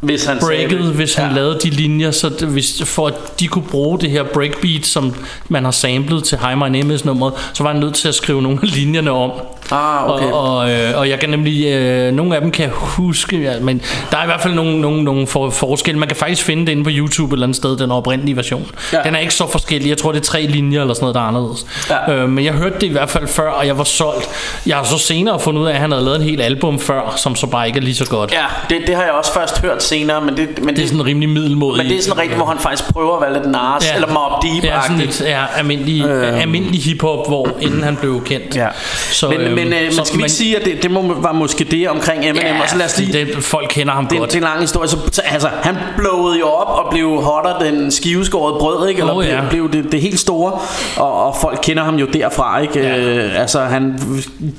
Hvis 0.00 0.24
han 0.24 0.38
breaket, 0.40 0.78
hvis 0.80 1.14
han 1.14 1.28
Ja. 1.30 1.34
lavede 1.34 1.58
de 1.62 1.70
linjer, 1.70 2.10
så 2.10 2.28
det, 2.28 2.48
hvis, 2.48 2.82
for 2.84 3.06
at 3.06 3.14
de 3.40 3.46
kunne 3.46 3.64
bruge 3.70 3.98
det 4.00 4.10
her 4.10 4.22
breakbeat, 4.22 4.86
som 4.86 5.14
man 5.48 5.64
har 5.64 5.70
samlet 5.70 6.24
til 6.24 6.38
Hi 6.38 6.54
My 6.54 6.78
Name 6.78 6.94
Is 6.94 7.04
nummeret, 7.04 7.34
så 7.52 7.62
var 7.62 7.72
han 7.72 7.80
nødt 7.80 7.94
til 7.94 8.08
at 8.08 8.14
skrive 8.14 8.42
nogle 8.42 8.58
af 8.62 8.76
linjerne 8.76 9.10
om. 9.10 9.30
Ah, 9.72 10.10
okay. 10.10 10.26
Og, 10.26 10.56
og, 10.56 10.70
øh, 10.70 10.98
og 10.98 11.08
jeg 11.08 11.20
kan 11.20 11.28
nemlig, 11.30 11.66
øh, 11.66 12.12
nogle 12.12 12.34
af 12.34 12.40
dem 12.40 12.50
kan 12.50 12.62
jeg 12.64 12.72
huske, 12.74 13.42
ja, 13.42 13.52
men 13.60 13.82
der 14.10 14.16
er 14.18 14.22
i 14.22 14.26
hvert 14.26 14.40
fald 14.40 14.54
nogle, 14.54 14.80
nogle, 14.80 15.04
nogle 15.04 15.26
for, 15.26 15.50
forskelle. 15.50 15.98
Man 15.98 16.08
kan 16.08 16.16
faktisk 16.16 16.44
finde 16.44 16.66
det 16.66 16.72
inde 16.72 16.84
på 16.84 16.90
YouTube 16.92 17.28
et 17.28 17.32
eller 17.32 17.46
andet 17.46 17.56
sted, 17.56 17.76
den 17.76 17.90
oprindelige 17.90 18.36
version. 18.36 18.70
Ja. 18.92 18.98
Den 19.04 19.14
er 19.14 19.18
ikke 19.18 19.34
så 19.34 19.46
forskellig. 19.46 19.88
Jeg 19.88 19.98
tror, 19.98 20.12
det 20.12 20.18
er 20.20 20.24
tre 20.24 20.42
linjer 20.42 20.80
eller 20.80 20.94
sådan 20.94 21.04
noget, 21.04 21.14
der 21.14 21.20
er 21.20 21.24
anderledes. 21.24 21.66
Ja. 21.90 22.12
Øh, 22.12 22.28
men 22.28 22.44
jeg 22.44 22.52
hørte 22.52 22.74
det 22.74 22.86
i 22.86 22.92
hvert 22.92 23.10
fald 23.10 23.28
før, 23.28 23.50
og 23.50 23.66
jeg 23.66 23.78
var 23.78 23.84
solgt. 23.84 24.28
Jeg 24.66 24.76
har 24.76 24.84
så 24.84 24.98
senere 24.98 25.40
fundet 25.40 25.62
ud 25.62 25.66
af, 25.66 25.72
at 25.72 25.78
han 25.80 25.90
havde 25.92 26.04
lavet 26.04 26.16
en 26.16 26.22
helt 26.22 26.40
album 26.40 26.78
før, 26.78 27.12
som 27.16 27.36
så 27.36 27.46
bare 27.46 27.66
ikke 27.66 27.78
er 27.78 27.82
lige 27.82 27.94
så 27.94 28.06
godt. 28.06 28.32
Ja, 28.32 28.44
det, 28.76 28.86
det 28.86 28.94
har 28.94 29.02
jeg 29.02 29.12
også 29.12 29.32
først 29.34 29.60
hørt 29.60 29.82
senere, 29.82 30.20
men 30.20 30.36
det, 30.36 30.64
men 30.64 30.76
Det 30.76 30.84
er 30.84 30.88
sådan 30.88 31.06
rimelig 31.06 31.28
middelmodigt. 31.28 31.84
men 31.84 31.92
det 31.92 31.98
er 31.98 32.02
sådan 32.02 32.18
rigtigt, 32.18 32.36
hvor 32.36 32.46
han 32.46 32.58
faktisk 32.58 32.92
prøver 32.92 33.16
at 33.16 33.22
være 33.22 33.32
lidt 33.42 33.52
nars, 33.52 33.88
ja. 33.90 33.94
eller 33.94 34.08
Mob 34.08 34.42
Deep 34.42 34.64
Ja, 34.64 34.80
sådan 34.82 34.98
lidt 34.98 35.20
ja, 35.20 35.44
almindelig, 35.56 36.04
øh. 36.06 36.42
almindelig 36.42 36.82
hiphop, 36.82 37.28
hvor 37.28 37.48
inden 37.60 37.82
han 37.82 37.96
blev 37.96 38.24
kendt. 38.24 38.56
Ja. 38.56 38.68
Så, 39.10 39.28
men, 39.28 39.54
men, 39.54 39.61
øh, 39.66 39.82
men 39.82 39.92
så- 39.92 40.04
skal 40.04 40.16
vi 40.18 40.22
ikke 40.22 40.32
sige, 40.32 40.56
at 40.56 40.64
det, 40.64 40.82
det 40.82 40.90
må, 40.90 41.14
var 41.16 41.32
måske 41.32 41.64
det 41.64 41.88
omkring 41.88 42.24
Eminem, 42.24 42.46
Ja, 42.46 42.62
og 42.62 42.68
så 42.68 42.76
lad 42.76 42.86
os 42.86 42.98
lige... 42.98 43.12
det, 43.26 43.44
folk 43.44 43.66
kender 43.70 43.92
ham 43.92 44.06
Det, 44.06 44.18
godt. 44.18 44.30
det 44.30 44.34
er 44.36 44.40
en 44.40 44.44
lang 44.44 44.60
historie. 44.60 44.88
Så, 44.88 44.96
så, 45.12 45.22
altså, 45.24 45.48
han 45.62 45.76
blowede 45.96 46.38
jo 46.38 46.46
op 46.48 46.84
og 46.84 46.90
blev 46.90 47.22
hotter 47.22 47.58
den 47.58 47.90
skiveskåret 47.90 48.58
brød, 48.58 48.88
ikke? 48.88 49.00
Eller 49.00 49.14
Åh, 49.14 49.26
ja. 49.26 49.40
blev, 49.50 49.68
blev 49.70 49.82
det, 49.84 49.92
det 49.92 50.00
helt 50.00 50.20
store. 50.20 50.52
Og, 50.96 51.26
og 51.26 51.36
folk 51.40 51.58
kender 51.62 51.82
ham 51.84 51.94
jo 51.96 52.06
derfra, 52.06 52.58
ikke? 52.60 52.80
Ja. 52.80 52.98
Øh, 52.98 53.40
altså, 53.40 53.60
han 53.60 53.98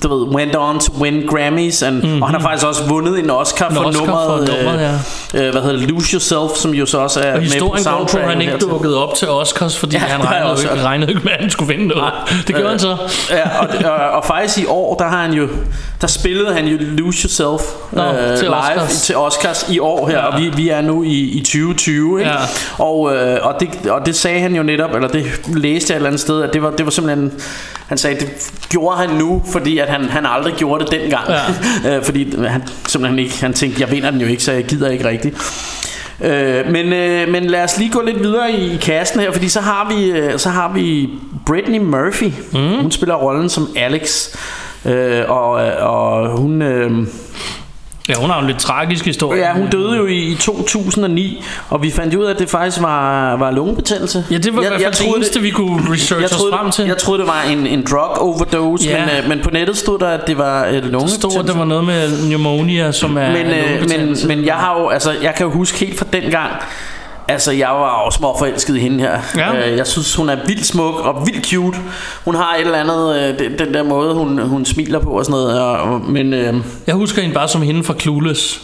du 0.03 0.15
ved, 0.15 0.35
went 0.35 0.55
on 0.55 0.79
to 0.79 0.93
win 0.99 1.23
Grammys, 1.27 1.83
and, 1.83 1.95
mm-hmm. 2.03 2.21
og 2.21 2.27
han 2.27 2.35
har 2.41 2.47
faktisk 2.47 2.67
også 2.67 2.83
vundet 2.87 3.19
en 3.19 3.29
Oscar 3.29 3.69
En 3.69 3.75
for 3.75 3.83
Oscar 3.83 3.99
nummeret, 4.05 4.49
for 4.49 4.55
nummeret, 4.65 4.99
øh, 5.33 5.45
øh, 5.45 5.51
hvad 5.51 5.61
hedder 5.61 5.77
det, 5.79 5.89
Lose 5.89 6.13
Yourself, 6.13 6.57
som 6.57 6.71
jo 6.73 6.85
så 6.85 6.97
også 6.97 7.19
er 7.19 7.33
Og 7.33 7.39
med 7.39 7.47
på 7.59 7.75
historien 7.75 7.83
går 7.83 8.07
på, 8.11 8.17
han 8.29 8.41
ikke 8.41 8.57
dukkede 8.57 9.03
op 9.07 9.15
til 9.15 9.29
Oscars, 9.29 9.77
fordi 9.77 9.95
Ja, 9.95 10.01
ja, 10.01 10.07
han 10.07 10.25
regnede, 10.25 10.51
også 10.51 10.67
regnede 10.83 11.11
ikke 11.11 11.21
med, 11.23 11.31
at 11.31 11.41
han 11.41 11.49
skulle 11.49 11.73
vinde 11.75 11.87
noget. 11.87 12.13
Det 12.47 12.55
gjorde 12.55 12.69
han 12.69 12.79
så. 12.79 12.97
ja, 13.29 13.59
og, 13.59 13.67
og, 13.91 14.09
og 14.09 14.25
faktisk 14.25 14.57
i 14.57 14.65
år, 14.65 14.92
der 14.99 15.07
har 15.07 15.21
han 15.21 15.33
jo 15.33 15.47
der 16.01 16.07
spillede 16.07 16.53
han 16.53 16.65
jo 16.65 16.77
Lose 16.79 17.21
Yourself 17.23 17.61
Nå, 17.91 18.03
øh, 18.03 18.37
til 18.37 18.45
live 18.45 18.55
Oscars. 18.55 19.01
til 19.01 19.15
Oscars 19.15 19.65
i 19.69 19.79
år 19.79 20.07
her, 20.07 20.17
ja. 20.17 20.25
og 20.25 20.41
vi, 20.41 20.49
vi 20.55 20.69
er 20.69 20.81
nu 20.81 21.03
i, 21.03 21.19
i 21.19 21.39
2020, 21.39 22.19
ikke? 22.19 22.31
Ja. 22.31 22.37
Og, 22.77 23.15
øh, 23.15 23.39
og, 23.41 23.55
det, 23.59 23.89
og 23.89 24.05
det 24.05 24.15
sagde 24.15 24.39
han 24.39 24.55
jo 24.55 24.63
netop, 24.63 24.95
eller 24.95 25.07
det 25.07 25.25
læste 25.55 25.91
jeg 25.91 25.95
et 25.95 25.99
eller 25.99 26.09
andet 26.09 26.21
sted, 26.21 26.41
at 26.41 26.53
det 26.53 26.63
var, 26.63 26.71
det 26.71 26.85
var 26.85 26.91
simpelthen, 26.91 27.31
han 27.87 27.97
sagde, 27.97 28.19
det 28.19 28.51
gjorde 28.69 28.97
han 28.97 29.09
nu, 29.09 29.43
fordi 29.51 29.77
at 29.77 29.89
han, 29.89 30.03
han 30.03 30.25
aldrig 30.25 30.53
gjorde 30.53 30.85
det 30.85 30.91
dengang. 30.91 31.27
Ja. 31.83 31.95
øh, 31.97 32.03
fordi 32.03 32.45
han 32.47 32.63
simpelthen 32.87 33.19
ikke, 33.19 33.41
han 33.41 33.53
tænkte, 33.53 33.81
jeg 33.81 33.91
vinder 33.91 34.11
den 34.11 34.21
jo 34.21 34.27
ikke, 34.27 34.43
så 34.43 34.51
jeg 34.51 34.63
gider 34.63 34.89
ikke 34.89 35.07
rigtigt. 35.07 35.35
Øh, 36.21 36.71
men, 36.71 36.93
øh, 36.93 37.29
men 37.29 37.43
lad 37.43 37.63
os 37.63 37.77
lige 37.77 37.91
gå 37.91 38.01
lidt 38.01 38.19
videre 38.19 38.51
i, 38.51 38.73
i 38.73 38.77
kassen 38.77 39.19
her, 39.19 39.31
fordi 39.31 39.49
så 39.49 39.61
har 39.61 39.93
vi, 39.95 40.11
øh, 40.11 40.39
så 40.39 40.49
har 40.49 40.73
vi 40.73 41.09
Brittany 41.45 41.77
Murphy. 41.77 42.31
Mm. 42.51 42.81
Hun 42.81 42.91
spiller 42.91 43.15
rollen 43.15 43.49
som 43.49 43.69
Alex. 43.75 44.29
Øh, 44.85 45.23
og, 45.27 45.49
og 45.79 46.37
hun... 46.37 46.61
Øh, 46.61 46.91
Ja, 48.09 48.13
hun 48.13 48.29
har 48.29 48.39
en 48.41 48.47
lidt 48.47 48.59
tragisk 48.59 49.05
historie. 49.05 49.41
Ja, 49.41 49.53
hun 49.53 49.69
døde 49.69 49.95
jo 49.97 50.05
i, 50.05 50.17
i 50.17 50.35
2009, 50.35 51.43
og 51.69 51.81
vi 51.83 51.91
fandt 51.91 52.15
ud 52.15 52.25
af, 52.25 52.33
at 52.33 52.39
det 52.39 52.49
faktisk 52.49 52.81
var, 52.81 53.35
var 53.35 53.51
lungebetændelse. 53.51 54.25
Ja, 54.31 54.37
det 54.37 54.55
var 54.55 54.61
i 54.61 54.65
hvert 54.67 54.81
fald 54.81 55.07
det 55.07 55.15
eneste, 55.15 55.39
vi 55.41 55.49
kunne 55.49 55.93
researche 55.93 56.15
jeg 56.15 56.25
os 56.25 56.31
troede, 56.31 56.53
frem 56.53 56.71
til. 56.71 56.85
Jeg 56.85 56.97
troede, 56.97 57.19
det 57.19 57.27
var 57.27 57.41
en, 57.51 57.67
en 57.67 57.85
drug 57.91 58.17
overdose, 58.21 58.89
Ja. 58.89 58.99
men, 59.05 59.09
øh, 59.23 59.29
men 59.29 59.39
på 59.43 59.49
nettet 59.49 59.77
stod 59.77 59.99
der, 59.99 60.07
at 60.07 60.27
det 60.27 60.37
var 60.37 60.65
øh, 60.65 60.71
lungebetændelse. 60.73 61.15
stod, 61.15 61.39
at 61.39 61.47
der 61.47 61.57
var 61.57 61.65
noget 61.65 61.83
med 61.85 62.25
pneumonia, 62.27 62.91
som 62.91 63.17
er 63.17 63.31
men, 63.31 63.45
øh, 63.45 63.89
men, 63.99 64.17
men 64.27 64.45
jeg 64.45 64.55
har 64.55 64.79
jo, 64.79 64.87
altså, 64.89 65.11
jeg 65.21 65.35
kan 65.35 65.45
jo 65.45 65.51
huske 65.51 65.77
helt 65.85 65.99
fra 65.99 66.05
den 66.13 66.23
gang, 66.31 66.51
Altså, 67.27 67.51
jeg 67.51 67.69
var 67.69 68.03
jo 68.05 68.11
små 68.11 68.35
forelsket 68.37 68.75
i 68.77 68.79
hende 68.79 68.99
her. 68.99 69.19
Ja. 69.37 69.69
Øh, 69.71 69.77
Jeg 69.77 69.87
synes, 69.87 70.15
hun 70.15 70.29
er 70.29 70.37
vildt 70.45 70.65
smuk 70.65 70.95
og 70.95 71.25
vildt 71.27 71.47
cute. 71.49 71.77
Hun 72.25 72.35
har 72.35 72.55
et 72.55 72.61
eller 72.61 72.77
andet, 72.77 73.15
øh, 73.41 73.59
den, 73.59 73.73
der 73.73 73.83
måde, 73.83 74.13
hun, 74.13 74.39
hun 74.39 74.65
smiler 74.65 74.99
på 74.99 75.09
og 75.09 75.25
sådan 75.25 75.31
noget. 75.39 75.61
Og, 75.61 75.77
og- 75.77 76.01
men 76.01 76.33
øh, 76.33 76.53
Jeg 76.87 76.95
husker 76.95 77.21
hende 77.21 77.33
bare 77.35 77.47
som 77.47 77.61
hende 77.61 77.83
fra 77.83 77.93
Clueless. 77.99 78.61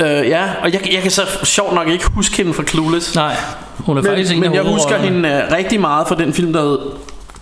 øh, 0.00 0.06
ja, 0.06 0.42
og 0.62 0.72
jeg, 0.72 0.92
jeg 0.94 1.02
kan 1.02 1.10
så 1.10 1.22
sjovt 1.44 1.74
nok 1.74 1.88
ikke 1.88 2.04
huske 2.14 2.36
hende 2.36 2.54
fra 2.54 2.62
Clueless. 2.62 3.14
Nej, 3.14 3.36
hun 3.78 3.98
er 3.98 4.02
faktisk 4.02 4.30
Men, 4.30 4.44
en 4.44 4.50
men 4.50 4.54
jeg 4.54 4.62
husker 4.72 4.96
hende 4.98 5.28
øh, 5.28 5.56
rigtig 5.56 5.80
meget 5.80 6.08
fra 6.08 6.14
den 6.14 6.32
film, 6.32 6.52
der 6.52 6.62
hed 6.62 6.78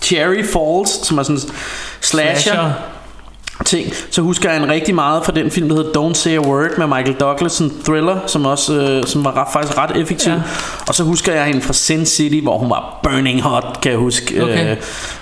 Cherry 0.02 0.44
Falls, 0.44 1.06
som 1.06 1.18
er 1.18 1.22
sådan 1.22 1.36
en 1.36 1.42
slasher. 2.00 2.34
Slasher. 2.34 2.70
Ting, 3.64 3.92
så 4.10 4.22
husker 4.22 4.50
jeg 4.50 4.62
en 4.62 4.68
rigtig 4.70 4.94
meget 4.94 5.24
fra 5.24 5.32
den 5.32 5.50
film, 5.50 5.68
der 5.68 5.76
hedder 5.76 6.00
Don't 6.00 6.14
Say 6.14 6.36
a 6.36 6.40
Word 6.40 6.78
med 6.78 6.86
Michael 6.86 7.14
Douglas, 7.20 7.58
en 7.58 7.72
thriller, 7.84 8.18
som 8.26 8.46
også 8.46 8.74
øh, 8.80 9.06
som 9.06 9.24
var 9.24 9.36
ret, 9.36 9.46
faktisk 9.52 9.78
ret 9.78 9.96
effektiv. 9.96 10.32
Ja. 10.32 10.40
Og 10.88 10.94
så 10.94 11.04
husker 11.04 11.32
jeg 11.32 11.44
hende 11.44 11.62
fra 11.62 11.72
Sin 11.72 12.06
City, 12.06 12.42
hvor 12.42 12.58
hun 12.58 12.70
var 12.70 13.00
burning 13.02 13.42
hot, 13.42 13.78
kan 13.82 13.90
jeg 13.90 13.98
huske. 13.98 14.42
Okay. 14.42 14.76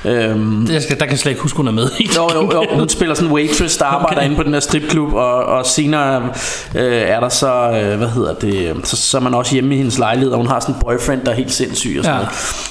Øh, 0.05 0.30
øhm, 0.30 0.70
Jeg 0.70 0.82
skal, 0.82 0.99
der 0.99 1.05
kan 1.05 1.11
jeg 1.11 1.18
slet 1.18 1.30
ikke 1.30 1.43
huske, 1.43 1.57
hun 1.57 1.68
er 1.68 1.72
med 1.72 1.91
i. 1.99 2.11
jo, 2.16 2.30
jo, 2.34 2.53
jo, 2.53 2.64
hun 2.78 2.89
spiller 2.89 3.14
sådan 3.14 3.28
en 3.28 3.34
waitress, 3.34 3.76
der 3.76 3.84
arbejder 3.97 4.16
okay. 4.16 4.24
inde 4.24 4.36
på 4.36 4.43
den 4.43 4.53
der 4.53 4.61
stripklub, 4.61 5.12
og, 5.12 5.45
og 5.45 5.66
senere 5.66 6.22
øh, 6.74 6.93
er 6.93 7.20
der 7.20 7.28
så, 7.28 7.80
øh, 7.82 7.99
hvad 7.99 8.09
hedder 8.09 8.34
det, 8.34 8.76
så, 8.84 8.97
så 8.97 9.16
er 9.16 9.22
man 9.22 9.34
også 9.34 9.53
hjemme 9.53 9.74
i 9.74 9.78
hendes 9.78 9.99
lejlighed, 9.99 10.32
og 10.32 10.36
hun 10.39 10.47
har 10.47 10.61
sådan 10.61 10.74
en 10.74 10.80
boyfriend, 10.80 11.20
der 11.24 11.30
er 11.30 11.36
helt 11.36 11.53
sindssyg 11.53 11.97
og 11.99 12.05
sådan 12.05 12.20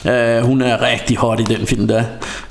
ja. 0.06 0.12
noget. 0.12 0.38
Øh, 0.38 0.44
hun 0.44 0.62
er 0.62 0.82
rigtig 0.82 1.18
hot 1.18 1.40
i 1.40 1.44
den 1.44 1.68
film 1.68 1.88
der. 1.88 2.04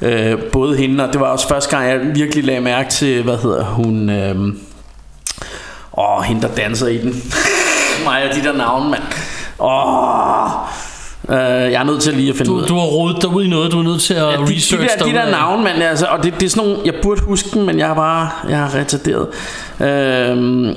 Øh, 0.02 0.38
både 0.52 0.76
hende, 0.76 1.04
og 1.04 1.12
det 1.12 1.20
var 1.20 1.26
også 1.26 1.48
første 1.48 1.76
gang, 1.76 1.88
jeg 1.88 2.00
virkelig 2.14 2.44
lagde 2.44 2.60
mærke 2.60 2.90
til, 2.90 3.05
hvad 3.14 3.38
hedder 3.38 3.64
hun, 3.64 4.10
øh, 4.10 4.36
åh, 5.98 6.22
hende 6.22 6.42
der 6.42 6.54
danser 6.54 6.86
i 6.86 6.98
den. 6.98 7.22
Mig 8.04 8.28
og 8.30 8.34
de 8.36 8.42
der 8.42 8.52
navne, 8.52 8.90
mand. 8.90 9.02
Åh, 9.60 10.50
øh, 11.28 11.72
jeg 11.72 11.80
er 11.80 11.84
nødt 11.84 12.02
til 12.02 12.14
lige 12.14 12.30
at 12.30 12.36
finde 12.36 12.52
ud 12.52 12.58
Du, 12.58 12.62
af 12.62 12.68
du 12.68 12.74
har 12.74 12.86
rodet 12.86 13.22
dig 13.22 13.30
ud 13.30 13.44
i 13.44 13.48
noget, 13.48 13.72
du 13.72 13.78
er 13.78 13.82
nødt 13.82 14.02
til 14.02 14.14
at 14.14 14.22
Ja, 14.22 14.30
de, 14.32 14.36
de, 14.36 14.56
research 14.56 14.98
der, 14.98 15.04
de 15.04 15.12
der 15.12 15.30
navne, 15.30 15.64
man, 15.64 15.82
altså, 15.82 16.06
og 16.06 16.22
det, 16.22 16.34
det 16.34 16.46
er 16.46 16.50
sådan 16.50 16.68
nogle, 16.68 16.82
jeg 16.84 16.94
burde 17.02 17.22
huske 17.22 17.48
dem, 17.54 17.62
men 17.62 17.78
jeg 17.78 17.86
har 17.86 17.94
bare, 17.94 18.30
jeg 18.48 18.58
har 18.58 18.74
retarderet. 18.74 19.28
Øhm, 19.80 20.74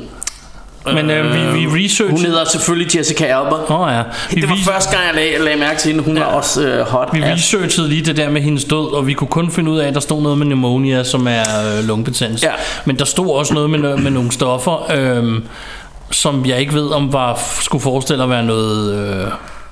Men 0.94 1.10
øh, 1.10 1.34
vi, 1.34 1.66
vi 1.66 1.86
research. 1.86 2.12
hun 2.12 2.26
hedder 2.26 2.46
selvfølgelig 2.46 2.98
Jessica 2.98 3.26
Alba. 3.26 3.56
Oh, 3.56 3.92
ja. 3.92 4.04
Vi, 4.30 4.42
Det 4.42 4.50
var 4.50 4.56
vi, 4.56 4.62
første 4.64 4.92
gang, 4.92 5.06
jeg 5.08 5.16
lagde, 5.16 5.44
lagde 5.46 5.60
mærke 5.60 5.80
til 5.80 5.92
hende. 5.92 6.04
Hun 6.04 6.18
ja. 6.18 6.24
var 6.24 6.30
også 6.32 6.68
øh, 6.68 6.86
hot. 6.86 7.10
vi 7.14 7.22
ass. 7.22 7.32
researchede 7.32 7.90
lige 7.90 8.06
det 8.06 8.18
der 8.18 8.30
med 8.30 8.42
hendes 8.42 8.64
død, 8.66 8.94
og 8.94 9.08
vi 9.08 9.14
kunne 9.14 9.28
kun 9.28 9.52
finde 9.52 9.72
ud 9.72 9.78
af, 9.80 9.88
at 9.88 9.94
der 9.94 10.00
stod 10.00 10.22
noget 10.22 10.38
med 10.38 10.46
pneumonia, 10.46 11.04
som 11.04 11.28
er 11.28 11.44
øh, 11.78 11.88
lungebetændelse. 11.88 12.48
Ja. 12.48 12.54
Men 12.86 13.00
der 13.00 13.06
stod 13.06 13.30
også 13.30 13.54
noget 13.54 13.70
med, 13.70 13.98
med 13.98 14.12
nogle 14.12 14.32
stoffer, 14.32 14.92
øh, 14.98 15.42
som 16.12 16.46
jeg 16.46 16.60
ikke 16.60 16.74
ved, 16.74 16.88
om 16.92 17.14
var 17.14 17.40
skulle 17.62 17.82
forestille 17.82 18.24
at 18.24 18.30
være 18.30 18.44
noget... 18.44 18.94
Øh, 18.96 19.32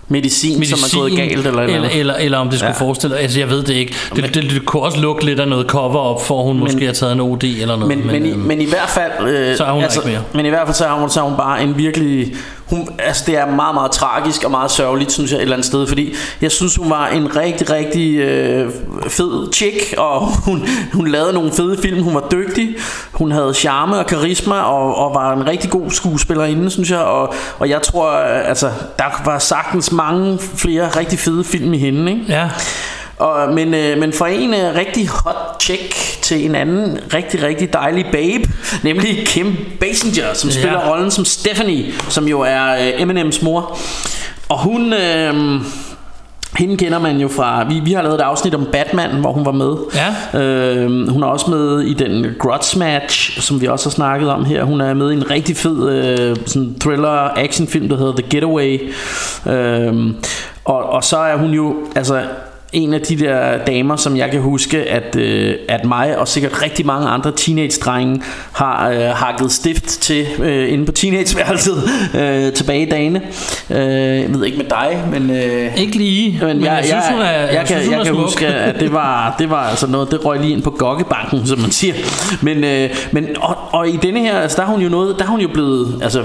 Medicin, 0.09 0.59
medicin, 0.59 0.77
som 0.77 0.99
er 0.99 1.01
gået 1.01 1.17
galt 1.17 1.31
eller 1.47 1.61
eller, 1.61 1.77
noget. 1.77 1.99
eller, 1.99 2.13
eller 2.13 2.37
om 2.37 2.49
det 2.49 2.59
skulle 2.59 2.75
Ja. 2.79 2.85
forestille 2.85 3.17
Altså 3.17 3.39
jeg 3.39 3.49
ved 3.49 3.63
det 3.63 3.73
ikke 3.73 3.93
det, 4.15 4.23
det, 4.23 4.33
det, 4.33 4.43
det 4.51 4.65
kunne 4.65 4.83
også 4.83 4.99
lugte 4.99 5.25
lidt 5.25 5.39
af 5.39 5.47
noget 5.47 5.67
cover-up 5.67 6.21
For 6.21 6.43
hun 6.43 6.55
men, 6.55 6.63
måske 6.63 6.85
har 6.85 6.93
taget 6.93 7.13
en 7.13 7.19
OD 7.19 7.43
eller 7.43 7.75
noget 7.75 7.87
Men, 7.97 8.07
men, 8.07 8.25
i, 8.25 8.29
øhm, 8.29 8.39
men 8.39 8.61
i 8.61 8.65
hvert 8.65 8.89
fald 8.89 9.29
øh, 9.29 9.57
Så 9.57 9.63
er 9.63 9.71
hun 9.71 9.83
der 9.83 9.89
ikke 9.95 10.07
mere. 10.07 10.23
Men 10.33 10.45
i 10.45 10.49
hvert 10.49 10.67
fald 10.67 10.75
så 10.75 10.85
er 10.85 10.91
hun, 10.93 11.09
så 11.09 11.19
er 11.19 11.23
hun 11.23 11.37
bare 11.37 11.63
en 11.63 11.77
virkelig 11.77 12.33
hun, 12.69 12.89
altså 12.99 13.23
det 13.27 13.37
er 13.37 13.45
meget 13.45 13.73
meget 13.73 13.91
tragisk 13.91 14.43
og 14.43 14.51
meget 14.51 14.71
sørgeligt 14.71 15.11
synes 15.11 15.31
jeg 15.31 15.37
et 15.37 15.41
eller 15.41 15.55
andet 15.55 15.67
sted 15.67 15.87
Fordi 15.87 16.13
jeg 16.41 16.51
synes 16.51 16.75
hun 16.75 16.89
var 16.89 17.07
en 17.07 17.35
rigtig 17.35 17.69
rigtig 17.69 18.15
øh, 18.15 18.71
fed 19.07 19.53
chick 19.53 19.93
Og 19.97 20.27
hun, 20.45 20.67
hun 20.93 21.07
lavede 21.07 21.33
nogle 21.33 21.51
fede 21.51 21.77
film. 21.81 22.03
Hun 22.03 22.13
var 22.13 22.27
dygtig. 22.31 22.75
Hun 23.11 23.31
havde 23.31 23.53
charme 23.53 23.97
og 23.97 24.05
karisma 24.05 24.61
og, 24.61 24.95
og 24.95 25.15
var 25.15 25.33
en 25.33 25.47
rigtig 25.47 25.69
god 25.69 25.91
skuespillerinde 25.91 26.69
synes 26.69 26.91
jeg. 26.91 26.99
Og, 26.99 27.33
og 27.59 27.69
jeg 27.69 27.81
tror 27.81 28.11
øh, 28.11 28.49
altså 28.49 28.71
der 28.99 29.21
var 29.25 29.39
sagtens 29.39 29.91
mange 29.91 30.39
flere 30.39 30.87
rigtig 30.87 31.19
fede 31.19 31.43
film 31.43 31.73
i 31.73 31.77
hende 31.77 32.11
ikke? 32.11 32.23
Ja. 32.29 32.49
Og, 33.19 33.53
men, 33.53 33.73
øh, 33.73 33.97
men 33.99 34.13
fra 34.13 34.29
en 34.29 34.53
øh, 34.53 34.75
rigtig 34.75 35.07
hot 35.09 35.61
chick 35.63 35.95
til 36.21 36.45
en 36.45 36.55
anden 36.55 36.99
rigtig, 37.13 37.43
rigtig 37.43 37.73
dejlig 37.73 38.05
babe, 38.11 38.49
nemlig 38.83 39.23
Kim 39.25 39.55
Basinger, 39.79 40.33
som 40.33 40.49
Ja. 40.49 40.55
spiller 40.55 40.89
rollen 40.89 41.11
som 41.11 41.25
Stephanie, 41.25 41.85
som 42.09 42.27
jo 42.27 42.41
er 42.41 42.73
øh, 42.73 43.01
Eminems 43.01 43.41
mor. 43.41 43.77
Og 44.49 44.59
hun... 44.63 44.93
Øh, 44.93 45.33
hende 46.57 46.77
kender 46.77 46.99
man 46.99 47.17
jo 47.19 47.27
fra 47.27 47.63
vi, 47.69 47.79
vi 47.79 47.93
har 47.93 48.01
lavet 48.01 48.15
et 48.15 48.21
afsnit 48.21 48.55
om 48.55 48.67
Batman 48.71 49.09
Hvor 49.09 49.31
hun 49.31 49.45
var 49.45 49.51
med 49.51 49.75
Ja. 50.33 50.39
øh, 50.39 51.09
Hun 51.09 51.23
er 51.23 51.27
også 51.27 51.49
med 51.51 51.81
i 51.81 51.93
den 51.93 52.25
Grudge 52.39 52.79
Match 52.79 53.41
Som 53.41 53.61
vi 53.61 53.67
også 53.67 53.89
har 53.89 53.91
snakket 53.91 54.29
om 54.29 54.45
her 54.45 54.63
Hun 54.63 54.81
er 54.81 54.93
med 54.93 55.11
i 55.11 55.13
en 55.13 55.31
rigtig 55.31 55.57
fed 55.57 55.89
øh, 55.89 56.35
sådan 56.45 56.75
thriller 56.79 57.29
actionfilm 57.39 57.89
Der 57.89 57.97
hedder 57.97 58.13
The 58.15 58.29
Getaway 58.29 58.93
øh, 59.47 59.93
og, 60.65 60.83
og 60.89 61.03
så 61.03 61.17
er 61.17 61.35
hun 61.37 61.51
jo 61.51 61.75
Altså 61.95 62.21
en 62.73 62.93
af 62.93 63.01
de 63.01 63.15
der 63.19 63.65
damer, 63.65 63.95
som 63.95 64.17
jeg 64.17 64.31
kan 64.31 64.41
huske, 64.41 64.77
at, 64.77 65.15
øh, 65.15 65.55
at 65.67 65.85
mig 65.85 66.17
og 66.17 66.27
sikkert 66.27 66.61
rigtig 66.63 66.85
mange 66.85 67.07
andre 67.07 67.31
teenage-drenge 67.31 68.21
har 68.51 68.89
øh, 68.89 68.99
hakket 68.99 69.51
stift 69.51 69.83
til 69.83 70.27
øh, 70.39 70.73
inde 70.73 70.85
på 70.85 70.91
teenageværelset 70.91 71.83
øh, 72.21 72.53
tilbage 72.53 72.81
i 72.81 72.89
dagene. 72.89 73.21
Øh, 73.69 73.77
jeg 74.21 74.33
ved 74.33 74.45
ikke 74.45 74.57
med 74.57 74.65
dig, 74.65 75.03
men... 75.11 75.29
Øh, 75.29 75.77
Ikke 75.77 75.97
lige 75.97 76.39
men 76.41 76.63
jeg, 76.63 76.71
jeg, 76.71 76.83
synes, 76.85 77.07
hun 77.11 77.19
er, 77.19 77.31
jeg, 77.31 77.53
jeg, 77.53 77.67
synes, 77.67 77.83
kan, 77.87 77.97
jeg 77.97 78.05
kan 78.05 78.15
huske, 78.15 78.47
at 78.47 78.79
det 78.79 78.93
var, 78.93 79.35
det 79.39 79.49
var 79.49 79.63
altså 79.69 79.87
noget, 79.87 80.11
det 80.11 80.25
røg 80.25 80.39
lige 80.39 80.53
ind 80.53 80.61
på 80.61 80.71
gokkebanken, 80.71 81.47
som 81.47 81.59
man 81.59 81.71
siger. 81.71 81.93
Men, 82.41 82.63
øh, 82.63 82.89
men 83.11 83.27
og, 83.39 83.57
og 83.71 83.89
i 83.89 83.97
denne 83.97 84.19
her, 84.19 84.39
altså, 84.39 84.57
der 84.57 84.63
er 84.63 84.67
hun 84.67 84.81
jo 84.81 84.89
noget, 84.89 85.15
der 85.19 85.25
er 85.25 85.29
hun 85.29 85.39
jo 85.39 85.47
blevet, 85.47 85.99
altså 86.03 86.23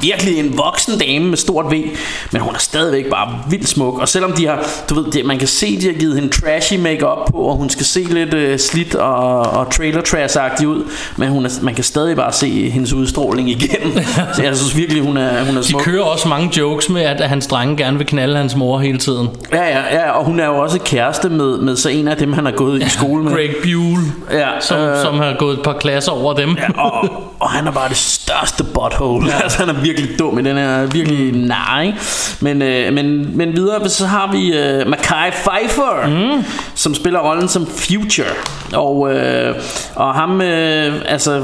virkelig 0.00 0.38
en 0.38 0.58
voksen 0.58 0.98
dame 0.98 1.24
med 1.26 1.36
stort 1.36 1.66
V, 1.72 1.84
men 2.32 2.40
hun 2.42 2.54
er 2.54 2.58
stadigvæk 2.58 3.06
bare 3.10 3.28
vildt 3.50 3.68
smuk. 3.68 3.98
Og 3.98 4.08
selvom 4.08 4.32
de 4.32 4.46
har, 4.46 4.66
du 4.88 4.94
ved, 4.94 5.12
det, 5.12 5.24
man 5.24 5.38
kan 5.38 5.48
se, 5.48 5.80
de 5.80 5.86
har 5.86 5.92
givet 5.92 6.14
hende 6.14 6.40
trashy 6.40 6.74
makeup 6.74 7.30
på, 7.30 7.36
og 7.38 7.56
hun 7.56 7.70
skal 7.70 7.86
se 7.86 8.00
lidt 8.00 8.34
øh, 8.34 8.58
slidt 8.58 8.94
og, 8.94 9.40
og 9.40 9.70
trailer 9.72 10.00
trash 10.02 10.38
ud, 10.66 10.84
men 11.16 11.28
hun 11.28 11.46
er, 11.46 11.50
man 11.62 11.74
kan 11.74 11.84
stadig 11.84 12.16
bare 12.16 12.32
se 12.32 12.70
hendes 12.70 12.92
udstråling 12.92 13.50
igennem. 13.50 13.92
Så 14.34 14.42
jeg 14.42 14.56
synes 14.56 14.76
virkelig, 14.76 15.02
hun 15.02 15.16
er, 15.16 15.44
hun 15.44 15.56
er 15.56 15.60
De 15.60 15.66
smuk. 15.66 15.82
kører 15.82 16.02
også 16.04 16.28
mange 16.28 16.58
jokes 16.60 16.88
med 16.88 17.02
at 17.02 17.28
hans 17.28 17.46
drenge 17.46 17.76
gerne 17.76 17.98
vil 17.98 18.06
knalde 18.06 18.36
hans 18.36 18.56
mor 18.56 18.78
hele 18.78 18.98
tiden 18.98 19.28
Ja, 19.52 19.62
ja, 19.78 19.82
ja, 19.96 20.10
og 20.10 20.24
hun 20.24 20.40
er 20.40 20.46
jo 20.46 20.58
også 20.58 20.78
kæreste 20.84 21.28
med, 21.28 21.58
med 21.58 21.76
så 21.76 21.88
en 21.88 22.08
af 22.08 22.16
dem, 22.16 22.32
han 22.32 22.44
har 22.44 22.52
gået 22.52 22.82
i 22.82 22.88
skole 22.88 23.24
med. 23.24 23.32
Greg 23.32 23.50
Buell 23.62 24.02
Ja, 24.32 24.48
som, 24.60 24.78
øh, 24.80 25.02
som 25.02 25.18
har 25.18 25.34
gået 25.38 25.58
et 25.58 25.62
par 25.64 25.72
klasser 25.72 26.12
over 26.12 26.34
dem 26.34 26.56
Ja, 26.58 26.80
og, 26.82 27.08
og 27.40 27.50
han 27.50 27.66
er 27.66 27.70
bare 27.72 27.88
det 27.88 27.96
største 27.96 28.64
butthole. 28.64 29.26
Ja. 29.26 29.42
altså, 29.42 29.58
han 29.58 29.68
er 29.76 29.80
virkelig 29.88 30.18
dum 30.18 30.38
i 30.38 30.42
den 30.42 30.56
her, 30.56 30.86
virkelig 30.86 31.34
Mm. 31.34 31.38
nej. 31.40 31.92
Men, 32.40 32.62
øh, 32.62 32.92
men, 32.92 33.36
men 33.36 33.56
videre, 33.56 33.88
så 33.88 34.06
har 34.06 34.32
vi 34.32 34.52
øh, 34.56 34.88
Mackay 34.88 35.30
Pfeiffer, 35.30 36.06
mm. 36.36 36.44
som 36.74 36.94
spiller 36.94 37.20
rollen 37.20 37.48
som 37.48 37.66
Future. 37.66 38.28
Og, 38.72 39.14
øh, 39.14 39.54
og 39.94 40.14
ham, 40.14 40.40
øh, 40.40 40.94
altså, 41.06 41.42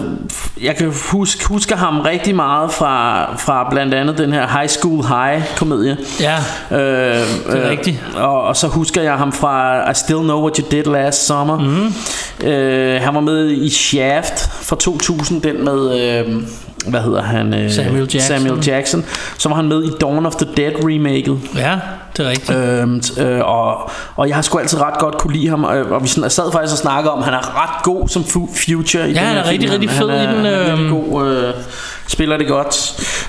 jeg 0.63 0.77
kan 0.77 0.93
huske, 1.13 1.45
husker 1.45 1.77
ham 1.77 2.01
rigtig 2.01 2.35
meget 2.35 2.73
fra, 2.73 3.25
fra 3.37 3.69
blandt 3.71 3.95
andet 3.95 4.19
den 4.19 4.33
her 4.33 4.59
High 4.59 4.69
School 4.69 5.05
High-komedie. 5.05 5.97
Ja, 6.21 6.37
Øh, 6.71 6.79
det 6.79 7.65
er 7.65 7.71
rigtigt. 7.71 8.05
Og, 8.17 8.43
og 8.43 8.57
så 8.57 8.67
husker 8.69 9.03
jeg 9.03 9.15
ham 9.15 9.33
fra 9.33 9.91
I 9.91 9.95
Still 9.95 10.19
Know 10.19 10.41
What 10.41 10.57
You 10.57 10.67
Did 10.71 10.85
Last 10.85 11.27
Summer. 11.27 11.59
Mm. 11.59 12.47
Øh, 12.47 13.03
han 13.03 13.15
var 13.15 13.21
med 13.21 13.51
i 13.51 13.71
Shaft 13.71 14.51
fra 14.63 14.77
2000, 14.77 15.43
den 15.43 15.65
med... 15.65 16.01
Øh, 16.01 16.43
hvad 16.87 17.01
hedder 17.01 17.23
han? 17.23 17.55
Øh, 17.55 17.71
Samuel 17.73 18.01
Jackson. 18.15 18.21
Samuel 18.21 18.67
Jackson. 18.67 19.05
Så 19.39 19.49
var 19.49 19.57
han 19.57 19.69
med 19.69 19.83
i 19.85 19.89
Dawn 20.01 20.27
of 20.27 20.35
the 20.35 20.47
Dead 20.57 20.73
remaket. 20.79 21.39
ja 21.57 21.79
det 22.17 22.27
er 22.27 22.31
rigtigt 22.31 22.59
Øhm, 22.59 23.03
øh, 23.27 23.41
og, 23.45 23.91
og 24.17 24.29
jeg 24.29 24.35
har 24.37 24.43
sgu 24.43 24.59
altid 24.59 24.81
ret 24.81 24.99
godt 24.99 25.19
kunne 25.19 25.33
lide 25.33 25.49
ham 25.49 25.65
øh, 25.65 25.91
Og 25.93 26.03
vi 26.03 26.07
sn- 26.09 26.29
sad 26.29 26.53
faktisk 26.53 26.73
og 26.75 26.79
snakkede 26.79 27.13
om 27.13 27.19
at 27.19 27.25
Han 27.25 27.35
er 27.35 27.63
ret 27.63 27.83
god 27.85 28.09
som 28.09 28.23
fu- 28.23 28.57
Future 28.67 29.05
i 29.11 29.13
den 29.13 29.17
han 29.19 29.37
er 29.37 29.49
rigtig, 29.51 29.69
film. 29.71 29.73
rigtig 29.83 29.91
fed 29.91 30.11
han 30.11 30.19
er, 30.19 30.33
i 30.33 30.37
den, 30.37 30.45
han 30.45 30.55
er 30.55 30.73
øhm. 30.73 30.91
god 31.11 31.27
øh, 31.29 31.55
Spiller 32.09 32.37
det 32.37 32.49
godt 32.49 32.75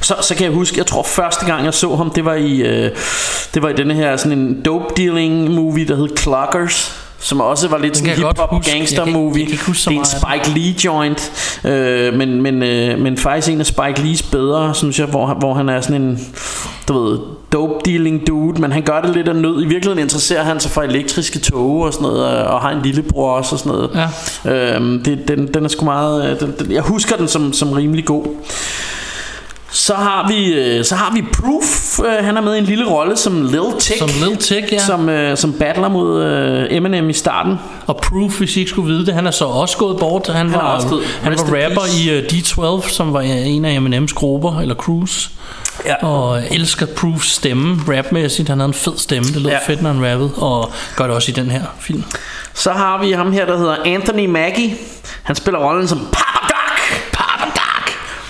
så, 0.02 0.16
så 0.22 0.36
kan 0.36 0.46
jeg 0.46 0.54
huske 0.54 0.78
Jeg 0.78 0.86
tror 0.86 1.04
første 1.04 1.46
gang 1.46 1.66
jeg 1.66 1.74
så 1.74 1.96
ham 1.96 2.10
Det 2.10 2.26
var 2.26 2.34
i, 2.34 2.58
øh, 2.62 2.92
det 3.54 3.62
var 3.64 3.70
i 3.70 3.74
denne 3.74 3.94
her 3.94 4.18
Sådan 4.18 4.38
en 4.40 4.62
dope 4.66 4.86
dealing 4.98 5.52
movie 5.52 5.88
Der 5.88 5.96
hed 5.96 6.08
Clockers 6.18 7.05
som 7.26 7.42
også 7.42 7.68
var 7.68 7.78
lidt 7.78 7.98
sådan 7.98 8.10
en 8.10 8.16
hip-hop 8.18 8.50
gangster 8.50 8.98
Jeg 8.98 9.04
kan- 9.06 9.14
movie 9.14 9.48
jeg 9.50 9.58
kan 9.60 9.74
Det 9.74 9.88
er 9.88 9.92
en 9.92 10.06
Spike 10.06 10.60
Lee 10.60 10.76
joint. 10.86 11.32
Øh, 11.64 12.14
men, 12.14 12.42
men, 12.42 12.64
øh, 12.64 13.00
men 13.00 13.18
faktisk 13.18 13.54
en 13.54 13.60
af 13.60 13.66
Spike 13.66 14.02
Lees 14.04 14.22
bedre 14.24 14.76
Synes 14.76 15.00
jeg 15.00 15.08
Hvor, 15.08 15.34
hvor 15.40 15.54
han 15.54 15.70
er 15.70 15.82
sådan 15.82 16.02
en 16.02 16.20
Du 16.88 16.94
ved 17.04 17.20
Dope 17.54 17.74
dealing 17.86 18.28
dude 18.28 18.62
Men 18.62 18.72
han 18.72 18.82
gør 18.84 19.02
det 19.02 19.16
lidt 19.16 19.28
af 19.28 19.36
nød. 19.36 19.62
I 19.64 19.66
virkeligheden 19.66 20.00
interesserer 20.00 20.44
han 20.44 20.60
sig 20.60 20.72
for 20.72 20.82
elektriske 20.82 21.40
tog 21.40 21.80
Og 21.82 21.94
sådan 21.94 22.08
noget 22.08 22.44
Og 22.44 22.62
har 22.62 22.70
en 22.72 22.82
lillebror 22.84 23.32
også 23.32 23.56
og 23.56 23.60
sådan 23.60 23.72
noget. 23.72 24.10
Ja. 24.46 24.76
øhm, 24.76 25.04
det, 25.04 25.28
den, 25.28 25.54
den 25.54 25.66
er 25.66 25.70
sgu 25.70 25.86
meget 25.86 26.32
øh, 26.32 26.40
den, 26.40 26.54
den, 26.60 26.72
Jeg 26.72 26.82
husker 26.82 27.16
den 27.16 27.28
som, 27.28 27.54
som 27.54 27.72
rimelig 27.72 28.06
god 28.06 28.26
så 29.76 29.94
har 29.94 30.28
vi 30.28 30.54
øh, 30.54 30.86
så 30.86 30.96
har 30.96 31.14
vi 31.14 31.22
Proof. 31.22 32.00
Øh, 32.00 32.26
han 32.26 32.38
er 32.38 32.42
med 32.42 32.56
i 32.56 32.58
en 32.58 32.64
lille 32.64 32.86
rolle 32.90 33.18
som 33.18 33.42
Lil 33.42 33.62
Tick. 33.80 34.00
Som 34.00 34.10
Lil 34.28 34.38
Tick, 34.38 34.72
ja. 34.72 34.80
Som, 34.80 35.10
øh, 35.10 35.38
som 35.38 35.54
battler 35.54 35.88
mod 35.90 36.24
øh, 36.24 36.68
Eminem 36.70 37.10
i 37.10 37.14
starten. 37.14 37.60
Og 37.88 37.98
Proof, 37.98 38.38
hvis 38.38 38.56
I 38.56 38.60
ikke 38.60 38.70
skulle 38.70 38.94
vide 38.94 39.06
det, 39.06 39.14
han 39.14 39.28
er 39.28 39.32
så 39.32 39.46
også 39.46 39.78
gået 39.78 39.98
bort. 40.00 40.28
Han, 40.28 40.48
er 40.48 40.52
var, 40.52 40.60
også 40.60 41.02
han 41.22 41.32
var 41.32 41.38
rapper 41.44 41.82
peace. 41.82 42.04
i 42.04 42.18
uh, 42.18 42.80
D12, 42.80 42.90
som 42.90 43.14
var 43.14 43.22
en 43.22 43.66
af 43.66 43.72
Eminems 43.72 44.14
grupper, 44.14 44.60
eller 44.60 44.76
crews. 44.76 45.30
Ja. 45.86 46.06
Og 46.08 46.42
elsker 46.52 46.86
Proofs 46.86 47.32
stemme, 47.32 47.82
rapmæssigt. 47.88 48.50
Han 48.50 48.60
havde 48.60 48.68
en 48.68 48.74
fed 48.74 48.94
stemme, 48.98 49.28
det 49.34 49.42
lød 49.42 49.52
Ja. 49.52 49.58
fedt, 49.68 49.82
når 49.82 49.94
han 49.94 50.12
rappede. 50.12 50.32
Og 50.38 50.72
gør 50.96 51.08
det 51.08 51.16
også 51.16 51.32
i 51.32 51.34
den 51.34 51.52
her 51.52 51.62
film. 51.80 52.04
Så 52.54 52.72
har 52.72 53.04
vi 53.04 53.12
ham 53.12 53.32
her, 53.32 53.46
der 53.46 53.58
hedder 53.58 53.76
Anthony 53.86 54.26
Mackie. 54.26 54.76
Han 55.24 55.36
spiller 55.36 55.60
rollen 55.60 55.88
som 55.88 56.00
Doc. 56.00 56.35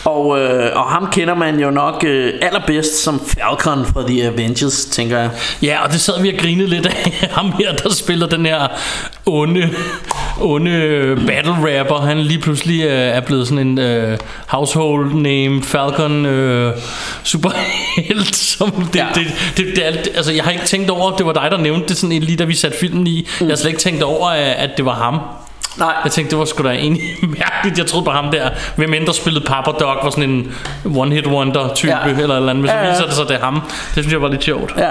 Og, 0.06 0.40
øh, 0.40 0.72
og 0.76 0.84
ham 0.84 1.08
kender 1.12 1.36
man 1.36 1.60
jo 1.60 1.70
nok 1.72 2.04
øh, 2.08 2.34
allerbedst 2.42 3.04
som 3.04 3.22
Falcon 3.28 3.86
fra 3.86 4.04
The 4.08 4.24
Avengers, 4.28 4.86
tænker 4.86 5.20
jeg. 5.20 5.30
Ja, 5.62 5.84
og 5.84 5.92
det 5.92 6.02
sad 6.02 6.22
vi 6.22 6.30
og 6.34 6.40
grinede 6.40 6.70
lidt 6.70 6.86
af 6.86 7.12
ham 7.38 7.52
her, 7.60 7.76
der 7.76 7.90
spiller 7.90 8.28
den 8.28 8.46
her 8.46 8.68
onde 9.26 9.70
onde 10.42 10.70
battle 11.28 11.80
rapper, 11.80 12.02
han 12.02 12.20
lige 12.20 12.40
pludselig 12.40 12.84
øh, 12.84 12.92
er 12.92 13.20
blevet 13.22 13.48
sådan 13.48 13.68
en 13.68 13.80
øh, 13.80 14.18
household 14.48 15.14
name 15.14 15.64
Falcon 15.64 16.26
øh, 16.26 16.74
superhelt. 17.24 18.36
Som 18.56 18.72
det, 18.72 18.96
Ja. 18.96 19.08
det, 19.16 19.26
det, 19.58 19.66
det, 19.76 19.88
er, 19.88 19.92
altså, 20.16 20.32
jeg 20.32 20.44
har 20.44 20.52
ikke 20.52 20.66
tænkt 20.66 20.90
over, 20.90 21.16
det 21.16 21.26
var 21.26 21.34
dig, 21.34 21.48
der 21.52 21.58
nævnte 21.58 21.88
det 21.88 21.98
sådan 21.98 22.20
lige 22.20 22.38
da 22.38 22.44
vi 22.44 22.56
satte 22.56 22.78
filmen 22.78 23.08
i. 23.08 23.28
Mm. 23.40 23.48
Jeg 23.48 23.52
har 23.52 23.58
slet 23.58 23.70
ikke 23.70 23.82
tænkt 23.82 24.04
over, 24.04 24.28
at 24.30 24.56
at 24.56 24.70
det 24.78 24.86
var 24.86 24.94
ham. 24.94 25.20
Nej. 25.78 25.94
Jeg 26.04 26.12
tænkte, 26.12 26.32
det 26.32 26.40
var 26.40 26.46
sgu 26.46 26.64
da 26.64 26.70
egentlig 26.70 27.04
mærkeligt. 27.40 27.78
Jeg 27.78 27.86
troede 27.88 28.06
på 28.06 28.12
ham 28.12 28.32
der, 28.32 28.50
hvem 28.76 28.94
end 28.94 29.06
der 29.06 29.14
spillede 29.14 29.46
Papa 29.46 29.72
Dog, 29.72 29.96
var 30.04 30.10
sådan 30.10 30.30
en 30.30 30.52
one-hit 30.86 31.28
wonder 31.28 31.74
type, 31.74 31.92
Ja. 32.06 32.10
eller 32.22 32.36
eller 32.36 32.50
andet. 32.50 32.56
Men 32.56 32.68
så 32.68 32.76
Ja, 32.76 32.84
ja. 32.86 32.90
viser 32.92 33.06
det 33.06 33.14
sig, 33.14 33.24
at 33.24 33.28
det 33.30 33.36
er 33.36 33.46
ham. 33.46 33.62
Det 33.96 34.04
synes 34.04 34.12
jeg 34.12 34.22
var 34.22 34.28
lidt 34.28 34.44
sjovt. 34.44 34.74
Ja. 34.78 34.90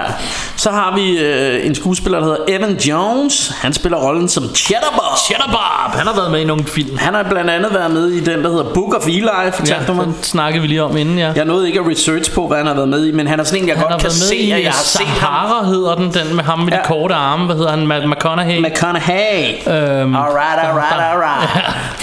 Så 0.55 0.71
har 0.71 0.95
vi 0.95 1.17
øh, 1.19 1.65
en 1.67 1.75
skuespiller, 1.75 2.19
der 2.19 2.25
hedder 2.25 2.43
Evan 2.59 2.77
Jones. 2.77 3.51
Han 3.61 3.73
spiller 3.73 3.97
rollen 3.97 4.29
som 4.29 4.43
Chatterbob. 4.55 5.17
Chatterbob, 5.27 5.91
han 5.93 6.07
har 6.07 6.15
været 6.15 6.31
med 6.31 6.39
i 6.39 6.43
nogle 6.45 6.63
film. 6.63 6.97
Han 6.97 7.13
har 7.13 7.23
blandt 7.23 7.49
andet 7.49 7.73
været 7.73 7.91
med 7.91 8.07
i 8.07 8.19
den, 8.19 8.43
der 8.43 8.49
hedder 8.49 8.73
Book 8.73 8.93
of 8.95 9.07
Eli, 9.07 9.27
fortalte 9.53 9.85
Ja, 9.87 9.93
mig. 9.93 10.07
snakkede 10.21 10.61
vi 10.61 10.67
lige 10.67 10.83
om 10.83 10.97
inden, 10.97 11.17
ja. 11.19 11.31
Jeg 11.35 11.45
nåede 11.45 11.67
ikke 11.67 11.79
at 11.79 11.87
research 11.87 12.31
på, 12.33 12.47
hvad 12.47 12.57
han 12.57 12.67
har 12.67 12.73
været 12.73 12.89
med 12.89 13.05
i, 13.05 13.11
men 13.11 13.27
han 13.27 13.39
er 13.39 13.43
sådan 13.43 13.61
en, 13.63 13.67
jeg 13.69 13.77
Han 13.77 13.87
godt 13.89 14.01
kan 14.01 14.11
se, 14.11 14.35
at 14.53 14.63
jeg 14.63 14.71
har 14.71 14.83
set 14.83 15.07
ham. 15.07 15.65
Hedder 15.65 15.95
den, 15.95 16.13
den 16.13 16.35
med 16.35 16.43
ham 16.43 16.59
med 16.59 16.73
Ja. 16.73 16.77
de 16.77 16.81
korte 16.85 17.15
arme. 17.15 17.45
Hvad 17.45 17.55
hedder 17.55 17.69
han? 17.71 18.09
McConaughey. 18.09 18.59
McConaughey. 18.59 19.43
Øhm, 19.67 20.15
Alright, 20.15 20.59
alright, 20.63 20.74
alright. 20.83 21.49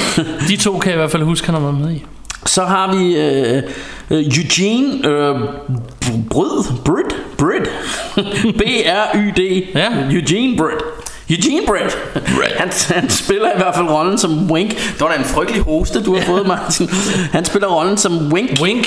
de 0.48 0.56
to 0.56 0.78
kan 0.78 0.88
jeg 0.90 0.96
i 0.96 0.98
hvert 0.98 1.10
fald 1.10 1.22
huske, 1.22 1.46
han 1.46 1.54
har 1.54 1.62
været 1.62 1.74
med 1.80 1.90
i. 1.92 2.04
Så 2.46 2.64
har 2.64 2.92
vi 2.96 3.16
øh, 3.16 3.62
øh, 4.10 4.24
Eugene 4.26 5.08
øh, 5.08 5.40
Bryd, 6.30 6.64
Bryd, 6.84 7.10
Bryd, 7.38 7.66
B-R-Y-D, 8.58 9.62
Ja. 9.74 9.88
Eugene 10.10 10.56
Bryd. 10.56 10.78
Eugene 11.30 11.66
Bryd. 11.66 11.90
Han, 12.58 12.70
han 12.88 13.10
spiller 13.10 13.48
i 13.48 13.56
hvert 13.56 13.74
fald 13.74 13.86
rollen 13.86 14.18
som 14.18 14.50
Wink. 14.50 14.70
Det 14.70 15.00
var 15.00 15.08
da 15.08 15.18
en 15.18 15.24
frygtelig 15.24 15.62
hoste, 15.62 16.02
du 16.02 16.14
har 16.14 16.22
fået, 16.22 16.46
Martin. 16.52 16.88
Han 17.32 17.44
spiller 17.44 17.68
rollen 17.68 17.96
som 17.96 18.32
Wink. 18.32 18.50
Wink. 18.62 18.86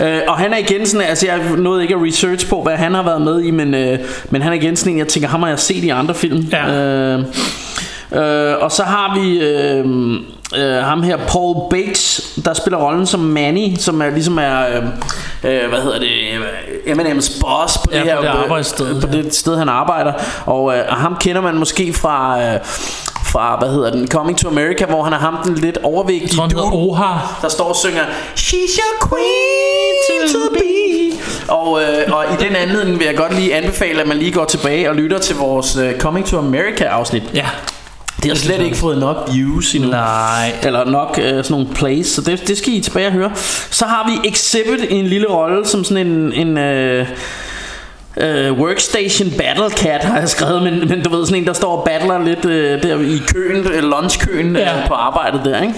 Øh, 0.00 0.20
og 0.28 0.38
han 0.38 0.52
er 0.52 0.56
igen 0.58 0.86
sådan, 0.86 1.06
altså 1.06 1.26
jeg 1.26 1.40
nåede 1.58 1.82
ikke 1.82 1.94
at 1.94 2.00
research 2.02 2.48
på, 2.48 2.62
hvad 2.62 2.76
han 2.76 2.94
har 2.94 3.02
været 3.02 3.22
med 3.22 3.40
i, 3.42 3.50
men, 3.50 3.74
øh, 3.74 3.98
men 4.30 4.42
han 4.42 4.52
er 4.52 4.56
igen 4.56 4.76
sådan 4.76 4.92
en, 4.92 4.98
jeg 4.98 5.08
tænker, 5.08 5.28
ham 5.28 5.42
har 5.42 5.48
jeg 5.48 5.58
set 5.58 5.84
i 5.84 5.88
andre 5.88 6.14
film. 6.14 6.40
Ja. 6.52 6.72
Øh, 6.74 7.24
øh, 8.14 8.54
og 8.60 8.72
så 8.72 8.82
har 8.82 9.18
vi 9.20 9.40
øh, 9.40 9.84
øh, 10.56 10.84
ham 10.84 11.02
her, 11.02 11.16
Paul 11.16 11.56
Bates, 11.70 12.32
der 12.44 12.54
spiller 12.54 12.78
rollen 12.78 13.06
som 13.06 13.20
Manny, 13.20 13.76
som 13.78 14.02
er 14.02 14.10
ligesom 14.10 14.38
er, 14.38 14.60
øh, 14.68 14.84
øh, 15.44 15.68
hvad 15.68 15.82
hedder 15.82 15.98
det, 15.98 16.06
øh, 16.06 16.92
Eminems 16.92 17.30
boss 17.40 17.78
på 17.78 17.84
Ja, 17.92 17.98
det 17.98 18.06
her 18.06 18.16
på 18.16 18.22
det 18.22 18.28
øh, 18.28 18.42
arbejdssted, 18.42 19.00
på 19.00 19.06
det 19.06 19.34
sted, 19.34 19.56
han 19.56 19.68
arbejder. 19.68 20.12
Og, 20.46 20.76
øh, 20.76 20.84
og 20.88 20.96
ham 20.96 21.16
kender 21.20 21.42
man 21.42 21.54
måske 21.54 21.92
fra... 21.92 22.42
Øh, 22.42 22.60
fra, 23.26 23.56
hvad 23.58 23.68
hedder 23.68 23.90
den, 23.90 24.08
Coming 24.08 24.38
to 24.38 24.48
America, 24.48 24.86
hvor 24.86 25.02
han 25.02 25.12
er 25.12 25.18
ham 25.18 25.36
den 25.44 25.54
lidt 25.54 25.78
overvægtige 25.82 26.36
tror, 26.36 26.46
dude, 26.46 26.72
Oha. 26.72 27.18
der 27.42 27.48
står 27.48 27.64
og 27.64 27.76
synger 27.76 28.02
She's 28.36 28.78
your 28.78 29.08
queen 29.08 30.28
to 30.32 30.54
be 30.54 30.74
og, 31.48 31.82
øh, 31.82 32.16
og 32.16 32.24
i 32.24 32.44
den 32.44 32.56
anledning 32.56 32.98
vil 32.98 33.06
jeg 33.06 33.16
godt 33.16 33.34
lige 33.34 33.54
anbefale 33.54 34.00
At 34.00 34.08
man 34.08 34.16
lige 34.16 34.32
går 34.32 34.44
tilbage 34.44 34.88
og 34.90 34.94
lytter 34.96 35.18
til 35.18 35.36
vores 35.36 35.76
øh, 35.76 35.98
Coming 35.98 36.26
to 36.26 36.38
America 36.38 36.84
afsnit 36.84 37.22
Ja. 37.34 37.46
Det 38.24 38.32
har 38.32 38.36
slet 38.38 38.60
ikke 38.60 38.76
fået 38.76 38.98
nok 38.98 39.16
views 39.32 39.74
endnu. 39.74 39.90
Nej. 39.90 40.52
Eller 40.62 40.84
nok 40.84 41.18
øh, 41.22 41.28
sådan 41.28 41.44
nogle 41.50 41.66
plays 41.74 42.06
Så 42.06 42.20
det, 42.20 42.48
det 42.48 42.58
skal 42.58 42.72
I 42.72 42.80
tilbage 42.80 43.06
og 43.06 43.12
høre. 43.12 43.30
Så 43.70 43.84
har 43.84 44.10
vi 44.10 44.28
Exhibit 44.28 44.90
i 44.90 44.94
en 44.94 45.06
lille 45.06 45.26
rolle 45.28 45.66
Som 45.66 45.84
sådan 45.84 46.06
en, 46.06 46.32
en 46.32 46.58
øh, 46.58 47.06
Uh, 48.16 48.58
workstation 48.58 49.30
Battle 49.30 49.70
Cat 49.70 50.04
har 50.04 50.18
jeg 50.18 50.28
skrevet. 50.28 50.62
Men, 50.62 50.88
men 50.88 51.02
du 51.02 51.10
ved 51.16 51.26
sådan 51.26 51.40
en 51.42 51.46
der 51.46 51.52
står 51.52 51.76
og 51.76 51.84
battler 51.84 52.24
lidt 52.24 52.44
uh, 52.44 52.50
der 52.90 53.00
i 53.00 53.20
køen 53.34 53.66
uh, 53.66 53.90
Lunchkøen 53.90 54.56
Ja. 54.56 54.78
uh, 54.78 54.86
på 54.86 54.94
arbejdet 54.94 55.40
der 55.44 55.62
ikke 55.62 55.74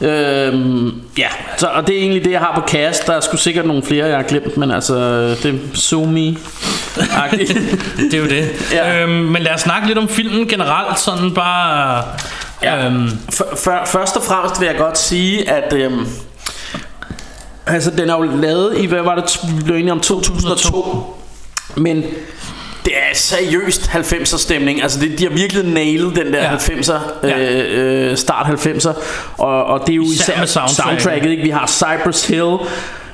Øhm, 0.00 1.00
ja, 1.18 1.28
så, 1.56 1.66
og 1.66 1.86
det 1.86 1.96
er 1.96 2.00
egentlig 2.00 2.24
det 2.24 2.30
jeg 2.30 2.40
har 2.40 2.60
på 2.60 2.68
cast 2.68 3.06
Der 3.06 3.12
er 3.12 3.20
sgu 3.20 3.36
sikkert 3.36 3.66
nogle 3.66 3.82
flere 3.82 4.06
jeg 4.06 4.16
har 4.16 4.22
glemt 4.22 4.56
Men 4.56 4.70
altså 4.70 4.94
det 5.28 5.44
er 5.44 5.58
Sumi 5.74 6.38
Det 8.10 8.14
er 8.14 8.18
jo 8.18 8.24
det. 8.24 8.48
Ja. 8.72 9.02
Øhm, 9.02 9.12
men 9.12 9.42
lad 9.42 9.54
os 9.54 9.60
snakke 9.60 9.86
lidt 9.86 9.98
om 9.98 10.08
filmen 10.08 10.48
generelt, 10.48 11.00
sådan 11.00 11.34
bare... 11.34 12.04
Ja. 12.62 12.86
Øhm, 12.86 13.10
for, 13.30 13.82
først 13.86 14.16
og 14.16 14.22
fremmest 14.22 14.60
vil 14.60 14.66
jeg 14.66 14.76
godt 14.76 14.98
sige, 14.98 15.50
at 15.50 15.72
øhm, 15.72 16.06
altså, 17.66 17.90
den 17.90 18.10
er 18.10 18.14
jo 18.14 18.22
lavet 18.22 18.78
i, 18.78 18.86
hvad 18.86 19.02
var 19.02 19.14
det, 19.14 19.40
blev 19.64 19.92
om 19.92 20.00
2002. 20.00 21.16
Men 21.76 22.04
det 22.84 22.92
er 22.96 23.14
seriøst 23.14 23.86
90'er 23.88 24.38
stemning. 24.38 24.82
Altså 24.82 25.00
det, 25.00 25.18
de 25.18 25.22
har 25.24 25.30
virkelig 25.30 25.64
nailet 25.64 26.16
den 26.16 26.32
der 26.32 26.38
Ja. 26.42 26.50
ja. 26.50 26.56
90'er, 26.56 27.00
Ja. 27.28 27.38
øh, 27.38 28.10
øh, 28.10 28.16
start 28.16 28.46
90'er. 28.46 28.92
Og, 29.38 29.64
og 29.64 29.80
det 29.86 29.92
er 29.92 29.96
jo 29.96 30.02
Især 30.02 30.12
især, 30.32 30.38
med 30.38 30.46
soundtracket. 30.46 31.02
soundtracket. 31.02 31.30
Ikke? 31.30 31.42
Vi 31.42 31.50
har 31.50 31.66
Cypress 31.66 32.26
Hill, 32.28 32.56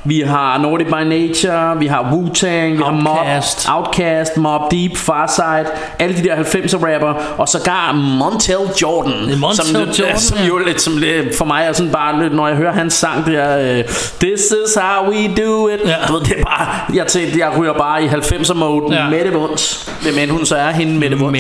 vi 0.05 0.21
har 0.21 0.59
Naughty 0.59 0.85
by 0.85 1.03
Nature, 1.09 1.79
vi 1.79 1.87
har 1.87 2.03
Wu-Tang, 2.03 2.77
vi 2.77 2.83
har 2.83 2.91
Mob, 2.91 3.17
Outkast. 3.19 3.69
Outcast, 3.69 4.37
Mob 4.37 4.61
Deep, 4.71 4.97
Farsight, 4.97 5.67
alle 5.99 6.17
de 6.17 6.23
der 6.23 6.37
90'er 6.37 6.87
rapper, 6.95 7.15
og 7.39 7.49
sågar 7.49 7.93
Montel 7.93 8.57
Jordan, 8.83 9.39
Montel 9.39 9.65
som, 9.67 9.77
Jordan, 9.81 10.19
som 10.29 10.39
ja. 10.39 10.47
jo 10.47 10.59
lidt, 10.59 10.81
som 10.81 10.97
lidt, 10.97 11.37
for 11.37 11.45
mig 11.45 11.65
er 11.69 11.73
sådan 11.73 11.93
bare 11.93 12.23
lidt, 12.23 12.35
når 12.35 12.49
jeg 12.49 12.57
hører 12.57 12.73
hans 12.73 12.95
sang 12.95 13.27
der, 13.27 13.59
øh, 13.79 13.85
This 14.21 14.41
is 14.41 14.75
how 14.77 15.11
we 15.11 15.29
do 15.45 15.69
it, 15.69 15.81
Ja. 15.85 15.95
du 16.09 16.13
ved, 16.13 16.21
det 16.21 16.39
er 16.39 16.43
bare, 16.45 16.67
jeg 16.95 17.07
tænkte, 17.07 17.39
jeg 17.39 17.53
ryger 17.59 17.73
bare 17.73 18.05
i 18.05 18.07
90'er 18.07 18.55
mode, 18.55 18.95
Ja. 18.95 19.09
Mette 19.11 19.31
Bunds, 19.31 19.91
hvem 20.03 20.19
end 20.19 20.31
hun 20.31 20.47
så 20.47 20.57
er, 20.57 20.71
hende 20.71 20.99
Mette 20.99 21.17
Bunds. 21.17 21.33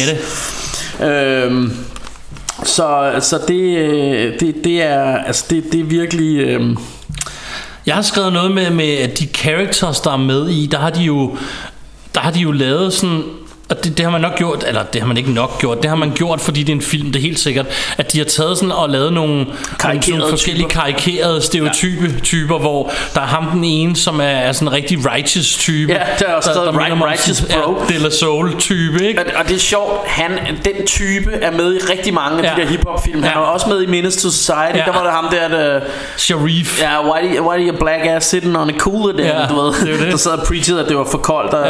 Mette. 1.00 1.14
Øhm, 1.14 1.72
så, 2.64 3.10
så 3.20 3.38
det, 3.48 3.76
øh, 3.78 4.40
det, 4.40 4.54
det 4.64 4.82
er, 4.82 5.16
altså 5.26 5.44
det, 5.50 5.64
det 5.72 5.80
er 5.80 5.84
virkelig, 5.84 6.38
øhm, 6.40 6.76
jeg 7.86 7.94
har 7.94 8.02
skrevet 8.02 8.32
noget 8.32 8.50
med, 8.50 8.70
med 8.70 8.94
at 8.94 9.18
de 9.18 9.26
characters, 9.26 10.00
der 10.00 10.12
er 10.12 10.16
med 10.16 10.48
i, 10.48 10.66
der 10.66 10.78
har 10.78 10.90
de 10.90 11.02
jo, 11.02 11.36
der 12.14 12.20
har 12.20 12.30
de 12.30 12.40
jo 12.40 12.52
lavet 12.52 12.92
sådan 12.92 13.22
og 13.70 13.84
det, 13.84 13.96
det 13.96 14.04
har 14.04 14.10
man 14.12 14.20
nok 14.20 14.36
gjort, 14.36 14.64
eller 14.66 14.82
det 14.82 15.00
har 15.00 15.08
man 15.08 15.16
ikke 15.16 15.32
nok 15.32 15.58
gjort, 15.60 15.82
det 15.82 15.88
har 15.88 15.96
man 15.96 16.10
gjort, 16.14 16.40
fordi 16.40 16.60
det 16.62 16.72
er 16.72 16.76
en 16.76 16.82
film, 16.82 17.06
det 17.12 17.16
er 17.16 17.22
helt 17.22 17.38
sikkert, 17.38 17.66
at 17.98 18.12
de 18.12 18.18
har 18.18 18.24
taget 18.24 18.58
sådan 18.58 18.72
og 18.72 18.88
lavet 18.90 19.12
nogle, 19.12 19.32
nogle 19.34 19.46
Karikerede 19.78 20.20
sådan 20.20 20.30
forskellige 20.30 20.68
typer. 20.68 20.80
karikerede 20.82 21.40
stereotype 21.42 22.04
ja. 22.14 22.20
typer, 22.22 22.58
hvor 22.58 22.90
der 23.14 23.20
er 23.20 23.24
ham 23.26 23.46
den 23.50 23.64
ene, 23.64 23.96
som 23.96 24.20
er, 24.20 24.24
er 24.24 24.52
sådan 24.52 24.68
en 24.68 24.72
rigtig 24.74 24.98
righteous 25.14 25.56
type. 25.56 25.92
Ja, 25.92 25.98
der 26.18 26.26
er 26.26 26.34
også 26.34 26.50
minder 26.54 26.72
mig 26.72 26.92
om 26.92 27.02
righteous 27.02 27.42
bro. 27.42 27.82
Ja, 27.90 27.94
De 27.94 27.98
La 28.02 28.10
Soul 28.10 28.56
type, 28.58 29.06
ikke? 29.08 29.20
Og, 29.20 29.26
og 29.36 29.48
det 29.48 29.54
er 29.54 29.60
sjovt, 29.60 30.06
han, 30.08 30.30
den 30.64 30.86
type 30.86 31.30
er 31.32 31.50
med 31.50 31.74
i 31.74 31.78
rigtig 31.78 32.14
mange 32.14 32.38
af 32.38 32.42
Ja. 32.42 32.56
de 32.56 32.60
der 32.66 32.68
hiphop 32.68 33.04
film. 33.04 33.22
Han 33.22 33.32
Ja. 33.32 33.38
er 33.40 33.44
også 33.44 33.68
med 33.68 33.82
i 33.82 33.86
Menace 33.86 34.20
to 34.20 34.30
Society. 34.30 34.52
Ja. 34.74 34.82
Der 34.86 34.92
var 34.92 35.02
der 35.04 35.10
ham 35.10 35.26
der, 35.30 35.48
der 35.48 35.80
Sharif. 36.16 36.82
Ja, 36.82 37.02
why 37.12 37.28
do, 37.28 37.36
you, 37.36 37.50
why 37.50 37.58
do 37.58 37.72
you 37.72 37.76
black 37.76 38.06
ass 38.06 38.26
sitting 38.26 38.58
on 38.58 38.70
a 38.70 38.72
cooler 38.78 39.12
then, 39.12 39.26
Ja, 39.26 39.46
du 39.46 39.54
ved, 39.60 39.72
det 39.92 40.00
det. 40.00 40.10
der 40.12 40.16
sad 40.16 40.30
og 40.32 40.46
preachede, 40.46 40.80
at 40.80 40.88
det 40.88 40.96
var 40.96 41.06
for 41.10 41.18
koldt. 41.18 41.54
Og, 41.54 41.66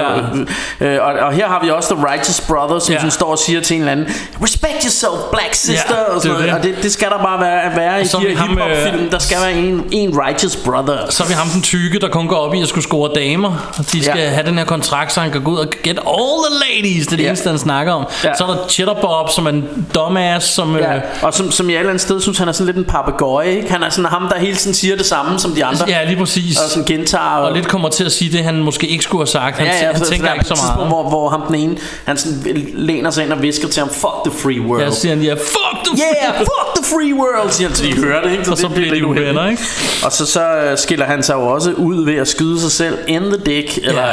Ja. 0.81 0.87
øh, 0.87 1.07
og, 1.07 1.13
og 1.13 1.33
her 1.33 1.49
har 1.49 1.61
vi 1.65 1.71
også 1.71 1.89
The 1.95 2.07
Righteous 2.13 2.41
Brothers, 2.41 2.83
som 2.83 2.93
Ja. 2.93 2.99
sådan 2.99 3.11
står 3.11 3.27
og 3.31 3.39
siger 3.39 3.61
til 3.61 3.75
en 3.77 3.81
eller 3.83 3.93
anden, 3.93 4.07
respect 4.43 4.83
yourself, 4.85 5.21
black 5.33 5.55
sister, 5.55 5.95
Ja, 5.99 6.15
og 6.15 6.23
sådan 6.23 6.37
det 6.37 6.47
noget. 6.47 6.59
Og 6.59 6.63
det, 6.63 6.75
det 6.83 6.93
skal 6.93 7.09
der 7.11 7.19
bare 7.19 7.41
være, 7.41 7.77
være 7.77 8.01
i 8.01 8.05
de 8.05 8.19
her 8.19 8.29
hiphop-film. 8.29 9.05
øh, 9.05 9.13
Der 9.13 9.19
skal 9.19 9.37
være 9.41 9.53
en, 9.53 9.85
en 9.91 10.19
righteous 10.27 10.57
brother. 10.57 10.99
Så 11.11 11.23
er 11.23 11.27
vi 11.29 11.33
ham 11.35 11.49
den 11.49 11.63
tykke, 11.63 11.99
der 11.99 12.09
kun 12.09 12.27
går 12.29 12.37
op 12.37 12.55
i 12.55 12.63
at 12.63 12.69
skulle 12.69 12.85
score 12.85 13.11
damer. 13.15 13.71
Og 13.79 13.93
de 13.93 14.05
skal 14.05 14.19
Ja. 14.19 14.29
have 14.29 14.47
den 14.47 14.59
her 14.59 14.65
kontrakt, 14.65 15.13
så 15.13 15.21
han 15.21 15.31
kan 15.31 15.43
gå 15.45 15.51
ud 15.51 15.59
og 15.59 15.67
get 15.83 15.99
all 15.99 16.37
the 16.51 16.55
ladies. 16.69 17.07
Det 17.07 17.13
er 17.13 17.17
det 17.17 17.25
Ja. 17.25 17.29
eneste, 17.29 17.49
han 17.49 17.59
snakker 17.59 17.93
om. 17.93 18.07
Ja. 18.25 18.35
Så 18.35 18.45
er 18.45 18.49
der 18.49 18.57
Chitterbob, 18.69 19.31
som 19.31 19.47
er 19.47 19.51
en 19.51 19.87
dumbass, 19.95 20.47
som... 20.47 20.77
Ja, 20.77 20.95
Øh, 20.97 21.01
og 21.23 21.35
som, 21.35 21.51
som 21.51 21.67
jeg 21.71 21.75
et 21.75 21.79
eller 21.79 21.91
andet 21.91 22.01
sted 22.03 22.21
synes, 22.21 22.39
han 22.39 22.49
er 22.49 22.53
sådan 22.53 22.67
lidt 22.67 22.77
en 22.77 22.85
papegøje. 22.85 23.65
Han 23.71 23.83
er 23.83 23.89
sådan 23.91 24.05
ham, 24.11 24.29
der 24.33 24.39
hele 24.39 24.57
tiden 24.57 24.75
siger 24.75 24.97
det 24.97 25.07
samme 25.07 25.39
som 25.39 25.53
de 25.55 25.65
andre. 25.65 25.85
ja, 25.89 26.05
lige 26.05 26.17
præcis. 26.17 26.59
Og 26.59 26.71
sådan 26.71 26.85
gentager. 26.85 27.25
Og, 27.25 27.43
Og 27.49 27.53
lidt 27.53 27.69
kommer 27.69 27.89
til 27.89 28.05
at 28.05 28.13
sige 28.13 28.33
det, 28.37 28.45
han 28.45 28.57
måske 28.63 28.87
ikke 28.87 29.05
skulle 29.05 29.21
have 29.21 29.27
sagt. 29.27 29.59
Han, 29.59 29.67
ja, 29.67 29.87
ja, 29.87 29.93
han 29.93 30.01
tænker 30.03 30.29
er 30.29 30.35
ikke 30.35 30.45
så 30.45 30.59
meget. 30.77 30.89
Hvor, 30.89 31.09
hvor 31.09 31.29
ham 31.29 31.43
den 31.47 31.55
ene, 31.55 31.77
han 32.05 32.17
sådan 32.17 32.39
læner 32.75 33.11
sig 33.11 33.25
ind 33.25 33.33
og 33.33 33.43
visker 33.43 33.69
til 33.69 33.81
ham, 33.81 33.89
fuck 33.89 34.15
the 34.25 34.39
free 34.43 34.61
world. 34.61 34.83
Ja, 34.83 34.91
så 34.91 35.01
siger 35.01 35.13
han 35.15 35.23
lige, 35.23 35.37
fuck 35.37 35.85
the 35.85 36.05
Yeah, 36.05 36.39
fuck 36.39 36.77
the 36.77 36.85
free 36.85 37.15
world, 37.15 37.51
siger 37.51 37.69
han, 37.69 37.77
så 37.77 37.85
de 37.85 37.97
hører 37.97 38.23
det, 38.23 38.33
ikke? 38.33 38.51
Og 38.51 38.59
så 38.59 38.67
det 38.67 38.75
bliver 38.75 38.95
de 38.95 39.07
uvenner, 39.07 39.49
ikke? 39.49 39.63
Og 40.05 40.13
så, 40.13 40.27
så 40.27 40.43
øh, 40.43 40.79
skiller 40.79 41.07
han 41.07 41.23
sig 41.23 41.35
jo 41.35 41.47
også 41.47 41.73
ud 41.73 42.05
ved 42.05 42.15
at 42.17 42.29
skyde 42.29 42.61
sig 42.61 42.73
selv 42.73 42.99
in 43.09 43.23
the 43.23 43.37
dick, 43.47 43.79
eller 43.83 44.05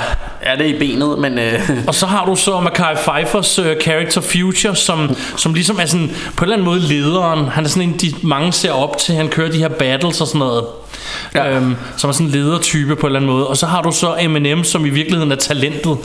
er 0.42 0.58
det 0.58 0.66
i 0.66 0.80
benet, 0.80 1.20
men... 1.20 1.40
Øh, 1.40 1.70
Og 1.88 1.96
så 1.96 2.06
har 2.06 2.26
du 2.26 2.36
så 2.36 2.60
Mackay 2.60 2.96
Pfeiffers 2.96 3.60
uh, 3.60 3.66
character 3.82 4.22
Future, 4.22 4.76
som, 4.76 5.16
som 5.38 5.54
ligesom 5.54 5.80
er 5.82 5.86
sådan 5.86 6.12
på 6.36 6.46
en 6.46 6.52
eller 6.52 6.56
anden 6.56 6.66
måde 6.66 6.80
lederen. 6.80 7.48
Han 7.48 7.66
er 7.66 7.70
sådan 7.70 7.84
en, 7.84 7.98
de 8.02 8.14
mange 8.24 8.54
ser 8.54 8.72
op 8.72 8.98
til. 8.98 9.16
Han 9.16 9.28
kører 9.30 9.52
de 9.52 9.58
her 9.58 9.68
battles 9.68 10.22
og 10.22 10.28
sådan 10.28 10.40
noget. 10.40 10.64
Ja. 11.36 11.46
Ja. 11.46 11.56
Øhm, 11.56 11.76
som 11.98 12.10
er 12.10 12.12
sådan 12.14 12.26
en 12.28 12.32
ledertype 12.32 12.96
på 12.96 13.08
en 13.08 13.16
eller 13.16 13.20
anden 13.20 13.32
måde. 13.32 13.48
Og 13.48 13.58
så 13.58 13.66
har 13.66 13.82
du 13.82 13.92
så 13.92 14.16
Eminem, 14.20 14.64
som 14.64 14.86
i 14.86 14.90
virkeligheden 14.90 15.32
er 15.32 15.36
talentet 15.36 15.98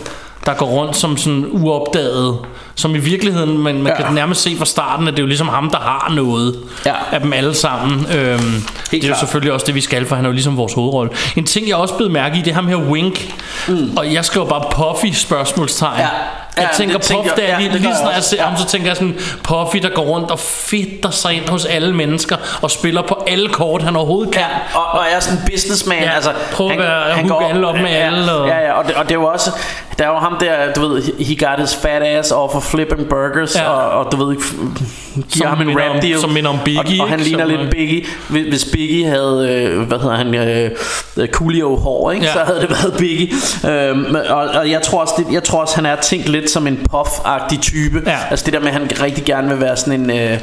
der 0.46 0.54
går 0.54 0.66
rundt 0.66 0.96
som 0.96 1.16
sådan 1.16 1.46
uopdaget 1.50 2.38
Som 2.74 2.94
i 2.94 2.98
virkeligheden 2.98 3.58
Man, 3.58 3.74
man 3.74 3.86
Ja. 3.86 3.92
ja. 3.98 4.06
kan 4.06 4.14
nærmest 4.14 4.42
se 4.42 4.56
fra 4.58 4.64
starten 4.64 5.08
At 5.08 5.12
det 5.12 5.18
er 5.18 5.22
jo 5.22 5.26
ligesom 5.26 5.48
ham 5.48 5.70
der 5.70 5.78
har 5.78 6.12
noget 6.14 6.56
Ja. 6.86 6.92
Af 7.12 7.20
dem 7.20 7.32
alle 7.32 7.54
sammen 7.54 7.98
øhm, 7.98 8.06
Det 8.10 8.24
er 8.24 8.98
jo 8.98 9.06
klart. 9.06 9.18
selvfølgelig 9.18 9.52
også 9.52 9.66
det 9.66 9.74
vi 9.74 9.80
skal 9.80 10.06
For 10.06 10.16
han 10.16 10.24
er 10.24 10.28
jo 10.28 10.32
ligesom 10.32 10.56
vores 10.56 10.72
hovedrolle 10.74 11.10
En 11.36 11.44
ting 11.46 11.68
jeg 11.68 11.76
også 11.76 11.94
blev 11.94 12.10
mærke 12.10 12.38
i 12.38 12.40
Det 12.40 12.50
er 12.50 12.54
ham 12.54 12.68
her 12.68 12.76
Wink 12.76 13.32
mm. 13.68 13.96
Og 13.96 14.12
jeg 14.14 14.24
skriver 14.24 14.46
bare 14.46 14.64
Puffy 14.70 15.12
spørgsmålstegn 15.14 15.98
Ja. 15.98 16.08
Jeg 16.56 16.68
Ja, 16.72 16.76
tænker 16.76 16.98
Puff 16.98 17.10
Daddy, 17.36 17.38
ja, 17.48 17.58
lige 17.58 17.88
jeg 17.88 17.96
snart 18.00 18.14
jeg 18.14 18.22
ser 18.22 18.42
ham, 18.42 18.56
så 18.56 18.66
tænker 18.66 18.86
jeg 18.88 18.96
sådan, 18.96 19.16
Puffy, 19.44 19.76
der 19.82 19.88
går 19.94 20.02
rundt 20.02 20.30
og 20.30 20.38
fedter 20.38 21.10
sig 21.10 21.34
ind 21.34 21.48
hos 21.48 21.64
alle 21.64 21.94
mennesker, 21.94 22.36
og 22.62 22.70
spiller 22.70 23.02
på 23.02 23.24
alle 23.26 23.48
kort, 23.48 23.82
han 23.82 23.96
overhovedet 23.96 24.34
kan. 24.34 24.42
Og, 24.74 24.84
og 24.92 25.00
er 25.14 25.20
sådan 25.20 25.38
en 25.38 25.44
businessman 25.52 26.02
Ja, 26.02 26.10
altså, 26.10 26.30
prøv 26.52 26.70
at 26.70 26.78
være- 26.78 27.14
hooke 27.14 27.28
går- 27.28 27.48
alle 27.48 27.66
op 27.66 27.74
med 27.74 27.90
ja, 27.90 27.96
alle, 27.96 28.32
og- 28.32 28.48
Ja, 28.48 28.58
ja, 28.58 28.72
og 28.72 28.84
det, 28.86 28.94
og 28.94 29.04
det 29.04 29.10
er 29.10 29.14
jo 29.14 29.24
også 29.26 29.50
Der 29.98 30.04
er 30.04 30.08
jo 30.08 30.14
ham 30.18 30.36
der, 30.40 30.72
du 30.76 30.80
ved 30.88 31.02
He 31.24 31.36
got 31.46 31.60
his 31.60 31.74
fat 31.74 32.02
ass 32.02 32.30
off 32.32 32.54
of 32.54 32.62
flipping 32.62 33.08
burgers 33.08 33.56
Ja. 33.56 33.68
Og, 33.70 34.04
og 34.04 34.12
du 34.12 34.24
ved 34.26 34.36
Giver 34.36 35.26
Som 35.28 35.46
ham 35.58 35.68
en 35.68 35.78
rap 35.80 35.90
om- 35.94 36.00
deal 36.00 36.20
som 36.20 36.30
minder 36.30 36.50
om 36.50 36.58
Biggie, 36.64 37.00
Og, 37.00 37.04
og 37.04 37.08
han 37.08 37.18
ikke? 37.18 37.28
ligner 37.30 37.44
Som, 37.44 37.50
lidt 37.50 37.60
øh, 37.60 37.70
Biggie 37.70 38.04
Hvis 38.28 38.46
hvis 38.48 38.64
Biggie 38.72 39.06
havde, 39.06 39.48
øh, 39.50 39.80
hvad 39.82 39.98
hedder 39.98 40.16
han 40.16 40.34
øh, 40.34 40.70
øh, 41.16 41.28
Coolio 41.28 41.76
hår, 41.76 42.10
ikke? 42.10 42.26
Ja. 42.26 42.32
Så 42.32 42.38
havde 42.38 42.60
det 42.60 42.70
været 42.70 42.94
Biggie 42.98 43.28
øhm, 43.70 44.16
og, 44.30 44.36
og 44.36 44.70
jeg 44.70 44.82
tror 44.82 45.00
også 45.00 45.14
det, 45.16 45.26
Jeg 45.32 45.42
tror 45.44 45.60
også 45.60 45.74
han 45.76 45.86
er 45.86 45.96
tænkt 45.96 46.28
lidt 46.28 46.50
som 46.50 46.66
en 46.66 46.86
puff-agtig 46.94 47.60
type 47.60 48.02
Ja. 48.06 48.18
Altså 48.30 48.44
det 48.44 48.52
der 48.54 48.60
med 48.60 48.68
at 48.68 48.74
han 48.74 48.88
rigtig 49.02 49.24
gerne 49.24 49.48
vil 49.48 49.60
være 49.60 49.76
sådan 49.76 50.00
en 50.00 50.10
øh, 50.10 50.38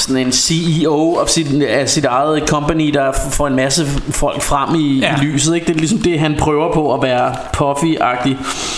sådan 0.00 0.16
en 0.26 0.32
CEO 0.32 1.14
af 1.18 1.28
sit, 1.28 1.62
af 1.62 1.88
sit 1.88 2.04
eget 2.04 2.48
company, 2.48 2.90
der 2.94 3.12
får 3.32 3.46
en 3.46 3.56
masse 3.56 3.86
folk 4.10 4.42
frem 4.42 4.74
i, 4.80 4.98
Ja. 5.00 5.14
i 5.16 5.24
lyset. 5.24 5.54
Ikke? 5.54 5.66
Det 5.66 5.74
er 5.74 5.78
ligesom 5.78 5.98
det, 5.98 6.20
han 6.20 6.36
prøver 6.38 6.72
på 6.74 6.94
at 6.94 7.02
være 7.02 7.34
Puffy-agtig. 7.56 8.36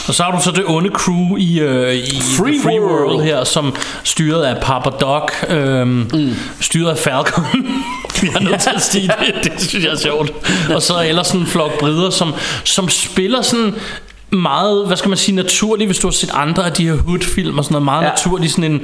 Og 0.08 0.14
så 0.14 0.22
har 0.22 0.36
du 0.36 0.42
så 0.42 0.50
det 0.50 0.64
onde 0.66 0.90
crew 0.94 1.36
i, 1.36 1.60
øh, 1.60 1.94
i 1.94 2.20
Free 2.38 2.54
Free 2.64 2.80
World. 2.80 3.10
World. 3.14 3.24
her, 3.24 3.44
som 3.44 3.74
styret 4.04 4.42
af 4.44 4.62
Papa 4.62 4.90
Doc, 5.00 5.22
øhm, 5.48 5.88
mm. 6.14 6.34
styret 6.60 6.90
af 6.90 6.98
Falcon. 6.98 7.44
Jeg 8.22 8.28
er 8.34 8.40
nødt 8.40 8.60
til 8.60 8.70
at 8.76 8.82
sige 8.92 9.10
det, 9.20 9.52
det 9.52 9.60
synes 9.62 9.84
jeg 9.84 9.92
er 9.92 9.96
sjovt. 9.98 10.32
Og 10.74 10.82
så 10.82 10.94
ellers 11.08 11.26
sådan 11.26 11.40
en 11.40 11.46
flok 11.46 11.78
brider, 11.80 12.10
som, 12.10 12.34
som 12.64 12.88
spiller 12.88 13.42
sådan 13.42 13.74
meget, 14.32 14.86
hvad 14.86 14.96
skal 14.96 15.08
man 15.08 15.18
sige, 15.18 15.36
naturligt, 15.36 15.88
hvis 15.88 15.98
du 15.98 16.06
har 16.06 16.12
set 16.12 16.30
andre 16.34 16.66
af 16.66 16.72
de 16.72 16.86
her 16.88 16.96
hood-film 16.96 17.58
og 17.58 17.64
sådan 17.64 17.72
noget, 17.72 17.84
meget 17.84 18.02
ja. 18.02 18.08
Naturligt 18.08 18.52
sådan 18.52 18.72
en 18.72 18.80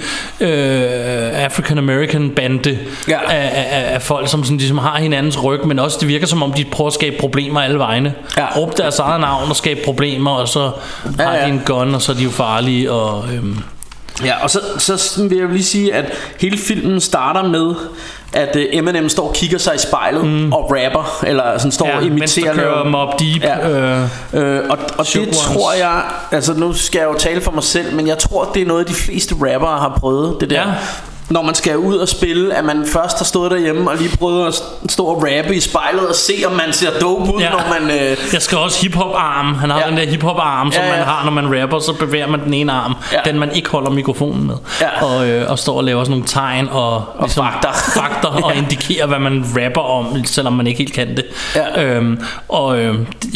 øh, 0.49 1.45
African-American 1.47 2.35
bande 2.37 2.79
Ja. 3.09 3.19
af, 3.31 3.67
af, 3.71 3.95
af 3.95 4.03
folk, 4.03 4.29
som 4.29 4.45
sådan, 4.45 4.59
ligesom 4.59 4.79
har 4.79 4.97
hinandens 4.99 5.45
ryg, 5.45 5.67
men 5.67 5.79
også 5.79 5.97
det 6.01 6.09
virker 6.09 6.27
som 6.27 6.43
om, 6.43 6.53
de 6.53 6.65
prøver 6.65 6.89
at 6.89 6.95
skabe 6.95 7.17
problemer 7.21 7.61
alle 7.61 7.79
vegne. 7.79 8.15
Ja. 8.37 8.47
Råb 8.57 8.77
deres 8.77 8.99
eget 8.99 9.21
navn 9.21 9.51
og 9.51 9.57
skabe 9.57 9.81
problemer, 9.85 10.31
og 10.31 10.49
så 10.49 10.71
Ja, 11.19 11.25
har 11.25 11.35
ja. 11.35 11.45
de 11.45 11.49
en 11.51 11.63
gun, 11.67 11.95
og 11.95 12.03
så 12.03 12.13
er 12.13 12.17
de 12.17 12.23
jo 12.23 12.31
farlige, 12.31 12.93
og... 12.93 13.25
Øhm, 13.35 13.59
Ja, 14.25 14.43
og 14.43 14.51
så, 14.51 14.61
så 14.79 15.23
vil 15.29 15.39
jeg 15.39 15.49
lige 15.49 15.65
sige, 15.65 15.95
at 15.95 16.13
hele 16.41 16.59
filmen 16.59 17.01
starter 17.01 17.43
med, 17.49 17.75
at 18.33 18.57
uh, 18.57 18.63
Eminem 18.71 19.09
står 19.09 19.29
og 19.29 19.35
kigger 19.35 19.59
sig 19.59 19.75
i 19.75 19.79
spejlet 19.79 20.25
mm. 20.25 20.53
og 20.53 20.71
rapper, 20.71 21.25
eller 21.27 21.59
sådan 21.59 21.73
står 21.73 21.87
ja, 21.87 21.97
og 21.97 22.05
imiterer 22.05 22.55
noget. 22.55 22.91
Mob 22.91 23.21
Deep. 23.21 23.43
Ja. 23.43 23.69
Øh, 23.71 24.09
Øh, 24.33 24.61
og 24.71 24.79
og 24.99 25.07
det 25.07 25.21
Ones. 25.21 25.39
tror 25.39 25.73
jeg 25.73 26.03
Altså 26.31 26.55
nu 26.55 26.73
skal 26.73 26.99
jeg 26.99 27.09
jo 27.09 27.15
tale 27.19 27.41
for 27.41 27.53
mig 27.53 27.63
selv 27.65 27.95
Men 27.95 28.07
jeg 28.07 28.19
tror 28.19 28.51
det 28.55 28.63
er 28.63 28.67
noget 28.67 28.89
de 28.89 28.95
fleste 28.95 29.35
rappere 29.35 29.79
har 29.79 29.97
prøvet 30.01 30.37
Det 30.41 30.51
der 30.51 30.61
Ja. 30.61 30.75
Når 31.31 31.43
man 31.43 31.55
skal 31.55 31.77
ud 31.77 31.97
og 31.97 32.09
spille 32.09 32.55
At 32.55 32.65
man 32.65 32.87
først 32.87 33.19
har 33.19 33.25
stået 33.25 33.51
derhjemme 33.51 33.91
Og 33.91 33.97
lige 33.97 34.17
prøvet 34.17 34.47
at 34.47 34.63
stå 34.91 35.05
og 35.05 35.17
rappe 35.17 35.55
i 35.57 35.61
spejlet 35.61 36.09
Og 36.09 36.15
se 36.15 36.33
om 36.47 36.53
man 36.53 36.73
ser 36.73 36.91
dope 37.01 37.35
ud 37.35 37.41
Ja. 37.41 37.51
Når 37.51 37.81
man 37.81 37.91
øh, 37.91 38.17
jeg 38.33 38.43
skal 38.43 38.59
også 38.59 38.83
hiphop 38.83 39.15
arm. 39.15 39.55
Han 39.55 39.71
har 39.71 39.79
ja. 39.79 39.85
Ja. 39.85 39.91
den 39.91 39.99
der 39.99 40.07
hiphop 40.07 40.37
arm, 40.41 40.73
som 40.73 40.83
Ja, 40.83 40.91
ja. 40.91 40.97
man 40.97 41.05
har, 41.07 41.25
når 41.25 41.31
man 41.43 41.63
rapper, 41.63 41.79
så 41.79 41.93
bevæger 41.93 42.27
man 42.27 42.41
den 42.45 42.55
ene 42.55 42.73
arm, 42.73 42.95
Ja. 43.13 43.19
den 43.31 43.39
man 43.39 43.53
ikke 43.53 43.71
holder 43.71 43.91
mikrofonen 43.91 44.47
med. 44.47 44.55
Ja. 44.81 45.05
Og, 45.05 45.29
øh, 45.29 45.51
og 45.51 45.59
står 45.59 45.77
og 45.77 45.85
laver 45.85 46.05
sådan 46.05 46.11
nogle 46.11 46.27
tegn 46.27 46.69
og, 46.73 47.05
og 47.19 47.31
fakter. 47.31 47.69
fakter 48.01 48.29
og 48.29 48.57
indikerer, 48.57 49.07
hvad 49.07 49.19
man 49.19 49.45
rapper 49.57 49.81
om, 49.81 50.25
selvom 50.25 50.53
man 50.53 50.67
ikke 50.67 50.79
helt 50.79 50.93
kan 50.93 51.17
det. 51.17 51.25
Ja. 51.57 51.85
Øhm, 51.85 52.21
og 52.49 52.79
øh, 52.79 52.95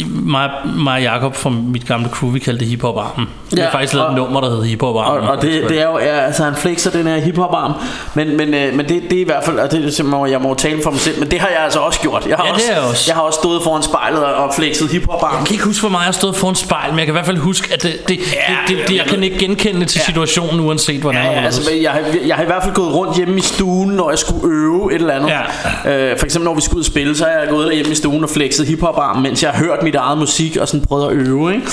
mig, 0.09 0.51
mig 0.65 0.93
og 0.95 1.01
Jacob 1.03 1.35
fra 1.35 1.49
mit 1.49 1.87
gamle 1.87 2.09
crew, 2.09 2.29
vi 2.31 2.39
kaldte 2.39 2.59
det 2.59 2.67
hiphop 2.67 2.97
armen. 2.97 3.29
Vi 3.51 3.59
har 3.59 3.67
Ja, 3.67 3.73
faktisk 3.73 3.93
lavet 3.93 4.09
et 4.09 4.15
nummer, 4.15 4.41
der 4.41 4.49
hedder 4.49 4.63
hiphop 4.63 4.95
og, 4.95 5.05
og 5.05 5.41
det, 5.41 5.63
det 5.69 5.81
er 5.81 5.85
jo 5.85 5.97
ja, 5.99 6.05
altså 6.25 6.43
han 6.43 6.55
flexer 6.55 6.91
den 6.91 7.07
her 7.07 7.17
hiphop 7.17 7.53
arm 7.53 7.73
Men, 8.13 8.37
men, 8.37 8.53
øh, 8.53 8.73
men 8.75 8.89
det, 8.89 9.01
det 9.09 9.17
er 9.17 9.21
i 9.21 9.23
hvert 9.23 9.43
fald 9.43 9.59
Og 9.59 9.71
det 9.71 9.85
er 9.85 9.91
simpelthen, 9.91 10.31
jeg 10.31 10.41
må 10.41 10.53
tale 10.53 10.79
for 10.83 10.91
mig 10.91 10.99
selv 10.99 11.19
Men 11.19 11.31
det 11.31 11.39
har 11.39 11.47
jeg 11.47 11.63
altså 11.63 11.79
også 11.79 11.99
gjort 11.99 12.25
Jeg 12.27 12.37
har, 12.37 12.43
Ja, 12.45 12.49
det 12.49 12.55
også, 12.55 12.71
jeg 12.73 12.81
også. 12.81 13.03
jeg 13.07 13.15
har 13.15 13.21
også 13.21 13.39
stået 13.39 13.63
foran 13.63 13.83
spejlet 13.83 14.23
Og 14.23 14.33
og 14.35 14.53
flexet 14.55 14.89
hiphop 14.91 15.23
arm 15.23 15.37
Jeg 15.39 15.45
kan 15.47 15.53
ikke 15.53 15.65
huske, 15.65 15.81
hvor 15.81 15.89
meget 15.89 16.01
jeg 16.03 16.07
har 16.07 16.11
stået 16.11 16.35
foran 16.35 16.55
spejl, 16.55 16.89
men 16.89 16.99
jeg 16.99 17.05
kan 17.07 17.11
i 17.13 17.17
hvert 17.17 17.25
fald 17.25 17.37
huske, 17.37 17.73
at 17.73 17.83
det, 17.83 18.07
det, 18.07 18.17
Ja, 18.17 18.55
det, 18.67 18.77
det, 18.77 18.87
det 18.87 18.95
jeg 18.97 19.05
kan 19.05 19.23
ikke 19.23 19.37
genkende 19.37 19.79
det 19.79 19.87
til 19.87 19.99
Ja. 19.99 20.05
situationen, 20.05 20.59
uanset 20.59 21.01
hvordan 21.01 21.21
Ja, 21.21 21.27
det 21.29 21.35
ja, 21.35 21.41
er. 21.41 21.45
altså, 21.45 21.71
jeg, 21.81 21.91
har, 21.91 22.01
jeg 22.27 22.35
har 22.35 22.43
i 22.43 22.45
hvert 22.45 22.63
fald 22.63 22.73
gået 22.75 22.93
rundt 22.93 23.17
hjemme 23.17 23.37
i 23.37 23.41
stuen, 23.41 23.89
når 23.89 24.09
jeg 24.09 24.19
skulle 24.19 24.55
øve 24.55 24.91
et 24.95 25.01
eller 25.01 25.13
andet. 25.13 25.29
Ja. 25.85 26.11
Øh, 26.11 26.17
for 26.17 26.25
eksempel 26.25 26.45
når 26.45 26.55
vi 26.55 26.61
skulle 26.61 26.75
ud 26.77 26.81
og 26.81 26.85
spille, 26.85 27.17
så 27.17 27.23
har 27.23 27.31
jeg 27.31 27.49
gået 27.49 27.67
derhjemme 27.67 27.91
i 27.91 27.95
stuen 27.95 28.23
og 28.23 28.29
flexet 28.29 28.67
hiphop 28.67 28.97
arm, 28.97 29.17
mens 29.21 29.43
jeg 29.43 29.51
har 29.51 29.63
hørt 29.65 29.83
mit 29.83 29.95
eget 29.95 30.17
musik 30.17 30.57
og 30.57 30.67
sådan 30.67 30.85
prøvet 30.85 31.05
at 31.11 31.13
øve. 31.13 31.53
Ikke? 31.55 31.67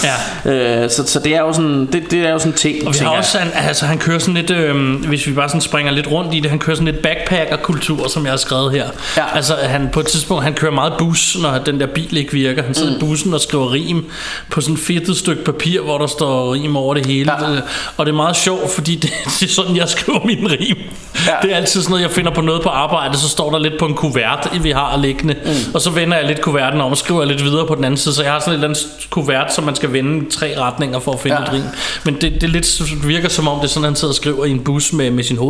Ja. 0.45 0.83
Øh, 0.85 0.91
så, 0.91 1.07
så 1.07 1.19
det 1.21 1.35
er 1.35 1.41
jo 1.41 1.53
sådan, 1.53 1.87
det, 1.93 2.11
det 2.11 2.27
er 2.27 2.31
jo 2.31 2.39
sådan 2.39 2.53
ting. 2.53 2.87
Og 2.89 2.95
vi 2.95 2.99
har 3.05 3.11
også, 3.11 3.39
han, 3.39 3.67
altså 3.69 3.87
han 3.87 3.99
kører 3.99 4.19
sådan 4.19 4.35
lidt, 4.35 4.51
øh, 4.51 4.95
hvis 5.09 5.27
vi 5.27 5.33
bare 5.33 5.49
sådan 5.49 5.61
springer 5.61 5.93
lidt 5.93 6.00
rundt 6.07 6.35
i 6.35 6.41
det, 6.41 6.51
han 6.51 6.59
kører 6.59 6.77
sådan 6.77 6.93
lidt 6.93 7.03
backpacker-kultur, 7.03 8.09
som 8.09 8.25
jeg 8.25 8.33
har 8.33 8.37
skrevet 8.37 8.73
her. 8.73 8.85
Ja. 9.17 9.37
Altså 9.37 9.55
han 9.63 9.89
på 9.93 10.01
et 10.01 10.07
tidspunkt, 10.07 10.45
han 10.45 10.55
kører 10.55 10.73
meget 10.73 10.93
bus, 10.99 11.37
når 11.43 11.59
den 11.59 11.81
der 11.81 11.87
bil 11.87 12.17
ikke 12.17 12.33
virker. 12.33 12.63
Han 12.63 12.75
sidder 12.75 12.91
mm. 12.91 12.97
i 12.97 13.01
bussen 13.01 13.35
og 13.35 13.41
skriver 13.41 13.73
rim 13.73 14.11
på 14.51 14.61
sådan 14.61 14.75
et 14.75 14.81
fedtet 14.81 15.17
stykke 15.17 15.45
papir, 15.45 15.81
hvor 15.81 15.99
der 15.99 16.07
står 16.07 16.55
rim 16.55 16.77
over 16.77 16.95
det 16.95 17.07
hele. 17.07 17.33
Ja. 17.33 17.53
Øh, 17.53 17.63
Og 17.97 18.07
det 18.07 18.13
er 18.13 18.17
meget 18.17 18.37
sjovt, 18.37 18.71
fordi 18.71 18.95
det, 19.03 19.11
det 19.41 19.43
er 19.43 19.53
sådan, 19.53 19.77
jeg 19.77 19.89
skriver 19.89 20.27
min 20.27 20.51
rim. 20.51 20.77
Ja. 21.27 21.33
Det 21.43 21.53
er 21.53 21.57
altid 21.57 21.83
sådan 21.83 21.91
noget, 21.91 22.03
jeg 22.03 22.11
finder 22.11 22.31
på 22.35 22.41
noget 22.41 22.63
på 22.63 22.69
arbejde, 22.69 23.19
så 23.19 23.29
står 23.29 23.51
der 23.51 23.59
lidt 23.59 23.79
på 23.79 23.87
en 23.87 23.95
kuvert, 23.95 24.49
vi 24.63 24.71
har 24.71 24.97
liggende. 24.97 25.35
Mm. 25.45 25.51
Og 25.75 25.81
så 25.81 25.91
vender 25.91 26.17
jeg 26.17 26.27
lidt 26.27 26.41
kuverten 26.41 26.81
om 26.81 26.91
og 26.91 26.97
skriver 26.97 27.25
lidt 27.25 27.45
videre 27.45 27.67
på 27.67 27.75
den 27.75 27.85
anden 27.85 27.99
side. 27.99 28.15
Så 28.15 28.23
jeg 28.23 28.33
har 28.33 28.41
sådan 28.41 28.53
et 28.53 28.55
eller 28.55 28.69
andet 28.69 28.87
kuvert, 29.11 29.55
som 29.55 29.65
man 29.65 29.75
skal 29.77 29.93
vende 29.93 30.31
tre 30.31 30.55
retninger 30.59 30.99
for 30.99 31.13
at 31.13 31.21
finde 31.21 31.37
Ja. 31.37 31.43
et 31.43 31.53
rim. 31.53 31.63
Men 32.05 32.15
det, 32.21 32.41
det 32.41 32.51
lidt, 32.51 32.83
virker 33.09 33.29
som 33.29 33.49
om, 33.49 33.59
det 33.59 33.65
er 33.65 33.69
sådan, 33.69 33.85
han 33.85 33.97
sidder 33.97 34.13
og 34.13 34.17
skriver 34.17 34.45
i 34.45 34.51
en 34.51 34.61
bus 34.61 34.93
med, 34.93 35.11
med 35.11 35.25
sine 35.25 35.41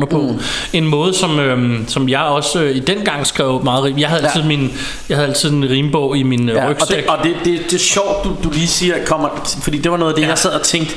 hovedtelefoner 0.00 0.32
på. 0.32 0.32
Mm. 0.72 0.78
En 0.78 0.86
måde, 0.86 1.14
som, 1.14 1.38
øhm, 1.40 1.84
som 1.88 2.08
jeg 2.08 2.20
også 2.20 2.62
øh, 2.62 2.76
i 2.76 2.80
den 2.80 2.98
gang 3.04 3.26
skrev 3.26 3.60
meget 3.64 3.84
rim. 3.84 3.98
Jeg 3.98 4.08
havde 4.08 4.22
altid, 4.22 4.40
Ja. 4.40 4.46
min, 4.46 4.72
jeg 5.08 5.16
havde 5.16 5.28
altid 5.28 5.50
en 5.50 5.64
rimbog 5.70 6.16
i 6.16 6.22
min 6.22 6.48
ja, 6.48 6.54
Ja, 6.54 6.64
og 6.64 6.70
rygsæk. 6.70 6.96
det, 6.96 7.06
og 7.10 7.18
det, 7.24 7.34
det, 7.44 7.60
det 7.64 7.74
er 7.74 7.78
sjovt, 7.78 8.24
du, 8.24 8.30
du 8.44 8.50
lige 8.52 8.66
siger, 8.68 8.94
kommer, 9.06 9.28
fordi 9.62 9.78
det 9.78 9.90
var 9.90 9.96
noget 9.96 10.12
af 10.12 10.16
det, 10.16 10.22
ja. 10.22 10.28
jeg 10.28 10.38
sad 10.38 10.50
og 10.50 10.62
tænkte, 10.62 10.94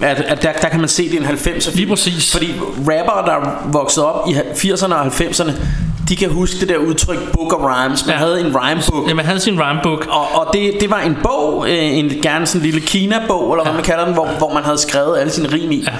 at, 0.00 0.20
at 0.20 0.42
der, 0.42 0.52
der 0.52 0.68
kan 0.68 0.80
man 0.80 0.88
se, 0.88 1.10
det 1.10 1.14
er 1.22 1.28
en 1.28 1.36
90'er 1.36 1.76
Lige 1.76 1.86
præcis. 1.86 2.32
Fordi 2.32 2.52
rappere, 2.78 3.26
der 3.26 3.32
er 3.48 3.68
vokset 3.72 4.04
op 4.04 4.28
i 4.28 4.32
80'erne 4.34 4.94
og 4.94 5.06
90'erne, 5.06 5.52
de 6.08 6.16
kan 6.16 6.30
huske 6.30 6.60
det 6.60 6.68
der 6.68 6.76
udtryk 6.76 7.18
Book 7.32 7.52
of 7.52 7.60
Rhymes. 7.60 8.06
Man 8.06 8.14
Ja. 8.14 8.20
ja. 8.20 8.26
havde 8.26 8.40
en 8.40 8.56
rhymebook. 8.56 9.08
Jamen, 9.08 9.18
han 9.24 9.26
havde 9.26 9.40
sin 9.40 9.60
rhymebook. 9.60 10.06
Og, 10.10 10.26
og 10.40 10.46
det, 10.52 10.72
det 10.80 10.90
var 10.90 11.00
en 11.00 11.16
bog, 11.22 11.64
øh, 11.68 11.98
en 11.98 12.12
gerne 12.22 12.46
sådan 12.46 12.60
en 12.60 12.64
lille 12.64 12.80
Kina-bog, 12.80 13.52
eller 13.52 13.64
hvad 13.64 13.72
man 13.74 13.82
kalder 13.82 14.04
den, 14.04 14.14
hvor, 14.14 14.26
hvor 14.38 14.54
man 14.54 14.62
havde 14.62 14.78
skrevet 14.78 15.18
alle 15.18 15.32
sine 15.32 15.48
rim 15.52 15.70
i. 15.70 15.82
Ja. 15.86 15.90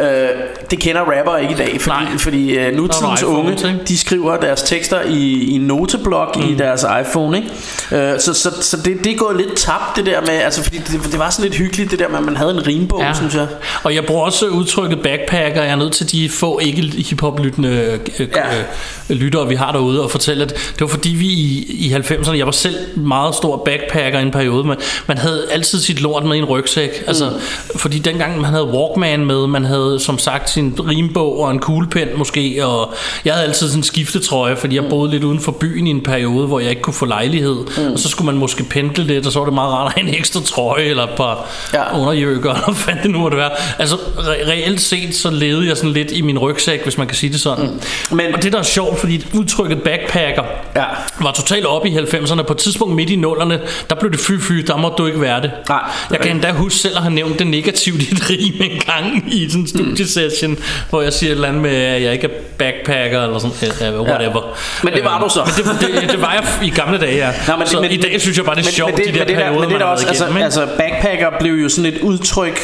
Øh, 0.00 0.28
det 0.70 0.78
kender 0.78 1.00
rapper 1.00 1.36
ikke 1.36 1.54
i 1.54 1.56
dag, 1.56 1.80
fordi, 1.80 2.04
Nej. 2.04 2.18
fordi 2.18 2.58
øh, 2.58 2.76
nutidens 2.76 3.22
nogle 3.22 3.38
unge, 3.38 3.80
de 3.88 3.98
skriver 3.98 4.36
deres 4.36 4.62
tekster 4.62 5.02
i, 5.02 5.54
i 5.54 5.58
noteblok 5.58 6.36
mm. 6.36 6.42
i 6.42 6.54
deres 6.54 6.84
iPhone, 7.00 7.36
ikke? 7.36 8.12
Øh, 8.12 8.20
så 8.20 8.34
så, 8.34 8.50
så 8.60 8.76
det, 8.76 9.04
det 9.04 9.12
er 9.12 9.16
gået 9.16 9.36
lidt 9.36 9.56
tabt, 9.56 9.96
det 9.96 10.06
der 10.06 10.20
med, 10.20 10.30
altså 10.30 10.62
fordi 10.62 10.78
det, 10.78 11.00
det 11.10 11.18
var 11.18 11.30
sådan 11.30 11.50
lidt 11.50 11.58
hyggeligt, 11.58 11.90
det 11.90 11.98
der 11.98 12.08
med, 12.08 12.18
at 12.18 12.24
man 12.24 12.36
havde 12.36 12.50
en 12.50 12.66
rimbog, 12.66 13.00
ja. 13.00 13.14
synes 13.14 13.34
jeg. 13.34 13.46
Og 13.82 13.94
jeg 13.94 14.04
bruger 14.04 14.24
også 14.24 14.46
udtrykket 14.46 15.02
backpacker. 15.02 15.62
Jeg 15.62 15.72
er 15.72 15.76
nødt 15.76 15.92
til 15.92 16.12
de 16.12 16.28
få 16.28 16.58
ikke 16.58 16.82
hiphop-lyttende 16.82 18.00
øh, 18.18 18.28
Ja. 18.36 18.58
øh, 18.58 19.16
lyttere, 19.16 19.48
vi 19.48 19.54
har 19.54 19.72
derude, 19.72 20.02
og 20.02 20.10
fortælle, 20.10 20.44
at 20.44 20.50
det 20.50 20.80
var 20.80 20.86
fordi 20.86 21.08
vi 21.08 21.26
i, 21.26 21.66
i 21.68 21.94
90'erne, 21.94 22.36
jeg 22.36 22.46
var 22.46 22.52
selv 22.52 22.98
meget 22.98 23.34
stor 23.34 23.56
backpacker 23.64 24.18
i 24.18 24.22
en 24.22 24.30
periode, 24.30 24.64
men 24.64 24.76
man 25.06 25.18
havde 25.18 25.46
altid 25.50 25.80
sit 25.80 26.00
lort 26.00 26.24
med 26.24 26.36
i 26.36 26.38
en 26.38 26.44
rygsæk. 26.44 27.04
Altså, 27.06 27.30
fordi 27.76 27.98
dengang 27.98 28.40
man 28.40 28.50
havde 28.50 28.64
Walkman 28.64 29.24
med, 29.24 29.46
man 29.46 29.64
havde 29.64 29.85
som 30.00 30.18
sagt 30.18 30.50
sin 30.50 30.74
rimbog 30.88 31.40
og 31.40 31.50
en 31.50 31.58
kuglepen 31.58 32.08
måske, 32.16 32.66
og 32.66 32.94
jeg 33.24 33.34
havde 33.34 33.46
altid 33.46 33.68
sådan 33.68 33.78
en 33.78 33.82
skiftetrøje, 33.82 34.56
fordi 34.56 34.76
jeg 34.76 34.84
boede 34.90 35.10
lidt 35.10 35.24
uden 35.24 35.40
for 35.40 35.52
byen 35.52 35.86
i 35.86 35.90
en 35.90 36.00
periode, 36.02 36.46
hvor 36.46 36.60
jeg 36.60 36.70
ikke 36.70 36.82
kunne 36.82 36.94
få 36.94 37.04
lejlighed, 37.06 37.56
mm. 37.78 37.92
og 37.92 37.98
så 37.98 38.08
skulle 38.08 38.26
man 38.26 38.34
måske 38.36 38.64
pendle 38.64 39.04
lidt, 39.04 39.26
og 39.26 39.32
så 39.32 39.38
var 39.38 39.46
det 39.46 39.54
meget 39.54 39.72
rart 39.72 39.86
at 39.86 40.00
have 40.02 40.08
en 40.08 40.14
ekstra 40.14 40.40
trøje, 40.40 40.82
eller 40.84 41.02
et 41.02 41.10
par 41.16 41.46
Ja. 41.74 41.98
underjøkker, 41.98 42.50
eller 42.50 42.64
hvad 42.64 42.74
fanden 42.74 43.02
det 43.02 43.10
nu 43.10 43.18
måtte 43.18 43.36
være. 43.36 43.50
Altså, 43.78 43.96
re- 43.96 44.48
reelt 44.50 44.80
set, 44.80 45.14
så 45.14 45.30
levede 45.30 45.68
jeg 45.68 45.76
sådan 45.76 45.92
lidt 45.92 46.12
i 46.12 46.22
min 46.22 46.38
rygsæk, 46.38 46.82
hvis 46.82 46.98
man 46.98 47.06
kan 47.06 47.16
sige 47.16 47.32
det 47.32 47.40
sådan. 47.40 47.66
Mm. 48.10 48.16
Men- 48.16 48.34
og 48.34 48.42
det, 48.42 48.52
der 48.52 48.58
er 48.58 48.62
sjovt, 48.62 48.98
fordi 49.00 49.26
udtrykket 49.34 49.82
backpacker 49.82 50.42
Ja. 50.76 50.84
var 51.20 51.32
totalt 51.32 51.66
op 51.66 51.86
i 51.86 51.90
90'erne. 51.96 52.42
På 52.42 52.52
et 52.52 52.58
tidspunkt 52.58 52.94
midt 52.94 53.10
i 53.10 53.16
nullerne, 53.16 53.60
der 53.90 53.96
blev 54.00 54.12
det 54.12 54.18
fy-fy, 54.20 54.52
der 54.66 54.76
må 54.76 54.94
du 54.98 55.06
ikke 55.06 55.20
være 55.20 55.42
det. 55.42 55.50
Nej. 55.68 55.80
Jeg 56.10 56.20
kan 56.20 56.30
endda 56.30 56.52
huske 56.52 56.78
selv 56.78 56.96
at 56.96 57.02
have 57.02 57.14
nævnt 57.14 57.38
det 57.38 57.46
negativt 57.46 58.02
i 58.02 58.12
et 58.12 58.30
rim 58.30 58.70
en 58.70 58.80
gang 58.86 59.34
i 59.34 59.48
sådan 59.50 59.66
studiesession, 59.76 60.58
hvor 60.90 61.02
jeg 61.02 61.12
siger 61.12 61.30
et 61.30 61.34
eller 61.34 61.48
andet 61.48 61.62
med, 61.62 61.76
at 61.76 62.02
jeg 62.02 62.12
ikke 62.12 62.26
er 62.26 62.40
backpacker, 62.58 63.22
eller 63.22 63.38
sådan, 63.38 63.94
uh, 63.94 64.08
whatever. 64.08 64.56
Men 64.82 64.92
det 64.92 65.04
var 65.04 65.22
du 65.22 65.28
så. 65.28 65.40
Men 65.46 65.76
det, 65.76 66.02
det, 66.02 66.10
det 66.10 66.20
var 66.20 66.32
jeg 66.32 66.68
i 66.68 66.70
gamle 66.70 66.98
dage, 66.98 67.16
ja. 67.16 67.32
Nå, 67.48 67.56
men, 67.56 67.66
så 67.66 67.80
men, 67.80 67.90
i 67.90 67.96
dag 67.96 68.20
synes 68.20 68.36
jeg 68.36 68.44
bare, 68.44 68.54
det 68.54 68.60
er 68.60 68.66
men, 68.66 68.72
sjovt, 68.72 68.90
men 68.90 68.98
det, 68.98 69.06
de 69.06 69.12
der 69.12 69.18
men 69.18 69.28
det 69.28 69.36
perioder, 69.36 69.60
men 69.60 69.68
det 69.68 69.74
er 69.74 69.78
der 69.78 69.84
også, 69.84 70.06
altså, 70.08 70.24
igennem, 70.24 70.42
altså 70.42 70.66
backpacker 70.78 71.30
blev 71.40 71.52
jo 71.52 71.68
sådan 71.68 71.92
et 71.92 72.00
udtryk 72.00 72.60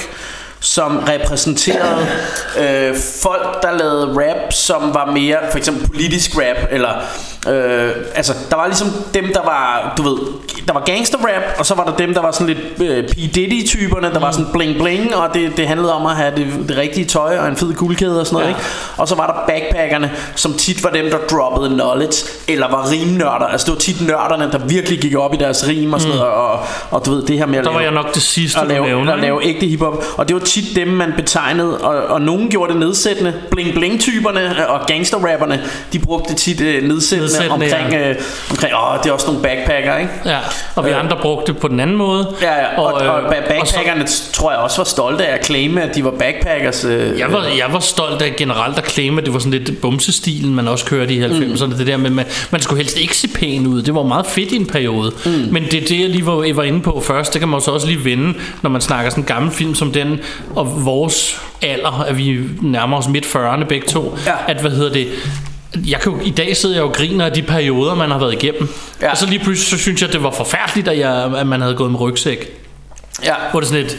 som 0.63 0.99
repræsenterede 1.09 2.07
øh, 2.59 2.97
folk, 3.23 3.63
der 3.63 3.79
lavede 3.79 4.07
rap, 4.17 4.53
som 4.53 4.95
var 4.95 5.11
mere 5.11 5.37
for 5.51 5.59
eksempel 5.59 5.89
politisk 5.89 6.31
rap, 6.37 6.69
eller 6.71 6.89
Øh, 7.49 7.91
altså, 8.15 8.33
der 8.51 8.57
var 8.57 8.67
ligesom 8.67 8.89
dem, 9.15 9.25
der 9.33 9.43
var, 9.45 9.95
du 9.97 10.03
ved, 10.03 10.17
der 10.67 10.73
var 10.73 10.81
gangster 10.81 11.19
rap, 11.19 11.43
og 11.59 11.67
så 11.67 11.75
var 11.75 11.85
der 11.85 11.97
dem, 11.97 12.15
der 12.15 12.21
var 12.23 12.31
sådan 12.33 12.47
lidt 12.47 12.91
øh, 12.91 13.09
P. 13.09 13.35
Diddy-typerne, 13.35 14.11
der 14.13 14.19
var 14.21 14.31
sådan 14.31 14.47
bling 14.53 14.79
bling, 14.79 15.17
og 15.17 15.35
det, 15.35 15.57
det 15.57 15.69
handlede 15.69 15.95
om 15.95 16.07
at 16.07 16.17
have 16.17 16.33
det, 16.37 16.47
det 16.69 16.77
rigtige 16.77 17.05
tøj 17.05 17.39
og 17.39 17.49
en 17.49 17.57
fed 17.57 17.75
guldkæde 17.75 18.21
og 18.21 18.27
sådan 18.27 18.35
noget, 18.35 18.47
Ja. 18.47 18.49
ikke? 18.57 18.61
Og 18.97 19.09
så 19.09 19.15
var 19.15 19.27
der 19.27 19.53
backpackerne, 19.53 20.13
som 20.35 20.53
tit 20.55 20.85
var 20.85 20.91
dem, 20.91 21.11
der 21.11 21.19
droppede 21.31 21.71
knowledge, 21.75 22.25
eller 22.49 22.69
var 22.71 22.91
rimnørder. 22.91 23.47
Altså, 23.47 23.65
det 23.65 23.73
var 23.73 23.79
tit 23.81 24.07
nørderne, 24.07 24.53
der 24.53 24.59
virkelig 24.59 24.99
gik 24.99 25.17
op 25.17 25.35
i 25.35 25.37
deres 25.37 25.69
rim 25.69 25.93
og 25.93 26.01
sådan 26.01 26.17
noget, 26.17 26.33
og, 26.33 26.61
og 26.91 27.07
du 27.07 27.11
ved, 27.11 27.23
det 27.23 27.39
her 27.39 27.47
med 27.47 27.59
at 27.59 27.65
Der 27.65 27.71
var 27.71 27.79
lave, 27.81 27.93
jeg 27.93 28.03
nok 28.03 28.15
det 28.15 28.23
sidste, 28.23 28.59
at 28.61 28.65
du 28.65 28.69
lave, 28.69 28.87
nævner, 28.87 29.13
at 29.13 29.21
lave 29.21 29.45
ægte 29.45 29.67
hiphop. 29.67 30.05
Og 30.17 30.29
det 30.29 30.35
var 30.35 30.41
tit 30.53 30.77
dem, 30.77 30.89
man 30.89 31.13
betegnede, 31.17 31.79
og, 31.81 32.05
og 32.05 32.21
nogen 32.21 32.49
gjorde 32.51 32.73
det 32.73 32.81
nedsættende. 32.81 33.33
Bling 33.51 33.75
bling 33.75 34.01
typerne 34.01 34.69
og 34.69 34.87
gangsterrapperne, 34.87 35.63
de 35.93 35.99
brugte 35.99 36.29
det 36.33 36.37
tit 36.39 36.61
øh, 36.61 36.83
nedsættende, 36.89 37.23
Nedsættende, 37.33 37.53
omkring, 37.55 37.93
ja. 37.93 38.11
øh, 38.11 38.17
omkring, 38.51 38.73
åh, 38.75 38.99
det 39.03 39.09
er 39.09 39.13
også 39.13 39.27
nogle 39.27 39.43
backpacker, 39.43 39.99
ikke? 39.99 40.11
Ja, 40.25 40.39
og 40.75 40.85
vi 40.85 40.91
Øh. 40.91 41.01
andre 41.01 41.17
brugte 41.23 41.53
det 41.53 41.61
på 41.61 41.69
den 41.69 41.81
anden 41.81 41.97
måde. 41.97 42.35
Ja, 42.43 42.55
ja, 42.55 42.79
og, 42.81 42.85
og, 42.95 43.05
øh, 43.05 43.11
og 43.15 43.19
ba- 43.21 43.61
og 43.61 43.67
så- 43.67 43.75
backpackerne 43.75 44.07
tror 44.33 44.51
jeg 44.51 44.61
også 44.61 44.77
var 44.77 44.85
stolte 44.85 45.27
af 45.27 45.35
at 45.39 45.47
claime, 45.47 45.83
at 45.83 45.95
de 45.95 46.05
var 46.05 46.11
backpackers. 46.11 46.85
Øh, 46.85 47.19
Jeg 47.19 47.33
var, 47.33 47.43
jeg 47.59 47.67
var 47.73 47.81
stolt 47.81 48.23
af 48.23 48.35
generelt 48.37 48.79
at 48.79 48.91
claime, 48.91 49.19
at 49.21 49.25
det 49.27 49.35
var 49.35 49.41
sådan 49.41 49.53
lidt 49.53 49.81
bumsestilen, 49.81 50.55
man 50.55 50.69
også 50.69 50.85
kørte 50.85 51.15
i 51.15 51.23
90'erne. 51.25 51.65
Mm. 51.67 51.73
Det 51.73 51.87
der 51.87 51.97
med, 51.97 52.11
man, 52.11 52.27
man 52.51 52.61
skulle 52.61 52.83
helst 52.83 52.99
ikke 53.01 53.17
se 53.17 53.29
pæn 53.29 53.67
ud. 53.67 53.83
Det 53.83 53.95
var 53.95 54.03
meget 54.03 54.27
fedt 54.27 54.53
i 54.53 54.57
en 54.57 54.67
periode. 54.67 55.13
Mm. 55.25 55.31
Men 55.51 55.65
det 55.65 55.75
er 55.83 55.87
det, 55.87 56.01
jeg 56.01 56.09
lige 56.11 56.27
var, 56.27 56.43
jeg 56.43 56.57
var 56.57 56.63
inde 56.63 56.81
på 56.81 57.03
først. 57.07 57.33
Det 57.33 57.41
kan 57.41 57.49
man 57.49 57.61
så 57.61 57.71
også 57.71 57.87
lige 57.87 58.05
vende, 58.05 58.35
når 58.63 58.71
man 58.71 58.81
snakker 58.81 59.11
sådan 59.11 59.23
en 59.25 59.27
gammel 59.27 59.53
film 59.53 59.75
som 59.75 59.93
den, 59.93 60.21
og 60.57 60.85
vores 60.85 61.41
alder, 61.63 62.03
at 62.03 62.19
vi 62.19 62.39
nærmer 62.63 62.97
os 62.97 63.09
midt 63.09 63.25
40'erne 63.25 63.65
begge 63.65 63.87
to. 63.87 64.19
Ja. 64.27 64.33
At, 64.49 64.61
hvad 64.61 64.71
hedder 64.71 64.93
det, 64.93 65.09
jeg 65.89 66.01
kan 66.01 66.13
jo, 66.13 66.19
I 66.25 66.31
dag 66.31 66.57
sidder 66.57 66.75
jeg 66.75 66.83
jo 66.83 66.89
og 66.89 66.95
griner 66.95 67.25
af 67.25 67.33
de 67.33 67.43
perioder, 67.43 67.95
man 67.95 68.11
har 68.11 68.19
været 68.19 68.33
igennem. 68.33 68.69
Ja. 69.03 69.11
Og 69.11 69.17
så 69.17 69.27
lige 69.27 69.39
pludselig, 69.39 69.79
så 69.79 69.83
synes 69.83 70.03
jeg, 70.03 70.13
det 70.13 70.23
var 70.23 70.31
forfærdeligt, 70.31 70.89
at, 70.89 70.99
jeg, 70.99 71.37
at 71.37 71.47
man 71.47 71.61
havde 71.61 71.75
gået 71.75 71.91
med 71.91 72.01
rygsæk. 72.01 72.62
Ja. 73.25 73.35
Hvor 73.51 73.61
det 73.61 73.69
sådan 73.69 73.83
lidt, 73.83 73.99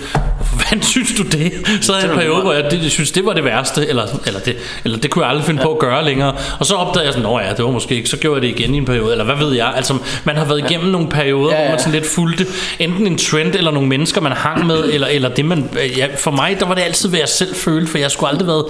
hvordan 0.54 0.82
synes 0.82 1.14
du 1.18 1.24
det? 1.24 1.52
Så 1.82 1.94
havde 1.94 2.06
jeg 2.06 2.14
en 2.14 2.20
er 2.20 2.22
periode, 2.22 2.42
hvor 2.42 2.54
jeg 2.54 2.72
det, 2.72 2.92
synes, 2.92 3.12
det 3.12 3.26
var 3.26 3.34
det 3.34 3.44
værste, 3.44 3.88
eller, 3.88 4.08
eller, 4.26 4.40
det, 4.40 4.58
eller 4.84 4.98
det 4.98 5.12
kunne 5.12 5.24
jeg 5.26 5.30
aldrig 5.30 5.46
finde 5.46 5.62
ja. 5.62 5.68
på 5.68 5.74
at 5.74 5.80
gøre 5.80 6.06
længere. 6.06 6.36
Og 6.60 6.66
så 6.66 6.76
opdagede 6.76 7.06
jeg 7.06 7.14
sådan, 7.14 7.30
nå 7.30 7.40
ja, 7.40 7.50
det 7.54 7.66
var 7.66 7.72
måske 7.72 7.96
ikke, 7.96 8.10
så 8.10 8.18
gjorde 8.18 8.36
jeg 8.36 8.42
det 8.42 8.60
igen 8.60 8.76
i 8.76 8.78
en 8.78 8.86
periode, 8.86 9.12
eller 9.12 9.26
hvad 9.26 9.36
ved 9.36 9.54
jeg. 9.54 9.74
Altså, 9.76 9.98
man 10.24 10.36
har 10.36 10.46
været 10.46 10.60
igennem 10.60 10.90
nogle 10.90 11.10
perioder, 11.10 11.52
Ja, 11.52 11.56
ja, 11.56 11.62
ja. 11.62 11.62
ja. 11.62 11.68
hvor 11.68 11.72
man 11.76 11.80
sådan 11.80 11.94
lidt 11.94 12.06
fulgte 12.06 12.46
enten 12.80 13.08
en 13.08 13.18
trend, 13.18 13.56
eller 13.56 13.72
nogle 13.72 13.90
mennesker, 13.90 14.22
man 14.22 14.32
hang 14.32 14.66
med, 14.66 14.84
eller, 14.84 15.08
eller 15.08 15.30
det 15.30 15.46
man, 15.46 15.70
ja, 15.98 16.08
for 16.18 16.32
mig, 16.32 16.60
der 16.60 16.66
var 16.66 16.76
det 16.76 16.82
altid, 16.82 17.10
hvad 17.10 17.20
jeg 17.20 17.30
selv 17.30 17.56
følte, 17.56 17.92
for 17.92 17.98
jeg 17.98 18.12
skulle 18.12 18.30
aldrig 18.30 18.48
været 18.48 18.66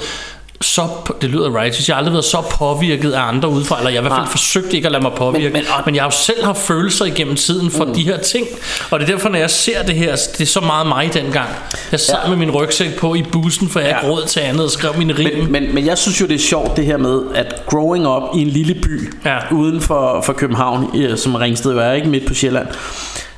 så, 0.62 0.82
det 1.22 1.30
lyder 1.30 1.62
righteous, 1.62 1.88
jeg 1.88 1.96
har 1.96 1.98
aldrig 1.98 2.14
været 2.14 2.26
så 2.26 2.42
påvirket 2.52 3.12
af 3.12 3.22
andre 3.22 3.50
udefra, 3.50 3.78
eller 3.78 3.90
jeg 3.90 3.98
har 3.98 4.02
i 4.02 4.08
hvert 4.08 4.12
fald 4.18 4.26
Nej. 4.26 4.32
forsøgt 4.32 4.74
ikke 4.74 4.86
at 4.86 4.92
lade 4.92 5.04
mig 5.04 5.12
påvirke, 5.14 5.44
men, 5.44 5.54
Men- 5.54 5.62
men, 5.64 5.84
men- 5.86 5.96
jeg 5.96 6.04
har 6.04 6.08
jo 6.08 6.16
selv 6.18 6.46
haft 6.46 6.58
følelser 6.58 7.06
igennem 7.06 7.36
tiden 7.36 7.72
for 7.72 7.86
mm. 7.86 7.94
de 7.94 8.04
her 8.04 8.18
ting, 8.18 8.48
og 8.92 9.00
det 9.00 9.10
er 9.10 9.12
derfor, 9.16 9.30
når 9.30 9.38
jeg 9.40 9.50
ser 9.50 9.84
det 9.84 9.96
her, 9.96 10.12
det 10.38 10.42
er 10.42 10.46
så 10.46 10.60
meget 10.60 10.88
mig 10.88 11.14
dengang. 11.14 11.50
Jeg 11.92 12.00
sad 12.00 12.16
Ja. 12.24 12.30
med 12.30 12.38
min 12.38 12.52
rygsæk 12.52 13.00
på 13.00 13.16
i 13.16 13.24
bussen, 13.24 13.70
for 13.70 13.80
jeg 13.80 13.90
ja. 13.90 13.98
Ikke 13.98 14.12
råd 14.16 14.26
til 14.26 14.40
andet, 14.40 14.66
og 14.66 14.72
skrev 14.72 14.98
mine 14.98 15.14
rim. 15.18 15.38
Men, 15.44 15.52
men, 15.52 15.76
men 15.76 15.86
jeg 15.86 15.98
synes 15.98 16.22
jo, 16.22 16.26
det 16.28 16.36
er 16.36 16.40
sjovt 16.40 16.78
det 16.78 16.86
her 16.86 16.98
med, 16.98 17.22
at 17.36 17.64
growing 17.70 18.08
up 18.08 18.24
i 18.36 18.42
en 18.42 18.48
lille 18.48 18.74
by 18.74 19.14
Ja. 19.26 19.38
uden 19.52 19.82
for, 19.82 20.22
for 20.22 20.34
København, 20.34 20.90
som 21.18 21.36
Ringsted 21.36 21.72
er, 21.72 21.92
ikke 21.92 22.08
midt 22.10 22.28
på 22.28 22.34
Sjælland. 22.34 22.68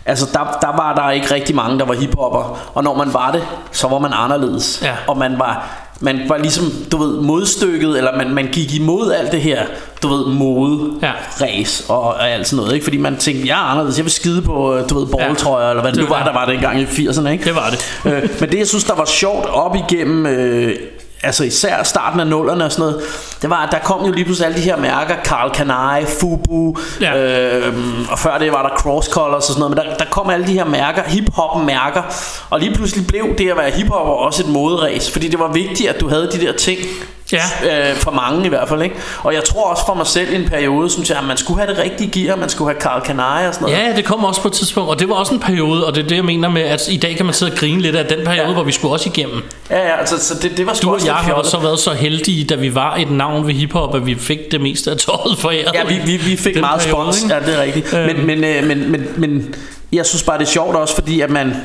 Altså 0.08 0.26
der, 0.34 0.58
der 0.62 0.68
var 0.78 0.96
der 0.96 1.12
ikke 1.12 1.34
rigtig 1.34 1.56
mange, 1.56 1.80
der 1.80 1.86
var 1.86 1.94
hiphopper 1.94 2.60
Og 2.74 2.84
når 2.84 2.96
man 2.98 3.14
var 3.14 3.32
det, 3.32 3.44
så 3.72 3.88
var 3.88 4.00
man 4.00 4.12
anderledes 4.14 4.80
Ja. 4.84 4.94
Og 5.08 5.18
man 5.18 5.40
var, 5.40 5.70
man 6.00 6.20
var 6.30 6.38
ligesom, 6.38 6.72
du 6.92 6.98
ved, 6.98 7.22
modstykket 7.22 7.98
Eller 7.98 8.18
man, 8.18 8.30
man 8.34 8.48
gik 8.52 8.76
imod 8.76 9.12
alt 9.12 9.32
det 9.32 9.42
her 9.42 9.66
Du 10.04 10.08
ved, 10.08 10.26
mode, 10.26 10.92
Ja. 11.02 11.12
race 11.42 11.84
og, 11.90 12.02
og 12.02 12.30
alt 12.32 12.48
sådan 12.48 12.58
noget 12.58 12.74
ikke? 12.74 12.84
Fordi 12.84 12.98
man 12.98 13.18
tænkte, 13.18 13.48
jeg 13.48 13.54
er 13.60 13.64
anderledes, 13.72 13.98
jeg 13.98 14.06
vil 14.06 14.12
skide 14.12 14.42
på, 14.42 14.76
øh, 14.76 14.90
du 14.90 15.00
ved, 15.00 15.08
balltrøjer 15.20 15.70
Eller 15.70 15.82
hvad 15.82 15.92
det, 15.92 16.00
Det 16.00 16.10
nu 16.10 16.14
var, 16.16 16.20
var- 16.20 16.26
der 16.26 16.34
var 16.34 16.46
dengang 16.46 16.80
i 16.82 16.86
80'erne 16.86 17.28
ikke? 17.30 17.44
Det 17.46 17.56
var 17.56 17.70
det. 17.70 18.12
øh, 18.14 18.30
men 18.40 18.50
det 18.52 18.60
jeg 18.60 18.68
synes 18.68 18.84
der 18.84 18.96
var 18.96 19.06
sjovt 19.06 19.46
op 19.46 19.76
igennem 19.76 20.26
øh, 20.26 20.76
Altså 21.24 21.44
især 21.44 21.84
starten 21.84 22.20
af 22.20 22.28
nullerne 22.28 22.66
og 22.66 22.72
sådan 22.72 22.86
noget 22.86 23.02
Det 23.42 23.50
var 23.50 23.56
at 23.66 23.72
der 23.72 23.80
kom 23.80 24.06
jo 24.06 24.12
lige 24.12 24.26
pludselig 24.26 24.46
alle 24.46 24.58
de 24.58 24.64
her 24.64 24.78
mærker 24.78 25.16
Karl 25.26 25.52
Kanai, 25.52 26.06
Fubu 26.06 26.76
Ja. 27.02 27.18
øh, 27.18 27.74
Og 28.12 28.20
før 28.20 28.38
det 28.38 28.52
var 28.52 28.70
der 28.70 28.76
Cross 28.78 29.08
Colors 29.10 29.36
og 29.36 29.44
sådan 29.44 29.60
noget 29.60 29.78
Men 29.78 29.86
der, 29.86 29.98
der 29.98 30.06
kom 30.12 30.30
alle 30.30 30.48
de 30.48 30.54
her 30.54 30.66
mærker 30.66 31.04
Hip-hop 31.04 31.66
mærker 31.66 32.02
Og 32.50 32.60
lige 32.60 32.76
pludselig 32.76 33.08
blev 33.08 33.26
det 33.38 33.50
at 33.50 33.58
være 33.58 33.70
hiphopper 33.72 34.14
også 34.14 34.44
et 34.44 34.50
moderæs 34.50 35.12
Fordi 35.12 35.28
det 35.28 35.40
var 35.40 35.52
vigtigt 35.52 35.90
at 35.90 36.02
du 36.02 36.10
havde 36.10 36.30
de 36.32 36.40
der 36.46 36.54
ting 36.54 36.80
Ja. 37.32 37.90
øh, 37.92 37.96
For 37.96 38.12
mange 38.12 38.46
i 38.46 38.50
hvert 38.50 38.70
fald 38.70 38.82
ikke? 38.82 38.96
Og 39.24 39.34
jeg 39.34 39.44
tror 39.44 39.64
også 39.64 39.84
for 39.86 39.94
mig 39.94 40.08
selv 40.08 40.34
i 40.34 40.36
en 40.36 40.50
periode 40.50 40.90
Synes 40.90 41.10
jeg 41.10 41.18
at 41.18 41.24
man 41.24 41.38
skulle 41.38 41.62
have 41.62 41.76
det 41.76 41.84
rigtige 41.84 42.26
gear 42.26 42.36
Man 42.36 42.50
skulle 42.50 42.72
have 42.72 42.82
Karl 42.82 43.02
Kanai 43.02 43.48
og 43.48 43.54
sådan 43.54 43.68
noget 43.68 43.86
Ja, 43.88 43.96
det 43.96 44.06
kom 44.06 44.24
også 44.24 44.42
på 44.42 44.48
et 44.48 44.54
tidspunkt, 44.54 44.90
og 44.90 45.00
det 45.00 45.10
var 45.10 45.16
også 45.16 45.34
en 45.34 45.40
periode, 45.40 45.88
og 45.88 45.96
det 45.96 46.04
er 46.04 46.08
det, 46.08 46.16
jeg 46.16 46.26
mener 46.26 46.50
med, 46.50 46.62
at 46.62 46.88
i 46.90 46.98
dag 46.98 47.16
kan 47.16 47.26
man 47.26 47.34
sidde 47.34 47.52
og 47.52 47.58
grine 47.58 47.82
lidt 47.82 47.96
af 47.96 48.06
den 48.06 48.26
periode, 48.26 48.48
ja. 48.48 48.54
hvor 48.54 48.64
vi 48.64 48.72
skulle 48.72 48.94
også 48.94 49.10
igennem. 49.10 49.42
Ja, 49.70 49.78
ja, 49.88 50.00
altså, 50.00 50.20
så 50.28 50.34
det, 50.42 50.58
det 50.58 50.66
var 50.66 50.74
Du 50.74 50.94
og 50.94 51.06
jeg 51.06 51.14
har 51.14 51.44
så 51.44 51.60
været 51.60 51.80
så 51.80 51.94
heldige, 51.94 52.44
da 52.46 52.56
vi 52.56 52.76
var 52.76 52.96
et 52.96 53.12
navn 53.12 53.48
ved 53.48 53.54
hiphop, 53.54 53.96
at 53.96 54.06
vi 54.06 54.16
fik 54.16 54.40
det 54.52 54.62
meste 54.62 54.92
af 54.92 54.98
tøjet 54.98 55.38
foræret. 55.40 55.72
Ja, 55.74 55.84
vi, 55.88 55.96
vi, 56.06 56.18
vi 56.18 56.36
fik 56.38 56.54
Den 56.54 56.62
meget 56.62 56.82
periode, 56.82 57.04
spons. 57.14 57.24
ikke? 57.24 57.36
Ja, 57.36 57.40
det 57.40 57.58
er 57.58 57.62
rigtigt. 57.62 57.94
Øhm. 57.94 58.06
Men, 58.16 58.26
men, 58.26 58.44
øh, 58.44 58.64
men, 58.68 58.92
men, 58.92 59.08
men 59.18 59.56
jeg 59.94 60.06
synes 60.06 60.24
bare, 60.24 60.38
det 60.38 60.46
er 60.46 60.52
sjovt 60.52 60.76
også, 60.76 60.96
fordi 60.96 61.22
at 61.22 61.30
man... 61.30 61.56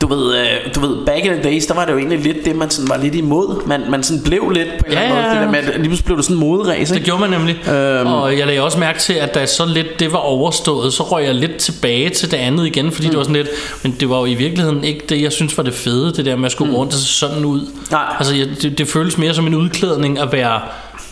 Du 0.00 0.06
ved, 0.06 0.34
øh, 0.34 0.46
du 0.74 0.80
ved, 0.80 0.96
back 1.06 1.24
in 1.24 1.30
the 1.32 1.42
days, 1.42 1.66
der 1.66 1.74
var 1.74 1.84
det 1.84 1.92
jo 1.92 1.98
egentlig 1.98 2.18
lidt 2.18 2.44
det, 2.44 2.56
man 2.56 2.70
sådan 2.70 2.88
var 2.88 2.96
lidt 2.96 3.14
imod. 3.14 3.66
Man, 3.66 3.82
man 3.90 4.02
sådan 4.02 4.22
blev 4.22 4.50
lidt 4.50 4.68
på 4.78 4.84
en 4.86 4.92
Ja, 4.92 5.02
eller 5.02 5.16
anden 5.16 5.16
måde. 5.16 5.26
ja, 5.26 5.34
Det 5.34 5.40
der 5.40 5.50
med, 5.50 5.58
at 5.58 5.64
lige 5.80 5.88
pludselig 5.88 6.04
blev 6.04 6.16
det 6.16 6.24
sådan 6.24 6.36
en 6.36 6.40
moderæs, 6.40 6.90
Det 6.90 7.02
gjorde 7.02 7.20
man 7.20 7.30
nemlig. 7.30 7.68
Øhm. 7.68 8.06
Og 8.06 8.38
jeg 8.38 8.46
lagde 8.46 8.60
også 8.62 8.78
mærke 8.78 8.98
til, 8.98 9.12
at 9.12 9.34
da 9.34 9.46
så 9.46 9.66
lidt 9.66 10.00
det 10.00 10.12
var 10.12 10.18
overstået, 10.18 10.92
så 10.92 11.02
røg 11.02 11.24
jeg 11.24 11.34
lidt 11.34 11.56
tilbage 11.56 12.10
til 12.10 12.30
det 12.30 12.36
andet 12.36 12.66
igen, 12.66 12.92
fordi 12.92 13.06
mm. 13.06 13.10
det 13.10 13.18
var 13.18 13.24
sådan 13.24 13.36
lidt, 13.36 13.48
men 13.82 13.96
det 14.00 14.10
var 14.10 14.18
jo 14.18 14.24
i 14.24 14.34
virkeligheden 14.34 14.84
ikke 14.84 15.04
det, 15.08 15.22
jeg 15.22 15.32
synes 15.32 15.56
var 15.56 15.62
det 15.62 15.74
fede, 15.74 16.12
det 16.12 16.24
der 16.24 16.36
med 16.36 16.46
at 16.46 16.52
skulle 16.52 16.70
mm. 16.70 16.76
rundt 16.76 16.92
og 16.92 16.98
se 16.98 17.06
sådan 17.06 17.44
ud. 17.44 17.60
Nej. 17.90 18.04
Altså 18.18 18.34
jeg, 18.34 18.46
det, 18.62 18.78
det 18.78 18.88
føles 18.88 19.18
mere 19.18 19.34
som 19.34 19.46
en 19.46 19.54
udklædning 19.54 20.18
at 20.18 20.32
være 20.32 20.60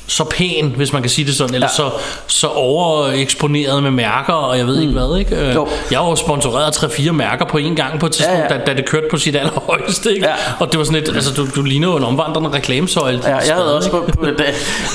så 0.09 0.25
pæn, 0.25 0.73
hvis 0.77 0.93
man 0.93 1.03
kan 1.03 1.11
sige 1.11 1.27
det 1.27 1.37
sådan, 1.37 1.55
eller 1.55 1.69
Ja. 1.71 1.75
så, 1.77 1.91
så 2.27 2.47
overeksponeret 2.49 3.83
med 3.83 3.91
mærker, 3.91 4.33
og 4.33 4.59
jeg 4.59 4.67
ved 4.67 4.77
mm. 4.77 4.83
ikke 4.83 4.93
hvad, 4.93 5.19
ikke? 5.19 5.37
Øh, 5.49 5.55
Jo. 5.55 5.69
Jeg 5.91 6.01
var 6.01 6.15
sponsoreret 6.15 6.77
3-4 6.77 7.13
mærker 7.13 7.45
på 7.45 7.59
en 7.59 7.77
gang 7.77 8.01
på 8.01 8.07
et 8.07 8.13
tidspunkt, 8.13 8.39
Ja, 8.41 8.55
ja. 8.55 8.59
Da, 8.61 8.65
da, 8.65 8.75
det 8.75 8.89
kørte 8.89 9.07
på 9.11 9.17
sit 9.17 9.37
allerhøjeste, 9.37 10.15
ikke? 10.15 10.27
Ja. 10.27 10.35
Og 10.59 10.71
det 10.73 10.79
var 10.79 10.85
sådan 10.85 11.01
lidt, 11.03 11.17
altså 11.17 11.35
du, 11.35 11.47
du 11.57 11.63
ligner 11.63 11.89
jo 11.89 11.97
en 11.97 12.05
omvandrende 12.05 12.51
reklamesøjle. 12.53 13.21
Ja, 13.25 13.37
jeg 13.37 13.55
havde 13.55 13.77
også 13.77 13.91
på, 13.91 14.05
på 14.19 14.25
da, 14.27 14.45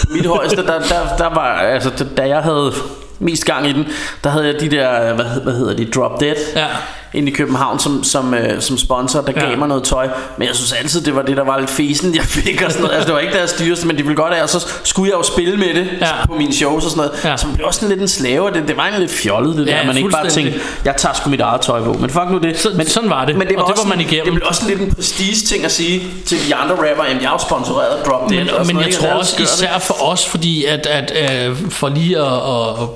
mit 0.09 0.25
højeste, 0.25 0.57
der, 0.57 0.79
der, 0.79 1.15
der 1.17 1.29
var, 1.33 1.53
altså 1.59 1.89
da- 2.17 2.27
jeg 2.27 2.39
havde 2.41 2.73
mest 3.19 3.45
gang 3.45 3.67
i 3.69 3.73
den, 3.73 3.87
der 4.23 4.29
havde 4.29 4.45
jeg 4.45 4.59
de 4.59 4.71
der, 4.71 5.13
hvad, 5.13 5.25
hed- 5.25 5.41
hvad 5.43 5.53
hedder 5.53 5.73
de, 5.75 5.85
Drop 5.85 6.19
Dead, 6.19 6.35
Ja. 6.55 6.65
Ind 7.13 7.27
i 7.27 7.31
København 7.31 7.79
som, 7.79 8.03
som, 8.03 8.33
øh, 8.33 8.61
som 8.61 8.77
sponsor, 8.77 9.21
der 9.21 9.31
Ja. 9.35 9.39
gav 9.47 9.57
mig 9.57 9.67
noget 9.67 9.83
tøj. 9.83 10.09
Men 10.37 10.47
jeg 10.47 10.55
synes 10.55 10.71
altid, 10.71 11.01
det 11.01 11.15
var 11.15 11.21
det, 11.21 11.37
der 11.37 11.43
var 11.43 11.59
lidt 11.59 11.69
fesen, 11.69 12.15
jeg 12.15 12.23
fik 12.23 12.61
og 12.65 12.71
sådan 12.71 12.81
noget. 12.83 12.95
Altså, 12.95 13.07
det 13.07 13.13
var 13.13 13.19
ikke 13.19 13.33
deres 13.33 13.53
dyreste, 13.53 13.87
men 13.87 13.97
de 13.97 14.03
ville 14.03 14.15
godt 14.15 14.33
af, 14.33 14.43
og 14.43 14.49
så 14.49 14.67
skulle 14.83 15.09
jeg 15.11 15.17
jo 15.17 15.23
spille 15.23 15.57
med 15.57 15.73
det 15.75 15.87
Ja. 16.01 16.25
på 16.25 16.33
mine 16.33 16.53
shows 16.53 16.85
og 16.85 16.91
sådan 16.91 17.03
noget. 17.07 17.23
Ja. 17.31 17.37
Så 17.37 17.47
man 17.47 17.55
blev 17.55 17.67
også 17.67 17.79
sådan 17.79 17.89
lidt 17.89 18.01
en 18.01 18.07
slave, 18.07 18.51
det, 18.51 18.67
det 18.67 18.77
var 18.77 18.83
egentlig 18.83 18.99
lidt 19.07 19.11
fjollet, 19.11 19.57
det 19.57 19.67
Ja, 19.67 19.77
der. 19.77 19.85
Man 19.85 19.97
ikke 19.97 20.09
bare 20.09 20.29
tænkte, 20.29 20.59
jeg 20.85 20.95
tager 20.97 21.13
sgu 21.15 21.29
mit 21.29 21.41
eget 21.41 21.61
tøj 21.61 21.83
på. 21.83 21.93
Men 21.93 22.09
fuck 22.09 22.25
nu 22.31 22.37
det. 22.37 22.59
Så- 22.59 22.71
men, 22.77 22.87
sådan 22.87 23.09
var 23.09 23.25
det. 23.25 23.35
Men 23.35 23.47
det 23.47 23.55
var, 23.57 23.63
Og 23.63 23.73
det 23.75 23.83
var 23.83 23.89
man 23.89 24.01
igennem. 24.01 24.25
Det 24.25 24.33
blev 24.33 24.43
også 24.47 24.67
lidt 24.67 24.79
en 24.81 24.93
prestige 24.95 25.35
ting 25.35 25.65
at 25.65 25.71
sige 25.71 26.07
til 26.25 26.37
de 26.47 26.55
andre 26.55 26.75
rapper, 26.75 27.03
jamen 27.07 27.21
jeg 27.21 27.27
er 27.27 27.31
jo 27.31 27.37
sponsoreret 27.39 27.97
af 27.97 28.03
Drop 28.05 28.29
Dead. 28.29 28.39
Men, 28.39 28.49
og 28.49 28.53
sådan 28.55 28.67
men 28.67 28.75
noget, 28.75 28.85
jeg 28.87 28.93
ikke? 28.93 29.07
tror 29.07 29.19
også 29.19 29.41
især 29.43 29.79
for 29.79 30.03
os, 30.11 30.25
fordi 30.29 30.65
at, 30.65 30.85
at 30.87 31.47
øh, 31.49 31.55
for 31.69 31.89
lige 31.89 32.17
at, 32.17 32.25
at, 32.25 32.83
at 32.83 32.87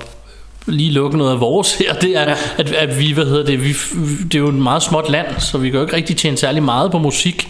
lige 0.66 0.90
lukke 0.90 1.18
noget 1.18 1.32
af 1.32 1.40
vores 1.40 1.74
her, 1.74 1.94
det 1.94 2.16
er, 2.16 2.22
ja. 2.22 2.36
at, 2.58 2.72
at 2.72 2.98
vi, 2.98 3.12
hvad 3.12 3.24
hedder 3.24 3.44
det, 3.44 3.64
vi, 3.64 3.72
det 4.22 4.34
er 4.34 4.38
jo 4.38 4.48
et 4.48 4.54
meget 4.54 4.82
småt 4.82 5.10
land, 5.10 5.26
så 5.38 5.58
vi 5.58 5.70
kan 5.70 5.78
jo 5.78 5.86
ikke 5.86 5.96
rigtig 5.96 6.16
tjene 6.16 6.36
særlig 6.36 6.62
meget 6.62 6.90
på 6.90 6.98
musik. 6.98 7.48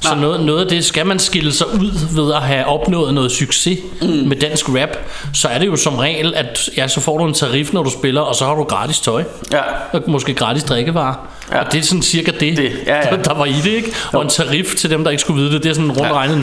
Så 0.00 0.10
Nej. 0.10 0.20
noget, 0.20 0.40
noget 0.40 0.60
af 0.60 0.68
det 0.68 0.84
skal 0.84 1.06
man 1.06 1.18
skille 1.18 1.52
sig 1.52 1.66
ud 1.74 2.14
ved 2.14 2.34
at 2.34 2.42
have 2.42 2.64
opnået 2.64 3.14
noget 3.14 3.30
succes 3.30 3.78
mm. 4.02 4.08
med 4.08 4.36
dansk 4.36 4.68
rap, 4.68 4.88
så 5.32 5.48
er 5.48 5.58
det 5.58 5.66
jo 5.66 5.76
som 5.76 5.94
regel, 5.94 6.34
at 6.34 6.70
ja, 6.76 6.88
så 6.88 7.00
får 7.00 7.18
du 7.18 7.24
en 7.24 7.34
tarif, 7.34 7.72
når 7.72 7.82
du 7.82 7.90
spiller, 7.90 8.20
og 8.20 8.34
så 8.34 8.44
har 8.44 8.54
du 8.54 8.62
gratis 8.62 9.00
tøj. 9.00 9.24
Ja. 9.52 9.62
Og 9.92 10.02
måske 10.06 10.34
gratis 10.34 10.64
drikkevarer. 10.64 11.14
Ja. 11.50 11.56
Ja. 11.56 11.64
Og 11.64 11.72
det 11.72 11.78
er 11.78 11.82
sådan 11.82 12.02
cirka 12.02 12.30
det, 12.30 12.56
Det, 12.56 12.72
ja, 12.86 12.96
ja. 12.96 13.16
der 13.24 13.34
var 13.34 13.44
i 13.44 13.52
det, 13.52 13.70
ikke? 13.70 13.92
Og 14.12 14.22
en 14.22 14.28
tarif 14.28 14.74
til 14.74 14.90
dem, 14.90 15.04
der 15.04 15.10
ikke 15.10 15.20
skulle 15.20 15.40
vide 15.42 15.54
det, 15.54 15.62
det 15.62 15.70
er 15.70 15.74
sådan 15.74 15.92
rundt 15.92 16.08
Ja. 16.08 16.12
regnet 16.14 16.36
en 16.36 16.42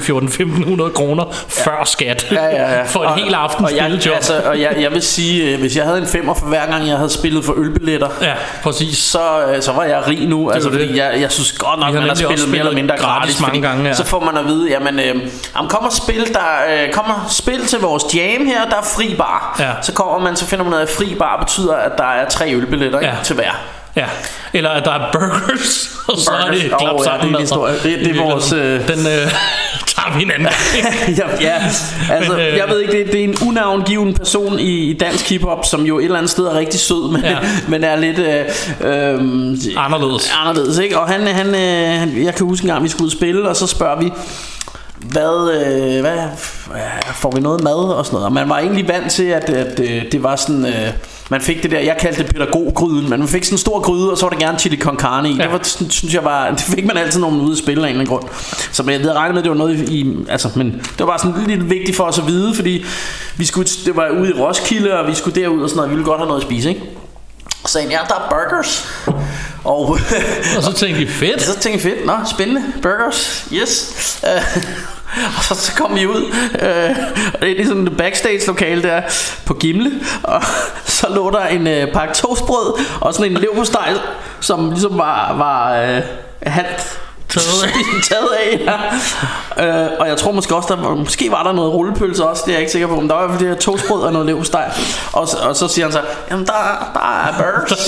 14-1500 0.89 0.93
kroner 0.93 1.23
før 1.47 1.83
skat. 1.85 2.27
Ja, 2.31 2.45
ja, 2.45 2.77
ja. 2.77 2.83
For 2.93 3.03
en 3.03 3.23
hel 3.23 3.33
aften 3.33 3.65
og 3.65 3.75
jeg, 3.75 3.85
altså, 4.15 4.41
og 4.45 4.59
jeg, 4.61 4.75
jeg 4.79 4.91
vil 4.91 5.01
sige, 5.01 5.43
øh, 5.53 5.59
hvis 5.59 5.75
jeg 5.77 5.85
havde 5.85 5.97
en 5.97 6.07
femmer 6.07 6.33
for 6.33 6.45
hver 6.45 6.65
gang, 6.71 6.87
jeg 6.87 6.95
havde 6.97 7.09
spillet 7.09 7.45
for 7.45 7.53
ølbilletter, 7.57 8.07
Ja, 8.21 8.33
præcis. 8.63 8.97
så, 8.97 9.19
øh, 9.55 9.61
så 9.61 9.71
var 9.71 9.83
jeg 9.83 10.07
rig 10.07 10.27
nu. 10.27 10.49
Altså, 10.51 10.69
jo 10.69 10.75
det. 10.77 10.95
jeg, 10.95 11.13
jeg 11.21 11.31
synes 11.31 11.51
godt 11.51 11.79
nok, 11.79 11.93
man 11.93 12.03
har 12.03 12.09
også 12.09 12.23
spillet 12.23 12.49
mere 12.49 12.59
eller 12.59 12.71
spillet 12.71 12.75
mindre 12.75 12.95
gratis 12.97 13.35
gratis. 13.35 13.41
mange 13.41 13.61
gange, 13.61 13.87
ja. 13.87 13.93
Så 13.93 14.05
får 14.05 14.19
man 14.25 14.37
at 14.37 14.45
vide, 14.47 14.69
jamen, 14.69 14.99
øh, 14.99 15.05
jamen 15.55 15.69
kom 15.69 15.83
og 15.85 15.91
spil, 15.93 16.27
der, 16.33 16.83
øh, 16.83 16.93
kom 16.93 17.05
og 17.05 17.31
spil 17.31 17.65
til 17.65 17.79
vores 17.79 18.03
jam 18.15 18.45
her, 18.45 18.65
der 18.69 18.75
er 18.75 18.83
fri 18.95 19.15
bar. 19.17 19.55
Ja. 19.59 19.69
Så 19.81 19.93
kommer 19.93 20.19
man, 20.19 20.35
så 20.35 20.45
finder 20.45 20.63
man 20.65 20.73
ud 20.73 20.77
af, 20.77 20.83
at 20.83 20.89
fri 20.89 21.15
bar 21.19 21.37
betyder, 21.45 21.73
at 21.73 21.91
der 21.97 22.03
er 22.03 22.29
tre 22.29 22.53
ølbilletter 22.53 22.99
ikke, 22.99 23.11
Ja. 23.11 23.17
til 23.23 23.35
hver. 23.35 23.51
Ja, 23.95 24.05
eller 24.53 24.69
at 24.69 24.85
der 24.85 24.91
er 24.91 25.09
burgers, 25.13 25.91
og 26.07 26.17
så 26.17 26.31
er 26.31 26.51
det 26.51 26.71
Burgers. 26.71 26.81
Klap 26.81 26.99
ja, 26.99 27.03
sammen 27.03 27.33
det 27.33 27.51
er. 27.51 27.65
Det- 27.83 27.99
det 28.05 28.17
er 28.17 28.23
vores, 28.23 28.51
øh, 28.53 28.87
Den 28.87 28.99
øh, 28.99 29.05
tager 29.95 30.17
vi 30.17 30.23
en 30.23 30.31
anden 30.31 30.47
ja, 31.17 31.23
ja, 31.41 31.61
altså, 32.09 32.31
Men, 32.31 32.39
øh, 32.41 32.57
jeg 32.57 32.65
ved 32.69 32.79
ikke, 32.79 32.93
det, 33.03 33.11
det 33.11 33.19
er 33.19 33.23
en 33.23 33.35
unavngiven 33.47 34.13
person 34.13 34.59
i, 34.59 34.89
i 34.89 34.97
dansk 34.97 35.29
hiphop, 35.29 35.65
som 35.65 35.81
jo 35.85 35.99
et 35.99 36.03
eller 36.05 36.17
andet 36.17 36.31
sted 36.31 36.45
er 36.45 36.53
rigtig 36.57 36.79
sød, 36.79 37.11
men, 37.11 37.21
Ja. 37.21 37.29
ja. 37.31 37.37
men 37.67 37.83
er 37.83 37.95
lidt 37.95 38.19
øh, 38.19 38.45
øh, 38.81 39.13
Anderledes. 39.77 40.31
anderledes, 40.41 40.77
ikke? 40.77 40.99
Og 40.99 41.07
han, 41.07 41.27
han, 41.27 41.47
øh, 41.47 42.23
jeg 42.23 42.35
kan 42.35 42.45
huske 42.45 42.63
en 42.63 42.69
gang, 42.71 42.83
vi 42.83 42.89
skulle 42.89 43.05
ud 43.05 43.11
spille, 43.11 43.49
og 43.49 43.55
så 43.55 43.67
spørger 43.67 43.99
vi, 43.99 44.11
hvad, 44.97 45.51
øh, 45.65 46.01
hvad, 46.01 46.17
hvad, 46.71 46.81
får 47.13 47.31
vi 47.35 47.41
noget 47.41 47.63
mad 47.63 47.73
og 47.93 48.05
sådan 48.05 48.15
noget. 48.15 48.25
Og 48.25 48.33
man 48.33 48.49
var 48.49 48.59
egentlig 48.59 48.87
vant 48.87 49.11
til, 49.11 49.23
at, 49.23 49.49
at 49.49 49.79
øh, 49.79 50.11
det 50.11 50.23
var 50.23 50.35
sådan, 50.35 50.65
øh, 50.65 50.87
man 51.31 51.41
fik 51.41 51.63
det 51.63 51.71
der, 51.71 51.79
jeg 51.79 51.97
kaldte 51.99 52.23
det 52.23 52.33
pædagoggryden, 52.33 53.09
men 53.09 53.19
man 53.19 53.27
fik 53.27 53.43
sådan 53.43 53.53
en 53.53 53.59
stor 53.59 53.79
gryde, 53.79 54.11
og 54.11 54.17
så 54.17 54.25
var 54.25 54.29
der 54.29 54.45
gerne 54.45 54.59
chili 54.59 54.77
con 54.77 54.97
carne 54.99 55.29
i. 55.29 55.31
Ja. 55.31 55.37
Ja. 55.37 55.43
Det 55.43 55.51
var, 55.51 55.89
synes 55.89 56.13
jeg 56.13 56.23
var, 56.23 56.49
det 56.51 56.59
fik 56.59 56.85
man 56.85 56.97
altid, 56.97 57.19
når 57.19 57.29
man 57.29 57.41
ude 57.41 57.51
at 57.51 57.57
spille 57.57 57.83
af 57.83 57.89
en 57.89 57.95
eller 57.95 58.01
anden 58.01 58.17
grund. 58.17 58.29
Så 58.71 58.83
jeg 58.87 58.99
havde 58.99 59.13
regnet 59.13 59.33
med, 59.33 59.41
at 59.41 59.43
det 59.43 59.51
var 59.51 59.57
noget 59.57 59.89
i, 59.89 60.15
altså, 60.29 60.49
men 60.55 60.71
det 60.71 60.99
var 60.99 61.05
bare 61.05 61.19
sådan 61.19 61.47
lidt 61.47 61.69
vigtigt 61.69 61.97
for 61.97 62.03
os 62.03 62.19
at 62.19 62.27
vide, 62.27 62.55
fordi 62.55 62.85
vi 63.37 63.45
skulle, 63.45 63.69
det 63.85 63.95
var 63.95 64.09
ude 64.09 64.29
i 64.29 64.33
Roskilde, 64.33 64.99
og 64.99 65.07
vi 65.07 65.15
skulle 65.15 65.41
derud 65.41 65.61
og 65.61 65.69
sådan 65.69 65.77
noget, 65.77 65.87
og 65.87 65.91
vi 65.91 65.95
ville 65.95 66.09
godt 66.09 66.19
have 66.19 66.27
noget 66.27 66.41
at 66.41 66.47
spise, 66.47 66.69
ikke? 66.69 66.81
Så 67.65 67.71
sagde 67.71 67.87
ja, 67.87 67.97
der 68.07 68.15
er 68.15 68.29
burgers. 68.29 68.87
Og, 69.63 69.97
Og 70.57 70.63
så 70.63 70.73
tænkte 70.73 71.01
de, 71.01 71.07
fedt. 71.07 71.41
så 71.41 71.59
tænkte 71.59 71.89
jeg, 71.89 71.95
fedt, 71.97 72.05
nå, 72.05 72.13
spændende, 72.31 72.63
burgers, 72.81 73.47
yes. 73.53 74.19
Uh, 74.23 74.29
og 75.37 75.43
så, 75.43 75.55
så 75.55 75.71
kom 75.75 75.95
vi 75.95 76.07
ud, 76.07 76.23
uh, 76.53 76.97
og 77.33 77.41
det 77.41 77.61
er 77.61 77.65
sådan 77.65 77.87
et 77.87 77.97
backstage 77.97 78.47
lokale 78.47 78.83
der 78.83 79.01
på 79.45 79.53
Gimle, 79.53 79.91
og 80.23 80.41
så 81.01 81.07
lå 81.09 81.29
der 81.29 81.45
en 81.45 81.67
øh, 81.67 81.93
pakke 81.93 82.13
toastbrød, 82.13 82.73
og 83.01 83.13
sådan 83.13 83.31
en 83.31 83.37
leverpostej, 83.37 83.93
som 84.39 84.69
ligesom 84.69 84.97
var, 84.97 85.33
var 85.37 85.75
øh, 85.75 86.01
halvt 86.43 87.00
Taget 87.33 87.63
af. 87.63 87.69
taget 88.09 88.29
af 88.43 88.59
ja. 89.57 89.83
øh, 89.85 89.89
Og 89.99 90.07
jeg 90.07 90.17
tror 90.17 90.31
måske 90.31 90.55
også 90.55 90.75
der 90.75 90.81
var, 90.81 90.95
Måske 90.95 91.31
var 91.31 91.43
der 91.43 91.51
noget 91.51 91.73
rullepølse 91.73 92.25
også 92.25 92.43
Det 92.45 92.51
er 92.51 92.53
jeg 92.53 92.59
ikke 92.61 92.71
sikker 92.71 92.87
på 92.87 92.95
Men 92.95 93.09
der 93.09 93.15
var 93.15 93.23
i 93.23 93.27
hvert 93.27 93.37
fald 93.39 93.47
det 93.49 93.55
her 93.55 93.61
toastbrød 93.61 94.01
og 94.01 94.11
noget 94.13 94.27
leverpostej 94.27 94.71
og, 95.13 95.27
så- 95.27 95.37
og 95.37 95.55
så 95.55 95.67
siger 95.67 95.85
han 95.85 95.91
så 95.93 96.01
Jamen 96.31 96.45
der, 96.45 96.51
der 96.93 97.23
er 97.27 97.33
burgers 97.37 97.79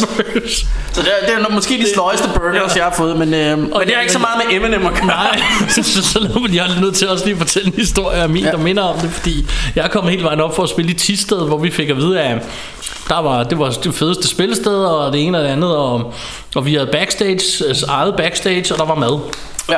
Så 0.93 1.01
det 1.01 1.09
er, 1.21 1.27
det 1.37 1.45
er 1.45 1.49
måske 1.49 1.73
de 1.77 1.93
sløjeste 1.93 2.29
burgers 2.35 2.75
jeg 2.75 2.83
har 2.83 2.93
fået 2.97 3.17
Men, 3.17 3.33
øh, 3.33 3.57
men 3.57 3.71
det 3.73 3.93
har 3.93 4.01
ikke 4.01 4.13
så 4.13 4.19
meget 4.19 4.41
med 4.47 4.55
Eminem 4.55 4.85
at 4.85 4.93
gøre 4.93 5.05
Nej, 5.05 5.41
så, 5.75 5.83
så, 5.83 6.03
så 6.03 6.19
man 6.41 6.53
jeg 6.53 6.65
er 6.65 6.81
nødt 6.81 6.95
til 6.95 7.09
også 7.09 7.25
lige 7.25 7.33
at 7.33 7.39
fortælle 7.39 7.67
en 7.67 7.73
historie 7.77 8.17
af 8.17 8.29
min, 8.29 8.43
ja. 8.43 8.51
der 8.51 8.57
minder 8.57 8.83
om 8.83 8.99
det, 8.99 9.09
fordi 9.11 9.45
jeg 9.75 9.83
er 9.85 9.89
kommet 9.89 10.11
hele 10.11 10.23
vejen 10.23 10.41
op 10.41 10.55
for 10.55 10.63
at 10.63 10.69
spille 10.69 10.91
i 10.91 10.93
Tisted, 10.93 11.37
hvor 11.47 11.57
vi 11.57 11.71
fik 11.71 11.89
at 11.89 11.97
vide, 11.97 12.21
at 12.21 12.37
der 13.09 13.21
var, 13.21 13.43
det 13.43 13.59
var 13.59 13.69
det 13.69 13.95
fedeste 13.95 14.27
spillested, 14.27 14.75
og 14.85 15.13
det 15.13 15.23
ene 15.27 15.37
og 15.37 15.43
det 15.43 15.49
andet, 15.49 15.75
og, 15.77 16.13
og 16.55 16.65
vi 16.65 16.73
havde 16.73 16.89
backstage, 16.91 17.67
altså 17.67 17.85
eget 17.89 18.13
backstage, 18.17 18.73
og 18.73 18.79
der 18.79 18.85
var 18.85 18.95
mad. 18.95 19.19
Ja, 19.69 19.77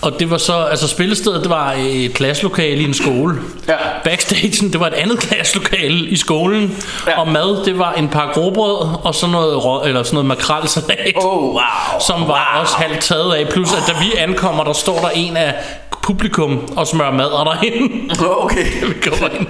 Og 0.00 0.20
det 0.20 0.30
var 0.30 0.38
så, 0.38 0.64
altså 0.64 0.88
spillestedet, 0.88 1.42
det 1.42 1.50
var 1.50 1.74
et 1.78 2.14
klasselokale 2.14 2.80
i 2.80 2.84
en 2.84 2.94
skole. 2.94 3.36
Ja. 3.68 3.74
Backstagen, 4.04 4.72
det 4.72 4.80
var 4.80 4.86
et 4.86 4.94
andet 4.94 5.18
klasselokale 5.28 6.08
i 6.08 6.16
skolen. 6.16 6.84
Ja. 7.06 7.20
Og 7.20 7.28
mad, 7.28 7.64
det 7.64 7.78
var 7.78 7.92
en 7.92 8.08
par 8.08 8.32
grobrød 8.32 8.88
og 9.04 9.14
sådan 9.14 9.32
noget, 9.32 9.64
rå, 9.64 9.82
eller 9.84 10.02
sådan 10.02 10.14
noget 10.14 10.26
makrelsalat. 10.26 11.12
Oh, 11.16 11.42
wow. 11.42 11.60
Som 12.06 12.20
var 12.20 12.52
wow. 12.54 12.62
også 12.62 12.76
halvt 12.76 13.00
taget 13.00 13.34
af. 13.34 13.48
Plus, 13.48 13.72
at 13.72 13.82
da 13.88 13.92
vi 14.00 14.12
ankommer, 14.18 14.64
der 14.64 14.72
står 14.72 14.98
der 14.98 15.08
en 15.08 15.36
af 15.36 15.54
publikum 16.02 16.74
og 16.76 16.86
smører 16.86 17.12
mad 17.12 17.30
derinde. 17.30 18.14
okay 18.26 18.66
vi 18.88 19.10
kommer 19.10 19.28
ind. 19.28 19.46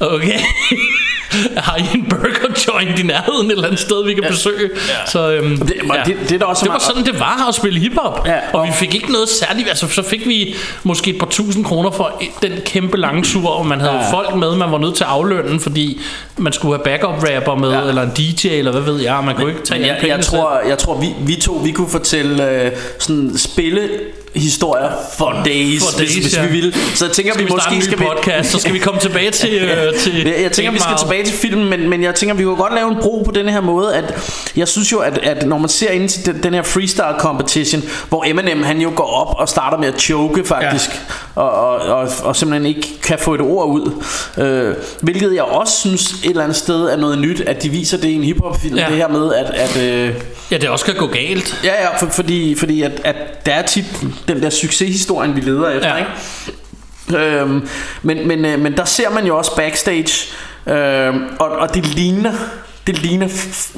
Okay. 0.00 0.38
Har 1.66 1.76
I 1.76 1.84
en 1.94 2.06
burger 2.10 2.48
joint 2.68 2.98
i 2.98 3.02
nærheden 3.02 3.46
et 3.46 3.52
eller 3.52 3.64
andet 3.66 3.80
sted, 3.80 4.04
vi 4.04 4.14
kan 4.14 4.24
besøge? 4.28 4.70
Så, 5.06 5.30
øhm, 5.30 5.56
Det- 5.58 5.76
men 5.82 5.96
det- 6.06 6.16
det 6.28 6.32
er 6.32 6.38
da 6.38 6.44
også 6.44 6.60
det 6.60 6.68
var 6.68 6.72
meget- 6.74 6.82
sådan, 6.82 7.04
det 7.04 7.20
var 7.20 7.44
at 7.48 7.54
spille 7.54 7.80
hiphop. 7.80 8.26
Ja, 8.26 8.34
og 8.52 8.60
og- 8.60 8.66
vi 8.66 8.72
fik 8.72 8.94
ikke 8.94 9.12
noget 9.12 9.28
særligt. 9.28 9.68
Altså, 9.68 9.88
så 9.88 10.02
fik 10.02 10.26
vi 10.28 10.54
måske 10.82 11.10
et 11.10 11.18
par 11.18 11.26
tusind 11.26 11.64
kroner 11.64 11.90
for 11.90 12.22
den 12.42 12.52
kæmpe 12.66 12.96
lange 12.96 13.22
tur, 13.22 13.48
og 13.50 13.66
man 13.66 13.80
havde 13.80 13.92
Ja. 13.94 14.12
folk 14.12 14.34
med, 14.36 14.56
man 14.56 14.72
var 14.72 14.78
nødt 14.78 14.94
til 14.94 15.04
at 15.04 15.10
aflønne, 15.10 15.60
fordi 15.60 16.00
man 16.36 16.52
skulle 16.52 16.74
have 16.76 16.84
backup 16.84 17.24
rapper 17.34 17.54
med, 17.54 17.70
Ja. 17.72 17.88
eller 17.88 18.02
en 18.02 18.10
DJ, 18.16 18.48
eller 18.48 18.72
hvad 18.72 18.82
ved 18.82 19.00
jeg. 19.00 19.22
Man 19.24 19.34
kunne 19.36 19.48
ikke 19.50 19.64
tage 19.64 19.80
Men 19.80 19.88
jeg, 19.88 19.98
jeg 20.08 20.20
tror, 20.24 20.60
jeg 20.68 20.78
tror 20.78 21.00
vi, 21.00 21.06
vi 21.26 21.34
to 21.40 21.52
vi 21.64 21.70
kunne 21.70 21.90
fortælle 21.90 22.50
øh, 22.50 22.70
sådan 22.98 23.32
spille 23.36 23.88
historier 24.34 24.90
for 25.18 25.42
days, 25.44 25.82
For 25.82 25.98
hvis, 25.98 26.10
days, 26.10 26.24
hvis 26.24 26.36
ja. 26.36 26.46
vi 26.46 26.52
ville. 26.52 26.74
Så 26.94 27.04
jeg 27.04 27.12
tænker 27.12 27.32
Skal 27.32 27.44
vi 27.44 27.48
vi 27.48 27.54
måske 27.54 27.84
skal 27.84 27.98
vi 27.98 28.04
podcast, 28.04 28.50
så 28.50 28.58
skal 28.58 28.72
vi 28.74 28.78
komme 28.78 29.00
tilbage 29.00 29.30
til, 29.30 29.54
øh, 29.62 29.94
til 29.94 30.16
jeg, 30.16 30.42
jeg 30.42 30.52
tænker, 30.52 30.72
vi 30.72 30.78
skal 30.78 30.96
tilbage 30.98 31.24
til 31.24 31.34
filmen, 31.34 31.70
men, 31.70 31.88
men 31.88 32.02
jeg 32.02 32.14
tænker, 32.14 32.34
vi 32.34 32.44
kunne 32.44 32.56
godt 32.56 32.74
lave 32.74 32.88
en 32.90 32.96
bro 33.00 33.22
på 33.24 33.30
den 33.30 33.48
her 33.48 33.60
måde, 33.60 33.94
at 33.96 34.14
jeg 34.56 34.68
synes 34.68 34.92
jo, 34.92 34.98
at, 34.98 35.18
at 35.18 35.46
når 35.46 35.58
man 35.58 35.68
ser 35.68 35.90
ind 35.90 36.08
til 36.08 36.26
den, 36.26 36.42
den 36.42 36.54
her 36.54 36.62
freestyle 36.62 37.18
competition, 37.18 37.82
hvor 38.08 38.24
Eminem 38.26 38.62
han 38.62 38.80
jo 38.80 38.92
går 38.94 39.06
op 39.06 39.34
og 39.38 39.48
starter 39.48 39.78
med 39.78 39.88
at 39.88 40.00
choke 40.00 40.44
faktisk, 40.44 40.90
ja. 40.90 41.42
og, 41.42 41.50
og, 41.50 41.76
og, 41.76 42.08
og 42.22 42.36
simpelthen 42.36 42.66
ikke 42.66 43.00
kan 43.02 43.18
få 43.18 43.34
et 43.34 43.40
ord 43.40 43.68
ud, 43.68 44.02
øh, 44.38 44.74
hvilket 45.00 45.34
jeg 45.34 45.42
også 45.42 45.80
synes 45.80 46.12
et 46.12 46.30
eller 46.30 46.42
andet 46.42 46.56
sted 46.56 46.80
er 46.84 46.96
noget 46.96 47.18
nyt, 47.18 47.40
at 47.40 47.62
de 47.62 47.68
viser 47.68 47.96
det 47.96 48.08
i 48.08 48.14
en 48.14 48.24
hiphop-film, 48.24 48.76
Ja. 48.76 48.82
ja. 48.82 48.88
det 48.88 48.96
her 48.96 49.08
med, 49.08 49.34
at, 49.34 49.50
at 49.54 49.82
øh, 49.82 50.14
Ja, 50.50 50.58
det 50.58 50.68
også 50.68 50.84
kan 50.84 50.94
gå 50.94 51.06
galt. 51.06 51.60
Ja, 51.64 51.72
ja, 51.82 51.96
for, 51.96 52.06
fordi, 52.06 52.54
fordi 52.54 52.82
at, 52.82 52.92
at 53.04 53.46
der 53.46 53.52
er 53.52 53.62
tit 53.62 53.84
den 54.28 54.42
der 54.42 54.50
succeshistorien, 54.50 55.36
vi 55.36 55.40
leder 55.40 55.68
efter, 55.70 55.88
Ja. 55.88 55.96
ikke? 55.96 56.10
Øhm, 57.40 57.68
men, 58.02 58.28
men, 58.28 58.44
øh, 58.44 58.58
men 58.60 58.76
der 58.76 58.84
ser 58.84 59.10
man 59.10 59.26
jo 59.26 59.36
også 59.38 59.56
backstage, 59.56 60.34
øhm, 60.66 61.22
og, 61.40 61.48
og 61.50 61.74
det 61.74 61.86
ligner 61.86 62.32
det 62.86 62.98
ligner 63.02 63.28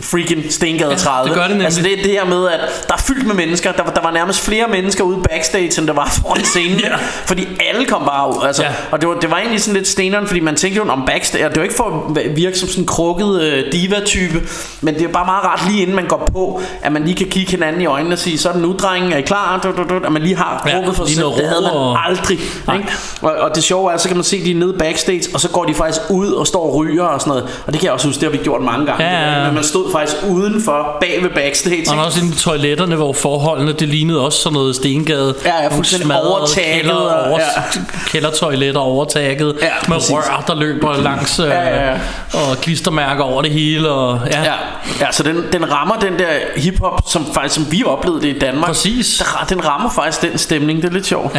freaking 0.01 0.53
Stengade 0.53 0.97
30 0.97 1.29
det 1.29 1.35
gør 1.37 1.43
det 1.43 1.51
nemlig. 1.51 1.65
Altså 1.65 1.83
det 1.83 1.91
det 2.05 2.11
her 2.13 2.25
med 2.25 2.49
at 2.49 2.61
Der 2.89 2.95
er 2.95 2.99
fyldt 2.99 3.27
med 3.27 3.35
mennesker 3.35 3.73
Der, 3.73 3.85
der 3.85 4.03
var 4.03 4.11
nærmest 4.11 4.41
flere 4.41 4.69
mennesker 4.69 5.05
ude 5.05 5.19
backstage 5.31 5.79
End 5.79 5.87
der 5.87 5.93
var 5.93 6.09
foran 6.23 6.45
scenen 6.45 6.81
Ja. 6.81 6.97
Fordi 7.27 7.49
alle 7.71 7.85
kom 7.87 8.03
bare 8.05 8.29
ud 8.29 8.47
altså, 8.47 8.63
Ja. 8.63 8.69
Og 8.91 9.01
det 9.01 9.09
var, 9.09 9.15
det 9.15 9.31
var 9.31 9.37
egentlig 9.39 9.61
sådan 9.61 9.75
lidt 9.77 9.89
steneren 9.89 10.27
Fordi 10.27 10.41
man 10.41 10.57
tænkte 10.57 10.77
jo 10.85 10.91
om 10.93 11.03
backstage 11.07 11.45
og 11.47 11.51
Det 11.51 11.57
var 11.59 11.63
ikke 11.65 11.75
for 11.77 12.13
at 12.19 12.37
virke 12.37 12.59
som 12.59 12.69
sådan 12.69 12.83
en 12.83 12.87
krukket 12.87 13.41
øh, 13.43 13.73
diva-type 13.73 14.43
Men 14.81 14.95
det 14.95 15.03
er 15.03 15.09
bare 15.09 15.25
meget 15.27 15.45
rart 15.45 15.61
lige 15.71 15.83
inden 15.83 15.97
man 15.97 16.07
går 16.07 16.29
på 16.33 16.61
At 16.83 16.93
man 16.93 17.05
lige 17.05 17.15
kan 17.17 17.27
kigge 17.29 17.51
hinanden 17.51 17.83
i 17.83 17.87
øjnene 17.87 18.15
Og 18.15 18.19
sige 18.19 18.39
Så 18.39 18.53
den 18.53 18.63
nu 18.63 18.73
drenge 18.79 19.15
Er 19.15 19.19
I 19.19 19.23
klar? 19.23 19.61
Du, 19.63 19.71
du, 19.83 19.89
du, 19.89 20.05
At 20.07 20.13
man 20.13 20.23
lige 20.23 20.37
har 20.37 20.63
Ja, 20.67 20.73
krukket 20.75 20.97
for 20.97 21.05
lige 21.05 21.15
sig 21.15 21.25
Det 21.25 21.49
havde 21.49 21.63
man 21.63 21.71
og- 21.73 22.07
aldrig 22.07 22.39
ikke? 22.75 22.89
Og, 23.23 23.33
og 23.33 23.55
det 23.55 23.65
sjove 23.65 23.93
er 23.93 23.97
Så 23.97 24.09
kan 24.09 24.17
man 24.17 24.25
se 24.25 24.45
de 24.45 24.51
er 24.51 24.55
nede 24.55 24.73
backstage 24.79 25.23
Og 25.35 25.41
så 25.41 25.49
går 25.49 25.65
de 25.65 25.75
faktisk 25.75 26.01
ud 26.11 26.33
og 26.33 26.47
står 26.47 26.63
og 26.63 26.75
ryger 26.75 27.05
og 27.05 27.21
sådan 27.21 27.31
noget 27.31 27.45
Og 27.67 27.73
det 27.73 27.81
kan 27.81 27.85
jeg 27.87 27.93
også 27.93 28.07
huske 28.07 28.21
Det 28.21 28.29
har 28.29 28.39
vi 28.39 28.45
gjort 28.45 28.63
mange 28.63 28.87
gange 28.87 28.96
Ja, 29.01 29.11
ja, 29.11 29.39
ja. 29.39 29.45
Men 29.45 29.55
man 29.55 29.65
stod 29.65 29.93
faktisk 29.93 30.17
udenfor 30.29 30.97
Bag 31.01 31.19
ved 31.23 31.31
backstage 31.31 31.85
Og 31.91 32.05
også 32.05 32.21
inde 32.21 32.33
i 32.33 32.37
toiletterne, 32.37 32.97
hvor 32.97 33.13
forholdene, 33.13 33.73
det 33.73 33.89
lignede 33.89 34.21
også 34.25 34.39
sådan 34.39 34.55
noget 34.55 34.77
stengade. 34.77 35.35
Ja, 35.45 35.63
ja, 35.63 35.69
fuldstændig 35.69 36.07
smadrede 36.07 36.37
overtagget 36.39 36.81
Kælder, 36.83 36.95
over, 37.29 37.39
ja. 37.41 37.81
Kældertoiletter 38.09 38.81
overtaget. 38.81 39.57
Ja, 39.63 39.69
med 39.89 39.97
præcis. 39.97 40.11
rør, 40.11 40.45
der 40.47 40.55
løber 40.55 40.97
langs. 41.03 41.39
Øh, 41.39 41.47
ja, 41.47 41.87
ja. 41.91 41.95
Og 42.33 42.57
klistermærker 42.63 43.25
over 43.25 43.43
det 43.43 43.51
hele. 43.51 43.91
Og, 43.91 44.21
ja. 44.31 44.43
Ja, 44.43 44.53
ja 45.01 45.07
så 45.13 45.23
den, 45.23 45.45
den 45.53 45.73
rammer 45.73 45.95
den 45.97 46.19
der 46.19 46.27
hiphop, 46.57 47.01
som 47.07 47.27
faktisk 47.35 47.55
som 47.55 47.73
vi 47.73 47.85
oplevede 47.87 48.23
det 48.23 48.29
i 48.37 48.39
Danmark. 48.39 48.69
Præcis. 48.69 49.19
Der, 49.19 49.47
den 49.49 49.67
rammer 49.67 49.91
faktisk 49.91 50.23
den 50.23 50.39
stemning, 50.39 50.83
det 50.83 50.89
er 50.89 50.93
lidt 50.93 51.07
sjovt. 51.07 51.37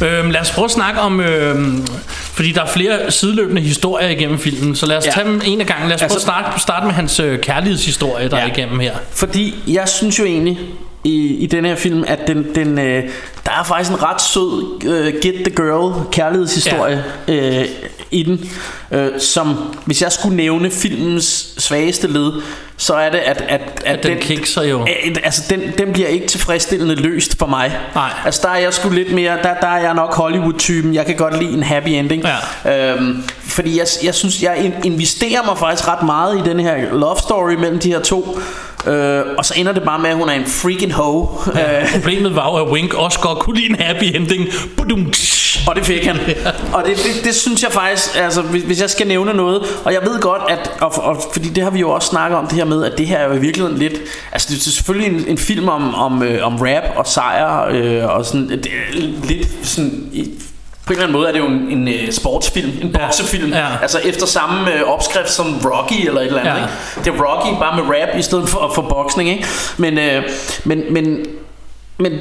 Ja. 0.00 0.06
Øhm, 0.06 0.30
lad 0.30 0.40
os 0.40 0.50
prøve 0.50 0.64
at 0.64 0.70
snakke 0.70 1.00
om, 1.00 1.20
øhm, 1.20 1.86
fordi 2.34 2.52
der 2.52 2.62
er 2.62 2.66
flere 2.66 3.10
sideløbende 3.10 3.62
historier 3.62 4.08
igennem 4.08 4.38
filmen, 4.38 4.76
så 4.76 4.86
lad 4.86 4.96
os 4.96 5.06
Ja. 5.06 5.10
tage 5.10 5.26
dem 5.26 5.40
en 5.44 5.60
af 5.60 5.66
gangen. 5.66 5.88
Lad 5.88 5.94
os 5.94 6.00
prøve 6.00 6.04
Altså- 6.12 6.18
at 6.18 6.22
starte, 6.42 6.60
starte 6.60 6.83
med 6.84 6.92
hans 6.92 7.20
øh, 7.20 7.38
kærlighedshistorie, 7.40 8.28
der 8.28 8.36
Ja. 8.36 8.42
er 8.42 8.46
igennem 8.46 8.80
her. 8.80 8.94
Fordi 9.10 9.54
jeg 9.66 9.88
synes 9.88 10.18
jo 10.18 10.24
egentlig, 10.24 10.58
i, 11.04 11.34
i 11.34 11.46
den 11.46 11.64
her 11.64 11.76
film, 11.76 12.04
at 12.06 12.18
den, 12.26 12.54
den, 12.54 12.78
øh, 12.78 13.02
der 13.46 13.50
er 13.60 13.64
faktisk 13.64 13.90
en 13.90 14.02
ret 14.02 14.20
sød 14.22 14.80
øh, 14.84 15.14
Get 15.22 15.34
the 15.34 15.50
Girl 15.56 16.04
kærlighedshistorie 16.12 17.04
ja. 17.28 17.60
øh, 17.60 17.64
i 18.14 18.22
den, 18.22 18.50
øh, 18.90 19.20
som 19.20 19.56
hvis 19.84 20.02
jeg 20.02 20.12
skulle 20.12 20.36
nævne 20.36 20.70
filmens 20.70 21.54
svageste 21.58 22.06
led, 22.12 22.32
så 22.76 22.94
er 22.94 23.10
det, 23.10 23.18
at, 23.18 23.44
at, 23.48 23.60
at, 23.84 23.98
At 23.98 24.02
den 24.02 24.18
kikser 24.18 24.62
jo. 24.62 24.80
Øh, 24.80 25.16
altså, 25.24 25.42
den, 25.50 25.60
den 25.78 25.92
bliver 25.92 26.08
ikke 26.08 26.26
tilfredsstillende 26.26 26.94
løst 26.94 27.38
for 27.38 27.46
mig. 27.46 27.72
Nej. 27.94 28.10
Altså, 28.24 28.40
der 28.44 28.48
er 28.48 28.58
jeg 28.58 28.74
sgu 28.74 28.90
lidt 28.90 29.12
mere, 29.12 29.36
der, 29.42 29.54
der 29.60 29.66
er 29.66 29.80
jeg 29.80 29.94
nok 29.94 30.14
Hollywood-typen. 30.14 30.94
Jeg 30.94 31.06
kan 31.06 31.16
godt 31.16 31.42
lide 31.42 31.52
en 31.52 31.62
happy 31.62 31.88
ending. 31.88 32.24
Ja. 32.64 32.92
Øhm, 32.94 33.22
fordi 33.42 33.78
jeg, 33.78 33.86
jeg 34.04 34.14
synes, 34.14 34.42
jeg 34.42 34.58
in- 34.64 34.92
investerer 34.92 35.44
mig 35.46 35.58
faktisk 35.58 35.88
ret 35.88 36.02
meget 36.02 36.38
i 36.38 36.50
den 36.50 36.60
her 36.60 36.92
love 36.92 37.16
story 37.22 37.52
mellem 37.54 37.78
de 37.78 37.88
her 37.88 38.00
to. 38.00 38.38
Øh, 38.86 39.22
og 39.38 39.44
så 39.44 39.54
ender 39.56 39.72
det 39.72 39.82
bare 39.82 39.98
med, 39.98 40.10
at 40.10 40.16
hun 40.16 40.28
er 40.28 40.32
en 40.32 40.46
freaking 40.46 40.92
hoe. 40.92 41.28
Ja. 41.54 41.80
Øh, 41.80 41.92
Problemet 41.92 42.34
var 42.36 42.50
jo, 42.50 42.64
at 42.64 42.72
Wink 42.72 42.94
også 42.94 43.18
godt 43.20 43.38
kunne 43.38 43.56
lide 43.56 43.70
en 43.70 43.76
happy 43.80 44.04
ending. 44.16 44.48
Budum. 44.76 45.12
Og 45.66 45.76
det 45.76 45.84
fik 45.86 46.06
han. 46.06 46.16
Og 46.72 46.84
det, 46.86 46.96
det, 46.96 47.24
det 47.24 47.34
synes 47.34 47.62
jeg 47.62 47.72
faktisk, 47.72 48.16
altså 48.18 48.42
hvis, 48.42 48.62
hvis 48.62 48.80
jeg 48.80 48.90
skal 48.90 49.06
nævne 49.06 49.32
noget, 49.32 49.62
og 49.84 49.92
jeg 49.92 50.00
ved 50.02 50.20
godt, 50.20 50.42
at, 50.48 50.70
og, 50.80 50.92
og, 51.04 51.22
fordi 51.32 51.48
det 51.48 51.62
har 51.64 51.70
vi 51.70 51.80
jo 51.80 51.90
også 51.90 52.08
snakket 52.08 52.38
om 52.38 52.46
det 52.46 52.56
her 52.56 52.64
med, 52.64 52.84
at 52.84 52.98
det 52.98 53.06
her 53.06 53.18
er 53.18 53.28
jo 53.28 53.32
i 53.34 53.38
virkeligheden 53.40 53.78
lidt, 53.78 53.94
altså 54.32 54.48
det 54.50 54.56
er 54.56 54.60
selvfølgelig 54.70 55.18
en, 55.20 55.24
en 55.28 55.38
film 55.38 55.68
om, 55.68 55.94
om, 55.94 56.22
øh, 56.22 56.46
om 56.46 56.56
rap 56.60 56.82
og 56.96 57.06
sejr, 57.06 57.68
øh, 57.70 58.16
og 58.16 58.24
sådan, 58.26 58.48
det 58.48 58.68
lidt 59.28 59.48
sådan, 59.62 60.08
i, 60.12 60.30
på 60.86 60.92
en 60.92 60.96
eller 60.98 61.02
anden 61.06 61.18
måde 61.18 61.28
er 61.28 61.32
det 61.32 61.38
jo 61.38 61.46
en, 61.46 61.70
en 61.70 61.88
uh, 61.88 62.10
sportsfilm, 62.12 62.70
en 62.82 62.88
Ja. 62.88 62.98
boksefilm, 63.06 63.52
Ja. 63.52 63.66
altså 63.82 63.98
efter 64.04 64.26
samme 64.26 64.60
uh, 64.84 64.92
opskrift 64.94 65.30
som 65.30 65.46
Rocky 65.64 66.06
eller 66.08 66.20
et 66.20 66.26
eller 66.26 66.40
andet. 66.40 66.52
Ja. 66.52 66.56
Ikke? 66.56 67.10
Det 67.10 67.20
er 67.20 67.24
Rocky 67.24 67.58
bare 67.60 67.76
med 67.76 67.84
rap 67.96 68.18
i 68.18 68.22
stedet 68.22 68.48
for, 68.48 68.72
for 68.74 68.82
boksning, 68.82 69.30
ikke? 69.30 69.46
Men, 69.76 69.98
uh, 69.98 70.24
men, 70.64 70.82
men, 70.90 71.24
men 71.98 72.12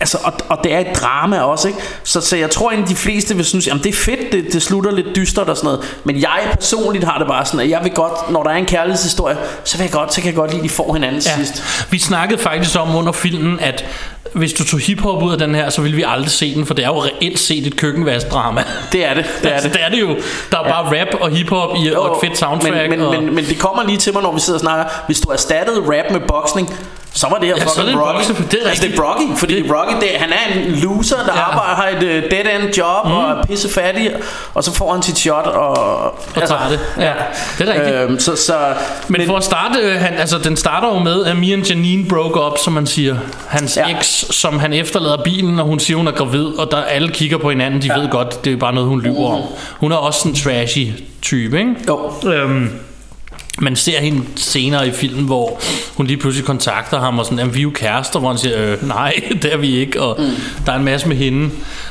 Altså, 0.00 0.18
og, 0.24 0.32
og 0.48 0.58
det 0.64 0.74
er 0.74 0.78
et 0.78 0.96
drama 0.96 1.40
også, 1.40 1.68
ikke? 1.68 1.80
Så, 2.04 2.20
så 2.20 2.36
jeg 2.36 2.50
tror 2.50 2.70
egentlig, 2.70 2.90
de 2.90 2.96
fleste 2.96 3.36
vil 3.36 3.44
synes, 3.44 3.66
jamen 3.66 3.82
det 3.82 3.88
er 3.88 3.96
fedt, 3.96 4.32
det, 4.32 4.52
det 4.52 4.62
slutter 4.62 4.90
lidt 4.90 5.16
dystert 5.16 5.48
og 5.48 5.56
sådan 5.56 5.66
noget. 5.66 5.98
Men 6.04 6.20
jeg 6.20 6.40
personligt 6.52 7.04
har 7.04 7.18
det 7.18 7.26
bare 7.26 7.44
sådan, 7.46 7.60
at 7.60 7.70
jeg 7.70 7.80
vil 7.82 7.92
godt, 7.92 8.30
når 8.30 8.42
der 8.42 8.50
er 8.50 8.54
en 8.54 8.66
kærlighedshistorie, 8.66 9.36
så, 9.64 9.76
vil 9.76 9.84
jeg 9.84 9.92
godt, 9.92 10.14
så 10.14 10.20
kan 10.20 10.26
jeg 10.26 10.36
godt 10.36 10.50
lide, 10.50 10.60
at 10.60 10.64
de 10.64 10.68
får 10.68 10.92
hinanden 10.92 11.22
ja. 11.26 11.36
sidst. 11.36 11.86
Vi 11.90 11.98
snakkede 11.98 12.40
faktisk 12.40 12.78
om 12.78 12.94
under 12.94 13.12
filmen, 13.12 13.60
at 13.60 13.84
hvis 14.32 14.52
du 14.52 14.64
tog 14.64 14.80
hiphop 14.80 15.22
ud 15.22 15.32
af 15.32 15.38
den 15.38 15.54
her, 15.54 15.70
så 15.70 15.82
ville 15.82 15.96
vi 15.96 16.04
aldrig 16.06 16.30
se 16.30 16.54
den, 16.54 16.66
for 16.66 16.74
det 16.74 16.84
er 16.84 16.88
jo 16.88 17.02
reelt 17.04 17.38
set 17.38 17.66
et 17.66 17.76
køkkenvaskdrama. 17.76 18.64
Det 18.92 19.04
er 19.04 19.14
det, 19.14 19.24
det 19.42 19.50
er 19.50 19.54
altså, 19.54 19.68
det. 19.68 19.76
det 19.76 19.84
er 19.84 19.88
det 19.88 20.00
jo. 20.00 20.16
Der 20.50 20.58
er 20.58 20.66
ja. 20.66 20.82
bare 20.82 21.00
rap 21.00 21.20
og 21.20 21.30
hiphop 21.30 21.76
i, 21.76 21.90
og 21.90 22.16
et 22.16 22.28
fedt 22.28 22.38
soundtrack. 22.38 22.74
Men, 22.74 22.90
men, 22.90 23.00
og... 23.00 23.14
men, 23.14 23.34
men 23.34 23.44
det 23.44 23.58
kommer 23.58 23.84
lige 23.84 23.98
til 23.98 24.12
mig, 24.12 24.22
når 24.22 24.32
vi 24.32 24.40
sidder 24.40 24.58
og 24.58 24.60
snakker. 24.60 24.84
Hvis 25.06 25.20
du 25.20 25.28
erstattede 25.28 25.80
rap 25.80 26.10
med 26.10 26.20
boksning, 26.20 26.74
så 27.12 27.26
var 27.30 27.38
det 27.38 27.48
her 27.48 27.54
Ja, 27.56 27.66
så 27.66 27.80
er 27.80 27.84
det 27.86 27.94
Rocky. 27.94 28.14
boxing, 28.14 28.50
det 28.50 28.58
er 28.64 28.68
altså, 28.68 28.84
det 28.86 28.98
er 28.98 29.02
Rocky, 29.02 29.38
fordi 29.38 29.62
det... 29.62 29.72
Rocky, 29.72 29.94
det, 30.00 30.08
han 30.16 30.32
er 30.32 30.58
en 30.58 30.72
loser, 30.72 31.16
der 31.16 31.32
ja. 31.34 31.40
arbejder, 31.40 31.74
har 31.74 31.88
et 31.88 32.02
uh, 32.24 32.30
dead-end 32.30 32.76
job 32.78 33.04
mm. 33.06 33.12
og 33.12 33.30
er 33.30 33.44
pisse 33.46 33.68
fattig, 33.68 34.10
og 34.54 34.64
så 34.64 34.74
får 34.74 34.92
han 34.92 35.02
sit 35.02 35.18
shot 35.18 35.46
og... 35.46 36.04
Og 36.06 36.14
tager 36.34 36.68
det. 36.70 36.80
Ja, 36.98 37.12
det 37.58 37.68
er 37.68 37.72
rigtigt. 37.74 37.96
Øhm, 37.96 38.18
så, 38.18 38.36
så, 38.36 38.58
Men, 39.08 39.18
men 39.20 39.26
for 39.26 39.36
at 39.36 39.44
starte, 39.44 39.78
øh, 39.78 40.00
han, 40.00 40.14
altså, 40.14 40.38
den 40.38 40.56
starter 40.56 40.88
jo 40.88 40.98
med, 40.98 41.24
at 41.24 41.36
Mia 41.36 41.56
og 41.56 41.62
Janine 41.68 42.08
broke 42.08 42.40
up, 42.40 42.58
som 42.64 42.72
man 42.72 42.86
siger. 42.86 43.16
Hans 43.48 43.76
Ja. 43.76 43.88
ja. 43.88 43.96
eks, 43.98 44.24
som 44.36 44.58
han 44.58 44.72
efterlader 44.72 45.22
bilen, 45.24 45.58
og 45.58 45.66
hun 45.66 45.78
siger, 45.80 45.96
hun 45.96 46.06
er 46.08 46.12
gravid, 46.12 46.46
og 46.46 46.70
der 46.70 46.76
alle 46.76 47.08
kigger 47.08 47.38
på 47.38 47.50
hinanden, 47.50 47.82
de 47.82 47.86
ja. 47.86 48.00
ved 48.00 48.08
godt, 48.10 48.44
det 48.44 48.52
er 48.52 48.56
bare 48.56 48.74
noget, 48.74 48.88
hun 48.88 49.02
lyver 49.02 49.30
om. 49.34 49.42
Hun 49.80 49.92
er 49.92 49.96
også 49.96 50.28
en 50.28 50.34
trashy 50.34 50.86
type, 51.22 51.58
ikke? 51.58 51.74
Jo. 51.88 52.12
Øhm, 52.32 52.70
man 53.60 53.76
ser 53.76 54.00
hende 54.00 54.22
senere 54.36 54.88
i 54.88 54.90
filmen, 54.90 55.24
hvor 55.24 55.60
hun 55.96 56.06
lige 56.06 56.16
pludselig 56.16 56.46
kontakter 56.46 57.00
ham 57.00 57.18
og 57.18 57.24
sådan, 57.24 57.38
at 57.38 57.54
vi 57.54 57.58
er 57.58 57.62
jo 57.62 57.70
kærester, 57.74 58.18
hvor 58.18 58.28
han 58.28 58.38
siger, 58.38 58.72
øh, 58.72 58.88
nej, 58.88 59.14
det 59.42 59.52
er 59.52 59.56
vi 59.56 59.76
ikke, 59.76 60.02
og 60.02 60.16
mm. 60.18 60.24
der 60.66 60.72
er 60.72 60.76
en 60.76 60.84
masse 60.84 61.08
med 61.08 61.16
hende. 61.16 61.50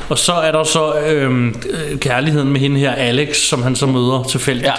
Og 0.10 0.18
så 0.18 0.32
er 0.34 0.52
der 0.52 0.64
så 0.64 0.94
øhm, 1.10 1.56
øh, 1.70 2.00
kærligheden 2.00 2.50
med 2.52 2.60
hende 2.62 2.80
her, 2.80 2.92
Alex, 2.92 3.38
som 3.38 3.64
han 3.64 3.76
så 3.76 3.86
møder 3.86 4.24
tilfældigt. 4.30 4.68
Ja. 4.68 4.74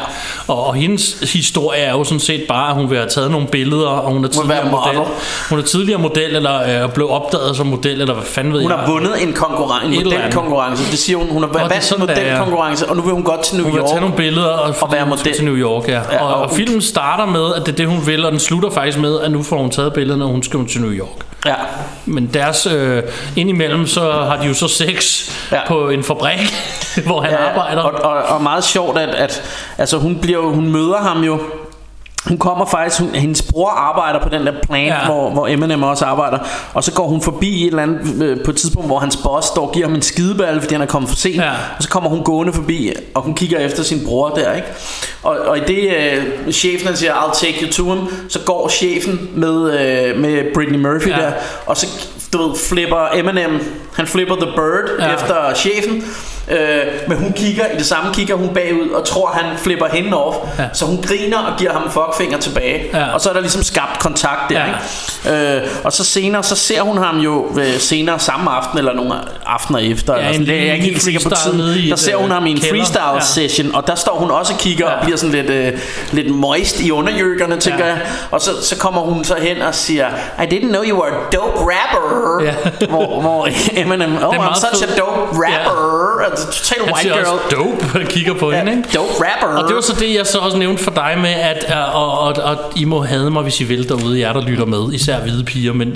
Og, 0.52 0.66
og 0.66 0.74
hendes 0.74 1.30
historie 1.32 1.80
er 1.80 1.92
jo 1.92 2.04
sådan 2.04 2.20
set 2.20 2.44
bare, 2.48 2.68
at 2.68 2.74
hun 2.74 2.90
vil 2.90 2.98
have 2.98 3.08
taget 3.10 3.30
nogle 3.30 3.46
billeder, 3.46 3.86
og 3.88 4.12
hun 4.12 4.24
er 4.24 4.28
Hun 4.28 4.30
tidligere 4.30 4.70
model. 4.70 4.94
model. 4.98 5.12
Hun 5.50 5.58
er 5.58 5.62
tidligere 5.62 6.00
model, 6.00 6.36
eller 6.36 6.84
øh, 6.84 6.90
blev 6.92 7.10
opdaget 7.10 7.56
som 7.56 7.66
model, 7.66 8.00
eller 8.00 8.14
hvad 8.14 8.24
fanden 8.24 8.52
ved 8.52 8.62
Hun 8.62 8.70
jeg. 8.70 8.78
har 8.78 8.90
vundet 8.90 9.22
en 9.22 9.32
konkurrence, 9.32 9.98
en 9.98 10.04
modelkonkurrence. 10.04 10.90
Det 10.90 10.98
siger 10.98 11.16
hun. 11.18 11.28
Hun 11.28 11.42
har 11.42 11.50
vandt 11.68 11.92
en 11.92 12.00
modelkonkurrence, 12.00 12.88
og 12.88 12.96
nu 12.96 13.02
vil 13.02 13.12
hun 13.12 13.22
godt 13.22 13.42
til 13.42 13.56
New 13.56 13.64
Hun 13.64 13.72
vil 13.74 13.80
York. 13.80 13.88
tage 13.88 14.00
nogle 14.00 14.16
billeder 14.16 14.46
og, 14.48 14.74
og 14.80 14.92
være 14.92 15.02
hun 15.02 15.08
model. 15.08 15.34
til 15.34 15.44
New 15.44 15.56
York, 15.56 15.88
ja. 15.88 15.92
Ja, 15.92 16.00
ja 16.12 16.22
og, 16.22 16.34
og- 16.34 16.40
og, 16.42 16.50
filmen 16.50 16.77
starter 16.80 17.26
med, 17.26 17.54
at 17.54 17.66
det 17.66 17.72
er 17.72 17.76
det, 17.76 17.86
hun 17.86 18.06
vil, 18.06 18.24
og 18.24 18.32
den 18.32 18.40
slutter 18.40 18.70
faktisk 18.70 18.98
med, 18.98 19.20
at 19.20 19.30
nu 19.30 19.42
får 19.42 19.58
hun 19.58 19.70
taget 19.70 19.92
billederne, 19.92 20.24
og 20.24 20.30
hun 20.30 20.42
skal 20.42 20.66
til 20.66 20.80
New 20.80 20.90
York. 20.92 21.26
Ja. 21.46 21.54
Men 22.06 22.30
deres, 22.34 22.66
øh, 22.66 23.02
indimellem, 23.36 23.86
så 23.86 24.12
har 24.12 24.38
de 24.42 24.46
jo 24.48 24.54
så 24.54 24.68
sex 24.68 25.30
Ja. 25.52 25.60
på 25.66 25.88
en 25.88 26.04
fabrik, 26.04 26.38
hvor 27.06 27.20
han 27.20 27.30
Ja, 27.30 27.48
arbejder. 27.48 27.82
Og, 27.82 28.12
og, 28.12 28.22
og 28.22 28.42
meget 28.42 28.64
sjovt, 28.64 28.98
at, 28.98 29.08
at 29.08 29.42
altså 29.78 29.98
hun, 29.98 30.16
bliver, 30.16 30.40
hun 30.42 30.72
møder 30.72 30.96
ham 30.98 31.22
jo 31.22 31.40
hun 32.26 32.38
kommer 32.38 32.66
faktisk, 32.66 33.00
hun, 33.00 33.14
hendes 33.14 33.42
bror 33.42 33.68
arbejder 33.70 34.20
på 34.22 34.28
den 34.28 34.46
der 34.46 34.52
plant, 34.68 34.86
ja. 34.86 35.04
Hvor, 35.06 35.30
hvor 35.30 35.46
Eminem 35.48 35.82
også 35.82 36.04
arbejder. 36.04 36.38
Og 36.74 36.84
så 36.84 36.92
går 36.92 37.06
hun 37.06 37.22
forbi 37.22 37.62
et 37.62 37.66
eller 37.66 37.82
andet, 37.82 38.22
øh, 38.22 38.44
på 38.44 38.50
et 38.50 38.56
tidspunkt, 38.56 38.88
hvor 38.88 38.98
hans 38.98 39.16
boss 39.16 39.46
står 39.46 39.66
og 39.66 39.72
giver 39.72 39.86
ham 39.86 39.94
en 39.94 40.02
skideball, 40.02 40.60
fordi 40.60 40.74
han 40.74 40.82
er 40.82 40.86
kommet 40.86 41.08
for 41.08 41.16
sent. 41.16 41.36
Ja. 41.36 41.50
Og 41.50 41.82
så 41.82 41.88
kommer 41.88 42.10
hun 42.10 42.22
gående 42.24 42.52
forbi, 42.52 42.92
og 43.14 43.22
hun 43.22 43.34
kigger 43.34 43.58
efter 43.58 43.82
sin 43.82 44.00
bror 44.06 44.28
der, 44.28 44.52
ikke? 44.54 44.68
Og, 45.22 45.36
og 45.46 45.58
i 45.58 45.60
det 45.60 45.94
øh, 46.46 46.52
chefen 46.52 46.86
han 46.86 46.96
siger, 46.96 47.14
I'll 47.14 47.40
take 47.46 47.58
you 47.66 47.72
to 47.72 47.94
him, 47.94 48.28
så 48.28 48.38
går 48.46 48.68
chefen 48.68 49.28
med, 49.34 49.80
øh, 49.80 50.20
med 50.20 50.54
Britney 50.54 50.78
Murphy 50.78 51.08
Ja. 51.08 51.16
der, 51.16 51.32
og 51.66 51.76
så 51.76 51.86
du 52.32 52.38
ved, 52.48 52.56
flipper 52.68 53.08
Eminem, 53.14 53.60
han 53.94 54.06
flipper 54.06 54.36
The 54.36 54.46
Bird. 54.56 54.90
Ja. 55.00 55.14
efter 55.14 55.54
chefen. 55.54 56.04
Øh, 56.50 56.58
men 57.08 57.18
hun 57.18 57.32
kigger, 57.32 57.64
i 57.74 57.76
det 57.78 57.86
samme 57.86 58.14
kigger 58.14 58.34
hun 58.34 58.48
bagud 58.54 58.88
og 58.90 59.04
tror 59.04 59.26
han 59.34 59.58
flipper 59.58 59.86
hende 59.92 60.16
off 60.24 60.36
ja. 60.58 60.64
Så 60.72 60.84
hun 60.84 61.02
griner 61.02 61.38
og 61.38 61.58
giver 61.58 61.72
ham 61.72 61.82
en 61.82 61.90
fuckfinger 61.90 62.38
tilbage 62.38 62.84
Ja. 62.94 63.14
Og 63.14 63.20
så 63.20 63.28
er 63.28 63.32
der 63.32 63.40
ligesom 63.40 63.62
skabt 63.62 63.98
kontakt 63.98 64.40
der 64.50 64.60
Ja. 64.60 64.64
ikke? 64.66 65.56
Øh, 65.56 65.62
Og 65.84 65.92
så 65.92 66.04
senere 66.04 66.42
Så 66.42 66.56
ser 66.56 66.80
hun 66.80 66.98
ham 66.98 67.16
jo 67.18 67.46
øh, 67.60 67.78
senere 67.78 68.18
samme 68.18 68.50
aften 68.50 68.78
Eller 68.78 68.92
nogle 68.94 69.14
aftener 69.46 69.78
efter 69.78 70.14
Ja, 70.14 70.18
eller 70.20 70.40
en. 70.40 70.46
Det 70.46 70.54
er 70.60 70.64
jeg 70.64 70.74
ikke 70.74 70.86
helt 70.86 71.02
sikker 71.02 71.20
på 71.28 71.30
tiden 71.44 71.90
Der 71.90 71.96
ser 71.96 72.16
hun 72.16 72.26
øh, 72.28 72.32
ham 72.34 72.46
i 72.46 72.50
en 72.50 72.60
freestyle 72.60 73.20
session 73.22 73.74
Og 73.74 73.86
der 73.86 73.94
står 73.94 74.14
hun 74.18 74.30
også 74.30 74.52
og 74.52 74.58
kigger 74.58 74.86
Ja. 74.90 74.96
Og 74.96 75.02
bliver 75.04 75.16
sådan 75.18 75.34
lidt, 75.34 75.50
øh, 75.50 75.72
lidt 76.12 76.34
moist 76.34 76.80
i 76.80 76.90
underjøkkerne 76.90 77.56
tænker 77.60 77.86
Ja. 77.86 77.92
jeg 77.92 78.00
Og 78.30 78.40
så, 78.40 78.50
så 78.62 78.76
kommer 78.76 79.00
hun 79.00 79.24
så 79.24 79.34
hen 79.40 79.62
og 79.62 79.74
siger 79.74 80.06
I 80.42 80.54
didn't 80.54 80.68
know 80.68 80.82
you 80.84 81.00
were 81.02 81.10
a 81.10 81.36
dope 81.36 81.58
rapper 81.58 82.44
Ja. 82.44 82.86
hvor, 82.88 83.20
hvor 83.20 83.48
Eminem 83.72 84.16
Oh 84.24 84.34
I'm 84.34 84.54
such 84.60 84.84
fed. 84.84 84.94
a 84.94 84.98
dope 85.00 85.20
rapper 85.20 85.48
ja. 85.48 85.97
Total 86.36 86.78
han 86.84 86.94
white 86.94 87.00
siger 87.02 87.14
girl 87.14 87.26
også 87.26 87.56
dope, 87.56 87.98
og 88.00 88.06
kigger 88.08 88.34
på 88.34 88.50
Ja, 88.52 88.58
hende, 88.58 88.72
ikke? 88.72 88.88
dope 88.94 89.12
rapper. 89.12 89.62
Og 89.62 89.68
det 89.68 89.74
var 89.74 89.80
så 89.82 89.96
det, 90.00 90.14
jeg 90.14 90.26
så 90.26 90.38
også 90.38 90.56
nævnte 90.58 90.82
for 90.84 90.90
dig 90.90 91.14
med, 91.20 91.30
at 91.30 91.64
øh, 91.68 91.94
og, 91.96 92.18
og, 92.18 92.32
og 92.32 92.56
I 92.76 92.84
må 92.84 93.02
hade 93.02 93.30
mig, 93.30 93.42
hvis 93.42 93.60
I 93.60 93.64
vil 93.64 93.88
derude, 93.88 94.20
jer 94.20 94.32
der 94.32 94.40
lytter 94.42 94.64
med, 94.64 94.92
især 94.92 95.20
hvide 95.20 95.44
piger, 95.44 95.72
men 95.72 95.90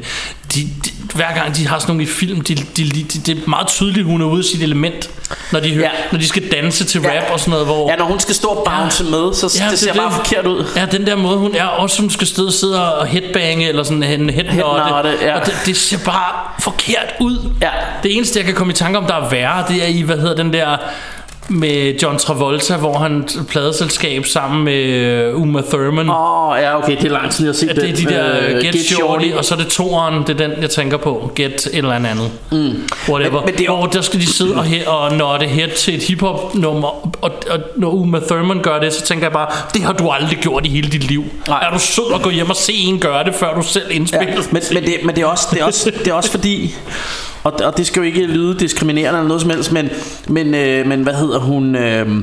de, 0.54 0.60
de, 0.84 0.90
hver 1.14 1.34
gang 1.34 1.56
de 1.56 1.66
har 1.68 1.78
sådan 1.78 1.90
nogle 1.94 2.02
i 2.02 2.06
film, 2.06 2.40
de, 2.40 2.54
de, 2.54 2.62
de, 2.76 2.84
de, 2.90 3.02
det 3.26 3.28
er 3.28 3.48
meget 3.50 3.66
tydeligt, 3.66 4.06
hun 4.06 4.20
er 4.22 4.26
ude 4.26 4.38
af 4.38 4.44
sit 4.44 4.62
element, 4.62 5.10
når 5.52 5.60
de, 5.60 5.74
hører, 5.74 5.84
Ja. 5.84 5.90
når 6.12 6.18
de 6.18 6.26
skal 6.28 6.50
danse 6.52 6.84
til 6.84 7.00
Ja. 7.02 7.08
rap 7.20 7.30
og 7.32 7.40
sådan 7.40 7.50
noget, 7.50 7.66
hvor... 7.66 7.90
Ja, 7.90 7.96
når 7.96 8.04
hun 8.04 8.20
skal 8.20 8.34
stå 8.34 8.48
og 8.48 8.64
bounce 8.64 9.04
med, 9.04 9.34
så 9.34 9.58
ja, 9.64 9.70
det 9.70 9.78
ser 9.78 9.90
er 9.92 9.96
bare 9.96 10.12
forkert 10.12 10.46
ud. 10.46 10.64
Ja, 10.76 10.86
den 10.86 11.06
der 11.06 11.16
måde, 11.16 11.38
hun 11.38 11.54
er 11.54 11.64
også, 11.64 12.00
hun 12.00 12.10
skal 12.10 12.26
sidde, 12.26 12.52
sidde 12.52 12.94
og 12.94 13.06
headbange, 13.06 13.68
eller 13.68 13.82
sådan 13.82 14.02
en 14.02 14.30
headnotte, 14.30 14.52
Headnotte, 14.52 15.16
ja. 15.22 15.40
og 15.40 15.46
det, 15.46 15.54
det 15.66 15.76
ser 15.76 15.98
bare 16.04 16.32
forkert 16.60 17.14
ud. 17.20 17.50
Ja. 17.62 17.70
Det 18.02 18.16
eneste, 18.16 18.38
jeg 18.38 18.46
kan 18.46 18.54
komme 18.54 18.72
i 18.72 18.76
tanke 18.76 18.98
om, 18.98 19.06
der 19.06 19.14
er 19.14 19.28
værre, 19.30 19.64
det 19.68 19.82
er 19.82 19.86
i, 19.88 20.00
hvad 20.00 20.16
hedder 20.16 20.34
den 20.34 20.52
der 20.52 20.76
med 21.48 22.00
John 22.02 22.18
Travolta, 22.18 22.76
hvor 22.76 22.98
han 22.98 23.28
pladeselskab 23.48 24.26
sammen 24.26 24.64
med 24.64 24.84
øh, 24.84 25.40
Uma 25.42 25.60
Thurman. 25.60 26.08
Åh, 26.10 26.48
oh, 26.48 26.58
ja, 26.62 26.78
okay, 26.78 26.96
det 26.96 27.04
er 27.04 27.10
lang 27.10 27.30
tid, 27.30 27.44
jeg 27.46 27.50
har 27.52 27.56
set 27.56 27.68
Ja, 27.68 27.74
det 27.74 27.90
er 27.90 27.96
de 27.96 28.04
der 28.14 28.54
uh, 28.56 28.62
Get, 28.62 28.72
Get 28.74 28.84
Shorty, 28.84 29.30
og 29.36 29.44
så 29.44 29.54
er 29.54 29.58
det 29.58 29.66
toeren, 29.68 30.22
det 30.26 30.40
er 30.40 30.48
den, 30.48 30.62
jeg 30.62 30.70
tænker 30.70 30.96
på. 30.96 31.30
Get 31.36 31.52
et 31.66 31.70
eller 31.74 31.92
andet. 31.92 32.30
Mm. 32.52 32.58
Whatever. 33.08 33.40
Men- 33.40 33.44
men 33.44 33.54
det 33.58 33.66
er 33.66 33.76
Hvor 33.76 33.86
der 33.86 34.00
skal 34.00 34.20
de 34.20 34.26
sidde 34.32 34.54
og, 34.54 34.64
he- 34.66 34.88
og 34.88 35.12
notte 35.16 35.46
head 35.46 35.68
til 35.76 35.94
et 35.94 36.02
hiphop 36.02 36.54
nummer, 36.54 36.88
og, 37.24 37.30
og 37.50 37.58
når 37.76 37.90
Uma 37.90 38.18
Thurman 38.28 38.58
gør 38.62 38.78
det, 38.80 38.92
så 38.92 39.04
tænker 39.06 39.24
jeg 39.24 39.32
bare, 39.32 39.48
det 39.74 39.82
har 39.82 39.92
du 39.92 40.10
aldrig 40.10 40.38
gjort 40.38 40.66
i 40.66 40.68
hele 40.68 40.88
dit 40.90 41.04
liv. 41.08 41.24
Nej. 41.48 41.58
Er 41.62 41.72
du 41.74 41.78
sød 41.78 42.14
at 42.14 42.22
gå 42.22 42.30
hjem 42.30 42.50
og 42.50 42.56
se 42.56 42.72
en 42.72 42.98
gøre 42.98 43.24
det, 43.24 43.34
før 43.34 43.54
du 43.54 43.62
selv 43.62 43.86
indspiller? 43.90 44.28
Ja, 44.28 44.40
men, 44.52 44.62
men, 44.72 44.82
det, 44.82 44.94
men 45.04 45.14
det, 45.16 45.22
er 45.22 45.26
også, 45.26 45.48
det, 45.50 45.60
er 45.60 45.64
også, 45.64 45.90
det 45.98 46.08
er 46.08 46.12
også 46.14 46.30
fordi 46.30 46.74
og, 47.42 47.52
og 47.64 47.76
det 47.76 47.86
skal 47.86 48.00
jo 48.00 48.06
ikke 48.06 48.26
lyde 48.26 48.58
diskriminerende 48.58 49.18
eller 49.18 49.28
noget 49.28 49.42
som 49.42 49.50
helst 49.50 49.72
Men, 49.72 49.90
men, 50.28 50.54
øh, 50.54 50.86
men 50.86 51.02
hvad 51.02 51.14
hedder 51.14 51.38
hun 51.38 51.76
øh, 51.76 52.16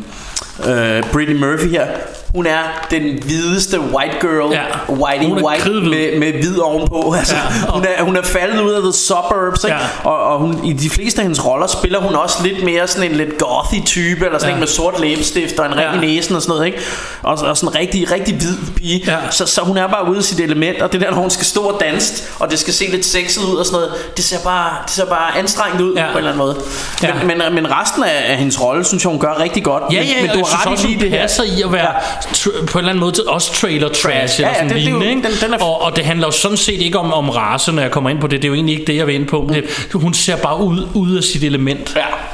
øh, 0.68 1.04
Brittany 1.12 1.40
Murphy 1.40 1.70
her? 1.70 1.88
Hun 2.36 2.46
er 2.46 2.60
den 2.92 3.02
hvideste 3.26 3.80
white 3.80 4.16
girl 4.22 4.54
Ja. 4.54 4.62
Whitey 4.90 5.44
white 5.44 5.62
kridhvid. 5.62 5.90
med, 5.90 6.20
med 6.20 6.32
hvid 6.34 6.60
ovenpå 6.60 7.12
altså, 7.20 7.36
Ja, 7.36 7.72
hun, 7.72 7.86
er, 7.98 8.04
hun 8.04 8.16
er 8.18 8.22
faldet 8.22 8.62
ud 8.62 8.72
af 8.72 8.82
the 8.82 8.94
suburbs 8.94 9.64
ikke? 9.64 9.76
Ja. 9.78 10.10
og, 10.10 10.24
og 10.24 10.40
hun, 10.40 10.66
i 10.66 10.74
de 10.74 10.90
fleste 10.90 11.20
af 11.22 11.24
hendes 11.26 11.46
roller 11.46 11.68
Spiller 11.68 12.00
hun 12.00 12.16
også 12.16 12.38
lidt 12.44 12.64
mere 12.64 12.88
sådan 12.88 13.12
en 13.12 13.18
lidt 13.18 13.30
gothy 13.38 13.86
type 13.86 14.26
Eller 14.26 14.40
sådan 14.40 14.50
Ja. 14.50 14.54
en 14.56 14.60
med 14.60 14.68
sort 14.68 15.00
læbestift 15.02 15.60
Og 15.60 15.66
en 15.66 15.72
ring 15.78 15.90
Ja. 15.94 16.02
i 16.02 16.16
næsen 16.16 16.36
og 16.36 16.42
sådan 16.42 16.52
noget 16.54 16.66
ikke? 16.66 16.78
Og, 17.24 17.32
og 17.32 17.58
sådan 17.58 17.70
en 17.70 17.76
rigtig, 17.76 18.12
rigtig 18.12 18.36
hvid 18.36 18.58
pige 18.78 19.04
Ja. 19.08 19.18
så, 19.32 19.46
så 19.46 19.62
hun 19.62 19.78
er 19.78 19.88
bare 19.88 20.10
ude 20.10 20.18
af 20.18 20.24
sit 20.24 20.40
element 20.40 20.82
Og 20.82 20.94
det 20.94 21.02
der 21.02 21.12
når 21.12 21.18
hun 21.18 21.30
skal 21.30 21.46
stå 21.46 21.62
og 21.62 21.80
danse 21.80 22.24
Og 22.40 22.52
det 22.52 22.60
skal 22.60 22.74
se 22.74 22.86
lidt 22.92 23.06
sexet 23.06 23.44
ud 23.44 23.56
og 23.56 23.66
sådan 23.66 23.80
noget 23.80 23.94
Det 24.18 24.26
ser 24.26 24.38
bare, 24.44 24.70
det 24.86 24.92
ser 24.94 25.06
bare 25.06 25.38
anstrengt 25.38 25.82
ud 25.82 25.94
Ja. 25.96 26.06
På 26.06 26.12
en 26.12 26.18
eller 26.18 26.32
anden 26.32 26.38
måde 26.38 26.56
Ja. 27.04 27.14
men, 27.14 27.38
men, 27.38 27.56
men 27.56 27.68
resten 27.72 28.04
af, 28.04 28.24
af 28.32 28.38
hendes 28.38 28.62
rolle 28.62 28.86
Synes 28.86 29.04
jeg 29.04 29.10
hun 29.10 29.20
gør 29.20 29.40
rigtig 29.40 29.64
godt 29.64 29.84
Ja, 29.92 30.00
men, 30.00 30.08
ja, 30.10 30.22
men 30.22 30.30
du 30.30 30.38
jeg 30.38 30.46
har 30.48 30.72
ret 30.72 30.84
i 30.90 30.96
det 30.96 31.10
her 31.10 31.22
passer 31.22 31.44
i 31.44 31.62
at 31.62 31.72
være 31.72 31.92
tr- 32.19 32.19
på 32.44 32.50
en 32.50 32.58
eller 32.78 32.90
anden 32.90 33.00
måde 33.00 33.14
også 33.28 33.54
trailer 33.54 33.88
trash 33.90 34.42
Ja, 34.42 34.46
eller 34.46 34.48
ja, 34.48 34.54
sådan 34.54 34.70
det- 34.70 34.76
det 34.76 34.86
er 34.88 34.92
jo- 34.92 35.00
lignende, 35.00 35.10
ikke? 35.28 35.28
den- 35.42 35.50
den 35.52 35.54
er- 35.54 35.64
og, 35.66 35.82
og 35.82 35.96
det 35.96 36.06
handler 36.06 36.28
jo 36.28 36.32
sådan 36.32 36.58
set 36.58 36.82
ikke 36.82 37.00
om, 37.00 37.14
om 37.14 37.30
race, 37.30 37.72
når 37.72 37.82
jeg 37.82 37.92
kommer 37.92 38.10
ind 38.10 38.20
på 38.22 38.28
det. 38.28 38.42
Det 38.42 38.46
er 38.48 38.50
jo 38.50 38.54
egentlig 38.56 38.74
ikke 38.80 38.86
det, 38.92 38.96
jeg 38.96 39.08
vil 39.08 39.16
ind 39.16 39.28
på. 39.28 39.50
Det, 39.54 39.64
hun 39.94 40.14
ser 40.14 40.36
bare 40.36 40.60
ud, 40.60 40.88
ud 40.94 41.18
af 41.18 41.24
sit 41.24 41.44
element. 41.44 41.94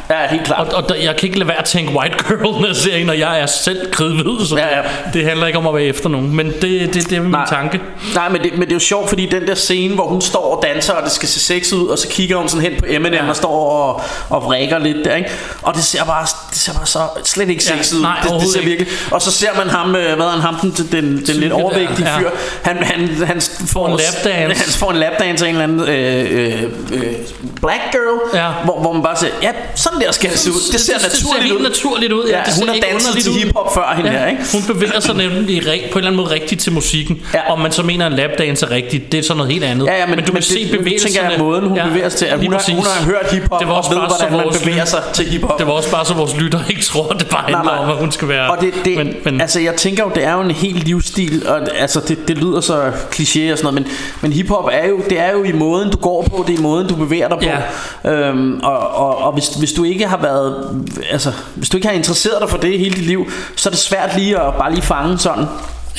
Ja, 0.09 0.15
ja 0.21 0.27
helt 0.29 0.43
klart 0.43 0.67
Og, 0.73 0.83
og 0.83 0.89
der, 0.89 0.95
jeg 0.95 1.15
kan 1.15 1.27
ikke 1.27 1.39
lade 1.39 1.47
være 1.47 1.57
at 1.59 1.65
tænke 1.65 1.97
white 1.97 2.15
girl, 2.27 2.41
når 2.41 2.65
jeg 2.67 2.75
ser 2.75 2.97
hende, 2.97 3.11
og 3.11 3.19
jeg 3.19 3.39
er 3.41 3.45
selv 3.45 3.91
kridhvid, 3.91 4.45
så 4.45 4.57
Ja, 4.57 4.77
ja. 4.77 4.81
det 5.13 5.25
handler 5.25 5.47
ikke 5.47 5.59
om 5.59 5.67
at 5.67 5.73
være 5.73 5.83
efter 5.83 6.09
nogen. 6.09 6.35
Men 6.35 6.47
det, 6.61 6.93
det, 6.93 6.93
det 7.09 7.13
er 7.17 7.21
min 7.21 7.31
Nej. 7.31 7.45
tanke. 7.49 7.79
Nej, 8.15 8.29
men 8.29 8.41
det, 8.43 8.51
men 8.53 8.61
det 8.61 8.69
er 8.69 8.75
jo 8.75 8.79
sjovt, 8.79 9.09
fordi 9.09 9.25
den 9.25 9.47
der 9.47 9.55
scene, 9.55 9.95
hvor 9.95 10.07
hun 10.07 10.21
står 10.21 10.55
og 10.55 10.63
danser, 10.63 10.93
og 10.93 11.03
det 11.03 11.11
skal 11.11 11.29
se 11.29 11.39
sexet 11.39 11.77
ud, 11.77 11.87
og 11.87 11.97
så 11.99 12.07
kigger 12.07 12.37
hun 12.37 12.49
sådan 12.49 12.61
hen 12.71 12.79
på 12.79 12.85
Eminem 12.89 13.13
Ja. 13.13 13.29
og 13.29 13.35
står 13.35 13.69
og, 13.71 14.01
og 14.29 14.43
vrikker 14.43 14.79
lidt 14.79 14.97
der, 15.05 15.15
ikke? 15.15 15.29
Og 15.61 15.75
det 15.75 15.83
ser 15.83 16.03
bare, 16.03 16.25
det 16.49 16.57
ser 16.57 16.73
bare 16.73 16.85
så 16.85 16.99
slet 17.23 17.49
ikke 17.49 17.63
Ja, 17.69 17.77
sexet 17.77 17.97
ud. 17.97 18.01
nej, 18.01 18.19
det, 18.23 18.31
det 18.41 18.49
ser 18.49 18.61
virkelig. 18.63 18.87
Og 19.11 19.21
så 19.21 19.31
ser 19.31 19.49
man 19.57 19.69
ham, 19.75 19.95
øh, 19.95 20.15
hvad 20.15 20.25
er 20.25 20.29
han, 20.29 20.39
ham 20.39 20.55
den, 20.61 20.87
den, 20.91 21.23
den 21.27 21.35
lidt 21.35 21.51
overvægtige 21.51 22.05
der, 22.05 22.11
ja. 22.11 22.19
fyr, 22.19 22.29
han, 22.63 22.77
han, 22.83 23.09
han 23.25 23.41
får 23.67 23.87
en 23.87 23.91
lapdance. 23.91 24.63
Han 24.65 24.73
får 24.79 24.91
en 24.91 24.97
lapdance 24.97 25.45
af 25.45 25.49
en 25.49 25.55
eller 25.55 25.63
anden 25.63 25.81
øh, 25.89 26.31
øh, 26.31 26.63
øh, 26.93 27.13
black 27.61 27.81
girl, 27.91 28.19
Ja. 28.39 28.49
hvor, 28.63 28.81
hvor 28.81 28.93
man 28.93 29.03
bare 29.03 29.15
siger, 29.17 29.31
ja, 29.41 29.51
sådan 29.75 29.99
der 30.01 30.11
skal 30.11 30.29
det 30.31 30.39
se 30.39 30.49
ud. 30.49 30.71
Det 30.71 30.79
ser 30.81 30.93
det, 30.93 31.03
det 31.03 31.11
ser 31.11 31.25
naturligt 31.25 31.43
helt 31.43 31.59
ud. 31.59 31.69
naturligt 31.69 32.13
ud. 32.13 32.25
Ja, 32.29 32.41
det 32.45 32.53
hun 32.59 32.67
ser 32.67 32.73
har 32.73 32.79
danset 32.91 33.23
til 33.23 33.31
hiphop 33.33 33.73
før 33.73 33.93
hende 33.95 34.11
ja. 34.11 34.17
her, 34.19 34.27
ikke? 34.27 34.43
Hun 34.53 34.61
bevæger 34.75 34.99
sig 34.99 35.15
nemlig 35.15 35.61
på 35.63 35.69
en 35.69 35.77
eller 35.77 35.95
anden 35.97 36.15
måde 36.15 36.29
rigtigt 36.31 36.61
til 36.61 36.71
musikken. 36.71 37.21
Ja. 37.33 37.51
Om 37.51 37.59
man 37.59 37.71
så 37.71 37.83
mener, 37.83 38.05
at 38.05 38.11
en 38.11 38.17
lapdance 38.17 38.65
er 38.65 38.71
rigtigt, 38.71 39.11
det 39.11 39.17
er 39.17 39.23
sådan 39.23 39.37
noget 39.37 39.51
helt 39.51 39.63
andet. 39.63 39.85
Ja, 39.87 39.99
ja, 39.99 40.05
men, 40.05 40.15
men 40.15 40.25
du 40.25 40.31
kan 40.31 40.41
se 40.41 40.63
det, 40.63 40.71
nu 40.71 40.77
bevægelserne. 40.79 41.13
tænker 41.13 41.29
jeg 41.29 41.39
måden, 41.39 41.67
hun 41.67 41.77
ja, 41.77 41.87
bevæger 41.87 42.09
sig 42.09 42.19
til. 42.19 42.25
At 42.25 42.39
hun, 42.39 42.53
har, 42.53 42.75
hun 42.75 42.85
har 42.85 43.05
hørt 43.05 43.31
hiphop 43.31 43.59
Det 43.59 43.67
var 43.67 43.73
og 43.73 43.85
ved, 43.89 43.97
hvordan 43.97 44.31
man 44.31 44.59
bevæger 44.61 44.85
sig 44.85 45.01
til 45.13 45.25
hiphop. 45.25 45.59
Det 45.59 45.67
var 45.67 45.73
også 45.73 45.91
bare 45.91 46.05
så 46.05 46.13
vores 46.13 46.35
lytter 46.35 46.59
ikke 46.69 46.81
tror, 46.81 47.07
det 47.07 47.27
bare 47.29 47.41
handler 47.41 47.71
om, 47.71 47.89
at 47.89 47.95
hun 47.95 48.11
skal 48.11 48.27
være... 48.27 48.51
Og 48.51 48.57
det, 48.61 48.73
det 48.85 48.97
men, 48.97 49.15
men, 49.23 49.41
altså 49.41 49.59
jeg 49.65 49.75
tænker 49.75 50.03
jo, 50.03 50.11
det 50.15 50.23
er 50.23 50.33
jo 50.33 50.41
en 50.41 50.51
helt 50.51 50.83
livsstil, 50.83 51.47
og 51.47 51.77
altså 51.77 51.99
det, 51.99 52.27
det 52.27 52.37
lyder 52.37 52.61
så 52.61 52.91
kliché 53.11 53.51
og 53.51 53.57
sådan 53.57 53.63
noget, 53.63 53.73
men, 53.73 53.87
men 54.21 54.33
hiphop 54.33 54.69
er 54.71 54.87
jo, 54.87 55.01
det 55.09 55.19
er 55.19 55.31
jo 55.31 55.43
i 55.43 55.51
måden 55.51 55.91
du 55.91 55.97
går 55.97 56.21
på, 56.21 56.43
det 56.47 56.55
er 56.55 56.59
i 56.59 56.61
måden 56.61 56.87
du 56.87 56.95
bevæger 56.95 57.27
dig 57.29 57.37
på. 57.37 58.09
Øhm, 58.09 58.59
og 58.63 58.77
og, 58.95 59.17
og 59.17 59.33
hvis, 59.33 59.47
hvis 59.47 59.73
du 59.73 59.83
ikke 59.83 60.07
har 60.07 60.17
været, 60.17 60.81
altså 61.11 61.31
hvis 61.55 61.69
du 61.69 61.77
ikke 61.77 61.87
har 61.87 61.95
interesseret 61.95 62.41
dig 62.41 62.49
for 62.49 62.57
det 62.57 62.79
hele 62.79 62.95
dit 62.95 63.05
liv, 63.05 63.31
så 63.55 63.69
er 63.69 63.71
det 63.71 63.79
svært 63.79 64.15
lige 64.15 64.39
at 64.41 64.53
bare 64.53 64.71
lige 64.71 64.81
fange 64.81 65.17
sådan. 65.17 65.45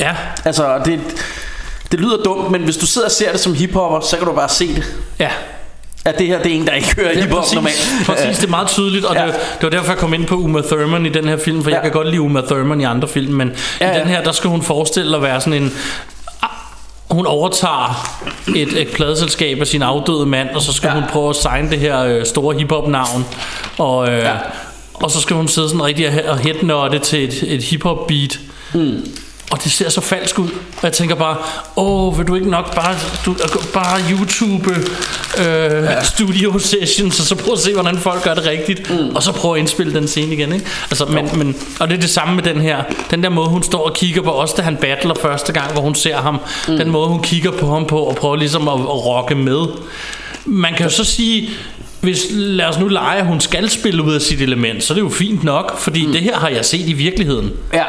Ja. 0.00 0.16
Altså 0.44 0.80
det, 0.84 1.00
det 1.92 2.00
lyder 2.00 2.22
dumt, 2.22 2.50
men 2.50 2.62
hvis 2.62 2.76
du 2.76 2.86
sidder 2.86 3.06
og 3.06 3.12
ser 3.12 3.32
det 3.32 3.40
som 3.40 3.54
hiphopper, 3.54 4.00
så 4.00 4.16
kan 4.16 4.26
du 4.26 4.32
bare 4.32 4.48
se 4.48 4.74
det. 4.74 4.94
Ja. 5.18 5.30
At 6.06 6.18
det 6.18 6.26
her, 6.26 6.42
det 6.42 6.52
er 6.52 6.56
en, 6.56 6.66
der 6.66 6.72
ikke 6.72 6.94
hører 6.96 7.12
Ja, 7.12 7.20
hiphop 7.20 7.38
præcis, 7.38 7.54
normalt. 7.54 7.88
præcis, 8.06 8.38
det 8.38 8.46
er 8.46 8.50
meget 8.50 8.68
tydeligt 8.68 9.04
Og 9.04 9.14
Ja. 9.14 9.26
det, 9.26 9.32
det 9.34 9.62
var 9.62 9.68
derfor 9.68 9.86
jeg 9.92 9.98
kom 9.98 10.14
ind 10.14 10.26
på 10.26 10.34
Uma 10.34 10.60
Thurman 10.60 11.06
i 11.06 11.08
den 11.08 11.28
her 11.28 11.36
film 11.36 11.62
For 11.62 11.70
jeg 11.70 11.80
kan 11.82 11.90
godt 11.92 12.06
lide 12.08 12.20
Uma 12.20 12.40
Thurman 12.40 12.80
i 12.80 12.84
andre 12.84 13.08
film 13.08 13.34
Men 13.34 13.52
Ja, 13.80 13.90
i 13.90 13.94
ja. 13.94 14.00
den 14.00 14.08
her, 14.08 14.22
der 14.22 14.32
skal 14.32 14.50
hun 14.50 14.62
forestille 14.62 15.16
at 15.16 15.22
være 15.22 15.40
sådan 15.40 15.62
en 15.62 15.72
hun 17.10 17.26
overtager 17.26 18.18
et, 18.56 18.80
et 18.80 18.88
pladeselskab 18.88 19.60
af 19.60 19.66
sin 19.66 19.82
afdøde 19.82 20.26
mand 20.26 20.48
Og 20.54 20.62
så 20.62 20.72
skal 20.72 20.88
ja. 20.88 20.94
hun 20.94 21.02
prøve 21.08 21.30
at 21.30 21.36
signe 21.36 21.70
det 21.70 21.78
her 21.78 22.00
øh, 22.04 22.26
store 22.26 22.58
hiphop 22.58 22.88
navn 22.88 23.26
Og, 23.78 24.08
øh, 24.10 24.18
ja. 24.18 24.32
og 24.94 25.10
så 25.10 25.20
skal 25.20 25.36
hun 25.36 25.48
sidde 25.48 25.68
sådan 25.68 25.82
rigtig 25.84 26.08
og- 26.08 26.30
og 26.30 26.38
headnotte 26.38 26.98
til 26.98 27.24
et, 27.24 27.44
et 27.54 27.62
hiphop 27.62 28.06
beat 28.06 28.38
Mm. 28.74 29.06
Og 29.50 29.64
det 29.64 29.72
ser 29.72 29.88
så 29.88 30.00
falsk 30.00 30.38
ud 30.38 30.48
Og 30.48 30.82
jeg 30.82 30.92
tænker 30.92 31.14
bare 31.14 31.36
Åh, 31.76 32.18
vil 32.18 32.26
du 32.26 32.34
ikke 32.34 32.50
nok 32.50 32.74
bare, 32.74 32.94
du, 33.26 33.36
bare 33.74 34.00
YouTube 34.10 34.70
øh, 35.38 35.44
ja. 35.44 36.04
Studio 36.04 36.58
sessions 36.58 37.20
Og 37.20 37.26
så 37.26 37.34
prøve 37.34 37.52
at 37.52 37.58
se, 37.58 37.72
hvordan 37.72 37.98
folk 37.98 38.22
gør 38.22 38.34
det 38.34 38.46
rigtigt 38.46 38.90
mm. 38.90 39.16
Og 39.16 39.22
så 39.22 39.32
prøve 39.32 39.54
at 39.54 39.60
indspille 39.60 39.94
den 39.94 40.08
scene 40.08 40.34
igen 40.34 40.52
ikke? 40.52 40.66
Altså, 40.90 41.04
men, 41.04 41.38
men, 41.38 41.56
Og 41.80 41.88
det 41.88 41.96
er 41.96 42.00
det 42.00 42.10
samme 42.10 42.34
med 42.34 42.42
den 42.42 42.60
her 42.60 42.82
Den 43.10 43.22
der 43.22 43.28
måde 43.28 43.48
hun 43.48 43.62
står 43.62 43.84
og 43.88 43.94
kigger 43.94 44.22
på 44.22 44.30
os 44.30 44.52
Da 44.52 44.62
han 44.62 44.76
battler 44.76 45.14
første 45.22 45.52
gang 45.52 45.72
Hvor 45.72 45.82
hun 45.82 45.94
ser 45.94 46.16
ham 46.16 46.40
mm. 46.68 46.76
Den 46.76 46.90
måde 46.90 47.08
hun 47.08 47.22
kigger 47.22 47.50
på 47.50 47.66
ham 47.66 47.86
på 47.86 47.98
Og 47.98 48.16
prøver 48.16 48.36
ligesom 48.36 48.68
at, 48.68 48.74
at 48.74 49.06
rocke 49.06 49.34
med 49.34 49.66
Man 50.44 50.74
kan 50.74 50.84
jo 50.86 50.90
så 50.90 51.04
sige 51.04 51.50
hvis, 52.00 52.26
lad 52.30 52.66
os 52.66 52.78
nu 52.78 52.88
lege, 52.88 53.18
at 53.18 53.26
hun 53.26 53.40
skal 53.40 53.70
spille 53.70 54.02
ud 54.02 54.14
af 54.14 54.20
sit 54.20 54.40
element, 54.40 54.84
så 54.84 54.92
er 54.92 54.94
det 54.94 55.02
jo 55.02 55.08
fint 55.08 55.44
nok, 55.44 55.78
fordi 55.78 56.06
mm. 56.06 56.12
det 56.12 56.22
her 56.22 56.36
har 56.36 56.48
jeg 56.48 56.64
set 56.64 56.88
i 56.88 56.92
virkeligheden. 56.92 57.52
Ja. 57.74 57.84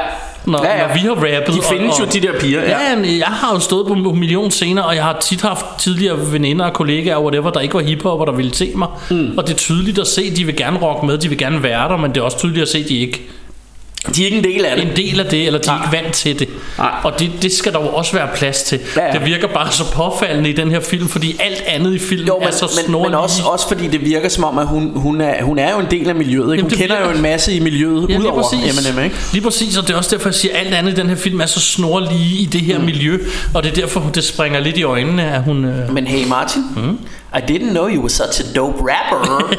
Når, 0.47 0.65
Ja, 0.65 0.81
ja. 0.81 0.87
når 0.87 0.93
vi 0.93 0.99
har 0.99 1.09
rappet 1.09 1.53
De 1.53 1.61
findes 1.71 1.99
jo, 1.99 2.05
de 2.05 2.27
der 2.27 2.39
piger, 2.39 2.61
ja. 2.61 2.69
Ja, 2.69 3.17
jeg 3.17 3.27
har 3.27 3.53
jo 3.53 3.59
stået 3.59 3.87
på 3.87 3.93
en 3.93 4.19
million 4.19 4.51
scener 4.51 4.81
Og 4.81 4.95
jeg 4.95 5.03
har 5.03 5.17
tit 5.19 5.41
haft 5.41 5.65
tidligere 5.79 6.31
veninder 6.31 6.65
og 6.65 6.73
kollegaer 6.73 7.15
og 7.15 7.23
whatever, 7.23 7.51
Der 7.51 7.59
ikke 7.59 7.73
var 7.73 7.81
hiphop, 7.81 8.27
der 8.27 8.33
ville 8.33 8.53
se 8.53 8.71
mig 8.75 8.87
mm. 9.09 9.33
Og 9.37 9.47
det 9.47 9.53
er 9.53 9.57
tydeligt 9.57 9.99
at 9.99 10.07
se, 10.07 10.35
de 10.35 10.43
vil 10.43 10.55
gerne 10.55 10.77
rocke 10.77 11.05
med 11.05 11.17
De 11.17 11.29
vil 11.29 11.37
gerne 11.37 11.63
være 11.63 11.89
der, 11.89 11.97
men 11.97 12.11
det 12.11 12.17
er 12.17 12.21
også 12.21 12.37
tydeligt 12.37 12.61
at 12.61 12.69
se, 12.69 12.83
de 12.83 12.97
ikke 12.97 13.29
De 14.15 14.21
er 14.21 14.25
ikke 14.25 14.37
en 14.37 14.43
del 14.43 14.65
af 14.65 14.77
det. 14.77 14.85
En 14.87 14.95
del 14.95 15.19
af 15.19 15.25
det, 15.25 15.45
eller 15.47 15.59
de 15.59 15.69
er 15.69 15.75
ikke 15.83 16.03
vant 16.03 16.13
til 16.15 16.39
det 16.39 16.49
Nej. 16.77 16.91
Og 17.03 17.19
det, 17.19 17.31
det 17.41 17.51
skal 17.51 17.73
der 17.73 17.79
jo 17.79 17.87
også 17.87 18.13
være 18.13 18.27
plads 18.35 18.63
til 18.63 18.79
Ja, 18.95 19.05
ja. 19.05 19.11
Det 19.13 19.25
virker 19.25 19.47
bare 19.47 19.71
så 19.71 19.91
påfaldende 19.91 20.49
i 20.49 20.53
den 20.53 20.71
her 20.71 20.79
film 20.79 21.07
Fordi 21.09 21.35
alt 21.39 21.63
andet 21.67 21.93
i 21.95 21.99
filmen 21.99 22.27
Jo, 22.27 22.39
men, 22.39 22.47
er 22.47 22.51
så 22.51 22.69
men, 22.75 22.85
snorlige 22.85 23.09
men 23.11 23.19
også, 23.19 23.43
også 23.43 23.67
fordi 23.67 23.87
det 23.87 24.05
virker 24.05 24.29
som 24.29 24.43
om, 24.43 24.57
at 24.57 24.67
hun, 24.67 24.91
hun, 24.95 25.21
er, 25.21 25.43
hun 25.43 25.59
er 25.59 25.71
jo 25.71 25.79
en 25.79 25.85
del 25.91 26.09
af 26.09 26.15
miljøet. 26.15 26.53
Ikke? 26.53 26.61
Hun 26.61 26.69
kender 26.71 26.95
virker- 26.95 27.09
jo 27.11 27.15
en 27.15 27.21
masse 27.21 27.53
i 27.53 27.59
miljøet, 27.59 28.09
Ja, 28.09 28.17
udover. 28.19 28.43
Eminem. 28.53 29.03
Ikke? 29.03 29.15
Lige 29.33 29.43
præcis, 29.43 29.77
og 29.77 29.87
det 29.87 29.93
er 29.93 29.97
også 29.97 30.15
derfor, 30.15 30.29
jeg 30.29 30.35
siger, 30.35 30.53
at 30.53 30.65
alt 30.65 30.73
andet 30.75 30.91
i 30.91 30.95
den 30.95 31.09
her 31.09 31.15
film 31.15 31.41
er 31.41 31.45
så 31.45 31.59
snorlige 31.59 32.41
i 32.41 32.45
det 32.51 32.61
her 32.61 32.79
mm. 32.79 32.85
miljø, 32.85 33.19
og 33.53 33.63
det 33.63 33.71
er 33.71 33.75
derfor, 33.75 34.09
det 34.15 34.23
springer 34.23 34.59
lidt 34.59 34.77
i 34.77 34.83
øjnene, 34.83 35.23
at 35.31 35.43
hun... 35.43 35.65
Øh... 35.65 35.93
Men 35.93 36.07
hey 36.07 36.27
Martin, 36.27 36.61
mm? 36.75 36.97
I 37.33 37.41
didn't 37.41 37.73
know 37.73 37.87
you 37.87 38.01
were 38.01 38.09
such 38.09 38.39
a 38.39 38.53
dope 38.55 38.77
rapper. 38.79 39.55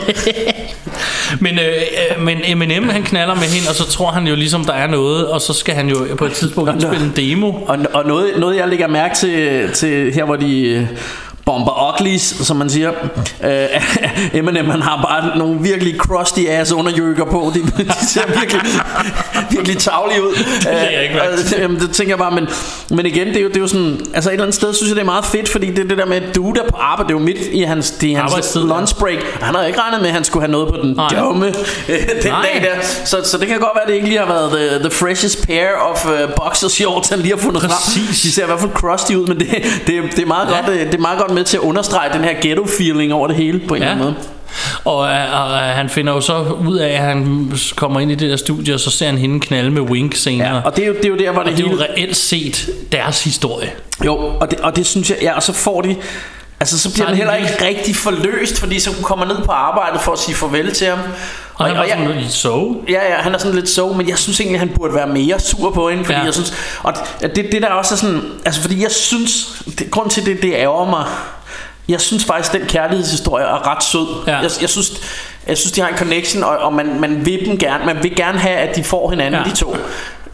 Men, 1.41 1.59
øh, 1.59 1.65
øh, 1.67 2.23
men 2.23 2.39
Eminem, 2.45 2.89
han 2.89 3.03
knaller 3.03 3.35
med 3.35 3.43
hende, 3.43 3.69
og 3.69 3.75
så 3.75 3.85
tror 3.85 4.11
han 4.11 4.27
jo 4.27 4.35
ligesom, 4.35 4.65
der 4.65 4.73
er 4.73 4.87
noget, 4.87 5.29
og 5.29 5.41
så 5.41 5.53
skal 5.53 5.75
han 5.75 5.89
jo 5.89 6.07
på 6.19 6.25
et 6.25 6.33
tidspunkt 6.33 6.71
indspille 6.71 7.05
en 7.05 7.13
demo. 7.17 7.49
og 7.49 7.79
og 7.95 8.07
noget, 8.07 8.33
noget, 8.39 8.57
jeg 8.57 8.69
lægger 8.69 8.87
mærke 8.87 9.17
til, 9.17 9.69
til 9.73 10.15
her, 10.15 10.25
hvor 10.25 10.37
de... 10.37 10.89
øh, 11.49 11.55
Bomber 11.55 11.95
uglies, 12.01 12.23
som 12.23 12.57
man 12.57 12.71
siger. 12.71 12.93
Øh, 13.45 13.67
Eminem, 14.39 14.71
han 14.71 14.83
har 14.83 15.03
bare 15.03 15.39
nogle 15.39 15.61
virkelig 15.61 15.97
crusty 15.97 16.41
ass 16.49 16.73
underjøkker 16.73 17.25
på. 17.25 17.53
De, 17.55 17.61
de 17.85 18.07
ser 18.09 18.27
virkelig, 18.41 18.63
virkelig 19.51 19.79
tavlige 19.79 20.23
ud. 20.23 20.45
lagde 20.65 20.93
jeg 20.93 21.03
ikke 21.03 21.15
Øh, 21.19 21.39
det, 21.39 21.59
jamen, 21.59 21.81
det 21.81 21.91
tænker 21.91 22.11
jeg 22.13 22.19
bare, 22.19 22.31
men, 22.31 22.49
men 22.91 23.07
igen, 23.07 23.27
det 23.29 23.37
er, 23.37 23.41
jo, 23.41 23.49
det 23.49 23.57
er 23.57 23.61
jo 23.61 23.67
sådan, 23.67 24.01
altså 24.15 24.31
et 24.31 24.33
eller 24.33 24.45
andet 24.45 24.55
sted, 24.55 24.75
synes 24.75 24.89
jeg, 24.89 24.97
det 24.97 25.01
er 25.01 25.05
meget 25.07 25.25
fedt, 25.25 25.49
fordi 25.49 25.71
det 25.71 25.79
er 25.79 25.89
det 25.89 25.99
der 25.99 26.07
med, 26.07 26.17
at 26.17 26.35
du 26.35 26.51
er 26.51 26.63
på 26.71 26.77
arbejde, 26.77 27.09
det 27.09 27.15
er 27.15 27.19
jo 27.21 27.25
midt 27.25 27.39
i 27.53 27.63
hans, 27.63 27.91
det 27.91 28.13
er 28.13 28.19
hans 28.23 28.57
ja. 28.57 28.61
lunch 28.61 28.97
break. 28.99 29.19
Han 29.41 29.55
havde 29.55 29.69
ikke 29.69 29.81
regnet 29.81 30.01
med, 30.01 30.09
at 30.09 30.15
han 30.15 30.25
skulle 30.25 30.43
have 30.43 30.53
noget 30.53 30.69
på 30.69 30.77
den 30.83 30.95
Nej. 30.97 31.09
dumme 31.21 31.47
øh, 31.89 31.99
den 32.23 32.31
Nej. 32.33 32.43
dag 32.53 32.63
der. 32.63 32.87
Så, 33.05 33.17
så 33.25 33.39
det 33.39 33.49
kan 33.49 33.59
godt 33.59 33.71
være, 33.75 33.83
at 33.83 33.89
det 33.89 33.95
ikke 33.95 34.07
lige 34.09 34.19
har 34.19 34.27
været 34.27 34.51
the, 34.53 34.79
the 34.79 34.91
freshest 34.91 35.47
pair 35.47 35.69
of 35.91 36.07
uh, 36.07 36.13
boxer 36.37 36.69
shorts, 36.69 37.09
han 37.09 37.19
lige 37.19 37.31
har 37.35 37.41
fundet 37.43 37.63
frem. 37.63 37.71
Præcis. 37.71 38.21
De 38.23 38.33
ser 38.33 38.43
i 38.43 38.47
hvert 38.47 38.61
fald 38.61 38.73
crusty 38.73 39.13
ud, 39.13 39.27
men 39.27 39.39
det, 39.41 39.49
det, 39.87 40.03
det, 40.17 40.23
er 40.23 40.27
meget 40.27 40.49
Ja. 40.49 40.55
godt, 40.55 40.67
det, 40.67 40.87
det 40.87 40.95
er 40.95 40.99
meget 40.99 41.19
godt 41.19 41.31
med 41.39 41.45
til 41.45 41.57
at 41.57 41.63
understrege 41.63 42.13
den 42.13 42.25
her 42.25 42.35
ghetto-feeling 42.35 43.13
over 43.13 43.27
det 43.27 43.37
hele, 43.37 43.59
på 43.69 43.75
en 43.75 43.83
eller 43.83 43.87
Ja. 43.87 43.93
anden 43.93 44.05
måde. 44.05 44.15
Og, 44.85 45.09
øh, 45.09 45.41
og 45.43 45.51
øh, 45.53 45.59
han 45.61 45.89
finder 45.89 46.13
jo 46.13 46.21
så 46.21 46.39
ud 46.69 46.77
af, 46.77 46.89
at 46.93 46.99
han 46.99 47.53
kommer 47.77 48.01
ind 48.01 48.11
i 48.13 48.15
det 48.15 48.31
der 48.31 48.37
studie, 48.37 48.75
og 48.75 48.81
så 48.81 48.91
ser 48.91 49.07
han 49.07 49.19
hende 49.19 49.41
knalde 49.41 49.71
med 49.71 49.83
Wink 49.83 50.15
senere. 50.15 50.55
Ja, 50.57 50.61
og 50.65 50.77
det 50.77 50.83
er, 50.85 50.89
jo, 50.89 50.95
det 50.95 51.05
er 51.05 51.09
jo 51.09 51.17
der, 51.17 51.31
hvor 51.33 51.41
og 51.41 51.49
det, 51.49 51.57
det 51.57 51.65
er 51.67 51.71
jo 51.71 51.77
hele... 51.77 51.85
reelt 51.93 52.17
set 52.17 52.69
deres 52.93 53.25
historie. 53.25 53.71
Jo, 54.05 54.15
og 54.17 54.51
det, 54.51 54.61
og 54.61 54.77
det 54.77 54.87
synes 54.87 55.11
jeg, 55.11 55.19
ja, 55.23 55.33
og 55.37 55.43
så 55.43 55.53
får 55.53 55.81
de... 55.81 55.97
Altså, 56.61 56.79
så 56.79 56.93
bliver 56.93 56.97
Så 56.97 57.03
er 57.05 57.07
den 57.07 57.15
de 57.27 57.33
heller 57.33 57.35
ikke 57.51 57.65
rigtig 57.65 57.97
forløst, 57.97 58.61
fordi 58.61 58.81
så 58.81 58.91
kommer 59.03 59.25
ned 59.27 59.37
på 59.45 59.53
arbejdet 59.53 60.01
for 60.01 60.13
at 60.13 60.19
sige 60.19 60.35
farvel 60.35 60.75
til 60.75 60.87
ham. 60.87 60.99
Og 61.55 61.67
han 61.67 61.77
var 61.77 61.85
jeg- 61.85 61.97
sådan 61.99 62.21
lidt 62.21 62.33
so. 62.33 62.85
Ja, 62.89 62.93
ja, 63.15 63.15
han 63.23 63.35
er 63.35 63.39
sådan 63.39 63.55
lidt 63.55 63.69
så, 63.69 63.93
men 63.93 64.09
jeg 64.09 64.19
synes 64.19 64.41
egentlig, 64.41 64.61
han 64.61 64.69
burde 64.69 64.95
være 64.95 65.07
mere 65.07 65.41
sur 65.41 65.71
på 65.71 65.89
hende, 65.91 66.05
fordi 66.05 66.19
Ja. 66.19 66.25
jeg 66.25 66.35
synes, 66.35 66.55
og 66.83 66.93
det, 67.21 67.35
det 67.53 67.63
der 67.63 67.69
også 67.69 67.95
er 67.95 67.99
sådan, 67.99 68.23
altså 68.45 68.61
fordi 68.61 68.83
jeg 68.83 68.91
synes, 68.91 69.63
det, 69.79 69.91
grund 69.91 70.11
til 70.11 70.27
det, 70.27 70.43
det 70.43 70.53
ærger 70.55 70.91
mig, 70.91 71.05
jeg 71.89 72.01
synes 72.01 72.25
faktisk, 72.25 72.53
den 72.53 72.67
kærlighedshistorie 72.67 73.45
er 73.45 73.75
ret 73.77 73.85
sød. 73.85 74.07
Ja. 74.27 74.37
Jeg, 74.37 74.51
jeg 74.61 74.69
synes, 74.69 74.93
jeg 75.47 75.59
synes, 75.59 75.73
de 75.73 75.81
har 75.81 75.89
en 75.89 75.97
connection, 75.97 76.43
og, 76.45 76.57
og 76.59 76.73
man, 76.73 77.01
man 77.01 77.27
vil 77.27 77.47
dem 77.47 77.59
gerne, 77.59 77.87
man 77.87 78.03
vil 78.03 78.17
gerne 78.17 78.39
have, 78.39 78.57
at 78.57 78.77
de 78.77 78.85
får 78.85 79.11
hinanden, 79.11 79.41
ja. 79.45 79.51
de 79.51 79.57
to. 79.57 79.77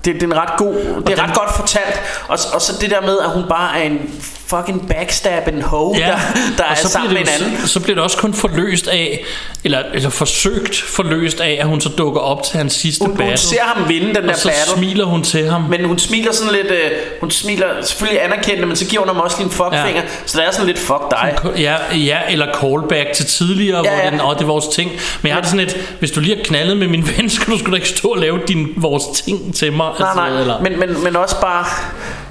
Det, 0.05 0.15
det 0.15 0.23
er 0.23 0.27
en 0.27 0.37
ret 0.37 0.57
god, 0.59 0.75
det 0.75 0.85
er 0.85 1.01
den- 1.03 1.21
ret 1.21 1.35
godt 1.35 1.57
fortalt, 1.57 2.01
og, 2.29 2.39
og 2.55 2.63
så 2.63 2.73
det 2.81 2.91
der 2.91 3.01
med, 3.01 3.19
at 3.25 3.31
hun 3.31 3.45
bare 3.49 3.79
er 3.79 3.83
en 3.83 3.99
fucking 4.47 4.89
backstabbing 4.89 5.63
hoe, 5.63 5.97
ja. 5.99 6.07
der, 6.07 6.17
der 6.59 6.65
og 6.65 6.71
er 6.71 6.75
så 6.75 6.89
sammen 6.89 7.15
med 7.15 7.21
en 7.23 7.29
anden. 7.43 7.67
Så 7.67 7.81
bliver 7.81 7.95
det 7.95 8.05
også 8.05 8.17
kun 8.17 8.35
forløst 8.35 8.89
af, 8.89 9.25
eller, 9.65 9.83
eller 9.95 10.11
forsøgt 10.11 10.77
forløst 10.83 11.41
af, 11.41 11.57
at 11.61 11.67
hun 11.67 11.81
så 11.81 11.89
dukker 11.89 12.21
op 12.21 12.43
til 12.43 12.57
hans 12.57 12.73
sidste 12.73 13.05
Hun, 13.05 13.11
battle. 13.17 13.27
hun 13.31 13.37
ser 13.37 13.61
ham 13.63 13.89
vinde 13.89 14.07
den 14.15 14.23
der 14.25 14.33
og 14.33 14.39
så 14.39 14.49
battle. 14.49 14.77
smiler 14.77 15.05
hun 15.05 15.23
til 15.23 15.51
ham. 15.51 15.63
Men 15.63 15.85
hun 15.85 15.99
smiler 15.99 16.33
sådan 16.33 16.53
lidt 16.53 16.67
øh, 16.71 16.91
Hun 17.21 17.31
smiler 17.31 17.67
selvfølgelig 17.83 18.25
anerkendende 18.25 18.67
Men 18.67 18.77
så 18.77 18.87
giver 18.87 19.03
hun 19.03 19.09
ham 19.09 19.21
også 19.21 19.37
lige 19.39 19.45
en 19.47 19.51
fuckfinger 19.53 19.87
Ja. 19.89 19.97
ja. 19.97 20.03
Så 20.27 20.39
der 20.39 20.45
er 20.47 20.51
sådan 20.51 20.67
lidt 20.67 20.79
fuck 20.79 21.03
dig 21.11 21.37
Ja, 21.59 21.77
ja, 21.97 22.19
eller 22.29 22.47
callback 22.61 23.13
til 23.13 23.27
tidligere, 23.27 23.83
ja, 23.85 23.91
Ja, 23.91 23.97
hvor 23.97 24.05
ja. 24.05 24.11
den, 24.11 24.21
åh, 24.21 24.35
det 24.35 24.41
er 24.43 24.47
vores 24.47 24.67
ting. 24.69 24.91
Men 25.23 25.29
jeg 25.29 25.35
har 25.37 25.41
det 25.41 25.51
sådan 25.51 25.67
et, 25.67 25.77
hvis 25.99 26.11
du 26.11 26.21
lige 26.21 26.37
har 26.37 26.43
knaldet 26.45 26.77
med 26.77 26.89
min 26.89 27.09
ven, 27.17 27.31
skal 27.31 27.53
du 27.53 27.59
sgu 27.59 27.71
da 27.71 27.77
ikke 27.77 27.89
stå 27.89 28.09
og 28.09 28.19
lave 28.19 28.41
din, 28.49 28.69
vores 28.77 29.05
ting 29.25 29.55
til 29.55 29.73
mig. 29.73 29.91
Nej 30.01 30.15
nej 30.31 30.41
eller, 30.41 30.61
men, 30.61 30.79
men, 30.81 31.05
men 31.05 31.17
også 31.17 31.41
bare 31.41 31.65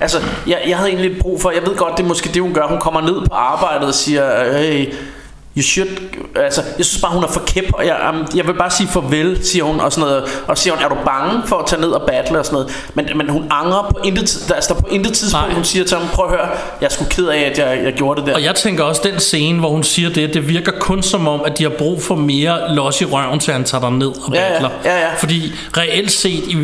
Altså 0.02 0.18
jeg, 0.48 0.60
jeg 0.68 0.78
havde 0.78 0.90
egentlig 0.90 1.20
brug 1.22 1.42
for 1.42 1.52
Jeg 1.52 1.62
ved 1.66 1.76
godt 1.76 1.98
det 1.98 2.04
er 2.04 2.08
måske 2.08 2.30
det 2.34 2.42
hun 2.42 2.54
gør 2.54 2.68
Hun 2.68 2.80
kommer 2.80 3.02
ned 3.02 3.22
på 3.30 3.34
arbejdet 3.36 3.88
og 3.88 3.94
siger 3.94 4.54
Hey 4.58 4.94
You 5.58 5.64
should, 5.64 5.90
altså, 6.36 6.62
jeg 6.78 6.86
synes 6.86 7.02
bare 7.02 7.12
hun 7.12 7.24
er 7.24 7.28
for 7.28 7.40
kæp 7.48 7.64
Og 7.74 7.86
jeg, 7.86 7.98
um, 8.10 8.28
jeg 8.36 8.48
vil 8.48 8.54
bare 8.54 8.70
sige 8.72 8.88
farvel 8.88 9.46
Siger 9.46 9.64
hun 9.64 9.80
og 9.80 9.92
sådan 9.92 10.10
noget 10.10 10.24
Og 10.48 10.58
siger 10.58 10.74
hun 10.74 10.84
er 10.84 10.90
du 10.90 10.96
bange 11.06 11.42
for 11.46 11.56
at 11.56 11.66
tage 11.68 11.82
ned 11.82 11.90
og 11.90 12.02
battle 12.08 12.40
og 12.40 12.46
sådan 12.46 12.56
noget 12.56 12.86
Men, 12.94 13.18
men 13.18 13.30
hun 13.30 13.44
angrer 13.52 13.82
på 13.92 13.98
intet 14.04 14.30
tid- 14.30 14.42
Der 14.70 14.74
på 14.80 14.88
intet 14.92 15.14
tidspunkt 15.14 15.48
Nej. 15.48 15.56
Hun 15.56 15.64
siger 15.64 15.86
til 15.86 15.98
ham 15.98 16.08
Prøv 16.08 16.26
at 16.26 16.32
høre 16.32 16.48
Jeg 16.82 16.86
er 16.86 16.90
sgu 16.90 17.06
ked 17.10 17.28
af 17.28 17.40
at 17.40 17.58
jeg, 17.58 17.80
jeg 17.84 17.94
gjorde 17.94 18.20
det 18.22 18.28
der 18.28 18.36
Og 18.36 18.44
jeg 18.44 18.56
tænker 18.56 18.84
også, 18.84 19.02
den 19.12 19.20
scene, 19.20 19.60
hvor 19.60 19.70
hun 19.70 19.84
siger 19.84 20.10
det, 20.10 20.34
det 20.34 20.48
virker 20.50 20.72
kun 20.80 21.04
som 21.04 21.28
om, 21.28 21.42
at 21.46 21.58
de 21.58 21.64
har 21.64 21.72
brug 21.78 22.04
for 22.04 22.16
mere 22.16 22.76
los 22.76 23.02
i 23.02 23.06
røven, 23.06 23.40
til 23.40 23.54
han 23.54 23.64
tager 23.64 23.82
dig 23.82 23.92
ned 23.92 24.08
og 24.08 24.34
Ja, 24.34 24.44
ja. 24.46 24.50
battler. 24.52 24.70
Ja, 24.86 25.00
ja. 25.00 25.14
Fordi 25.18 25.54
reelt 25.78 26.12
set, 26.12 26.32
i, 26.48 26.58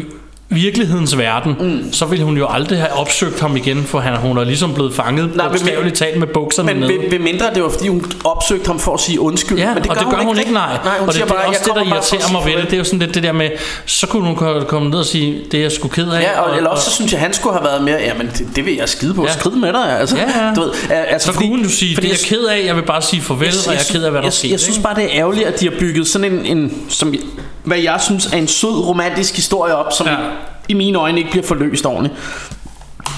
virkelighedens 0.50 1.18
verden, 1.18 1.56
mm. 1.60 1.94
så 1.94 2.06
ville 2.06 2.26
hun 2.26 2.38
jo 2.38 2.48
aldrig 2.50 2.80
have 2.80 2.94
opsøgt 2.94 3.40
ham 3.40 3.56
igen, 3.58 3.84
for 3.84 4.00
han, 4.00 4.16
hun 4.18 4.38
er 4.38 4.44
ligesom 4.44 4.74
blevet 4.74 4.94
fanget 4.94 5.36
Nej, 5.36 5.46
men- 5.46 5.52
bogstaveligt 5.52 5.96
talt 5.96 6.20
med 6.20 6.28
bukserne 6.28 6.74
Men 6.74 6.78
nede. 6.82 6.94
ved, 6.94 7.10
ved 7.10 7.20
mindre 7.20 7.46
det 7.54 7.64
var 7.64 7.70
fordi 7.70 7.88
hun 7.88 8.12
opsøgte 8.26 8.68
ham 8.68 8.80
for 8.80 8.94
at 8.94 9.00
sige 9.00 9.20
undskyld 9.20 9.58
Ja, 9.58 9.74
men 9.74 9.90
og 9.90 9.96
det 10.00 10.06
gør 10.10 10.18
hun 10.18 10.40
ikke, 10.40 10.54
nej. 10.54 10.78
nej 10.84 10.98
hun 11.00 11.08
og 11.08 11.14
det, 11.14 11.22
det 11.22 11.30
bare, 11.30 11.44
er 11.44 11.48
også 11.48 11.62
det, 11.66 11.76
der 11.76 11.82
irriterer 11.96 12.32
mig 12.32 12.42
ved 12.46 12.54
det. 12.62 12.64
Det 12.64 12.74
er 12.74 12.78
jo 12.78 12.84
sådan 12.84 13.00
lidt 13.00 13.14
det 13.16 13.24
der 13.24 13.32
med, 13.32 13.50
så 13.86 14.08
kunne 14.08 14.24
hun 14.26 14.36
ko- 14.36 14.60
komme 14.68 14.90
ned 14.90 15.00
og 15.00 15.06
sige, 15.06 15.42
det 15.52 15.58
er 15.58 15.62
jeg 15.62 15.72
sgu 15.72 15.88
ked 15.88 16.08
af. 16.10 16.22
Ja, 16.22 16.42
og, 16.42 16.58
eller 16.58 16.70
også 16.70 16.84
så 16.90 16.96
synes 16.96 17.12
jeg, 17.12 17.20
han 17.22 17.34
skulle 17.34 17.56
have 17.58 17.66
været 17.66 17.84
mere, 17.84 17.98
jamen 18.02 18.28
det, 18.38 18.48
det 18.56 18.66
vil 18.66 18.76
jeg 18.76 18.90
skide 18.90 19.14
på, 19.14 19.26
Ja. 19.26 19.34
skrid 19.34 19.52
med 19.52 19.74
dig, 19.74 20.00
altså. 20.00 20.18
Ja, 20.18 20.46
ja. 20.48 20.54
Du 20.56 20.62
ved, 20.62 20.72
altså, 20.90 21.32
så 21.32 21.38
kunne 21.38 21.50
hun 21.50 21.62
jo 21.62 21.70
sige, 21.70 21.96
det 21.96 22.06
er 22.06 22.10
jeg 22.10 22.18
ked 22.26 22.44
af, 22.44 22.66
jeg 22.66 22.76
vil 22.76 22.82
bare 22.84 23.02
sige 23.02 23.22
farvel, 23.22 23.54
og 23.68 23.74
jeg 23.74 23.80
er 23.80 23.92
ked 23.94 24.04
af, 24.04 24.12
hvad 24.12 24.22
der 24.22 24.30
sker. 24.30 24.50
jeg, 24.50 24.60
synes 24.60 24.80
bare, 24.80 24.96
det 24.96 25.04
er 25.04 25.10
ærgerligt, 25.12 25.48
at 25.48 25.60
de 25.60 25.70
har 25.70 25.80
bygget 25.80 26.08
sådan 26.08 26.34
en, 26.34 26.46
en 26.58 26.74
som, 26.90 27.14
hvad 27.64 27.78
jeg 27.78 28.00
synes 28.02 28.26
er 28.26 28.38
en 28.38 28.48
sød 28.48 28.70
romantisk 28.88 29.36
historie 29.36 29.76
op, 29.76 29.94
som 29.94 30.08
Ja 30.08 30.16
i 30.70 30.74
mine 30.74 30.98
øjne 30.98 31.18
ikke 31.18 31.32
bliver 31.32 31.46
forløst 31.46 31.86
ordentligt. 31.86 32.16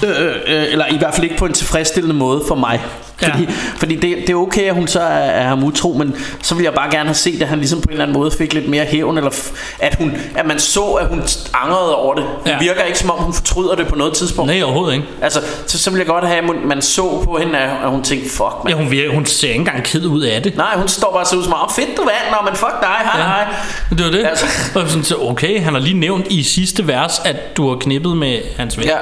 Øh, 0.02 0.26
øh, 0.46 0.64
eller 0.72 0.84
i 0.90 0.96
hvert 0.98 1.14
fald 1.14 1.24
ikke 1.24 1.36
på 1.36 1.44
en 1.46 1.52
tilfredsstillende 1.52 2.14
måde 2.16 2.42
for 2.48 2.54
mig. 2.54 2.80
Ja. 3.22 3.28
Fordi, 3.32 3.46
fordi 3.76 3.94
det, 3.96 4.16
det 4.26 4.30
er 4.30 4.34
okay, 4.36 4.62
at 4.62 4.74
hun 4.74 4.88
så 4.88 5.00
er, 5.00 5.04
er 5.04 5.48
ham 5.48 5.64
utro, 5.64 5.92
men 5.98 6.14
så 6.42 6.54
vil 6.54 6.62
jeg 6.64 6.74
bare 6.74 6.90
gerne 6.90 7.04
have 7.08 7.14
set, 7.14 7.42
at 7.42 7.48
han 7.48 7.58
ligesom 7.58 7.80
på 7.80 7.84
en 7.86 7.90
eller 7.92 8.04
anden 8.04 8.18
måde 8.18 8.30
fik 8.30 8.52
lidt 8.54 8.68
mere 8.68 8.84
hævn, 8.84 9.16
eller 9.18 9.30
at, 9.78 9.94
hun, 9.94 10.16
at 10.36 10.46
man 10.46 10.58
så, 10.58 10.82
at 10.84 11.06
hun 11.06 11.22
angrede 11.54 11.96
over 11.96 12.14
det. 12.14 12.24
Hun 12.24 12.32
Ja. 12.46 12.58
virker 12.58 12.82
ikke 12.82 12.98
som 12.98 13.10
om, 13.10 13.18
hun 13.18 13.34
fortryder 13.34 13.74
det 13.74 13.86
på 13.86 13.96
noget 13.96 14.12
tidspunkt. 14.14 14.52
Nej, 14.52 14.62
overhovedet 14.62 14.94
ikke. 14.94 15.06
Altså, 15.22 15.40
så, 15.66 15.78
så 15.78 15.90
vil 15.90 15.98
jeg 15.98 16.06
godt 16.06 16.24
have, 16.26 16.38
at 16.38 16.44
man- 16.44 16.66
man 16.66 16.82
så 16.82 17.20
på 17.24 17.38
hende, 17.38 17.58
at 17.58 17.90
hun 17.90 18.02
tænkte, 18.02 18.30
fuck, 18.30 18.54
man. 18.64 18.70
Ja, 18.72 18.76
hun, 18.82 18.90
virker, 18.90 19.14
hun 19.14 19.26
ser 19.26 19.48
ikke 19.48 19.58
engang 19.58 19.84
ked 19.84 20.06
ud 20.06 20.22
af 20.22 20.42
det. 20.42 20.56
Nej, 20.56 20.76
hun 20.76 20.88
står 20.88 21.10
bare 21.12 21.20
og 21.22 21.26
ser 21.26 21.36
ud 21.36 21.44
som 21.44 21.52
om, 21.52 21.70
fedt 21.76 21.96
du 21.96 22.02
vandt, 22.02 22.30
nå, 22.30 22.36
men 22.50 22.56
fuck 22.56 22.80
dig, 22.80 22.88
hej, 23.04 23.20
Ja. 23.20 23.26
hej. 23.26 23.44
Det 23.90 24.04
var 24.04 24.10
det. 24.10 24.26
Altså. 24.26 24.46
Og 24.74 24.88
sådan, 24.88 25.04
så, 25.04 25.16
okay, 25.20 25.62
han 25.62 25.72
har 25.72 25.80
lige 25.80 25.98
nævnt 25.98 26.26
i 26.30 26.42
sidste 26.42 26.86
vers, 26.88 27.22
at 27.24 27.56
du 27.56 27.68
har 27.68 27.76
knippet 27.76 28.16
med 28.16 28.38
hans 28.58 28.78
ven. 28.78 28.86
Ja, 28.86 28.96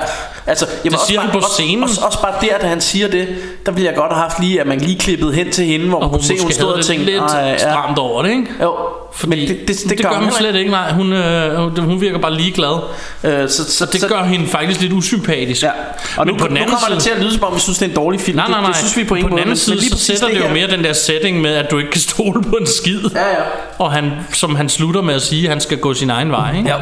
altså, 0.51 0.67
jamen, 0.85 0.93
Det 0.99 1.01
siger 1.09 1.21
også 1.21 1.31
han 1.33 1.41
bare, 1.41 1.43
på 1.43 1.47
scenen. 1.53 1.83
Også, 1.83 2.01
også, 2.01 2.07
også, 2.07 2.19
bare 2.23 2.35
der, 2.41 2.59
da 2.63 2.67
han 2.67 2.81
siger 2.81 3.09
det, 3.09 3.29
der 3.67 3.73
ville 3.73 3.87
jeg 3.91 3.97
godt 3.97 4.13
have 4.13 4.23
haft 4.23 4.41
lige, 4.41 4.61
at 4.61 4.67
man 4.67 4.79
lige 4.81 4.99
klippede 4.99 5.33
hen 5.33 5.51
til 5.53 5.65
hende, 5.65 5.87
hvor 5.89 5.97
Og 5.97 6.01
man 6.03 6.09
hun 6.11 6.19
kunne 6.19 6.25
se, 6.27 6.39
hun 6.43 6.53
stod 6.53 6.73
og 6.73 6.79
det 6.79 6.87
tænkte, 6.87 7.07
lidt 7.07 7.23
"Ej, 7.23 7.41
ja." 7.41 7.59
stramt 7.59 7.99
over 7.99 8.23
det, 8.23 8.31
ikke? 8.31 8.47
Jo, 8.63 8.75
Fordi 9.15 9.31
men 9.31 9.49
det, 9.49 9.69
det, 9.69 9.69
det, 9.69 9.91
det, 9.91 10.01
gør 10.03 10.09
hun 10.09 10.17
heller 10.25 10.39
slet 10.39 10.55
ikke, 10.55 10.71
nej. 10.71 10.93
Hun, 10.93 11.13
øh, 11.13 11.55
hun- 11.57 11.79
hun 11.85 12.01
virker 12.01 12.19
bare 12.19 12.35
ligeglad. 12.35 12.79
Øh, 13.25 13.49
så, 13.49 13.71
så, 13.71 13.85
Og 13.85 13.93
det 13.93 14.01
så, 14.01 14.09
gør 14.09 14.23
hende 14.23 14.47
faktisk 14.47 14.81
lidt 14.81 14.93
usympatisk. 14.93 15.63
Ja. 15.63 15.69
Og 16.17 16.27
Men 16.27 16.35
nu, 16.35 16.39
på 16.39 16.47
den 16.47 16.55
nu 16.55 16.61
anden 16.61 16.77
kommer 16.77 16.95
det 16.95 17.03
side- 17.03 17.15
til 17.15 17.19
at 17.21 17.25
lyde 17.25 17.35
som 17.35 17.45
om, 17.45 17.55
vi 17.55 17.61
synes, 17.61 17.79
det 17.79 17.87
er 17.87 17.91
en 17.91 17.97
dårlig 17.97 18.21
film. 18.21 18.37
Nej, 18.37 18.49
nej, 18.49 18.61
nej. 18.61 18.67
Det, 18.67 18.77
det 18.77 18.85
synes 18.91 18.97
vi 18.97 19.05
på 19.05 19.15
ingen 19.15 19.25
på 19.25 19.29
den 19.29 19.35
måde. 19.35 19.43
anden 19.43 19.57
side, 19.57 19.91
så 19.91 19.99
sætter 19.99 20.29
det 20.29 20.37
jo 20.37 20.43
her- 20.47 20.55
mere 20.55 20.71
den 20.71 20.85
der 20.85 20.93
setting 20.93 21.41
med, 21.41 21.55
at 21.55 21.71
du 21.71 21.79
ikke 21.79 21.91
kan 21.91 22.01
stole 22.01 22.43
på 22.43 22.57
en 22.61 22.67
skid. 22.67 23.01
Ja, 23.15 23.21
ja. 23.21 23.35
Og 23.79 23.93
han, 23.93 24.11
som 24.33 24.55
han 24.57 24.69
slutter 24.69 25.03
med 25.03 25.15
at 25.15 25.23
sige, 25.23 25.43
at 25.43 25.49
han 25.49 25.61
skal 25.61 25.79
gå 25.79 25.95
sin 25.95 26.11
egen 26.11 26.31
vej. 26.33 26.57
Ikke? 26.59 26.69
Ja. 26.69 26.77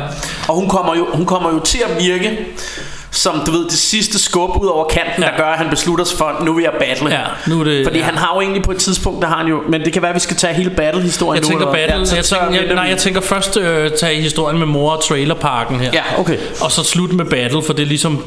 Og 0.48 0.54
hun 0.54 0.68
kommer, 0.68 0.96
jo, 0.96 1.06
hun 1.12 1.26
kommer 1.26 1.50
jo 1.52 1.58
til 1.60 1.78
at 1.88 2.04
virke 2.04 2.38
som 3.10 3.40
du 3.46 3.50
ved 3.50 3.64
det 3.64 3.72
sidste 3.78 4.18
skub 4.18 4.50
ud 4.62 4.66
over 4.66 4.84
kanten 4.84 5.22
Ja. 5.22 5.28
der 5.28 5.36
gør 5.36 5.44
at 5.44 5.58
han 5.58 5.70
beslutter 5.70 6.04
sig 6.04 6.18
for 6.18 6.36
nu 6.44 6.52
vil 6.52 6.62
jeg 6.62 6.72
battle. 6.78 7.08
Ja, 7.10 7.20
nu 7.46 7.60
er 7.60 7.64
det- 7.64 7.86
Fordi 7.86 7.98
ja. 7.98 8.04
han 8.04 8.14
har 8.16 8.34
jo 8.34 8.40
egentlig 8.40 8.62
på 8.62 8.70
et 8.70 8.76
tidspunkt 8.78 9.22
der 9.22 9.28
har 9.28 9.36
han 9.36 9.46
jo 9.46 9.62
men 9.68 9.80
det 9.84 9.92
kan 9.92 10.02
være 10.02 10.08
at 10.10 10.14
vi 10.14 10.20
skal 10.20 10.36
tage 10.36 10.54
hele 10.54 10.70
battle 10.70 11.02
historien 11.02 11.42
Jeg 11.44 11.52
nu. 11.52 11.58
tænker 11.58 11.72
battle, 11.72 12.06
så- 12.06 12.14
jeg 12.16 12.24
så 12.24 12.34
tænker, 12.34 12.50
jeg, 12.52 12.60
venter 12.60 12.74
nej, 12.74 12.84
jeg 12.84 12.98
tænker 12.98 13.20
først 13.20 13.56
øh, 13.56 13.90
tage 14.00 14.20
historien 14.22 14.58
med 14.58 14.66
mor 14.66 14.90
og 14.92 15.04
trailerparken 15.04 15.80
her. 15.80 15.90
Ja, 15.92 16.02
okay. 16.18 16.38
Og 16.60 16.72
så 16.72 16.84
slut 16.84 17.12
med 17.12 17.24
battle, 17.24 17.62
for 17.62 17.72
det 17.72 17.82
er 17.82 17.86
ligesom 17.86 18.24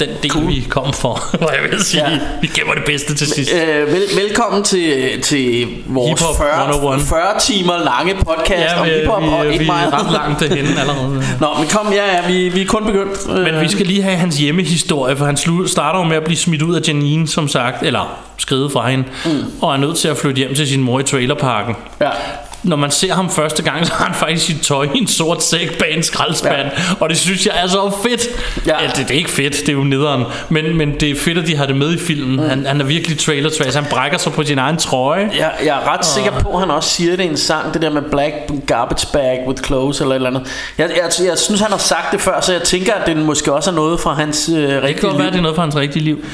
den 0.00 0.08
del, 0.22 0.30
cool. 0.30 0.48
vi 0.48 0.66
kom 0.68 0.92
for, 0.92 1.20
hvor 1.38 1.50
jeg 1.50 1.70
vil 1.70 1.84
sige. 1.84 2.10
Ja. 2.10 2.18
Vi 2.40 2.46
gemmer 2.46 2.74
det 2.74 2.84
bedste 2.84 3.14
til 3.14 3.26
sidst. 3.26 3.52
Øh, 3.54 3.86
vel, 3.92 4.02
velkommen 4.16 4.62
til, 4.62 5.20
til 5.22 5.68
vores 5.86 6.20
Hiphop 6.20 6.36
40, 6.36 6.68
101. 6.70 7.00
40 7.08 7.20
timer 7.40 7.78
lange 7.84 8.14
podcast 8.14 8.50
Ja, 8.74 8.80
om 8.80 8.86
vi, 8.86 8.90
hiphop 8.90 9.22
og 9.22 9.44
vi, 9.46 9.52
ikke 9.52 9.58
vi 9.58 9.66
meget. 9.66 9.92
ret 9.92 10.12
langt 10.12 10.40
derhenne 10.40 10.80
allerede. 10.80 11.22
Nå, 11.40 11.46
men 11.58 11.68
kom, 11.68 11.92
ja, 11.92 12.16
ja 12.16 12.26
vi, 12.26 12.48
vi 12.48 12.62
er 12.62 12.66
kun 12.66 12.84
begyndt. 12.84 13.18
Øh, 13.38 13.44
Men 13.54 13.60
vi 13.60 13.68
skal 13.68 13.86
lige 13.86 14.02
have 14.02 14.16
hans 14.16 14.36
hjemmehistorie, 14.38 15.16
for 15.16 15.24
han 15.24 15.34
slu- 15.34 15.68
starter 15.68 15.98
jo 15.98 16.04
med 16.04 16.16
at 16.16 16.24
blive 16.24 16.36
smidt 16.36 16.62
ud 16.62 16.74
af 16.74 16.80
Janine, 16.88 17.28
som 17.28 17.48
sagt, 17.48 17.82
eller 17.82 18.18
skridet 18.36 18.72
fra 18.72 18.88
hende, 18.90 19.04
mm. 19.24 19.30
og 19.62 19.72
er 19.72 19.76
nødt 19.76 19.96
til 19.96 20.08
at 20.08 20.16
flytte 20.16 20.38
hjem 20.38 20.54
til 20.54 20.68
sin 20.68 20.82
mor 20.82 21.00
i 21.00 21.02
trailerparken. 21.02 21.76
Ja. 22.00 22.10
Når 22.62 22.76
man 22.76 22.90
ser 22.90 23.14
ham 23.14 23.30
første 23.30 23.62
gang, 23.62 23.86
så 23.86 23.92
har 23.92 24.04
han 24.04 24.14
faktisk 24.14 24.46
sit 24.46 24.60
tøj 24.62 24.88
i 24.94 24.98
en 24.98 25.06
sort 25.06 25.42
sæk 25.44 25.78
bag 25.78 25.96
en 25.96 26.02
skraldespand, 26.02 26.54
ja. 26.54 26.70
og 27.00 27.08
det 27.08 27.18
synes 27.18 27.46
jeg 27.46 27.54
er 27.62 27.66
så 27.66 27.92
fedt. 28.02 28.28
Ja. 28.66 28.82
Ja, 28.82 28.88
det, 28.88 28.96
det 28.96 29.10
er 29.10 29.18
ikke 29.18 29.30
fedt, 29.30 29.56
det 29.60 29.68
er 29.68 29.72
jo 29.72 29.84
nederen, 29.84 30.24
men, 30.48 30.76
men 30.76 31.00
det 31.00 31.10
er 31.10 31.14
fedt, 31.14 31.38
at 31.38 31.46
de 31.46 31.56
har 31.56 31.66
det 31.66 31.76
med 31.76 31.94
i 31.94 31.98
filmen. 31.98 32.36
Mm. 32.36 32.48
Han, 32.48 32.66
han 32.66 32.80
er 32.80 32.84
virkelig 32.84 33.18
trailer 33.18 33.50
trash, 33.50 33.76
han 33.76 33.86
brækker 33.90 34.18
sig 34.18 34.32
på 34.32 34.42
sin 34.44 34.58
egen 34.58 34.76
trøje. 34.76 35.30
Jeg, 35.38 35.52
jeg 35.64 35.76
er 35.76 35.92
ret 35.92 36.06
sikker 36.06 36.40
på, 36.40 36.48
at 36.48 36.60
han 36.60 36.70
også 36.70 36.88
siger 36.90 37.16
det 37.16 37.24
i 37.24 37.26
en 37.26 37.36
sang, 37.36 37.74
det 37.74 37.82
der 37.82 37.90
med 37.90 38.02
black 38.02 38.34
garbage 38.66 39.06
bag 39.12 39.44
with 39.48 39.62
clothes 39.62 40.00
eller 40.00 40.12
et 40.12 40.16
eller 40.16 40.30
andet. 40.30 40.48
Jeg, 40.78 40.90
jeg, 40.96 41.26
jeg 41.28 41.38
synes, 41.38 41.60
han 41.60 41.70
har 41.70 41.78
sagt 41.78 42.12
det 42.12 42.20
før, 42.20 42.40
så 42.40 42.52
jeg 42.52 42.62
tænker, 42.62 42.94
at 42.94 43.06
det 43.06 43.16
måske 43.16 43.52
også 43.52 43.70
er 43.70 43.74
noget 43.74 44.00
fra 44.00 44.14
hans 44.14 44.48
øh, 44.48 44.56
Det 44.56 44.68
kan 44.68 44.82
rigtige 44.82 45.00
godt 45.02 45.12
liv. 45.14 45.18
være, 45.22 45.30
det 45.30 45.38
er 45.38 45.42
noget 45.42 45.54
for 45.54 45.62
hans 45.62 45.76
rigtige 45.76 46.04
liv. 46.04 46.24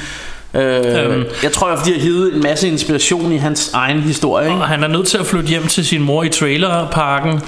Øh, 0.54 1.04
Øhm. 1.04 1.24
jeg 1.42 1.52
tror, 1.52 1.68
jeg 1.68 1.78
fordi 1.78 1.90
jeg 1.90 2.00
har 2.00 2.02
hivet 2.02 2.34
en 2.34 2.42
masse 2.42 2.68
inspiration 2.68 3.32
i 3.32 3.36
hans 3.36 3.70
egen 3.72 4.00
historie. 4.00 4.48
Ikke? 4.48 4.60
Og 4.60 4.68
han 4.68 4.82
er 4.84 4.88
nødt 4.88 5.06
til 5.06 5.18
at 5.18 5.26
flytte 5.26 5.48
hjem 5.48 5.66
til 5.66 5.86
sin 5.86 6.02
mor 6.02 6.22
i 6.22 6.28
trailerparken, 6.28 7.40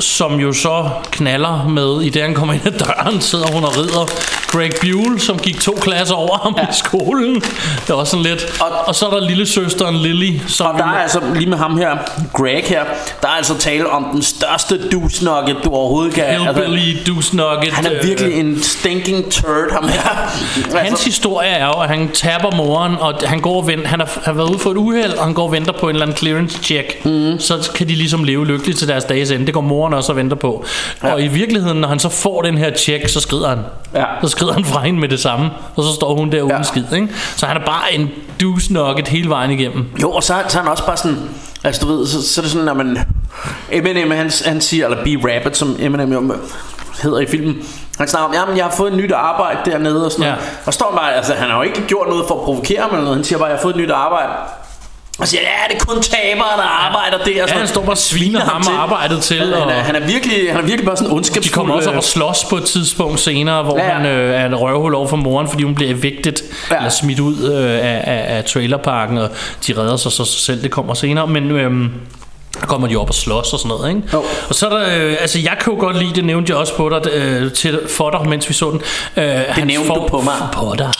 som 0.00 0.40
jo 0.40 0.52
så 0.52 0.88
knaller 1.10 1.68
med, 1.68 2.02
i 2.02 2.08
det 2.08 2.22
han 2.22 2.34
kommer 2.34 2.54
ind 2.54 2.66
ad 2.66 2.72
døren, 2.72 3.20
sidder 3.20 3.46
hun 3.52 3.64
og 3.64 3.76
rider 3.76 4.10
Greg 4.52 4.70
Buell, 4.80 5.20
som 5.20 5.38
gik 5.38 5.60
to 5.60 5.78
klasser 5.80 6.14
over 6.14 6.38
ham 6.38 6.54
ja. 6.58 6.62
i 6.62 6.66
skolen. 6.72 7.34
Det 7.34 7.90
er 7.90 7.94
også 7.94 8.10
sådan 8.10 8.24
lidt. 8.24 8.60
Og, 8.60 8.68
og 8.86 8.94
så 8.94 9.06
er 9.06 9.10
der 9.10 9.28
lille 9.28 9.46
søsteren 9.46 9.96
Lily, 9.96 10.40
som... 10.46 10.66
Og 10.66 10.78
der 10.78 10.84
er 10.84 10.98
altså 10.98 11.20
lige 11.34 11.50
med 11.50 11.58
ham 11.58 11.76
her, 11.76 11.96
Greg 12.32 12.64
her, 12.66 12.84
der 13.22 13.28
er 13.28 13.32
altså 13.32 13.58
tale 13.58 13.90
om 13.90 14.06
den 14.12 14.22
største 14.22 14.88
douche-nugget, 14.92 15.56
du 15.64 15.70
overhovedet 15.70 16.14
kan. 16.14 16.24
Hillbilly, 16.40 16.96
douche 17.06 17.36
nugget. 17.36 17.72
han 17.72 17.86
er 17.86 18.02
virkelig 18.02 18.34
en 18.40 18.62
stinking 18.62 19.30
turd, 19.32 19.72
ham 19.72 19.88
her. 19.88 20.30
Altså, 20.64 20.78
Hans 20.78 21.04
historie 21.04 21.48
er 21.48 21.66
jo, 21.66 21.72
at 21.72 21.88
han 21.88 22.10
taber 22.50 22.64
moren, 22.64 22.96
og 23.00 23.14
han 23.24 23.40
går 23.40 23.56
og 23.56 23.66
venter, 23.66 23.88
han 23.88 24.00
har, 24.00 24.18
har 24.24 24.32
været 24.32 24.50
ude 24.50 24.58
for 24.58 24.70
et 24.70 24.76
uheld, 24.76 25.12
og 25.12 25.24
han 25.24 25.34
går 25.34 25.42
og 25.44 25.52
venter 25.52 25.72
på 25.72 25.88
en 25.88 25.94
eller 25.94 26.06
anden 26.06 26.16
clearance 26.16 26.62
check. 26.62 27.04
Mm. 27.04 27.38
Så 27.38 27.70
kan 27.74 27.88
de 27.88 27.94
ligesom 27.94 28.24
leve 28.24 28.46
lykkeligt 28.46 28.78
til 28.78 28.88
deres 28.88 29.04
dages 29.04 29.30
ende. 29.30 29.46
Det 29.46 29.54
går 29.54 29.60
moren 29.60 29.94
også 29.94 30.12
og 30.12 30.16
venter 30.16 30.36
på. 30.36 30.64
Ja. 31.02 31.12
Og 31.12 31.22
i 31.22 31.26
virkeligheden, 31.26 31.80
når 31.80 31.88
han 31.88 31.98
så 31.98 32.08
får 32.08 32.42
den 32.42 32.58
her 32.58 32.70
check, 32.76 33.08
så 33.08 33.20
skrider 33.20 33.48
han. 33.48 33.58
Ja. 33.94 34.04
Så 34.22 34.28
skrider 34.28 34.52
han 34.52 34.64
fra 34.64 34.80
hende 34.80 35.00
med 35.00 35.08
det 35.08 35.20
samme, 35.20 35.50
og 35.76 35.82
så 35.84 35.92
står 35.92 36.14
hun 36.14 36.32
der 36.32 36.42
uden 36.42 36.56
Ja. 36.56 36.62
skid. 36.62 36.84
Ikke? 36.94 37.08
Så 37.36 37.46
han 37.46 37.56
er 37.56 37.64
bare 37.66 37.94
en 37.94 38.10
douche 38.40 38.72
nugget 38.74 39.08
hele 39.08 39.28
vejen 39.28 39.50
igennem. 39.50 39.84
Jo, 40.02 40.10
og 40.10 40.22
så, 40.22 40.34
så 40.48 40.58
er 40.58 40.62
han 40.62 40.70
også 40.70 40.86
bare 40.86 40.96
sådan, 40.96 41.18
altså 41.64 41.86
du 41.86 41.96
ved, 41.96 42.06
så, 42.06 42.28
så 42.28 42.40
er 42.40 42.42
det 42.42 42.52
sådan, 42.52 42.68
at 42.68 42.76
man, 42.76 42.98
Eminem 43.72 44.10
han, 44.10 44.30
han 44.44 44.60
siger, 44.60 44.84
eller 44.88 45.04
B. 45.04 45.24
Rabbit, 45.24 45.56
som 45.56 45.76
Eminem 45.78 46.12
jo 46.12 46.20
hedder 47.02 47.18
i 47.18 47.26
filmen, 47.26 47.56
han 47.98 48.08
snakker 48.08 48.28
om, 48.28 48.34
jamen 48.34 48.56
jeg 48.56 48.64
har 48.64 48.72
fået 48.76 48.90
et 48.92 48.96
nyt 48.98 49.12
arbejde 49.12 49.58
dernede 49.70 50.04
og 50.04 50.12
sådan 50.12 50.24
Ja. 50.24 50.30
noget. 50.30 50.44
Og 50.66 50.74
står 50.74 50.86
han 50.90 50.98
bare, 50.98 51.14
altså 51.14 51.34
han 51.34 51.50
har 51.50 51.56
jo 51.56 51.62
ikke 51.62 51.82
gjort 51.88 52.08
noget 52.08 52.24
for 52.28 52.34
at 52.34 52.40
provokere 52.44 52.80
ham 52.80 52.90
eller 52.90 53.02
noget, 53.04 53.16
han 53.16 53.24
siger 53.24 53.38
bare, 53.38 53.48
jeg 53.48 53.56
har 53.56 53.62
fået 53.62 53.74
et 53.76 53.80
nyt 53.80 53.90
arbejde. 53.90 54.28
Og 55.18 55.28
siger, 55.28 55.40
ja, 55.40 55.74
det 55.74 55.82
er 55.82 55.84
kun 55.86 56.02
tabere, 56.02 56.56
der 56.56 56.62
arbejder 56.86 57.24
der. 57.24 57.42
Og 57.42 57.48
Ja, 57.48 57.54
han 57.58 57.66
står 57.68 57.80
bare 57.80 57.90
og 57.90 57.98
sviner 57.98 58.40
ham 58.40 58.62
og 58.68 58.82
arbejdet 58.82 59.22
til. 59.22 59.38
Han, 59.38 59.52
han, 59.52 59.62
Og 59.62 59.70
er, 59.72 59.74
han, 59.74 59.96
er 59.96 60.06
virkelig, 60.06 60.50
han 60.52 60.56
er 60.60 60.62
virkelig 60.66 60.86
bare 60.86 60.96
sådan 60.96 61.10
de 61.10 61.14
ondskabsfuld. 61.16 61.54
kommer 61.54 61.74
også 61.74 61.88
op 61.88 61.94
øh, 61.94 61.98
og 61.98 62.04
slås 62.04 62.44
på 62.50 62.56
et 62.56 62.64
tidspunkt 62.64 63.20
senere, 63.20 63.62
hvor 63.62 63.78
Ja, 63.78 63.84
ja, 63.86 63.92
han 63.92 64.06
øh, 64.06 64.34
er 64.40 64.46
et 64.48 64.60
røvhul 64.60 64.94
over 64.94 65.08
for 65.08 65.16
moren, 65.16 65.48
fordi 65.48 65.62
hun 65.62 65.74
bliver 65.74 65.90
evicted, 65.90 66.32
Ja. 66.70 66.76
eller 66.76 66.90
smidt 66.90 67.20
ud 67.20 67.36
øh, 67.52 67.70
af, 67.70 68.02
af, 68.04 68.36
af 68.36 68.44
trailerparken, 68.44 69.18
og 69.18 69.28
de 69.66 69.72
redder 69.78 69.96
sig 69.96 70.12
så 70.12 70.24
selv, 70.24 70.62
det 70.62 70.70
kommer 70.70 70.94
senere, 70.94 71.26
men... 71.26 71.50
Øh, 71.50 71.90
kommer 72.60 72.88
de 72.88 72.96
op 72.96 73.08
og 73.08 73.14
slås 73.14 73.52
og 73.52 73.58
sådan 73.58 73.68
noget, 73.68 73.88
ikke? 73.88 74.02
Jo. 74.12 74.22
Og 74.48 74.54
så 74.54 74.66
er 74.66 74.70
der, 74.70 75.06
øh, 75.06 75.16
altså 75.20 75.38
jeg 75.38 75.56
kan 75.60 75.72
jo 75.72 75.80
godt 75.80 75.98
lide, 75.98 76.14
det 76.14 76.24
nævnte 76.24 76.50
jeg 76.50 76.58
også 76.58 76.76
på 76.76 76.88
dig, 76.88 77.12
øh, 77.12 77.52
til, 77.52 77.80
for 77.96 78.10
dig, 78.10 78.28
mens 78.28 78.48
vi 78.48 78.54
så 78.54 78.70
den. 78.70 78.80
Øh, 79.16 79.56
det 79.56 79.66
nævnte 79.66 79.88
du 79.88 80.06
på 80.08 80.20
mig. 80.20 80.34
På 80.52 80.74
dig. 80.78 80.92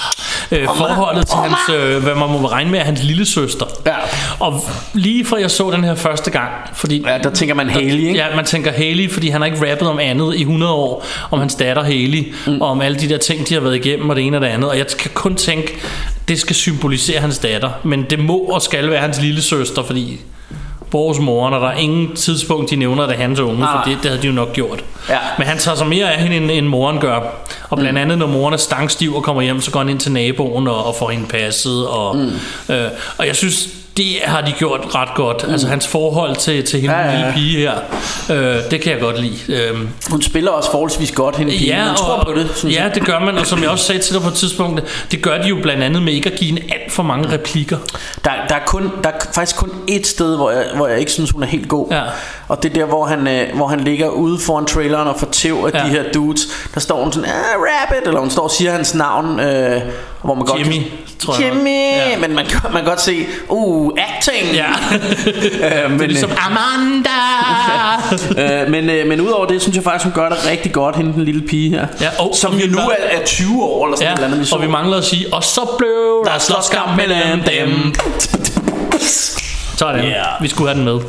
Øh, 0.51 0.67
forholdet 0.67 1.27
til 1.27 1.37
hans, 1.37 1.59
øh, 1.75 2.03
hvad 2.03 2.15
man 2.15 2.29
må 2.31 2.49
regne 2.49 2.71
med, 2.71 2.79
er 2.79 2.85
hans 2.85 3.03
lille 3.03 3.27
søster. 3.27 3.67
Ja. 3.87 3.95
Og 4.39 4.65
lige 4.95 5.25
fra 5.25 5.41
jeg 5.41 5.51
så 5.51 5.71
den 5.71 5.85
her 5.85 5.95
første 5.95 6.31
gang, 6.31 6.51
fordi 6.75 7.05
Ja, 7.07 7.19
der 7.19 7.31
tænker 7.31 7.55
man 7.55 7.71
Haley, 7.71 7.93
ikke? 7.93 8.15
Ja, 8.15 8.37
man 8.37 8.45
tænker 8.45 8.73
Haley, 8.73 9.11
fordi 9.13 9.29
han 9.29 9.41
har 9.41 9.47
ikke 9.47 9.73
rappet 9.73 9.89
om 9.89 9.99
andet 9.99 10.35
i 10.35 10.41
100 10.41 10.73
år, 10.73 11.07
om 11.31 11.39
hans 11.39 11.55
datter 11.55 11.83
Haley, 11.83 12.33
mm. 12.47 12.61
og 12.61 12.69
om 12.69 12.81
alle 12.81 12.99
de 12.99 13.09
der 13.09 13.19
ting, 13.19 13.49
de 13.49 13.55
har 13.55 13.61
været 13.61 13.77
igennem, 13.77 14.11
og 14.11 14.17
det 14.17 14.27
ene 14.27 14.37
og 14.37 14.41
det 14.41 14.49
andet. 14.49 14.71
Og 14.71 14.79
jeg 14.79 14.87
kan 14.99 15.11
kun 15.15 15.35
tænke, 15.35 15.75
det 16.29 16.41
skal 16.41 16.57
symbolisere 16.57 17.21
hans 17.21 17.39
datter, 17.39 17.71
men 17.83 18.07
det 18.11 18.19
må 18.19 18.39
og 18.39 18.63
skal 18.63 18.91
være 18.91 19.01
hans 19.01 19.21
lille 19.21 19.43
søster, 19.43 19.83
fordi 19.83 20.21
vores 20.93 21.19
mor, 21.19 21.51
når 21.51 21.59
der 21.59 21.67
er 21.67 21.77
ingen 21.77 22.17
tidspunkt, 22.17 22.71
de 22.71 22.77
nævner, 22.77 23.03
at 23.03 23.09
det 23.09 23.17
er 23.17 23.23
hans 23.23 23.39
unge, 23.41 23.67
for 23.73 23.83
det, 23.85 23.99
det 24.03 24.11
havde 24.11 24.23
de 24.23 24.27
jo 24.27 24.33
nok 24.33 24.53
gjort. 24.53 24.85
Ja. 25.09 25.19
Men 25.39 25.47
han 25.47 25.59
tager 25.59 25.77
sig 25.77 25.87
mere 25.87 26.13
af 26.13 26.23
hende, 26.23 26.37
end, 26.37 26.51
end 26.51 26.67
moren 26.67 26.99
gør. 26.99 27.21
Og 27.71 27.79
blandt 27.79 27.99
andet, 27.99 28.19
når 28.19 28.27
moren 28.27 28.55
er 28.55 28.59
stangstiv 28.59 29.15
og 29.15 29.23
kommer 29.23 29.43
hjem, 29.43 29.61
så 29.61 29.71
går 29.71 29.81
han 29.81 29.89
ind 29.89 30.01
til 30.01 30.13
naboen 30.13 30.69
og, 30.69 30.87
og 30.87 30.95
får 30.95 31.11
hende 31.11 31.27
passet. 31.27 31.89
Og, 31.89 32.17
mm. 32.17 32.75
øh, 32.75 32.91
og 33.19 33.27
jeg 33.27 33.37
synes, 33.37 33.69
det 33.97 34.17
har 34.25 34.41
de 34.41 34.53
gjort 34.59 34.81
ret 34.95 35.09
godt. 35.15 35.47
Mm. 35.47 35.53
Altså 35.53 35.69
hans 35.69 35.87
forhold 35.87 36.37
til, 36.37 36.65
til 36.65 36.81
hende, 36.81 36.95
Ja, 36.95 37.01
ja, 37.01 37.13
ja, 37.13 37.19
ja. 37.19 37.27
ja. 37.27 37.33
lille 37.35 37.35
pige 37.35 37.59
her, 37.59 37.75
øh, 38.31 38.71
det 38.71 38.81
kan 38.81 38.93
jeg 38.93 39.01
godt 39.01 39.21
lide. 39.21 39.39
Øhm, 39.49 39.89
Hun 40.11 40.23
spiller 40.23 40.51
også 40.51 40.71
forholdsvis 40.71 41.13
godt, 41.13 41.37
hende 41.37 41.53
pigen. 41.53 41.77
Man 41.79 41.95
tror 41.97 42.13
og, 42.13 42.27
på 42.27 42.33
det, 42.33 42.51
synes 42.57 42.75
ja, 42.77 42.83
jeg. 42.83 42.95
det 42.95 43.05
gør 43.05 43.19
man, 43.21 43.39
og 43.39 43.47
som 43.47 43.63
jeg 43.63 43.71
også 43.71 43.85
sagde 43.85 44.01
til 44.01 44.15
dig 44.15 44.23
på 44.23 44.29
et 44.29 44.35
tidspunkt, 44.35 44.83
det 45.11 45.23
gør 45.23 45.43
de 45.43 45.49
jo 45.49 45.57
blandt 45.63 45.83
andet 45.83 46.03
med 46.03 46.13
ikke 46.13 46.31
at 46.33 46.39
give 46.39 46.51
hende 46.51 46.63
alt 46.75 46.93
for 46.93 47.03
mange 47.03 47.33
replikker. 47.33 47.79
Der, 48.25 48.31
der, 48.49 48.55
er 48.55 48.65
kun, 48.67 48.91
der 49.05 49.11
er 49.11 49.19
faktisk 49.35 49.57
kun 49.57 49.71
ét 49.91 50.05
sted, 50.05 50.37
hvor 50.37 50.51
jeg, 50.51 50.65
hvor 50.75 50.87
jeg 50.87 50.99
ikke 51.01 51.13
synes, 51.13 51.31
hun 51.31 51.43
er 51.43 51.47
helt 51.47 51.69
god. 51.69 51.89
Ja. 51.91 52.03
Og 52.49 52.63
det 52.63 52.71
er 52.71 52.75
der, 52.75 52.85
hvor 52.85 53.05
han, 53.07 53.27
øh, 53.29 53.57
hvor 53.57 53.67
han 53.67 53.81
ligger 53.81 54.09
ude 54.09 54.39
foran 54.39 54.65
traileren 54.67 55.09
og 55.09 55.17
får 55.19 55.27
tæv 55.27 55.71
af 55.75 55.79
ja. 55.79 55.85
de 55.85 55.89
her 55.91 56.03
dudes. 56.15 56.41
Der 56.75 56.81
står 56.81 57.03
hun 57.03 57.13
sådan, 57.13 57.29
ah, 57.29 57.61
rabbit, 57.61 58.07
eller 58.09 58.21
hun 58.21 58.31
står 58.31 58.43
og 58.43 58.51
siger 58.51 58.73
hans 58.73 58.95
navn, 58.95 59.41
øh, 59.41 59.83
hvor 60.23 60.35
man 60.35 60.45
godt 60.45 60.61
Jimmy, 60.61 60.73
kan, 60.73 60.83
tror 61.19 61.35
jeg 61.35 61.43
Jimmy, 61.55 61.69
ja. 62.11 62.19
men 62.19 62.35
man, 62.35 62.47
kan- 62.47 62.61
man 62.73 62.83
kan 62.83 62.85
godt 62.85 63.01
se, 63.01 63.27
uh, 63.49 63.93
acting. 63.97 64.55
Ja. 64.55 64.65
øh, 65.85 65.91
men, 65.91 65.99
det 65.99 66.05
er 66.05 66.09
ligesom 66.09 66.31
Amanda. 66.47 67.11
øh, 68.65 68.71
men, 68.71 68.91
øh, 68.91 69.07
men 69.09 69.21
udover 69.21 69.47
det, 69.47 69.63
synes 69.63 69.77
jeg 69.77 69.85
faktisk, 69.85 70.05
hun 70.05 70.13
gør 70.13 70.29
det 70.29 70.39
rigtig 70.51 70.73
godt, 70.73 70.97
hende 70.97 71.13
den 71.13 71.25
lille 71.25 71.43
pige 71.49 71.71
her. 71.71 71.87
Ja, 72.01 72.09
og- 72.19 72.31
som 72.35 72.55
jo 72.55 72.67
nu 72.71 72.79
er, 72.79 73.19
er 73.21 73.25
20 73.25 73.63
år, 73.65 73.87
eller 73.87 73.97
sådan 73.97 74.07
ja, 74.09 74.13
et 74.13 74.17
eller 74.17 74.27
andet. 74.27 74.41
Vi 74.41 74.45
så. 74.45 74.55
og 74.57 74.63
vi 74.63 74.67
mangler 74.69 74.97
at 74.97 75.05
sige, 75.05 75.27
og 75.35 75.45
så 75.45 75.61
blev 75.79 76.25
der 76.33 76.39
slåskamp 76.39 76.97
mellem 76.97 77.41
dem. 77.41 77.95
Sådan. 79.79 80.05
Ja. 80.05 80.23
Vi 80.41 80.49
skulle 80.49 80.69
have 80.75 80.77
den 80.79 80.85
med. 80.95 81.01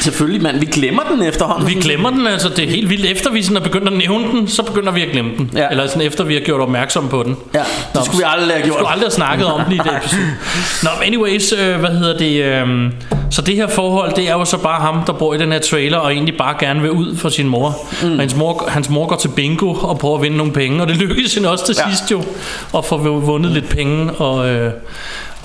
Selvfølgelig, 0.00 0.42
mand. 0.42 0.58
Vi 0.60 0.66
glemmer 0.66 1.02
den 1.10 1.22
efterhånden. 1.22 1.68
Vi 1.68 1.74
glemmer 1.74 2.10
den, 2.10 2.26
altså 2.26 2.48
det 2.48 2.58
er 2.64 2.68
helt 2.70 2.90
vildt. 2.90 3.06
Efter 3.06 3.30
vi 3.30 3.42
sådan 3.42 3.56
er 3.56 3.60
begyndt 3.60 3.86
at 3.88 3.92
nævne 3.92 4.24
den, 4.32 4.48
så 4.48 4.62
begynder 4.62 4.92
vi 4.92 5.02
at 5.02 5.08
glemme 5.12 5.30
den. 5.38 5.50
Ja. 5.56 5.68
Eller 5.70 5.86
sådan 5.86 6.02
efter 6.02 6.24
vi 6.24 6.34
har 6.34 6.40
gjort 6.40 6.60
opmærksom 6.60 7.08
på 7.08 7.22
den. 7.22 7.36
Ja, 7.54 7.62
det 7.94 8.04
skulle 8.04 8.18
vi 8.18 8.24
aldrig 8.26 8.50
have 8.50 8.62
Vi 8.62 8.68
gjort. 8.68 8.74
skulle 8.78 8.90
aldrig 8.90 9.04
have 9.06 9.10
snakket 9.10 9.46
om 9.46 9.60
den 9.64 9.72
i 9.72 9.76
det 9.78 9.96
episode. 9.96 10.22
Nå, 10.84 10.90
men 11.00 11.06
anyways, 11.06 11.52
øh, 11.52 11.80
hvad 11.80 11.90
hedder 11.90 12.18
det? 12.18 12.44
Øh, 12.44 12.92
så 13.30 13.42
det 13.42 13.56
her 13.56 13.66
forhold, 13.66 14.12
det 14.16 14.28
er 14.28 14.32
jo 14.32 14.44
så 14.44 14.58
bare 14.58 14.80
ham, 14.80 15.00
der 15.06 15.12
bor 15.12 15.34
i 15.34 15.38
den 15.38 15.52
her 15.52 15.58
trailer, 15.58 15.98
og 15.98 16.12
egentlig 16.12 16.36
bare 16.38 16.54
gerne 16.60 16.80
vil 16.82 16.90
ud 16.90 17.16
for 17.16 17.28
sin 17.28 17.48
mor. 17.48 17.78
Mm. 18.02 18.12
Og 18.12 18.18
hans 18.18 18.36
mor, 18.36 18.64
hans 18.68 18.88
mor 18.90 19.06
går 19.06 19.16
til 19.16 19.28
bingo 19.28 19.74
og 19.74 19.98
prøver 19.98 20.16
at 20.16 20.22
vinde 20.22 20.36
nogle 20.36 20.52
penge, 20.52 20.82
og 20.82 20.88
det 20.88 20.96
lykkes 21.06 21.34
hende 21.34 21.50
også 21.50 21.66
til 21.66 21.76
Ja. 21.78 21.90
sidst 21.90 22.10
jo, 22.10 22.22
at 22.78 22.84
få 22.84 22.96
vundet 22.98 23.52
lidt 23.52 23.68
penge. 23.68 24.10
Og, 24.12 24.48
øh, 24.48 24.72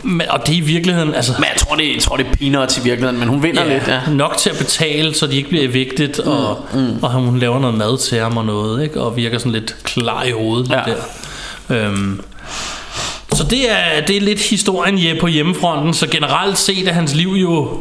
men, 0.05 0.29
og 0.29 0.47
det 0.47 0.53
er 0.53 0.57
i 0.57 0.61
virkeligheden, 0.61 1.15
altså... 1.15 1.33
Men 1.37 1.45
jeg 1.53 1.57
tror, 1.57 1.75
det, 1.75 1.93
jeg 1.93 2.01
tror, 2.01 2.17
det 2.17 2.25
er 2.31 2.35
peanuts 2.35 2.77
i 2.77 2.81
virkeligheden, 2.83 3.19
men 3.19 3.27
hun 3.27 3.43
vinder 3.43 3.65
Ja, 3.65 3.73
lidt, 3.73 3.87
ja. 3.87 4.01
nok 4.09 4.37
til 4.37 4.49
at 4.49 4.57
betale, 4.57 5.15
så 5.15 5.27
de 5.27 5.35
ikke 5.35 5.49
bliver 5.49 5.65
evicted, 5.67 6.19
og, 6.19 6.65
mm. 6.73 7.03
og 7.03 7.11
hun 7.11 7.39
laver 7.39 7.59
noget 7.59 7.77
mad 7.77 7.97
til 7.97 8.19
ham 8.19 8.37
og 8.37 8.45
noget, 8.45 8.83
ikke? 8.83 9.01
og 9.01 9.17
virker 9.17 9.37
sådan 9.37 9.51
lidt 9.51 9.75
klar 9.83 10.23
i 10.23 10.31
hovedet. 10.31 10.69
Ja. 10.69 10.81
Der. 11.69 11.87
Øhm, 11.87 12.21
så 13.33 13.43
det 13.43 13.71
er, 13.71 14.05
det 14.07 14.17
er 14.17 14.21
lidt 14.21 14.39
historien 14.41 15.17
på 15.19 15.27
hjemmefronten, 15.27 15.93
så 15.93 16.07
generelt 16.07 16.57
set 16.57 16.87
er 16.87 16.93
hans 16.93 17.15
liv 17.15 17.29
jo 17.29 17.79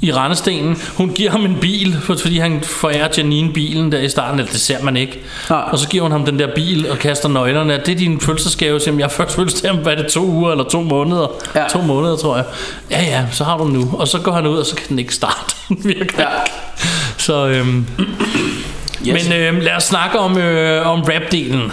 i 0.00 0.12
rendestenen. 0.12 0.76
Hun 0.96 1.08
giver 1.14 1.30
ham 1.30 1.44
en 1.44 1.56
bil, 1.60 1.96
for- 2.02 2.16
fordi 2.16 2.38
han 2.38 2.60
forærer 2.62 3.08
Janine 3.16 3.52
bilen 3.52 3.92
der 3.92 3.98
i 4.00 4.08
starten, 4.08 4.38
eller 4.38 4.52
det 4.52 4.60
ser 4.60 4.82
man 4.82 4.96
ikke. 4.96 5.20
Nej. 5.50 5.58
Og 5.72 5.78
så 5.78 5.88
giver 5.88 6.02
hun 6.02 6.12
ham 6.12 6.24
den 6.24 6.38
der 6.38 6.48
bil 6.54 6.90
og 6.90 6.98
kaster 6.98 7.28
nøglerne. 7.28 7.72
Det 7.86 7.88
er 7.88 7.96
din 7.98 8.20
fødselsdagsgave, 8.20 8.80
siger 8.80 8.92
han, 8.92 9.00
jeg 9.00 9.10
først 9.12 9.34
fødselsdag 9.36 9.70
om, 9.70 9.76
hvad 9.76 9.96
det, 9.96 10.06
to 10.06 10.24
uger 10.24 10.50
eller 10.50 10.64
to 10.64 10.82
måneder? 10.82 11.26
Ja. 11.54 11.64
To 11.70 11.80
måneder, 11.82 12.16
tror 12.16 12.36
jeg. 12.36 12.44
Ja, 12.90 13.02
ja, 13.02 13.24
så 13.32 13.44
har 13.44 13.58
du 13.58 13.64
den 13.64 13.72
nu. 13.72 13.90
Og 13.98 14.08
så 14.08 14.18
går 14.18 14.32
han 14.32 14.46
ud, 14.46 14.56
og 14.58 14.66
så 14.66 14.74
kan 14.76 14.88
den 14.88 14.98
ikke 14.98 15.14
starte. 15.14 15.54
Virker 15.84 16.14
Ja. 16.18 16.26
Så, 17.16 17.46
øhm, 17.46 17.86
Yes. 19.08 19.28
men 19.28 19.32
øhm, 19.40 19.60
lad 19.60 19.76
os 19.76 19.82
snakke 19.84 20.18
om, 20.18 20.38
øh, 20.38 20.86
om 20.86 21.00
rap-delen. 21.00 21.72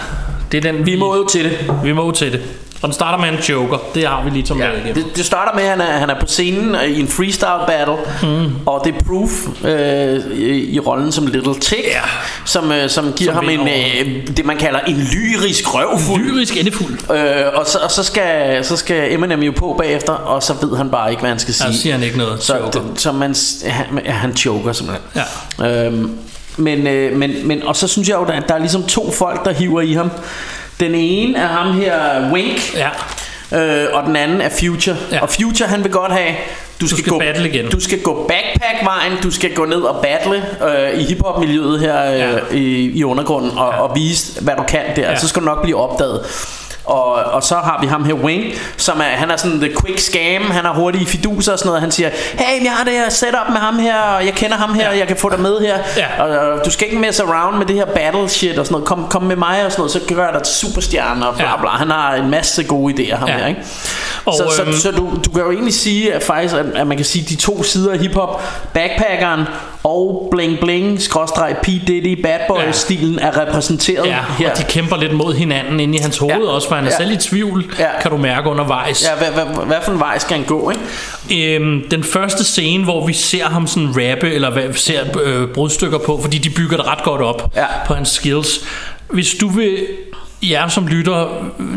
Det 0.51 0.57
er 0.65 0.71
den, 0.71 0.85
Vi 0.85 0.95
må 0.95 1.15
jo 1.15 1.27
til 1.27 1.43
det. 1.43 1.57
vi 1.83 1.93
må 1.93 2.11
til 2.11 2.31
det. 2.31 2.41
Og 2.81 2.87
den 2.87 2.93
starter 2.93 3.17
med 3.17 3.29
en 3.29 3.43
joker. 3.49 3.77
Det 3.95 4.07
har 4.07 4.23
vi 4.23 4.29
lige 4.29 4.45
som 4.45 4.59
Ja, 4.59 4.69
det, 4.95 5.05
det 5.15 5.25
starter 5.25 5.55
med, 5.55 5.63
at 5.63 5.69
han 5.69 5.81
er, 5.81 5.85
han 5.85 6.09
er 6.09 6.19
på 6.19 6.25
scenen 6.27 6.75
øh, 6.75 6.83
i 6.85 6.99
en 6.99 7.07
freestyle 7.07 7.65
battle, 7.67 7.95
mm. 8.23 8.55
og 8.65 8.81
det 8.85 8.95
er 8.95 9.03
Proof 9.03 9.31
øh, 9.65 10.37
i, 10.37 10.75
i 10.75 10.79
rollen 10.79 11.11
som 11.11 11.27
Little 11.27 11.53
Tick, 11.53 11.83
Ja. 11.87 12.01
som, 12.45 12.71
øh, 12.71 12.89
som 12.89 13.13
giver 13.15 13.33
Som 13.33 13.45
ham 13.49 13.49
en, 13.49 13.67
øh, 13.67 14.27
det, 14.37 14.45
man 14.45 14.57
kalder 14.57 14.79
en 14.79 14.95
lyrisk 15.13 15.75
røvfuld. 15.75 16.21
Lyrisk 16.23 16.57
endefuld. 16.57 17.11
Øh, 17.11 17.45
og 17.53 17.65
så, 17.67 17.77
og 17.83 17.91
så, 17.91 18.03
skal, 18.03 18.65
så 18.65 18.77
skal 18.77 19.13
Eminem 19.13 19.39
jo 19.43 19.51
på 19.51 19.75
bagefter, 19.77 20.13
og 20.13 20.43
så 20.43 20.53
ved 20.61 20.77
han 20.77 20.89
bare 20.89 21.09
ikke, 21.09 21.19
hvad 21.19 21.29
han 21.29 21.39
skal 21.39 21.53
sige. 21.53 21.73
Så 21.73 21.81
siger 21.81 21.95
han 21.95 22.03
ikke 22.03 22.17
noget. 22.17 22.43
Så, 22.43 22.57
Joker. 22.57 22.71
det, 22.71 22.81
så 22.95 23.11
man, 23.11 23.35
han, 23.65 24.01
han 24.05 24.35
choker 24.37 24.73
simpelthen. 24.73 25.03
Ja. 25.59 25.85
Øhm, 25.85 26.17
men, 26.57 26.87
øh, 26.87 27.17
men, 27.17 27.47
men, 27.47 27.63
og 27.63 27.75
så 27.75 27.87
synes 27.87 28.09
jeg 28.09 28.15
jo, 28.15 28.23
at 28.23 28.43
der 28.47 28.53
er 28.55 28.59
ligesom 28.59 28.83
to 28.83 29.11
folk, 29.11 29.45
der 29.45 29.53
hiver 29.53 29.81
i 29.81 29.93
ham. 29.93 30.11
Den 30.81 30.95
ene 30.95 31.37
er 31.39 31.47
ham 31.47 31.73
her, 31.81 32.31
Wink, 32.31 32.75
Ja. 32.75 32.89
øh, 33.83 33.87
og 33.93 34.03
den 34.03 34.15
anden 34.15 34.41
er 34.41 34.49
Future. 34.59 34.95
Ja. 35.11 35.21
Og 35.21 35.29
Future, 35.29 35.67
han 35.69 35.83
vil 35.83 35.91
godt 35.91 36.11
have, 36.11 36.31
du 36.81 36.87
skal, 36.87 36.99
skal 36.99 37.11
gå, 37.11 37.19
battle 37.19 37.49
igen. 37.49 37.69
Du 37.71 37.79
skal 37.79 38.01
gå 38.01 38.27
backpack-vejen, 38.27 39.11
du 39.23 39.31
skal 39.31 39.53
gå 39.53 39.65
ned 39.65 39.81
og 39.81 40.01
battle 40.03 40.43
øh, 40.67 40.99
i 41.01 41.03
hiphop-miljøet 41.03 41.79
her 41.79 42.11
øh, 42.11 42.19
Ja. 42.19 42.29
i, 42.51 42.91
i 42.99 43.03
undergrunden, 43.03 43.57
og, 43.57 43.67
og 43.69 43.95
vise, 43.95 44.41
hvad 44.41 44.53
du 44.57 44.63
kan 44.63 44.81
der. 44.95 45.09
Ja. 45.09 45.15
Så 45.19 45.27
skal 45.27 45.39
du 45.41 45.45
nok 45.45 45.61
blive 45.63 45.77
opdaget. 45.77 46.19
Og, 46.85 47.13
og 47.13 47.43
så 47.43 47.55
har 47.55 47.77
vi 47.81 47.87
ham 47.87 48.05
her 48.05 48.13
Wing 48.13 48.43
Som 48.77 48.99
er, 48.99 49.03
han 49.03 49.31
er 49.31 49.35
sådan 49.37 49.59
the 49.59 49.69
quick 49.85 49.99
scam 49.99 50.51
Han 50.51 50.65
er 50.65 50.73
hurtig 50.73 51.01
i 51.01 51.05
fiduser 51.05 51.51
og 51.53 51.59
sådan 51.59 51.67
noget 51.67 51.81
Han 51.81 51.91
siger 51.91 52.09
Hey 52.33 52.63
jeg 52.63 52.71
har 52.71 52.83
det 52.83 52.93
her 52.93 53.09
setup 53.09 53.49
med 53.49 53.57
ham 53.57 53.79
her 53.79 54.01
Og 54.01 54.25
jeg 54.25 54.33
kender 54.33 54.57
ham 54.57 54.73
her 54.73 54.83
Ja. 54.83 54.89
Og 54.89 54.97
jeg 54.97 55.07
kan 55.07 55.17
få 55.17 55.29
dig 55.29 55.39
med 55.39 55.59
her 55.59 55.77
Ja. 55.97 56.23
og, 56.23 56.29
og, 56.49 56.65
du 56.65 56.71
skal 56.71 56.87
ikke 56.87 56.99
mess 56.99 57.19
around 57.19 57.57
med 57.57 57.65
det 57.65 57.75
her 57.75 57.85
battle 57.85 58.29
shit 58.29 58.59
Og 58.59 58.65
sådan 58.65 58.73
noget 58.73 58.87
Kom, 58.87 59.07
kom 59.09 59.23
med 59.23 59.35
mig 59.35 59.65
og 59.65 59.71
sådan 59.71 59.79
noget 59.81 59.91
Så 59.91 59.99
gør 60.15 60.23
jeg 60.25 60.33
dig 60.33 60.43
til 60.43 60.55
superstjerne 60.55 61.27
og 61.27 61.35
bla 61.35 61.45
Ja. 61.49 61.57
bla 61.61 61.69
Han 61.69 61.89
har 61.89 62.13
en 62.15 62.29
masse 62.29 62.63
gode 62.63 62.93
idéer 62.93 63.15
ham 63.15 63.27
Ja. 63.27 63.37
her 63.37 63.47
ikke? 63.47 63.61
Og, 64.25 64.33
så, 64.33 64.53
så, 64.55 64.61
øhm, 64.63 64.73
så 64.73 64.91
du, 64.91 65.09
du 65.25 65.29
kan 65.31 65.41
jo 65.41 65.51
egentlig 65.51 65.73
sige 65.73 66.13
at 66.13 66.23
faktisk 66.23 66.55
at, 66.55 66.65
at 66.75 66.87
man 66.87 66.97
kan 66.97 67.05
sige 67.05 67.25
de 67.29 67.35
to 67.35 67.63
sider 67.63 67.91
af 67.93 67.99
hiphop 67.99 68.41
Backpackeren 68.73 69.45
og 69.83 70.27
Bling 70.31 70.59
Bling 70.59 71.01
Skråstreg 71.01 71.55
P 71.63 71.65
Diddy 71.65 72.21
Bad 72.23 72.39
Boy 72.47 72.59
Ja. 72.59 72.71
stilen 72.71 73.19
er 73.19 73.41
repræsenteret 73.41 74.05
Ja, 74.07 74.17
her 74.37 74.51
og 74.51 74.57
de 74.57 74.63
kæmper 74.63 74.97
lidt 74.97 75.13
mod 75.13 75.33
hinanden 75.33 75.79
inde 75.79 75.97
i 75.97 76.01
hans 76.01 76.17
hoved 76.17 76.33
Ja. 76.45 76.49
også, 76.51 76.67
for 76.67 76.75
han 76.75 76.85
er 76.85 76.89
Ja. 76.91 76.97
selv 76.97 77.11
i 77.11 77.17
tvivl, 77.17 77.65
Ja. 77.79 77.87
kan 78.01 78.11
du 78.11 78.17
mærke 78.17 78.49
undervejs. 78.49 79.05
Ja, 79.09 79.31
hvad, 79.31 79.43
hvad, 79.45 79.65
hvad 79.65 79.77
for 79.83 79.91
en 79.91 79.99
vej 79.99 80.17
skal 80.19 80.37
han 80.37 80.45
gå, 80.45 80.71
ikke? 81.29 81.55
Øhm, 81.55 81.89
den 81.91 82.03
første 82.03 82.43
scene, 82.43 82.83
hvor 82.83 83.07
vi 83.07 83.13
ser 83.13 83.45
ham 83.45 83.67
sådan 83.67 83.87
rappe, 83.89 84.33
eller 84.33 84.49
hvad, 84.51 84.73
ser 84.73 85.01
øh, 85.23 85.47
brudstykker 85.47 85.97
på, 85.97 86.19
fordi 86.21 86.37
de 86.37 86.49
bygger 86.49 86.77
det 86.77 86.87
ret 86.87 87.03
godt 87.03 87.21
op 87.21 87.51
Ja. 87.55 87.65
på 87.85 87.93
hans 87.93 88.09
skills. 88.09 88.59
Hvis 89.09 89.35
du 89.41 89.47
vil, 89.47 89.77
jer 90.43 90.67
som 90.67 90.87
lytter, 90.87 91.27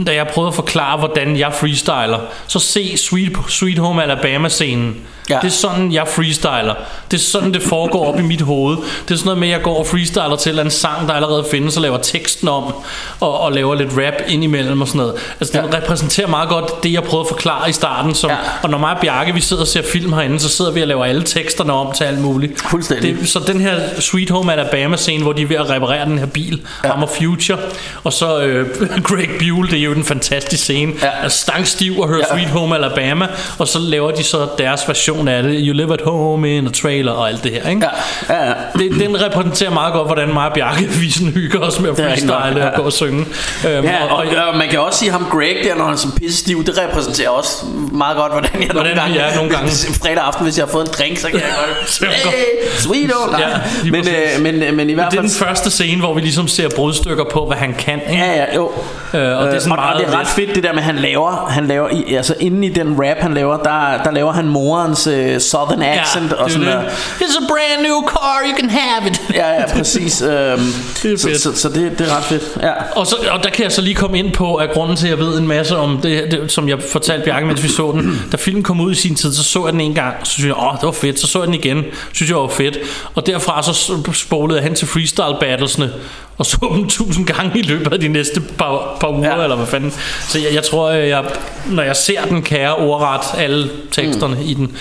da 0.06 0.14
jeg 0.14 0.28
prøvede 0.28 0.48
at 0.48 0.54
forklare, 0.54 0.98
hvordan 0.98 1.38
jeg 1.38 1.52
freestyler, 1.52 2.18
så 2.46 2.58
se 2.58 2.96
Sweet, 2.96 3.32
Sweet 3.48 3.78
Home 3.78 4.02
Alabama-scenen. 4.02 4.96
Ja. 5.30 5.38
Det 5.42 5.46
er 5.46 5.52
sådan, 5.52 5.92
jeg 5.92 6.08
freestyler. 6.08 6.74
Det 7.10 7.16
er 7.16 7.20
sådan, 7.22 7.54
det 7.54 7.62
foregår 7.62 8.06
op 8.12 8.18
i 8.18 8.22
mit 8.22 8.40
hoved. 8.40 8.76
Det 8.76 9.14
er 9.14 9.18
sådan 9.18 9.24
noget 9.24 9.38
med, 9.38 9.48
at 9.48 9.52
jeg 9.52 9.62
går 9.62 9.78
og 9.78 9.86
freestyler 9.86 10.36
til 10.36 10.58
en 10.58 10.70
sang, 10.70 11.08
der 11.08 11.14
allerede 11.14 11.44
findes, 11.50 11.76
og 11.76 11.82
laver 11.82 11.98
teksten 11.98 12.48
om, 12.48 12.74
og, 13.20 13.40
og 13.40 13.52
laver 13.52 13.74
lidt 13.74 13.90
rap 13.92 14.14
indimellem 14.28 14.80
og 14.80 14.88
sådan 14.88 14.98
noget. 14.98 15.14
Altså, 15.40 15.58
Ja. 15.58 15.76
repræsenterer 15.76 16.26
meget 16.28 16.48
godt 16.48 16.82
det, 16.82 16.92
jeg 16.92 17.02
prøvede 17.02 17.26
at 17.26 17.28
forklare 17.34 17.70
i 17.70 17.72
starten. 17.72 18.14
Som, 18.14 18.30
Ja. 18.30 18.36
Og 18.62 18.70
når 18.70 18.78
mig 18.78 18.90
og 18.94 19.00
Bjarke, 19.00 19.34
vi 19.34 19.40
sidder 19.40 19.62
og 19.62 19.68
ser 19.68 19.82
film 19.92 20.12
herinde, 20.12 20.40
så 20.40 20.48
sidder 20.48 20.70
vi 20.72 20.80
og 20.82 20.88
laver 20.88 21.04
alle 21.04 21.22
teksterne 21.22 21.72
om 21.72 21.92
til 21.94 22.04
alt 22.04 22.20
muligt. 22.20 22.60
Fuldstændig. 22.70 23.16
Det, 23.20 23.28
så 23.28 23.38
den 23.46 23.60
her 23.60 23.74
Sweet 24.00 24.30
Home 24.30 24.52
Alabama-scene, 24.52 25.22
hvor 25.22 25.32
de 25.32 25.42
er 25.42 25.46
ved 25.46 25.56
at 25.56 25.70
reparere 25.70 26.04
den 26.04 26.18
her 26.18 26.26
bil, 26.26 26.60
ja. 26.84 26.88
ham 26.90 27.02
og 27.02 27.08
Future, 27.10 27.58
og 28.04 28.12
så 28.12 28.40
øh, 28.42 28.66
Greg 29.08 29.28
Buell, 29.38 29.70
det 29.70 29.78
er 29.78 29.82
jo 29.82 29.92
en 29.92 30.04
fantastisk 30.04 30.62
scene, 30.62 30.92
Ja. 31.02 31.28
stangstiv 31.28 31.98
og 32.00 32.08
hører 32.08 32.22
ja. 32.30 32.34
Sweet 32.36 32.48
Home 32.50 32.74
Alabama, 32.74 33.26
og 33.58 33.68
så 33.68 33.78
laver 33.78 34.10
de 34.10 34.24
så 34.24 34.46
deres 34.58 34.80
version 34.88 35.13
af 35.28 35.42
det, 35.42 35.62
You 35.66 35.72
Live 35.72 35.92
at 35.92 36.00
Home 36.04 36.56
in 36.56 36.66
a 36.66 36.70
Trailer 36.70 37.12
og 37.12 37.28
alt 37.28 37.44
det 37.44 37.52
her, 37.52 37.68
ikke? 37.68 37.86
Ja, 38.28 38.34
ja, 38.34 38.48
ja. 38.48 38.54
Det, 38.78 39.00
den 39.00 39.22
repræsenterer 39.22 39.70
meget 39.70 39.92
godt, 39.92 40.08
hvordan 40.08 40.32
mig 40.32 40.46
og 40.46 40.52
Bjarke 40.54 40.88
vi 40.88 41.10
sådan 41.10 41.32
hygger 41.32 41.60
os 41.60 41.80
med 41.80 41.90
at 41.90 41.96
freestyle 41.96 42.32
ja. 42.56 42.68
og 42.68 42.72
gå 42.76 42.82
og 42.82 42.92
synge. 42.92 43.26
Øhm, 43.68 43.84
Ja, 43.84 44.04
og, 44.04 44.16
og 44.16 44.56
man 44.56 44.68
kan 44.68 44.80
også 44.80 44.98
sige 44.98 45.10
ham 45.10 45.26
Greg 45.30 45.56
der, 45.64 45.74
når 45.74 45.84
han 45.84 45.92
er 45.92 45.98
så 45.98 46.08
pisse 46.16 46.38
stiv, 46.38 46.64
det 46.64 46.78
repræsenterer 46.78 47.28
også 47.28 47.66
meget 47.92 48.16
godt, 48.16 48.32
hvordan 48.32 48.50
jeg 48.62 48.70
Hvordan 48.72 48.96
nogle 48.96 49.02
gange, 49.02 49.18
er 49.20 49.36
nogle 49.36 49.50
gange. 49.50 49.70
Fredag 50.02 50.24
aften, 50.24 50.44
hvis 50.44 50.58
jeg 50.58 50.66
har 50.66 50.72
fået 50.72 50.86
en 50.86 50.92
drink, 50.98 51.18
så 51.18 51.28
kan 51.28 51.40
jeg 51.40 51.48
godt, 51.58 51.98
det 52.00 52.08
hey, 52.08 52.68
sweet 52.78 53.12
old, 53.22 53.30
nej. 53.30 53.40
Ja, 53.40 53.58
lige 53.82 53.92
men, 53.92 54.04
øh, 54.08 54.42
men, 54.42 54.62
øh, 54.62 54.74
men 54.74 54.90
i 54.90 54.92
hvert 54.92 55.10
det 55.10 55.18
er 55.18 55.22
fald, 55.22 55.30
den 55.30 55.46
første 55.46 55.70
scene, 55.70 56.00
hvor 56.00 56.14
vi 56.14 56.20
ligesom 56.20 56.48
ser 56.48 56.68
brudstykker 56.76 57.24
på, 57.32 57.46
hvad 57.46 57.56
han 57.56 57.74
kan. 57.78 58.00
Ikke? 58.10 58.22
Ja, 58.22 58.32
ja, 58.32 58.54
jo. 58.54 58.70
Øh, 59.14 59.38
og 59.38 59.46
det 59.46 59.54
er 59.54 59.58
sådan 59.58 59.72
og, 59.72 59.78
og 59.78 59.84
meget 59.84 60.06
det 60.06 60.14
er 60.14 60.18
ret 60.18 60.26
fedt 60.26 60.54
det 60.54 60.62
der 60.62 60.72
med 60.72 60.78
at 60.78 60.84
han 60.84 60.96
laver 60.96 61.46
Han 61.50 61.66
laver 61.66 61.88
i, 61.88 62.14
Altså 62.14 62.34
inden 62.40 62.64
i 62.64 62.68
den 62.68 62.96
rap 62.98 63.16
han 63.18 63.34
laver 63.34 63.56
Der, 63.56 64.02
der 64.04 64.10
laver 64.10 64.32
han 64.32 64.48
morens 64.48 65.03
uh, 65.06 65.38
southern 65.40 65.82
accent 65.82 66.30
Ja, 66.30 66.36
og 66.36 66.48
det 66.50 66.56
er 66.56 66.60
sådan 66.60 66.66
der. 66.66 66.82
It's 67.20 67.36
a 67.44 67.46
brand 67.48 67.86
new 67.86 68.02
car, 68.06 68.42
you 68.46 68.58
can 68.58 68.70
have 68.70 69.10
it. 69.10 69.22
Ja, 69.34 69.48
ja, 69.48 69.66
præcis 69.76 70.22
øhm, 70.22 70.30
Det 71.02 71.12
er 71.12 71.16
så, 71.16 71.28
fedt. 71.28 71.40
så, 71.40 71.54
så, 71.54 71.68
det, 71.68 71.98
det 71.98 72.08
er 72.08 72.16
ret 72.16 72.24
fedt 72.24 72.42
ja. 72.62 72.72
Og, 72.96 73.06
så, 73.06 73.16
og 73.30 73.44
der 73.44 73.50
kan 73.50 73.64
jeg 73.64 73.72
så 73.72 73.80
lige 73.80 73.94
komme 73.94 74.18
ind 74.18 74.32
på, 74.32 74.54
at 74.54 74.70
grunden 74.70 74.96
til, 74.96 75.06
at 75.06 75.10
jeg 75.10 75.18
ved 75.18 75.38
en 75.38 75.48
masse 75.48 75.76
om 75.76 75.98
det, 76.02 76.30
det 76.30 76.52
som 76.52 76.68
jeg 76.68 76.78
fortalte 76.90 77.24
Bjarke, 77.24 77.46
mens 77.46 77.62
vi 77.62 77.68
så 77.68 77.92
den. 77.92 78.20
Da 78.32 78.36
filmen 78.36 78.62
kom 78.62 78.80
ud 78.80 78.92
i 78.92 78.94
sin 78.94 79.14
tid, 79.14 79.32
så 79.32 79.42
så 79.42 79.64
jeg 79.64 79.72
den 79.72 79.80
en 79.80 79.94
gang, 79.94 80.14
så 80.22 80.32
synes 80.32 80.46
jeg, 80.46 80.56
åh, 80.56 80.74
det 80.74 80.82
var 80.82 80.92
fedt. 80.92 81.20
Så 81.20 81.26
så 81.26 81.38
jeg 81.38 81.46
den 81.46 81.54
igen, 81.54 81.84
synes 82.12 82.30
jeg 82.30 82.38
var 82.38 82.48
fedt. 82.48 82.78
Og 83.14 83.26
derfra 83.26 83.62
så 83.62 83.94
spolede 84.12 84.58
jeg 84.58 84.64
hen 84.64 84.74
til 84.74 84.88
freestyle 84.88 85.36
battlesene, 85.40 85.92
og 86.38 86.46
så 86.46 86.58
dem 86.76 86.88
tusind 86.88 87.26
gange 87.26 87.58
i 87.58 87.62
løbet 87.62 87.92
af 87.92 88.00
de 88.00 88.08
næste 88.08 88.40
par, 88.40 88.96
par 89.00 89.08
uger, 89.08 89.36
Ja. 89.36 89.42
eller 89.42 89.56
hvad 89.56 89.66
fanden. 89.66 89.92
Så 90.28 90.38
jeg, 90.38 90.54
jeg 90.54 90.62
tror, 90.62 90.90
jeg, 90.90 91.24
når 91.66 91.82
jeg 91.82 91.96
ser 91.96 92.24
den, 92.24 92.42
kan 92.42 92.60
jeg 92.60 92.72
ordret 92.72 93.20
alle 93.38 93.70
teksterne 93.90 94.34
mm. 94.34 94.42
i 94.46 94.54
den. 94.54 94.76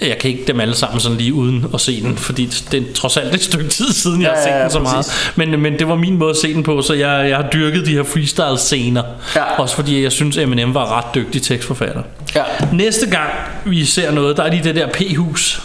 Jeg 0.00 0.18
kan 0.18 0.30
ikke 0.30 0.44
dem 0.46 0.60
alle 0.60 0.74
sammen 0.74 1.00
sådan 1.00 1.18
lige 1.18 1.34
uden 1.34 1.66
at 1.74 1.80
se 1.80 2.02
den, 2.02 2.16
fordi 2.16 2.46
det 2.72 2.78
er 2.80 2.92
trods 2.94 3.16
alt 3.16 3.34
et 3.34 3.42
stykke 3.42 3.68
tid 3.68 3.92
siden, 3.92 4.22
jeg 4.22 4.30
har 4.30 4.36
Ja, 4.36 4.42
set 4.44 4.50
ja, 4.50 4.62
den 4.62 4.70
så 4.70 4.78
præcis. 4.78 4.92
meget. 5.36 5.50
Men, 5.50 5.60
men 5.62 5.78
det 5.78 5.88
var 5.88 5.94
min 5.94 6.16
måde 6.18 6.30
at 6.30 6.36
se 6.36 6.54
den 6.54 6.62
på, 6.62 6.82
så 6.82 6.94
jeg, 6.94 7.28
jeg 7.28 7.36
har 7.36 7.48
dyrket 7.52 7.86
de 7.86 7.90
her 7.92 8.02
freestyle 8.02 8.58
scener. 8.58 9.02
Ja. 9.36 9.42
Også 9.58 9.74
fordi 9.74 10.02
jeg 10.02 10.12
synes, 10.12 10.36
Eminem 10.36 10.74
var 10.74 10.96
ret 10.98 11.14
dygtig 11.14 11.42
tekstforfatter. 11.42 12.02
Ja. 12.34 12.42
Næste 12.72 13.06
gang 13.10 13.30
vi 13.64 13.84
ser 13.84 14.10
noget, 14.12 14.36
der 14.36 14.42
er 14.42 14.50
lige 14.50 14.64
det 14.64 14.74
der 14.76 14.86
P-hus. 14.88 15.62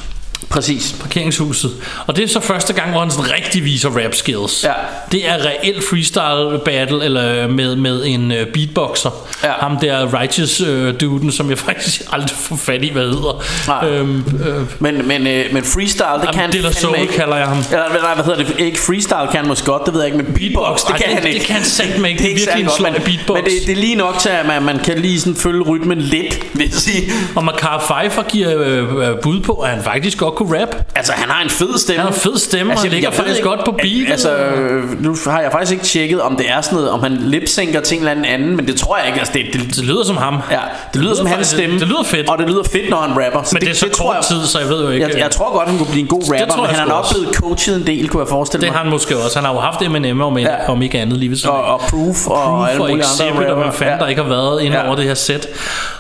Præcis. 0.50 0.96
Parkeringshuset. 1.02 1.72
Og 2.08 2.16
det 2.16 2.24
er 2.24 2.28
så 2.28 2.40
første 2.40 2.74
gang, 2.74 2.92
hvor 2.92 3.00
han 3.00 3.12
sådan 3.12 3.32
rigtig 3.34 3.66
viser 3.66 3.90
rap 3.90 4.16
skills. 4.16 4.64
Ja. 4.64 4.72
Det 5.12 5.30
er 5.30 5.34
reelt 5.46 5.84
freestyle 5.90 6.60
battle 6.66 7.06
eller 7.06 7.48
med, 7.48 7.76
med 7.76 8.04
en 8.06 8.32
uh, 8.32 8.38
beatboxer. 8.54 9.10
Ja. 9.44 9.52
Ham 9.60 9.78
der 9.80 10.20
Righteous 10.22 10.62
uh, 10.62 10.68
duden, 11.00 11.32
som 11.32 11.50
jeg 11.50 11.58
faktisk 11.68 12.02
aldrig 12.12 12.38
får 12.38 12.56
fat 12.56 12.84
i, 12.84 12.90
hvad 12.92 13.04
hedder. 13.04 13.44
Nej. 13.68 13.90
Øhm, 13.90 14.18
øh, 14.48 14.62
Men, 14.80 15.08
men, 15.08 15.28
øh, 15.28 15.46
men 15.54 15.64
freestyle, 15.64 16.06
det 16.22 16.30
kan 16.34 16.42
han 16.42 16.52
De 16.52 16.58
La 16.58 16.62
fandme 16.64 16.74
Soul 16.82 16.98
ikke. 17.02 17.14
kalder 17.14 17.36
jeg 17.38 17.48
ham. 17.48 17.58
Eller, 17.72 17.86
nej, 18.02 18.16
hvad 18.16 18.26
hedder 18.26 18.44
det? 18.44 18.60
Ikke 18.60 18.80
freestyle 18.80 19.28
kan 19.32 19.40
han 19.40 19.48
måske 19.48 19.66
godt, 19.66 19.86
det 19.86 19.94
ved 19.94 20.02
jeg 20.02 20.14
ikke, 20.14 20.24
men 20.24 20.34
beatbox, 20.34 20.80
det 20.82 20.90
Ej, 20.90 20.98
kan 20.98 21.06
det- 21.08 21.14
han 21.16 21.24
det 21.24 21.30
ikke. 21.34 21.46
kan 21.46 21.56
han 21.56 21.64
satme 21.66 22.08
ikke. 22.10 22.24
Det 22.24 22.32
er 22.32 22.36
virkelig 22.36 22.62
en 22.64 22.94
godt, 22.94 23.04
beatbox. 23.06 23.36
Men 23.36 23.44
det, 23.46 23.52
det 23.66 23.72
er 23.72 23.76
lige 23.82 23.96
nok 23.96 24.20
til, 24.20 24.30
at 24.30 24.46
man, 24.48 24.64
man 24.64 24.80
kan 24.80 24.98
lige 25.00 25.20
sådan 25.20 25.36
følge 25.36 25.62
rytmen 25.62 25.98
lidt, 26.02 26.40
vil 26.54 26.64
jeg 26.66 26.74
sige. 26.74 27.12
Og 27.36 27.44
Macar 27.46 27.86
Pfeiffer 27.88 28.24
giver 28.24 28.62
øh, 28.62 29.10
øh, 29.10 29.16
bud 29.22 29.40
på, 29.40 29.54
at 29.54 29.70
han 29.70 29.84
faktisk 29.84 30.18
godt 30.18 30.36
kunne 30.38 30.62
rap. 30.62 30.76
Altså, 30.96 31.14
han 31.14 31.30
har 31.30 31.44
en 31.44 31.50
fed 31.50 31.78
stemme. 31.78 32.02
Han 32.02 32.08
har 32.12 32.16
en 32.16 32.22
fed 32.22 32.38
stemme, 32.38 32.74
og 32.74 32.80
han 32.80 32.90
ligger 32.92 33.12
faktisk 33.12 33.38
ikke- 33.38 33.50
godt 33.50 33.66
på 33.66 33.72
beatet. 33.72 34.12
Altså, 34.12 34.36
øh, 34.36 35.04
nu 35.04 35.16
har 35.28 35.42
jeg 35.42 35.52
faktisk 35.52 35.72
ikke 35.72 35.86
tjekket, 35.86 36.22
om 36.22 36.36
det 36.36 36.50
er 36.50 36.62
sådan 36.62 36.76
noget, 36.76 36.92
om 36.92 37.00
han 37.04 37.18
lipsynker 37.22 37.82
til 37.82 37.96
en 37.96 38.02
eller 38.02 38.12
anden 38.12 38.26
anden, 38.26 38.56
men 38.56 38.68
det 38.68 38.76
tror 38.76 38.98
jeg 38.98 39.08
ikke. 39.08 39.20
Altså, 39.20 39.34
det, 39.34 39.46
det, 39.54 39.62
Det 39.76 39.84
lyder 39.84 40.04
som 40.06 40.18
ham. 40.18 40.38
ja, 40.52 40.60
det 40.94 41.02
lyder 41.02 41.16
som 41.16 41.26
hans 41.26 41.48
stemme. 41.48 41.80
Det 41.80 41.88
lyder 41.88 42.04
fedt. 42.04 42.30
Og 42.30 42.38
det 42.38 42.50
lyder 42.50 42.64
fedt, 42.64 42.90
når 42.90 42.98
han 42.98 43.26
rapper. 43.26 43.44
Så 43.44 43.50
Men 43.54 43.62
det 43.62 43.70
er 43.70 43.74
så 43.74 43.90
tror 43.90 44.06
kort 44.06 44.16
jeg- 44.16 44.24
tid, 44.26 44.46
så 44.48 44.60
jeg 44.60 44.70
ved 44.70 44.82
jo 44.84 44.90
ikke. 44.90 45.08
Jeg, 45.08 45.18
jeg 45.18 45.32
tror 45.32 45.54
godt, 45.58 45.70
han 45.70 45.78
kunne 45.78 45.88
blive 45.92 46.02
en 46.02 46.08
god 46.08 46.22
rapper, 46.32 46.46
tror 46.56 46.56
men 46.62 46.66
jeg 46.72 46.80
han 46.80 46.88
er 46.90 46.94
nok 46.94 47.06
blevet 47.12 47.36
coachet 47.36 47.76
en 47.78 47.88
del, 47.88 48.10
kunne 48.10 48.22
jeg 48.22 48.28
forestille 48.30 48.62
Det 48.62 48.72
mig. 48.72 48.78
har 48.78 48.84
han 48.84 48.92
måske 48.92 49.18
også. 49.18 49.36
Han 49.40 49.46
har 49.46 49.54
jo 49.54 49.60
haft 49.60 49.82
Eminem 49.82 50.22
om, 50.22 50.38
ja. 50.38 50.48
Om 50.72 50.82
ikke 50.82 51.00
andet 51.00 51.18
lige 51.20 51.30
ved 51.32 51.46
og, 51.48 51.64
og 51.64 51.80
Proof, 51.80 52.28
og, 52.28 52.38
Proof 52.38 52.70
alle 52.70 52.82
og 52.84 52.90
mulige 52.90 53.04
Exhibit, 53.06 53.32
andre 53.32 53.48
og 53.54 53.64
hvad 53.64 53.74
fanden 53.74 53.94
Ja. 53.96 54.00
der 54.04 54.08
ikke 54.08 54.22
har 54.22 54.30
været 54.30 54.62
inde 54.62 54.78
Ja. 54.78 54.88
over 54.88 54.96
det 54.96 55.06
her 55.06 55.14
sæt. 55.14 55.48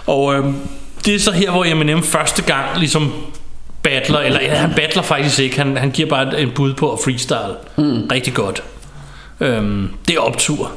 Og 0.08 0.36
øhm, 0.36 0.56
det 1.06 1.16
er 1.16 1.20
så 1.20 1.32
her, 1.32 1.52
hvor 1.52 1.66
Eminem 1.66 2.04
første 2.04 2.42
gang 2.42 2.66
ligesom 2.78 3.14
battler, 3.84 4.20
eller 4.20 4.42
ja, 4.42 4.56
han 4.56 4.74
battler 4.76 5.04
faktisk 5.04 5.40
ikke, 5.40 5.58
han, 5.58 5.78
han 5.78 5.92
giver 5.92 6.10
bare 6.10 6.40
et, 6.42 6.54
bud 6.54 6.74
på 6.74 6.94
at 6.94 7.00
freestyle. 7.04 7.56
Mm. 7.78 8.08
Rigtig 8.12 8.34
godt. 8.34 8.64
Øhm, 9.40 9.90
det 10.08 10.16
er 10.16 10.20
optur. 10.20 10.72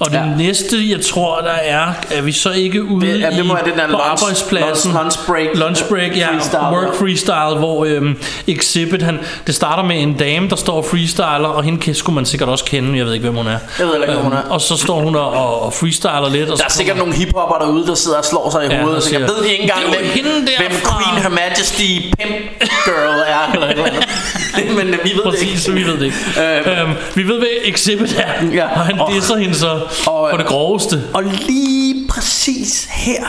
Og 0.00 0.10
det 0.10 0.16
Ja. 0.16 0.24
næste, 0.36 0.76
jeg 0.90 1.00
tror, 1.00 1.40
der 1.40 1.50
er, 1.50 1.86
er 2.10 2.22
vi 2.22 2.32
så 2.32 2.50
ikke 2.50 2.84
ude 2.84 3.06
Det- 3.06 3.20
ja, 3.20 3.30
det 3.30 3.46
må 3.46 3.52
i, 3.52 3.56
være 3.56 3.64
den 3.64 3.78
der 3.78 3.86
på 3.86 3.92
lunch- 3.92 4.10
arbejdspladsen. 4.10 4.90
lunch- 4.92 5.02
lunch 5.02 5.18
break, 5.26 5.48
Lunch 5.54 5.84
break, 5.88 6.16
ja. 6.16 6.28
freestyle. 6.32 6.60
Work 6.60 6.94
freestyle, 6.98 7.58
hvor 7.58 7.84
øhm, 7.84 8.18
Exhibit, 8.46 9.02
han, 9.02 9.18
det 9.46 9.54
starter 9.54 9.82
med 9.82 10.02
en 10.02 10.14
dame, 10.14 10.48
der 10.48 10.56
står 10.56 10.72
og 10.76 10.84
freestyler, 10.84 11.48
og 11.48 11.62
hende 11.62 11.94
skulle 11.94 12.14
man 12.14 12.26
sikkert 12.26 12.48
også 12.48 12.64
kende, 12.64 12.98
jeg 12.98 13.06
ved 13.06 13.12
ikke, 13.14 13.22
hvem 13.24 13.36
hun 13.36 13.46
er. 13.46 13.58
Jeg 13.78 13.86
ved 13.86 13.94
ikke, 13.94 14.06
hvem 14.06 14.18
hun 14.24 14.32
er. 14.32 14.42
Og 14.50 14.60
så 14.60 14.76
står 14.76 15.00
hun 15.00 15.16
og, 15.16 15.30
og, 15.30 15.62
og 15.62 15.72
freestyler 15.72 16.30
lidt. 16.30 16.50
Og 16.50 16.58
Der 16.58 16.64
er 16.64 16.68
sikkert 16.68 16.96
nogle 16.96 17.14
hiphopper 17.14 17.56
derude, 17.60 17.86
der 17.86 17.94
sidder 17.94 18.18
og 18.18 18.24
slår 18.24 18.50
sig 18.50 18.64
i 18.64 18.74
Ja, 18.74 18.80
hovedet. 18.82 19.02
Så 19.02 19.10
jeg 19.12 19.20
ved 19.20 19.28
de 19.44 19.50
ikke 19.52 19.62
engang, 19.62 19.80
"Det 19.86 19.98
hvem, 19.98 20.24
hvem 20.34 20.46
derfra." 20.70 21.02
Queen 21.02 21.22
Her 21.22 21.28
Majesty 21.30 21.82
Pimp 22.18 22.60
Girl 22.84 23.20
er. 23.26 23.52
Eller 23.54 23.66
eller. 23.68 23.84
Men 24.76 24.86
øh, 24.88 24.98
vi 25.04 25.10
ved 25.10 25.14
det 25.14 25.24
Præcis, 25.24 25.66
ikke. 25.68 25.78
vi 25.80 25.86
ved 25.86 25.98
det 25.98 26.04
ikke. 26.04 26.16
Øh, 26.68 26.82
øhm, 26.82 26.92
vi 27.14 27.22
ved, 27.28 27.38
hvad 27.38 27.48
Exhibit 27.64 28.16
er, 28.18 28.46
Ja, 28.54 28.64
og 28.64 28.80
han 28.80 29.00
og- 29.00 29.12
disser 29.14 29.36
hende 29.36 29.54
så 29.54 29.80
og- 30.06 30.30
på 30.30 30.36
det 30.36 30.46
groveste. 30.46 31.02
Og 31.14 31.22
lige 31.22 32.08
præcis 32.08 32.84
her, 32.90 33.26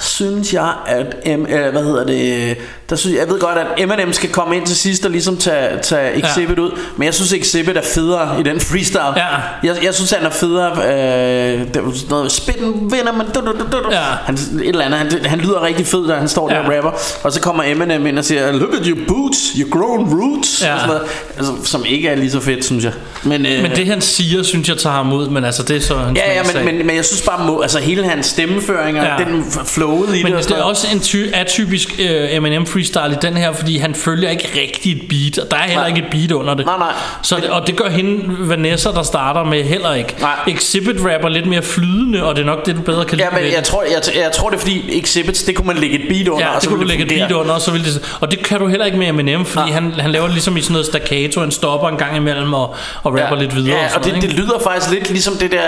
synes 0.00 0.52
jeg, 0.52 0.72
at 0.86 1.38
M, 1.38 1.46
øh, 1.46 1.72
hvad 1.72 1.82
hedder 1.84 2.06
det, 2.06 2.56
der 2.90 2.96
synes 2.96 3.16
jeg, 3.16 3.28
ved 3.28 3.40
godt, 3.40 3.58
at 3.58 3.66
Eminem 3.76 4.12
skal 4.12 4.28
komme 4.30 4.56
ind 4.56 4.66
til 4.66 4.76
sidst 4.76 5.04
og 5.04 5.10
ligesom 5.10 5.36
tage, 5.36 5.78
tage 5.82 6.24
Exhibit 6.24 6.56
ja. 6.56 6.62
ud, 6.62 6.70
men 6.96 7.06
jeg 7.06 7.14
synes 7.14 7.32
Exhibit 7.32 7.76
er 7.76 7.82
federe 7.82 8.40
i 8.40 8.42
den 8.42 8.60
freestyle. 8.60 9.02
Ja. 9.16 9.26
Jeg, 9.62 9.84
jeg 9.84 9.94
synes, 9.94 10.10
han 10.10 10.26
er 10.26 10.30
federe, 10.30 10.70
øh, 10.72 11.60
det 11.60 11.74
sådan 11.74 12.08
noget, 12.10 12.32
spitten 12.32 12.72
vinder, 12.92 13.12
men 13.12 13.26
du, 13.34 13.40
du, 13.40 13.52
du, 13.52 13.64
du. 13.72 13.88
Ja. 13.90 13.98
Han, 14.24 14.34
et 14.34 14.68
eller 14.68 14.84
andet, 14.84 15.00
han, 15.00 15.24
han 15.24 15.38
lyder 15.38 15.62
rigtig 15.62 15.86
fed, 15.86 16.08
da 16.08 16.14
han 16.14 16.28
står 16.28 16.48
der 16.48 16.56
Ja. 16.56 16.66
og 16.68 16.76
rapper, 16.76 16.90
og 17.24 17.32
så 17.32 17.40
kommer 17.40 17.62
Eminem 17.66 18.06
ind 18.06 18.18
og 18.18 18.24
siger, 18.24 18.52
look 18.52 18.74
at 18.74 18.86
your 18.86 18.98
boots, 19.08 19.38
your 19.58 19.70
grown 19.70 20.20
roots, 20.20 20.62
Ja. 20.62 20.74
og 20.74 20.80
sådan 20.80 20.94
noget, 20.94 21.02
altså, 21.36 21.52
som 21.70 21.84
ikke 21.86 22.08
er 22.08 22.14
lige 22.16 22.30
så 22.30 22.40
fedt, 22.40 22.64
synes 22.64 22.84
jeg. 22.84 22.92
Men, 23.22 23.46
øh, 23.46 23.62
Men 23.62 23.70
det 23.70 23.86
han 23.86 24.00
siger, 24.00 24.42
synes 24.42 24.68
jeg 24.68 24.76
tager 24.76 24.96
ham 24.96 25.12
ud, 25.12 25.28
men 25.28 25.44
altså 25.44 25.62
det 25.62 25.76
er 25.76 25.80
så 25.80 25.94
hans 25.96 26.18
Ja, 26.18 26.32
ja, 26.32 26.42
smagsag. 26.42 26.64
men, 26.64 26.76
men, 26.76 26.86
men 26.86 26.96
jeg 26.96 27.04
synes 27.04 27.22
bare, 27.22 27.46
må, 27.46 27.60
altså 27.60 27.78
hele 27.78 28.04
hans 28.08 28.26
stemmeføring 28.26 29.00
og 29.00 29.06
Ja. 29.06 29.24
den 29.24 29.40
f- 29.42 29.64
flowet 29.88 30.16
i 30.16 30.22
Men 30.22 30.32
det 30.32 30.38
og 30.38 30.44
det 30.44 30.50
er 30.50 30.54
noget. 30.54 30.64
også 30.70 30.86
en 30.92 31.00
ty- 31.00 31.26
atypisk 31.34 31.88
uh, 31.98 32.34
Eminem 32.36 32.66
freestyle 32.66 33.12
i 33.12 33.16
den 33.22 33.36
her, 33.36 33.52
fordi 33.52 33.76
han 33.78 33.94
følger 33.94 34.30
ikke 34.30 34.48
rigtig 34.60 34.92
et 34.92 35.02
beat, 35.08 35.38
og 35.44 35.50
der 35.50 35.56
er 35.56 35.62
heller 35.62 35.78
Nej. 35.80 35.88
ikke 35.88 35.98
et 35.98 36.06
beat 36.10 36.32
under 36.32 36.54
det. 36.54 36.66
Nej, 36.66 36.78
nej. 36.78 36.92
Så, 37.22 37.36
og 37.50 37.66
det 37.66 37.76
gør 37.76 37.88
hende, 37.88 38.24
Vanessa, 38.48 38.90
der 38.90 39.02
starter 39.02 39.44
med 39.44 39.64
heller 39.64 39.94
ikke. 39.94 40.14
Nej. 40.20 40.32
Exhibit 40.48 40.96
rapper 41.14 41.28
lidt 41.28 41.46
mere 41.46 41.62
flydende, 41.62 42.24
og 42.24 42.36
det 42.36 42.42
er 42.42 42.46
nok 42.46 42.66
det, 42.66 42.76
du 42.76 42.80
bedre 42.80 43.04
kan 43.04 43.18
lide 43.18 43.28
Ja, 43.32 43.40
men 43.42 43.52
jeg 43.52 43.64
tror, 43.64 43.82
jeg, 43.82 44.22
jeg 44.22 44.32
tror 44.32 44.48
det 44.50 44.56
er 44.56 44.60
fordi 44.60 44.98
Exhibits, 45.00 45.42
det 45.42 45.54
kunne 45.56 45.66
man 45.66 45.76
lægge 45.76 46.02
et 46.02 46.08
beat 46.08 46.28
under 46.28 46.46
Ja, 46.46 46.58
det 46.60 46.68
kunne 46.68 46.74
du 46.74 46.78
ville 46.78 46.96
lægge 46.98 47.14
et 47.14 47.28
beat 47.28 47.32
under, 47.32 47.54
og 47.54 47.60
så 47.60 47.70
vil 47.70 47.84
det, 47.84 48.16
og 48.20 48.30
det 48.30 48.38
kan 48.44 48.58
du 48.60 48.66
heller 48.68 48.86
ikke 48.86 48.98
med 48.98 49.08
Eminem, 49.08 49.44
fordi 49.44 49.70
Nej. 49.70 49.80
han, 49.80 49.92
han 49.92 50.10
laver 50.10 50.28
ligesom 50.28 50.56
i 50.56 50.60
sådan 50.60 50.72
noget 50.72 50.86
staccato, 50.86 51.40
han 51.40 51.50
stopper 51.50 51.88
en 51.88 51.96
gang 51.96 52.16
imellem 52.16 52.54
og, 52.54 52.74
og 53.02 53.18
rapper 53.20 53.36
lidt 53.36 53.56
videre. 53.56 53.76
Ja, 53.78 53.84
og, 53.86 53.90
og 53.94 54.04
det, 54.04 54.12
noget, 54.12 54.28
det 54.30 54.38
lyder 54.38 54.58
faktisk 54.64 54.92
lidt 54.92 55.10
ligesom 55.10 55.34
det 55.36 55.52
der, 55.52 55.62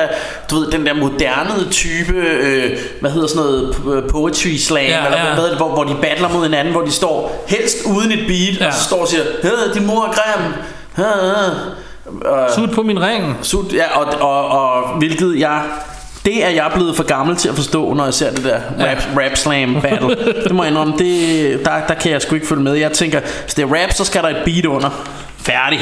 du 0.51 0.55
ved, 0.59 0.71
den 0.71 0.87
der 0.87 0.95
moderne 0.95 1.71
type, 1.71 2.13
øh, 2.17 2.71
hvad 3.01 3.11
hedder 3.11 3.27
sådan 3.29 3.43
noget, 3.43 3.75
øh, 3.97 4.10
poetry 4.11 4.57
slam, 4.57 4.83
Ja, 4.85 5.05
eller 5.07 5.19
ja. 5.29 5.35
hvad, 5.35 5.57
hvor, 5.57 5.69
hvor 5.69 5.85
de 5.85 5.97
battler 6.03 6.29
mod 6.29 6.43
hinanden, 6.43 6.73
hvor 6.73 6.83
de 6.83 6.91
står 6.93 7.45
helst 7.49 7.77
uden 7.87 8.13
et 8.13 8.27
beat, 8.27 8.61
Ja. 8.61 8.67
og 8.67 8.73
så 8.75 8.85
står 8.85 9.01
og 9.01 9.09
siger, 9.09 9.23
din 9.75 9.87
mor 9.87 10.05
er 10.05 10.13
grim, 10.13 10.53
Hey, 10.97 11.05
hey. 11.05 12.55
Sut 12.55 12.71
på 12.75 12.83
min 12.83 13.03
ring. 13.03 13.37
Sut, 13.43 13.73
ja, 13.73 13.99
og, 13.99 14.07
og, 14.21 14.49
og 14.49 14.99
hvilket 14.99 15.41
jeg 15.41 15.63
det 16.25 16.45
er 16.45 16.49
jeg 16.49 16.71
blevet 16.75 16.97
for 16.97 17.03
gammel 17.05 17.37
til 17.37 17.49
at 17.49 17.55
forstå, 17.55 17.95
når 17.95 18.05
jeg 18.05 18.15
ser 18.15 18.31
det 18.31 18.45
der 18.45 18.61
rap, 18.79 18.99
rap 19.17 19.37
slam 19.37 19.77
battle. 19.83 20.17
Det 20.45 20.55
må 20.55 20.63
jeg 20.63 20.71
indrømme, 20.71 20.95
det, 20.99 21.61
der, 21.65 21.71
der 21.89 21.95
kan 21.95 22.13
jeg 22.13 22.23
sgu 22.23 22.35
ikke 22.35 22.47
følge 22.47 22.63
med. 22.63 22.73
Jeg 22.75 22.93
tænker, 22.93 23.21
hvis 23.45 23.55
det 23.55 23.63
er 23.63 23.83
rap, 23.83 23.93
så 23.93 24.05
skal 24.05 24.23
der 24.23 24.29
et 24.29 24.43
beat 24.45 24.67
under. 24.67 24.91
Færdig. 25.43 25.81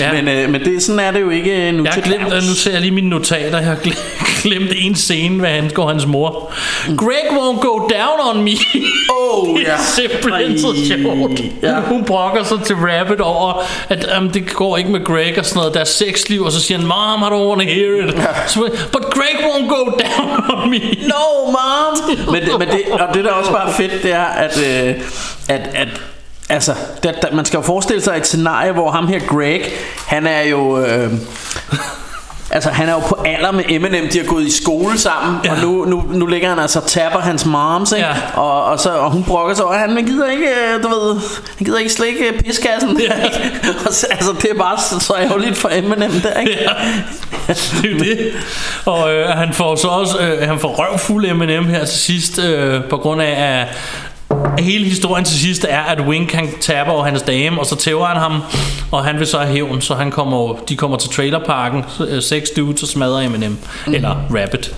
Ja. 0.00 0.12
men, 0.22 0.28
øh, 0.28 0.50
men 0.50 0.60
det, 0.60 0.82
sådan 0.82 0.98
er 0.98 1.10
det 1.10 1.20
jo 1.20 1.30
ikke 1.30 1.68
øh, 1.68 1.74
nu 1.74 1.84
Jeg 1.84 1.92
til 1.92 2.02
glemt, 2.02 2.30
dags. 2.30 2.48
nu 2.48 2.54
ser 2.54 2.72
jeg 2.72 2.80
lige 2.80 2.90
mine 2.90 3.08
notater. 3.08 3.58
Jeg 3.58 3.66
har 3.66 3.76
glemt, 4.42 4.70
en 4.76 4.94
scene, 4.94 5.40
hvad 5.40 5.50
han 5.50 5.70
går 5.74 5.88
hans 5.88 6.06
mor. 6.06 6.52
Greg 6.96 7.26
won't 7.30 7.60
go 7.60 7.78
down 7.78 8.36
on 8.36 8.44
me. 8.44 8.50
Oh, 9.34 9.58
det 9.58 9.68
er 9.68 9.72
ja. 9.72 9.76
simpelthen 9.96 10.58
så 10.58 10.74
sjovt. 10.86 11.40
ja. 11.62 11.80
Hun 11.80 12.04
brokker 12.04 12.44
sig 12.44 12.58
til 12.64 12.76
Rabbit 12.76 13.20
over, 13.20 13.62
at 13.88 14.06
um, 14.18 14.30
det 14.30 14.50
går 14.54 14.76
ikke 14.76 14.90
med 14.90 15.04
Greg 15.04 15.38
og 15.38 15.44
sådan 15.46 15.58
noget. 15.58 15.74
Der 15.74 15.80
er 15.80 15.84
sexliv, 15.84 16.42
og 16.42 16.52
så 16.52 16.60
siger 16.60 16.78
han, 16.78 16.86
Mom, 16.86 17.22
I 17.22 17.26
don't 17.34 17.48
want 17.48 17.60
to 17.60 17.66
hear 17.74 18.08
it. 18.08 18.14
Så, 18.50 18.60
But 18.92 19.02
Greg 19.10 19.36
won't 19.38 19.68
go 19.68 19.84
down 19.84 20.50
on 20.50 20.70
me. 20.70 20.78
No, 20.78 21.50
mom! 21.50 22.16
men, 22.32 22.42
men 22.58 22.68
det, 22.68 22.82
og 22.92 23.14
det 23.14 23.24
der 23.24 23.30
også 23.30 23.52
bare 23.52 23.68
er 23.68 23.72
fedt, 23.72 24.02
det 24.02 24.12
er, 24.12 24.24
at, 24.24 24.58
øh, 24.58 24.94
at, 25.48 25.70
at 25.74 25.88
Altså, 26.48 26.74
der, 27.02 27.12
der, 27.12 27.34
man 27.34 27.44
skal 27.44 27.56
jo 27.56 27.62
forestille 27.62 28.02
sig 28.02 28.16
et 28.16 28.26
scenarie, 28.26 28.72
hvor 28.72 28.90
ham 28.90 29.06
her 29.06 29.20
Greg, 29.20 29.62
han 30.06 30.26
er 30.26 30.42
jo... 30.42 30.78
Øh, 30.78 31.12
Altså 32.54 32.70
han 32.70 32.88
er 32.88 32.92
jo 32.92 32.98
på 32.98 33.22
alder 33.24 33.50
med 33.50 33.64
Eminem 33.68 34.08
De 34.08 34.18
har 34.18 34.26
gået 34.26 34.46
i 34.46 34.62
skole 34.62 34.98
sammen 34.98 35.36
ja. 35.44 35.52
Og 35.52 35.58
nu, 35.62 35.84
nu, 35.84 36.04
nu 36.10 36.26
ligger 36.26 36.48
han 36.48 36.58
altså 36.58 36.78
og 36.80 36.86
tapper 36.86 37.18
hans 37.18 37.46
moms 37.46 37.92
ikke? 37.92 38.06
Ja. 38.06 38.40
Og, 38.40 38.64
og, 38.64 38.80
så, 38.80 38.90
og 38.90 39.10
hun 39.10 39.24
brokker 39.24 39.54
sig 39.54 39.64
over 39.64 39.74
Han 39.74 40.04
gider 40.06 40.30
ikke, 40.30 40.46
øh, 40.46 40.82
du 40.82 40.88
ved 40.88 41.20
Han 41.58 41.64
gider 41.64 41.78
ikke 41.78 41.92
slikke 41.92 42.28
øh, 42.28 42.40
piskassen 42.40 43.00
Ja. 43.00 43.12
og 43.86 43.92
så, 43.92 44.06
Altså 44.10 44.32
det 44.42 44.50
er 44.50 44.58
bare 44.58 44.78
så, 44.78 45.00
så 45.00 45.14
ærgerligt 45.16 45.56
for 45.56 45.68
Eminem 45.72 46.10
der 46.10 46.40
ikke? 46.40 46.58
Ja, 46.60 47.52
det 47.82 47.90
er 47.90 47.98
det. 47.98 48.32
Og 48.84 49.14
øh, 49.14 49.28
han 49.28 49.52
får 49.52 49.76
så 49.76 49.88
også 49.88 50.18
øh, 50.18 50.48
han 50.48 50.58
får 50.58 50.68
røvfuld 50.68 51.26
Eminem 51.26 51.66
her 51.66 51.84
til 51.84 51.98
sidst, 51.98 52.38
øh, 52.38 52.84
på 52.90 52.96
grund 52.96 53.22
af, 53.22 53.60
at 53.60 53.68
hele 54.58 54.84
historien 54.84 55.24
til 55.24 55.38
sidst 55.38 55.66
er, 55.68 55.80
at 55.80 56.00
Wink 56.00 56.32
han 56.32 56.48
taber 56.60 56.90
over 56.90 57.04
hans 57.04 57.22
dame, 57.22 57.60
og 57.60 57.66
så 57.66 57.76
tæver 57.76 58.06
han 58.06 58.16
ham, 58.16 58.42
og 58.90 59.04
han 59.04 59.18
vil 59.18 59.26
så 59.26 59.38
have 59.38 59.52
hævn, 59.52 59.80
så 59.80 59.94
han 59.94 60.10
kommer, 60.10 60.56
de 60.68 60.76
kommer 60.76 60.96
til 60.96 61.10
trailerparken, 61.10 61.84
øh, 62.08 62.22
seks 62.22 62.50
dudes 62.50 62.82
og 62.82 62.88
smadrer 62.88 63.20
Eminem, 63.20 63.58
mm. 63.86 63.94
eller 63.94 64.16
Rabbit. 64.30 64.74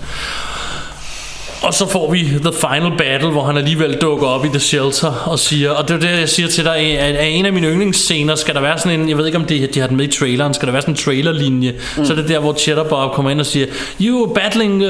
Og 1.65 1.73
så 1.73 1.87
får 1.89 2.11
vi 2.11 2.19
The 2.23 2.53
Final 2.53 2.97
Battle, 2.97 3.29
hvor 3.31 3.43
han 3.43 3.57
alligevel 3.57 3.97
dukker 4.01 4.27
op 4.27 4.45
i 4.45 4.47
The 4.47 4.59
Shelter 4.59 5.11
og 5.25 5.39
siger, 5.39 5.71
og 5.71 5.87
det 5.87 5.95
er 5.95 5.99
det, 5.99 6.19
jeg 6.19 6.29
siger 6.29 6.47
til 6.47 6.63
dig, 6.63 6.77
at 6.99 7.27
en 7.29 7.45
af 7.45 7.53
mine 7.53 7.67
yndlingsscener 7.67 8.35
skal 8.35 8.55
der 8.55 8.61
være 8.61 8.77
sådan 8.77 8.99
en, 8.99 9.09
jeg 9.09 9.17
ved 9.17 9.25
ikke 9.25 9.37
om 9.37 9.45
det, 9.45 9.73
de 9.75 9.79
har 9.79 9.87
den 9.87 9.97
med 9.97 10.05
i 10.05 10.11
traileren, 10.19 10.53
skal 10.53 10.65
der 10.65 10.71
være 10.71 10.81
sådan 10.81 10.93
en 10.93 10.97
trailerlinje, 10.97 11.73
mm. 11.97 12.05
så 12.05 12.13
er 12.13 12.17
det 12.17 12.29
der, 12.29 12.39
hvor 12.39 12.53
Cheddar 12.53 12.83
Bob 12.83 13.13
kommer 13.13 13.31
ind 13.31 13.39
og 13.39 13.45
siger, 13.45 13.65
you 14.01 14.23
are 14.25 14.33
battling, 14.33 14.73
uh, 14.73 14.87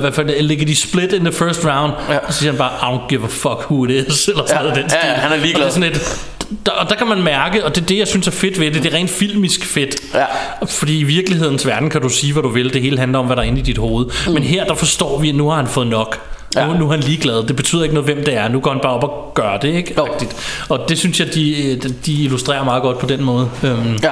hvad 0.00 0.12
for 0.12 0.22
det, 0.22 0.44
ligger 0.44 0.66
de 0.66 0.76
split 0.76 1.12
in 1.12 1.20
the 1.20 1.32
first 1.32 1.64
round, 1.64 1.92
ja. 2.10 2.18
og 2.18 2.32
så 2.32 2.38
siger 2.38 2.50
han 2.52 2.58
bare, 2.58 2.70
I 2.82 2.96
don't 2.96 3.08
give 3.08 3.24
a 3.24 3.28
fuck 3.28 3.70
who 3.70 3.84
it 3.84 3.90
is, 3.90 4.28
eller 4.28 4.46
sådan 4.46 4.56
Ja, 4.56 4.62
noget 4.62 4.76
den 4.76 4.84
ja, 4.84 4.88
stil. 4.88 5.10
han 5.10 5.32
er 5.32 5.36
ligeglad. 5.42 5.66
Og 5.66 5.74
det 5.74 5.86
er 5.86 5.90
sådan 5.90 5.92
et, 5.92 6.28
der, 6.66 6.72
og 6.72 6.88
der 6.90 6.94
kan 6.96 7.06
man 7.06 7.22
mærke, 7.22 7.64
og 7.64 7.74
det 7.74 7.82
er 7.82 7.86
det, 7.86 7.98
jeg 7.98 8.08
synes 8.08 8.26
er 8.26 8.30
fedt 8.30 8.60
ved 8.60 8.70
det, 8.70 8.82
det 8.82 8.92
er 8.92 8.96
rent 8.96 9.10
filmisk 9.10 9.64
fedt. 9.64 9.96
Ja. 10.14 10.24
Fordi 10.66 10.98
i 10.98 11.02
virkelighedens 11.02 11.66
verden 11.66 11.90
kan 11.90 12.00
du 12.02 12.08
sige, 12.08 12.32
hvad 12.32 12.42
du 12.42 12.48
vil, 12.48 12.72
det 12.74 12.82
hele 12.82 12.98
handler 12.98 13.18
om, 13.18 13.26
hvad 13.26 13.36
der 13.36 13.42
er 13.42 13.46
inde 13.46 13.58
i 13.58 13.62
dit 13.62 13.78
hoved. 13.78 14.06
Mm. 14.26 14.32
Men 14.32 14.42
her, 14.42 14.64
der 14.64 14.74
forstår 14.74 15.18
vi, 15.18 15.28
at 15.28 15.34
nu 15.34 15.48
har 15.48 15.56
han 15.56 15.66
fået 15.66 15.86
nok. 15.86 16.20
Ja. 16.56 16.66
Nu, 16.66 16.72
nu 16.78 16.86
er 16.86 16.90
han 16.90 17.00
ligeglad. 17.00 17.42
Det 17.46 17.56
betyder 17.56 17.82
ikke 17.82 17.94
noget, 17.94 18.14
hvem 18.14 18.24
det 18.24 18.34
er. 18.34 18.48
Nu 18.48 18.60
går 18.60 18.70
han 18.70 18.80
bare 18.82 18.92
op 18.92 19.04
og 19.04 19.32
gør 19.34 19.56
det, 19.56 19.68
ikke? 19.68 19.94
Jo. 19.98 20.04
Rigtigt. 20.12 20.36
Og 20.68 20.84
det 20.88 20.98
synes 20.98 21.20
jeg, 21.20 21.34
de, 21.34 21.80
de 22.06 22.12
illustrerer 22.12 22.64
meget 22.64 22.82
godt 22.82 22.98
på 22.98 23.06
den 23.06 23.24
måde. 23.24 23.50
Øhm, 23.64 23.98
Ja. 24.02 24.10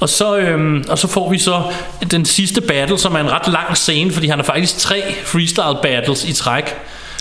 og, 0.00 0.08
så, 0.08 0.36
øhm, 0.38 0.84
og 0.88 0.98
så 0.98 1.08
får 1.08 1.30
vi 1.30 1.38
så 1.38 1.62
den 2.10 2.24
sidste 2.24 2.60
battle, 2.60 2.98
som 2.98 3.14
er 3.14 3.18
en 3.18 3.30
ret 3.32 3.48
lang 3.52 3.76
scene, 3.76 4.12
fordi 4.12 4.26
han 4.28 4.38
har 4.38 4.44
faktisk 4.44 4.78
tre 4.78 5.02
freestyle 5.24 5.76
battles 5.82 6.24
i 6.24 6.32
træk. 6.32 6.64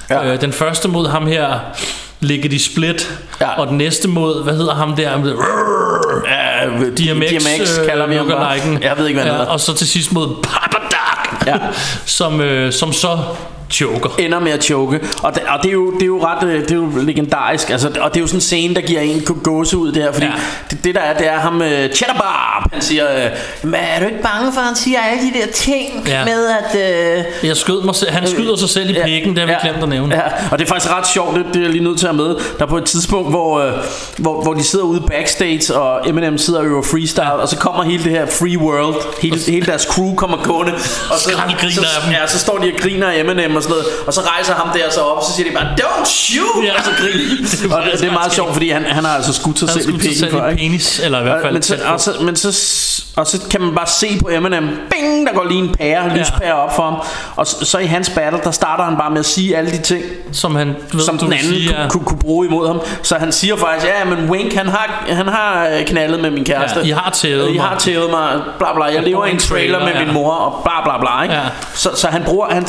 Ja. 0.10 0.34
Øh, 0.34 0.42
den 0.42 0.54
første 0.54 0.88
mod 0.88 1.08
ham 1.10 1.28
her, 1.28 1.60
Lickety 2.20 2.58
Split, 2.58 3.20
Ja. 3.42 3.50
og 3.60 3.68
den 3.68 3.78
næste 3.78 4.08
mod, 4.08 4.44
hvad 4.44 4.54
hedder 4.54 4.76
ham 4.76 4.96
der? 4.96 5.18
Med, 5.18 5.34
Ja, 6.28 6.66
DMX, 7.14 7.30
DMX 7.30 7.76
kalder 7.88 8.08
vi 8.08 8.16
ham 8.16 8.28
bare. 8.28 8.50
Jeg 8.82 8.94
ved 8.98 9.08
ikke, 9.08 9.20
hvad 9.22 9.32
han 9.32 9.42
ja. 9.42 9.48
Og 9.52 9.60
så 9.60 9.74
til 9.74 9.88
sidst 9.88 10.12
mod 10.12 10.28
Papa 10.44 10.78
Doc, 10.92 11.48
Ja. 11.48 11.58
som, 12.20 12.42
øh, 12.42 12.74
som 12.74 12.94
så 12.94 13.20
choker. 13.70 14.10
ender 14.20 14.40
med 14.40 14.52
at 14.52 14.64
choke. 14.64 15.00
Og 15.24 15.34
det, 15.36 15.44
og 15.48 15.60
det, 15.64 15.70
er, 15.70 15.74
jo, 15.74 15.92
det 15.94 16.02
er 16.02 16.06
jo 16.06 16.24
ret 16.26 16.48
øh, 16.48 16.62
det 16.62 16.72
er 16.72 16.76
jo 16.76 16.92
legendarisk. 17.02 17.70
Altså, 17.70 17.88
og 18.02 18.10
det 18.14 18.18
er 18.18 18.22
jo 18.22 18.28
sådan 18.28 18.38
en 18.38 18.42
scene, 18.42 18.76
der 18.76 18.82
giver 18.82 19.02
en 19.02 19.22
gåse 19.44 19.78
ud 19.78 19.92
der. 19.92 20.12
Fordi 20.12 20.26
Ja. 20.26 20.32
ja. 20.32 20.38
det, 20.72 20.84
det, 20.84 20.96
der 20.96 21.02
er, 21.02 21.18
det 21.18 21.28
er 21.28 21.40
ham, 21.40 21.56
uh, 21.56 21.68
Cheddar 21.68 22.14
Bob. 22.14 22.74
Han 22.74 22.82
siger, 22.82 23.06
øh, 23.26 23.32
men 23.64 23.74
er 23.96 24.00
du 24.00 24.06
ikke 24.06 24.22
bange 24.22 24.54
for, 24.54 24.60
at 24.62 24.68
han 24.68 24.76
siger 24.76 25.00
alle 25.00 25.24
de 25.24 25.40
der 25.40 25.52
ting 25.54 25.88
Ja. 26.08 26.20
ja. 26.20 26.26
med, 26.26 26.48
at... 26.48 26.76
Øh, 27.20 27.48
Jeg 27.48 27.58
skød 27.58 27.84
mig 27.84 27.96
selv. 27.96 28.12
Han 28.12 28.28
skyder 28.28 28.56
sig 28.56 28.70
selv 28.70 28.90
i 28.90 28.94
Ja. 28.94 29.06
pikken, 29.06 29.36
det 29.36 29.40
har 29.40 29.48
vi 29.48 29.54
glemt 29.70 29.84
at 29.84 29.90
nævne. 29.90 30.16
Ja, 30.16 30.22
og 30.52 30.60
det 30.60 30.66
er 30.66 30.70
faktisk 30.70 30.92
ret 30.94 31.08
sjovt, 31.08 31.36
det, 31.36 31.46
det 31.48 31.56
er 31.56 31.62
jeg 31.62 31.70
lige 31.70 31.84
nødt 31.84 32.00
til 32.00 32.08
at 32.08 32.16
med. 32.16 32.26
Der 32.26 32.36
er 32.60 32.66
på 32.66 32.78
et 32.78 32.86
tidspunkt, 32.86 33.30
hvor, 33.30 33.60
øh, 33.60 33.72
hvor, 34.18 34.44
hvor 34.44 34.54
de 34.54 34.64
sidder 34.64 34.86
ude 34.86 35.02
backstage, 35.02 35.76
og 35.76 36.10
Eminem 36.10 36.38
sidder 36.38 36.60
og 36.60 36.66
øver 36.66 36.82
freestyle, 36.82 37.32
og 37.34 37.50
så 37.50 37.58
kommer 37.58 37.84
hele 37.84 38.04
det 38.04 38.12
her 38.12 38.26
free 38.26 38.58
world, 38.58 38.96
hele, 39.22 39.40
hele 39.48 39.66
deres 39.66 39.82
crew 39.84 40.16
kommer 40.16 40.38
gående, 40.44 40.74
og 41.12 41.20
så, 41.20 41.24
så, 41.24 41.32
dem. 42.06 42.12
ja, 42.12 42.28
så 42.28 42.40
står 42.40 42.58
de 42.58 42.72
og 42.76 42.80
griner 42.82 43.08
af 43.08 43.20
Eminem 43.20 43.56
og 43.60 43.64
sådan 43.64 43.78
noget, 43.78 43.86
og 44.08 44.14
så 44.14 44.22
rejser 44.22 44.54
ham 44.54 44.70
der 44.78 44.90
så 44.92 45.00
op, 45.02 45.18
og 45.18 45.24
så 45.24 45.32
siger 45.36 45.50
de 45.50 45.56
bare, 45.56 45.68
don't 45.82 46.06
shoot, 46.06 46.64
Ja. 46.66 46.74
og 46.78 46.84
så 46.84 46.92
griner 47.02 47.74
er 47.76 47.82
og 47.82 47.84
det, 47.92 48.00
det 48.02 48.08
er 48.08 48.14
meget 48.14 48.34
sjovt, 48.34 48.54
fordi 48.54 48.70
han, 48.70 48.84
han 48.86 49.04
har 49.06 49.16
altså 49.16 49.34
skudt 49.34 49.60
sig 49.60 49.70
Han 49.70 49.82
selv 49.82 49.90
i 49.96 49.98
pikken 49.98 50.18
selv 50.20 50.32
for, 50.32 50.48
ikke? 50.48 50.62
penis, 50.62 51.00
eller 51.00 51.20
i 51.20 51.24
hvert 51.24 51.42
fald 51.42 51.54
men, 51.54 51.62
så, 51.62 51.78
og, 51.94 52.00
så, 52.02 52.14
men 52.22 52.36
så, 52.36 52.48
og 53.16 53.28
så 53.28 53.40
kan 53.50 53.62
man 53.62 53.76
bare 53.76 53.88
se 53.88 54.20
på 54.22 54.30
Eminem, 54.30 54.70
bing, 54.92 55.28
der 55.28 55.34
går 55.34 55.44
lige 55.44 55.60
en 55.60 55.76
pære, 55.80 56.18
lyspære 56.18 56.54
op 56.54 56.76
for 56.76 56.84
ham. 56.84 56.96
Og 57.36 57.48
så, 57.48 57.66
så 57.66 57.78
i 57.78 57.86
hans 57.86 58.10
battle, 58.10 58.40
der 58.44 58.52
starter 58.52 58.84
han 58.84 58.98
bare 58.98 59.10
med 59.10 59.20
at 59.20 59.26
sige 59.26 59.58
alle 59.58 59.72
de 59.72 59.78
ting, 59.78 60.04
Som 60.32 60.56
han 60.56 60.76
ved, 60.94 61.02
som 61.02 61.18
du 61.18 61.26
den 61.26 61.34
anden 61.34 61.48
sige, 61.48 61.68
kunne, 61.68 61.82
ja. 61.82 61.90
kunne, 61.90 62.06
kunne 62.06 62.20
bruge 62.20 62.48
imod 62.48 62.68
ham. 62.68 62.82
Så 63.04 63.16
han 63.16 63.32
siger 63.32 63.56
faktisk, 63.58 63.88
ja, 64.00 64.06
men 64.06 64.30
Wink, 64.30 64.54
han 64.54 64.68
har, 64.68 65.06
han 65.08 65.28
har 65.28 65.68
øh, 65.68 65.86
knaldet 65.86 66.20
med 66.20 66.32
min 66.32 66.46
kæreste. 66.46 66.80
Ja, 66.80 66.86
I 66.86 66.90
har 66.90 67.10
tævet 67.12 67.50
I 67.50 67.54
mig. 67.54 67.62
har 67.66 67.80
tævet 67.80 68.10
mig, 68.10 68.42
bla 68.58 68.74
bla. 68.76 68.84
Jeg 68.86 69.04
lever 69.04 69.26
i 69.26 69.32
en 69.32 69.40
trailer 69.40 69.80
med 69.80 69.88
ja. 69.94 70.06
min 70.06 70.14
mor, 70.14 70.32
og 70.32 70.64
bla 70.64 70.84
bla 70.84 71.00
bla. 71.00 71.24
Ikke? 71.24 71.36
Ja. 71.36 71.42
Så, 71.74 71.90
så 71.96 72.08
han 72.08 72.24
bruger, 72.24 72.48
han 72.50 72.68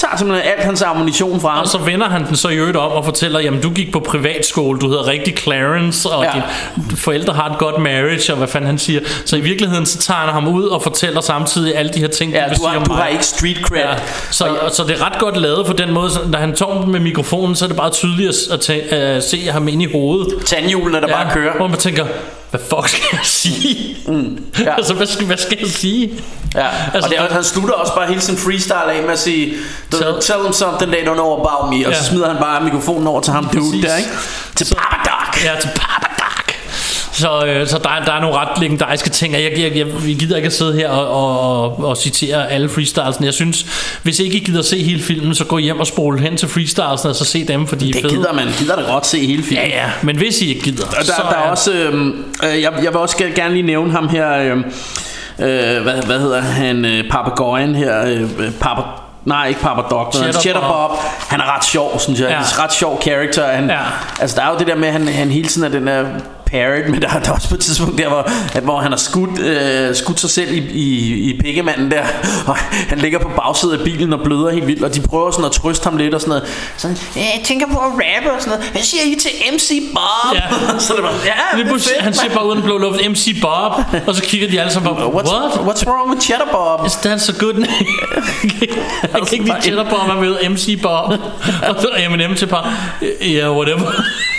tager 0.00 0.16
simpelthen 0.16 0.52
alt 0.52 0.64
hans 0.64 0.82
ammunition 0.82 1.40
fra 1.40 1.48
ham. 1.50 1.60
Og 1.60 1.68
så 1.68 1.78
vender 1.78 2.08
han 2.08 2.26
den 2.26 2.36
så 2.36 2.48
i 2.48 2.56
øvrigt 2.56 2.76
om 2.76 2.92
og 2.92 3.04
fortæller, 3.04 3.40
jamen 3.40 3.60
du 3.60 3.70
gik 3.70 3.92
på 3.92 4.00
privatskole, 4.00 4.78
du 4.80 4.88
hedder 4.88 5.06
rigtig 5.06 5.38
Clarence, 5.38 6.08
og 6.10 6.24
ja. 6.24 6.30
Dine 6.32 6.96
forældre 6.96 7.32
har 7.32 7.50
et 7.50 7.58
godt 7.58 7.78
marriage, 7.78 8.32
og 8.32 8.38
hvad 8.38 8.48
fanden 8.48 8.66
han 8.66 8.78
siger. 8.78 9.00
Så 9.24 9.36
i 9.36 9.40
virkeligheden, 9.40 9.86
så 9.86 9.98
tager 9.98 10.20
han 10.20 10.28
ham 10.28 10.48
ud 10.48 10.64
og 10.64 10.82
fortæller 10.82 11.20
samtidig 11.20 11.76
alle 11.76 11.92
de 11.92 11.98
her 12.00 12.08
ting, 12.08 12.32
Ja, 12.32 12.44
du 12.48 12.54
sige 12.54 12.68
har, 12.68 12.76
om 12.76 12.84
du 12.84 12.92
mig. 12.92 13.02
har 13.02 13.08
ikke 13.08 13.26
street 13.26 13.56
cred. 13.62 13.78
Ja, 13.80 13.94
så, 14.30 14.48
så 14.72 14.84
det 14.84 15.00
er 15.00 15.06
ret 15.06 15.18
godt 15.18 15.36
lavet 15.36 15.66
på 15.66 15.72
den 15.72 15.92
måde, 15.92 16.10
så 16.10 16.20
når 16.26 16.38
han 16.38 16.56
tog 16.56 16.88
med 16.88 17.00
mikrofonen, 17.00 17.56
så 17.56 17.64
er 17.64 17.68
det 17.68 17.76
bare 17.76 17.90
tydeligt 17.90 18.30
at, 18.52 18.70
at 18.70 19.16
uh, 19.16 19.22
se 19.22 19.50
ham 19.50 19.68
ind 19.68 19.82
i 19.82 19.92
hovedet. 19.92 20.34
Tandhjulene, 20.46 21.00
der 21.00 21.08
ja. 21.08 21.22
bare 21.24 21.34
kører. 21.34 21.56
Hvor 21.56 21.66
man 21.66 21.78
tænker, 21.78 22.06
hvad 22.50 22.60
fuck 22.60 22.88
skal 22.88 23.02
jeg 23.12 23.20
sige? 23.22 23.96
Mm, 24.06 24.44
ja. 24.58 24.74
altså, 24.76 24.94
hvad 24.94 25.06
skal, 25.06 25.26
hvad 25.26 25.36
skal 25.36 25.58
jeg 25.60 25.68
sige? 25.70 26.10
Ja, 26.54 26.66
Altså, 26.94 27.00
og 27.02 27.10
det, 27.10 27.18
er- 27.18 27.32
han 27.34 27.44
slutter 27.44 27.74
også 27.74 27.94
bare 27.94 28.06
hele 28.06 28.20
sin 28.20 28.36
freestyle 28.36 28.92
af 28.92 29.02
med 29.02 29.10
at 29.12 29.18
sige 29.18 29.54
Tell- 29.94 30.20
Tell, 30.20 30.40
them 30.40 30.52
something 30.52 30.92
they 30.92 31.02
don't 31.08 31.14
know 31.14 31.32
about 31.40 31.70
me 31.74 31.86
Og 31.86 31.92
Ja. 31.92 31.98
så 31.98 32.04
smider 32.04 32.28
han 32.28 32.36
bare 32.36 32.64
mikrofonen 32.64 33.06
over 33.06 33.20
til 33.20 33.32
ham 33.32 33.44
dude 33.48 33.82
der, 33.82 33.96
ikke? 33.96 34.10
Til 34.56 34.64
Papa 34.74 34.96
Doc 35.10 35.44
Ja, 35.44 35.60
til 35.60 35.68
Papa. 35.76 36.06
Så, 37.20 37.44
øh, 37.46 37.66
så 37.66 37.78
der, 37.78 37.88
er- 37.88 38.04
der 38.04 38.12
er 38.12 38.20
nogle 38.20 38.36
ret 38.36 38.60
legendariske 38.60 39.10
ting, 39.10 39.34
og 39.34 39.42
jeg, 39.42 39.52
jeg, 39.58 39.76
jeg, 39.76 39.86
vi 40.04 40.12
gider 40.14 40.36
ikke 40.36 40.46
at 40.46 40.52
sidde 40.52 40.74
her 40.74 40.88
og, 40.90 41.08
og, 41.68 41.84
og, 41.84 41.96
citere 41.96 42.50
alle 42.50 42.68
freestylesene. 42.68 43.26
Jeg 43.26 43.34
synes, 43.34 43.66
hvis 44.02 44.18
ikke 44.20 44.36
I 44.36 44.40
gider 44.40 44.62
se 44.62 44.82
hele 44.82 45.02
filmen, 45.02 45.34
så 45.34 45.44
gå 45.44 45.58
hjem 45.58 45.80
og 45.80 45.86
spole 45.86 46.20
hen 46.20 46.36
til 46.36 46.48
freestylesene, 46.48 47.10
og 47.10 47.16
så 47.16 47.24
se 47.24 47.44
dem, 47.46 47.66
fordi 47.66 47.84
de 47.84 47.88
er 47.90 47.92
Det 47.92 48.02
fede. 48.02 48.12
gider 48.14 48.32
man, 48.32 48.46
gider 48.58 48.76
da 48.76 48.82
godt 48.82 49.06
se 49.06 49.26
hele 49.26 49.42
filmen 49.42 49.64
Ja, 49.66 49.76
ja, 49.82 49.90
men 50.02 50.16
hvis 50.16 50.40
I 50.42 50.48
ikke 50.48 50.60
gider, 50.62 50.84
der, 50.86 51.04
så 51.04 51.12
der 51.30 51.36
er 51.36 51.50
også, 51.50 51.72
øhm, 51.72 52.24
øh, 52.44 52.62
jeg, 52.62 52.72
jeg 52.82 52.92
vil 52.92 52.96
også 52.96 53.16
ge- 53.16 53.34
gerne 53.34 53.52
lige 53.54 53.62
nævne 53.66 53.92
ham 53.92 54.08
her, 54.08 54.32
øh, 54.38 54.50
øh, 54.50 55.82
hvad, 55.82 56.02
hvad 56.06 56.20
hedder 56.20 56.40
han, 56.40 56.84
øh, 56.84 57.10
papagøjen 57.10 57.74
her, 57.74 58.04
øh, 58.06 58.22
øh, 58.22 58.52
Papa, 58.60 58.82
nej 59.24 59.48
ikke 59.48 59.60
Papa 59.60 59.82
Doc, 59.90 60.14
Cheddar 60.14 60.40
Cheddar, 60.40 60.60
Bob. 60.60 60.90
Bob, 60.90 60.98
han 61.28 61.40
er 61.40 61.56
ret 61.56 61.64
sjov, 61.64 62.00
synes 62.00 62.20
jeg, 62.20 62.28
Ja. 62.28 62.34
ja. 62.34 62.40
er 62.40 62.64
ret 62.64 62.72
sjov 62.72 63.02
character, 63.02 63.46
han, 63.46 63.70
ja. 63.70 63.78
altså 64.20 64.36
der 64.36 64.42
er 64.46 64.52
jo 64.52 64.58
det 64.58 64.66
der 64.66 64.74
med, 64.76 64.88
at 64.88 64.92
han, 64.94 65.08
han 65.08 65.30
hele 65.30 65.48
tiden 65.48 65.66
er 65.74 65.78
den 65.78 65.86
der 65.86 66.04
parrot, 66.50 66.88
men 66.90 67.02
der, 67.02 67.08
der 67.08 67.30
er 67.30 67.34
også 67.34 67.48
på 67.48 67.54
et 67.54 67.60
tidspunkt 67.60 67.98
der, 67.98 68.08
hvor, 68.08 68.30
at, 68.54 68.62
hvor 68.62 68.78
han 68.80 68.90
har 68.92 68.98
skudt, 68.98 69.40
øh, 69.40 69.94
skudt 69.94 70.20
sig 70.20 70.30
selv 70.30 70.52
i, 70.52 70.58
i, 70.58 71.14
i 71.30 71.40
pikkemanden 71.40 71.90
der, 71.90 72.02
og 72.46 72.56
han 72.88 72.98
ligger 72.98 73.18
på 73.18 73.30
bagsædet 73.36 73.78
af 73.78 73.84
bilen 73.84 74.12
og 74.12 74.20
bløder 74.24 74.50
helt 74.50 74.66
vildt, 74.66 74.84
og 74.84 74.94
de 74.94 75.00
prøver 75.00 75.30
sådan 75.30 75.44
at 75.44 75.52
trøste 75.52 75.84
ham 75.84 75.96
lidt 75.96 76.14
og 76.14 76.20
sådan 76.20 76.30
noget, 76.30 76.44
sådan, 76.76 76.96
"Ja, 77.16 77.20
jeg 77.20 77.40
tænker 77.44 77.66
på 77.66 77.78
at 77.78 77.84
rappe 77.92 78.32
og 78.32 78.40
sådan 78.40 78.58
noget, 78.58 78.72
hvad 78.72 78.82
siger 78.82 79.02
I 79.02 79.16
til 79.20 79.30
MC 79.52 79.70
Bob? 79.94 80.34
Ja. 80.34 80.42
så 80.86 80.92
det 80.96 81.02
var, 81.02 81.12
ja, 81.24 81.58
det 81.58 81.66
er 81.66 81.70
fedt, 81.72 82.00
han 82.00 82.14
siger 82.14 82.24
mand." 82.28 82.34
bare 82.38 82.46
uden 82.46 82.62
blå 82.62 82.78
luft, 82.78 83.00
MC 83.10 83.40
Bob, 83.42 83.72
og 84.06 84.14
så 84.14 84.22
kigger 84.22 84.48
de 84.50 84.60
alle 84.60 84.72
sammen 84.72 84.94
på, 84.94 85.00
What's, 85.00 85.32
what? 85.32 85.52
what's 85.52 85.84
wrong 85.90 86.10
with 86.10 86.22
Cheddar 86.26 86.48
Bob? 86.52 86.86
Is 86.86 86.92
that 86.92 87.20
so 87.20 87.32
good 87.38 87.54
name? 87.54 87.86
jeg 89.02 89.10
kan 89.12 89.32
ikke 89.32 89.44
lide 89.44 89.62
Cheddar 89.62 89.90
Bob, 89.90 90.08
man 90.08 90.20
ved 90.20 90.48
MC 90.48 90.82
Bob. 90.82 91.10
og 91.68 91.76
så 91.80 91.88
er 91.96 92.06
Eminem 92.06 92.34
til 92.34 92.46
par, 92.46 92.74
ja, 93.02 93.26
yeah, 93.26 93.56
whatever. 93.56 93.86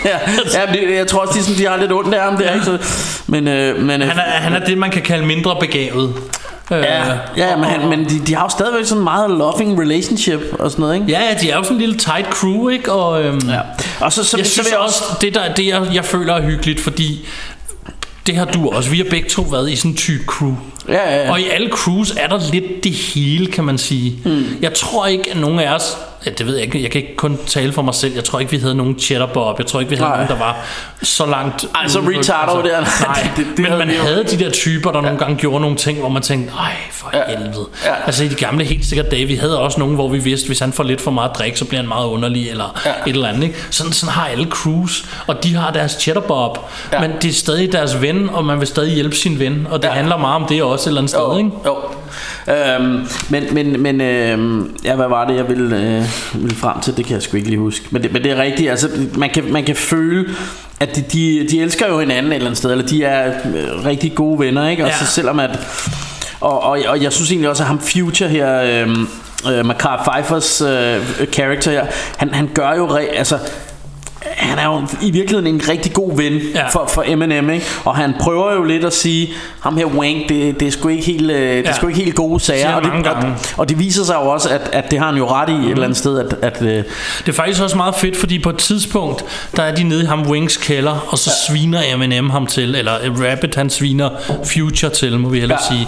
Ja, 0.06 0.18
ja 0.54 0.72
det, 0.74 0.96
jeg 0.96 1.08
tror 1.08 1.20
også, 1.20 1.34
de, 1.40 1.44
sådan, 1.44 1.58
de 1.60 1.68
har 1.68 1.78
lidt 1.78 1.92
ondt 1.92 2.14
af 2.14 2.24
ham 2.24 2.38
der, 2.38 2.54
ikke? 2.54 2.66
Så, 2.66 2.78
men, 3.28 3.48
øh, 3.48 3.80
men, 3.80 4.02
øh, 4.02 4.08
Han 4.08 4.18
er, 4.18 4.22
han 4.22 4.54
er 4.54 4.66
det, 4.66 4.78
man 4.78 4.92
kan 4.92 5.02
kalde 5.02 5.26
mindre 5.26 5.56
begavet. 5.60 6.14
Øh, 6.72 6.78
Ja, 6.84 7.04
ja 7.38 7.56
men, 7.56 7.66
han, 7.66 7.90
men 7.90 8.06
de, 8.10 8.20
de 8.28 8.36
har 8.36 8.44
jo 8.44 8.50
stadigvæk 8.50 8.86
sådan 8.86 8.98
en 8.98 9.04
meget 9.04 9.30
loving 9.30 9.82
relationship 9.82 10.40
og 10.60 10.72
sådan 10.72 10.82
noget, 10.82 10.96
ikke? 10.96 11.08
Ja, 11.10 11.20
ja, 11.20 11.34
de 11.42 11.50
er 11.50 11.58
jo 11.58 11.64
sådan 11.64 11.76
en 11.78 11.82
lille 11.82 11.98
tight 11.98 12.28
crew, 12.34 12.70
ikke? 12.70 12.92
Og, 12.92 13.24
øhm, 13.24 13.50
Ja. 13.50 13.60
Og 14.00 14.14
så, 14.14 14.24
så, 14.24 14.38
jeg 14.38 14.46
så 14.46 14.52
synes 14.52 14.68
vil 14.68 14.72
jeg 14.72 14.80
også, 14.80 15.04
det, 15.22 15.36
der, 15.36 15.54
det 15.54 15.68
jeg, 15.68 15.82
jeg 15.94 16.06
føler 16.06 16.34
er 16.34 16.42
hyggeligt, 16.42 16.80
fordi 16.80 17.28
det 18.28 18.36
har 18.36 18.46
du 18.46 18.70
også. 18.70 18.90
Vi 18.90 18.98
har 18.98 19.06
begge 19.10 19.30
to 19.30 19.42
været 19.42 19.72
i 19.72 19.76
sådan 19.76 19.92
en 19.92 19.98
type 19.98 20.24
crew. 20.28 20.54
Ja, 20.90 20.94
ja, 21.10 21.24
ja. 21.24 21.32
Og 21.32 21.40
i 21.40 21.50
alle 21.50 21.70
crews 21.72 22.14
er 22.18 22.28
der 22.28 22.40
lidt 22.52 22.84
det 22.84 22.92
hele, 22.92 23.48
kan 23.48 23.64
man 23.64 23.78
sige. 23.78 24.20
Mm. 24.26 24.44
Jeg 24.62 24.74
tror 24.74 25.08
ikke, 25.08 25.32
at 25.32 25.38
nogen 25.38 25.60
af 25.60 25.74
os... 25.76 25.98
Ja, 26.26 26.32
det 26.32 26.46
ved 26.48 26.56
jeg 26.56 26.66
ikke. 26.66 26.84
Jeg 26.84 26.92
kan 26.92 27.02
ikke 27.02 27.16
kun 27.16 27.38
tale 27.48 27.72
for 27.74 27.82
mig 27.82 27.94
selv. 27.96 28.14
Jeg 28.16 28.24
tror 28.24 28.40
ikke, 28.40 28.52
vi 28.52 28.58
havde 28.58 28.76
nogen 28.76 29.00
cheddar 29.00 29.26
bob. 29.26 29.60
Jeg 29.60 29.68
tror 29.68 29.80
ikke, 29.80 29.90
vi 29.90 29.96
havde 29.96 30.10
Nej. 30.10 30.18
nogen, 30.18 30.32
der 30.32 30.38
var 30.46 30.58
så 31.04 31.26
langt... 31.26 31.66
Ej, 31.76 31.88
så 31.88 32.00
retardo 32.00 32.62
der. 32.62 32.80
Nej, 33.08 33.30
Det- 33.38 33.46
det 33.46 33.60
men 33.60 33.66
havde 33.66 33.78
man 33.86 33.90
jo. 33.96 34.02
havde 34.04 34.24
de 34.24 34.40
der 34.40 34.50
typer, 34.52 34.92
der 34.92 35.02
nogle 35.02 35.18
gange 35.18 35.36
gjorde 35.36 35.62
nogle 35.62 35.76
ting, 35.76 36.00
hvor 36.00 36.10
man 36.10 36.22
tænkte, 36.22 36.54
ej, 36.60 36.72
for 36.92 37.10
Ja. 37.14 37.22
helvede. 37.38 37.68
Ja. 37.86 37.94
Altså 38.06 38.24
i 38.24 38.28
de 38.28 38.36
gamle 38.36 38.64
helt 38.66 38.86
sikkert 38.86 39.12
dage, 39.12 39.26
vi 39.26 39.36
havde 39.36 39.60
også 39.60 39.80
nogen, 39.80 39.96
hvor 39.96 40.08
vi 40.10 40.18
vidste, 40.20 40.48
hvis 40.48 40.60
han 40.60 40.74
får 40.74 40.84
lidt 40.84 41.02
for 41.02 41.12
meget 41.12 41.32
drik, 41.36 41.58
så 41.58 41.66
bliver 41.66 41.82
han 41.82 41.88
meget 41.88 42.06
underlig, 42.08 42.50
eller 42.50 42.80
Ja. 42.86 42.90
et 43.08 43.16
eller 43.16 43.28
andet. 43.28 43.44
Ikke? 43.44 43.56
Sådan, 43.70 43.94
sådan 43.94 44.14
har 44.14 44.28
alle 44.28 44.46
crews, 44.50 45.06
og 45.28 45.44
de 45.44 45.56
har 45.56 45.72
deres 45.72 45.92
cheddar 45.92 46.22
bob, 46.22 46.58
Ja. 46.94 47.00
men 47.02 47.12
det 47.22 47.30
er 47.30 47.34
stadig 47.34 47.72
deres 47.72 48.02
ven, 48.02 48.30
og 48.30 48.46
man 48.46 48.60
vil 48.60 48.68
stadig 48.68 48.94
hjælpe 48.94 49.16
sin 49.16 49.40
ven, 49.40 49.68
og 49.72 49.82
det 49.82 49.88
Ja. 49.88 49.94
handler 49.94 50.18
meget 50.18 50.36
om 50.36 50.46
det 50.46 50.64
også 50.64 50.84
et 50.84 50.88
eller 50.88 51.02
andet 51.02 51.10
sted, 51.10 51.20
Jo, 51.20 51.38
ikke? 51.38 51.50
jo. 51.66 51.78
Øhm, 52.48 53.08
men 53.30 53.44
men, 53.54 53.82
men 53.82 54.02
øhm, 54.02 54.76
ja, 54.84 54.96
hvad 54.96 55.08
var 55.08 55.28
det, 55.28 55.36
jeg 55.36 55.50
ville, 55.50 55.76
øh, 55.78 56.06
ville 56.34 56.56
frem 56.56 56.80
til? 56.82 56.98
Det 56.98 57.06
kan 57.06 57.14
jeg 57.14 57.22
sgu 57.22 57.38
ikke 57.38 57.50
lige 57.50 57.60
huske. 57.60 57.86
Men 57.92 58.04
det, 58.04 58.14
men 58.14 58.24
det 58.24 58.32
er 58.32 58.42
rigtigt. 58.42 58.70
Altså, 58.70 58.90
man, 59.18 59.30
kan, 59.30 59.52
man 59.52 59.64
kan 59.64 59.76
føle, 59.76 60.30
at 60.80 60.96
de, 60.96 61.02
de, 61.02 61.48
de 61.52 61.62
elsker 61.62 61.88
jo 61.88 62.00
hinanden 62.00 62.32
et 62.32 62.36
eller 62.36 62.48
andet 62.48 62.58
sted, 62.58 62.72
eller 62.72 62.86
de 62.88 63.04
er 63.04 63.28
øh, 63.28 63.86
rigtig 63.86 64.16
gode 64.16 64.40
venner, 64.40 64.70
ikke? 64.70 64.84
Og 64.84 64.90
Ja. 64.90 64.98
så 64.98 65.06
selvom 65.06 65.40
at... 65.40 65.60
Og, 66.42 66.64
og, 66.64 66.80
og 66.88 67.04
jeg 67.04 67.14
synes 67.14 67.32
egentlig 67.32 67.50
også, 67.50 67.64
at 67.64 67.68
ham 67.68 67.80
Future 67.80 68.30
her... 68.30 68.62
Øhm, 68.62 69.08
øh, 69.52 69.66
Macar 69.66 70.10
Pfeiffers 70.12 70.62
øh, 70.62 71.28
character 71.32 71.72
her, 71.72 71.86
han, 72.18 72.34
han 72.34 72.50
gør 72.54 72.74
jo... 72.78 72.96
Re, 72.96 73.02
altså, 73.02 73.38
han 74.26 74.60
er 74.60 74.66
jo 74.66 74.82
i 75.02 75.12
virkeligheden 75.12 75.56
en 75.56 75.62
rigtig 75.70 75.94
god 75.94 76.18
ven 76.18 76.34
Ja. 76.56 76.68
for, 76.70 76.86
for 76.94 77.04
Eminem, 77.08 77.50
ikke? 77.50 77.66
Og 77.86 77.96
han 77.96 78.14
prøver 78.20 78.54
jo 78.54 78.64
lidt 78.64 78.86
at 78.86 78.94
sige, 78.94 79.34
ham 79.60 79.78
her 79.78 79.86
Wank, 79.86 80.30
det, 80.30 80.60
det 80.60 80.68
er 80.68 80.72
sgu 80.72 80.88
ikke 80.88 81.04
helt, 81.06 81.32
øh, 81.32 81.38
det 81.40 81.58
er 81.58 81.62
Ja. 81.70 81.74
sgu 81.74 81.88
ikke 81.88 82.00
helt 82.04 82.16
gode 82.16 82.40
sager. 82.40 82.74
Og 82.74 82.84
det, 82.84 83.08
og, 83.08 83.24
og 83.58 83.70
det 83.70 83.80
viser 83.80 84.04
sig 84.04 84.16
jo 84.16 84.30
også, 84.30 84.50
at, 84.50 84.70
at 84.74 84.92
det 84.92 85.00
har 85.00 85.06
han 85.06 85.16
jo 85.16 85.28
ret 85.32 85.50
i 85.50 85.54
et 85.54 85.72
eller 85.72 85.84
andet 85.84 85.98
sted, 85.98 86.20
at, 86.20 86.34
at 86.42 86.62
øh, 86.62 86.68
Det 86.68 86.84
er 87.28 87.32
faktisk 87.32 87.62
også 87.62 87.78
meget 87.78 87.96
fedt, 87.96 88.18
fordi 88.18 88.40
på 88.40 88.50
et 88.50 88.58
tidspunkt, 88.58 89.26
der 89.56 89.64
er 89.64 89.76
de 89.76 89.84
nede 89.84 90.04
i 90.04 90.06
ham 90.06 90.22
Wings 90.30 90.58
kælder, 90.58 91.06
og 91.08 91.18
så 91.18 91.32
ja. 91.50 91.54
sviner 91.54 91.82
Eminem 91.94 92.30
ham 92.30 92.48
til, 92.48 92.76
eller 92.76 92.92
Rabbit 93.32 93.56
han 93.56 93.70
sviner 93.70 94.10
Future 94.54 94.92
til, 94.92 95.20
må 95.20 95.30
vi 95.30 95.40
hellere. 95.40 95.60
Ja. 95.72 95.76
sige. 95.76 95.88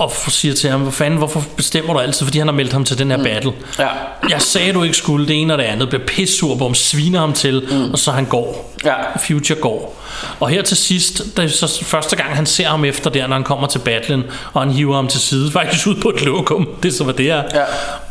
Og 0.00 0.12
siger 0.12 0.54
til 0.54 0.70
ham, 0.70 0.80
hvor 0.80 0.90
fanden, 0.90 1.18
hvorfor 1.18 1.44
bestemmer 1.56 1.92
du 1.92 1.98
altid? 1.98 2.26
Fordi 2.26 2.38
han 2.38 2.48
har 2.48 2.54
meldt 2.54 2.72
ham 2.72 2.84
til 2.84 2.98
den 2.98 3.10
her 3.10 3.16
mm. 3.16 3.24
battle. 3.24 3.52
ja. 3.78 3.88
Jeg 4.28 4.42
sagde, 4.42 4.72
du 4.72 4.82
ikke 4.82 4.96
skulle 4.96 5.28
det 5.28 5.40
ene 5.40 5.54
og 5.54 5.58
det 5.58 5.64
andet. 5.64 5.88
Bliver 5.88 6.04
pissur 6.06 6.56
på 6.56 6.64
ham, 6.64 6.74
sviner 6.74 7.20
ham 7.20 7.32
til, 7.32 7.68
mm. 7.70 7.90
og 7.90 7.98
så 7.98 8.10
han 8.10 8.24
går. 8.24 8.74
ja. 8.84 8.94
Future 9.18 9.58
går. 9.58 9.99
Og 10.40 10.48
her 10.48 10.62
til 10.62 10.76
sidst, 10.76 11.22
det 11.36 11.44
er 11.44 11.48
så 11.48 11.84
første 11.84 12.16
gang, 12.16 12.36
han 12.36 12.46
ser 12.46 12.68
ham 12.68 12.84
efter 12.84 13.10
der, 13.10 13.26
når 13.26 13.34
han 13.36 13.44
kommer 13.44 13.66
til 13.66 13.78
battlen, 13.78 14.24
og 14.52 14.62
han 14.62 14.70
hiver 14.70 14.94
ham 14.96 15.08
til 15.08 15.20
side, 15.20 15.50
faktisk 15.60 15.86
ud 15.86 15.94
på 16.02 16.08
et 16.08 16.22
lokum. 16.24 16.68
Det 16.82 16.88
er 16.92 16.96
så, 16.96 17.04
hvad 17.04 17.14
det 17.14 17.30
er. 17.30 17.42
Ja. 17.54 17.62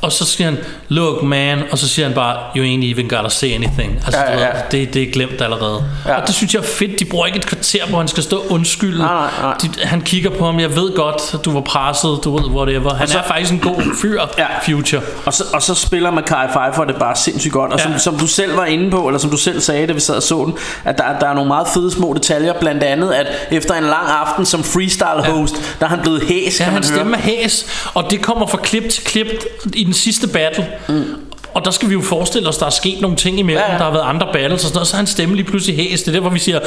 Og 0.01 0.11
så 0.11 0.25
siger 0.25 0.45
han, 0.49 0.57
look 0.89 1.23
man, 1.23 1.63
og 1.71 1.77
så 1.77 1.87
siger 1.87 2.05
han 2.05 2.15
bare, 2.15 2.37
you 2.57 2.65
ain't 2.65 2.85
even 2.93 3.09
gotta 3.09 3.29
say 3.29 3.53
anything. 3.55 3.93
Altså, 4.05 4.19
Ja, 4.19 4.31
ja. 4.39 4.45
ved, 4.47 4.53
det, 4.71 4.93
det 4.93 5.03
er 5.03 5.11
glemt 5.11 5.41
allerede. 5.41 5.83
Ja. 6.05 6.15
Og 6.21 6.27
det 6.27 6.35
synes 6.35 6.53
jeg 6.53 6.59
er 6.59 6.65
fedt. 6.65 6.99
De 6.99 7.05
bruger 7.05 7.25
ikke 7.25 7.37
et 7.37 7.45
kvarter, 7.45 7.85
hvor 7.87 7.97
han 7.97 8.07
skal 8.07 8.23
stå 8.23 8.43
undskylden. 8.49 8.97
Nej, 9.01 9.13
nej, 9.13 9.29
nej. 9.41 9.53
De, 9.61 9.69
han 9.83 10.01
kigger 10.01 10.29
på 10.29 10.45
ham, 10.45 10.59
jeg 10.59 10.75
ved 10.75 10.95
godt, 10.95 11.45
du 11.45 11.51
var 11.53 11.61
presset, 11.61 12.19
du 12.23 12.37
ved, 12.37 12.45
whatever. 12.45 12.93
Han 12.93 13.07
så- 13.07 13.17
er 13.17 13.23
faktisk 13.23 13.51
en 13.53 13.59
god 13.59 13.81
fyr, 14.01 14.21
Ja. 14.37 14.45
Future. 14.65 15.01
Og 15.25 15.33
så, 15.33 15.43
og 15.53 15.61
så 15.61 15.73
spiller 15.73 16.11
Mackay 16.11 16.47
Pfeiffer 16.53 16.83
det 16.85 16.95
bare 16.95 17.15
sindssygt 17.15 17.53
godt 17.53 17.73
Og 17.73 17.79
som, 17.79 17.91
Ja. 17.91 17.97
som 17.97 18.17
du 18.17 18.27
selv 18.27 18.57
var 18.57 18.65
inde 18.65 18.91
på 18.91 19.07
Eller 19.07 19.19
som 19.19 19.29
du 19.29 19.37
selv 19.37 19.59
sagde, 19.61 19.87
da 19.87 19.93
vi 19.93 19.99
sad 19.99 20.15
og 20.15 20.23
så 20.23 20.45
den 20.45 20.53
At 20.85 20.97
der, 20.97 21.03
der 21.19 21.27
er 21.27 21.33
nogle 21.33 21.47
meget 21.47 21.67
fede 21.73 21.88
små 21.91 22.13
detaljer 22.13 22.53
Blandt 22.53 22.83
andet, 22.83 23.11
at 23.11 23.27
efter 23.51 23.73
en 23.73 23.83
lang 23.83 24.07
aften 24.09 24.45
som 24.45 24.63
freestyle 24.63 25.23
host 25.25 25.55
Der 25.79 25.85
er 25.85 25.89
han 25.89 25.99
blevet 26.01 26.23
hæs, 26.27 26.59
Ja, 26.59 26.63
kan 26.63 26.73
man 26.73 26.73
hans 26.73 26.89
høre 26.89 26.97
stemme 26.97 27.17
er 27.17 27.21
hæs, 27.21 27.65
og 27.93 28.11
det 28.11 28.21
kommer 28.21 28.47
fra 28.47 28.57
klip 28.57 28.89
til 28.89 29.03
klip 29.03 29.27
i 29.73 29.83
den 29.83 29.93
sidste 29.93 30.27
battle. 30.27 30.67
Mm. 30.89 31.03
Og 31.53 31.65
der 31.65 31.71
skal 31.71 31.89
vi 31.89 31.93
jo 31.93 32.01
forestille 32.01 32.49
os, 32.49 32.57
der 32.57 32.65
er 32.65 32.69
sket 32.69 33.01
nogle 33.01 33.17
ting 33.17 33.39
imellem. 33.39 33.61
Ja, 33.61 33.65
Ja, 33.65 33.67
ja. 33.67 33.73
ja. 33.73 33.77
Der 33.79 33.83
har 33.85 33.91
været 33.91 34.09
andre 34.09 34.27
battles 34.33 34.53
og 34.53 34.59
sådan 34.59 34.75
noget, 34.75 34.87
så 34.87 34.95
er 34.95 34.97
hans 34.97 35.09
stemme 35.09 35.35
lige 35.35 35.45
pludselig 35.45 35.75
hæs. 35.75 36.01
Det 36.01 36.07
er 36.07 36.11
der, 36.11 36.19
hvor 36.19 36.29
vi 36.29 36.39
siger! 36.39 36.59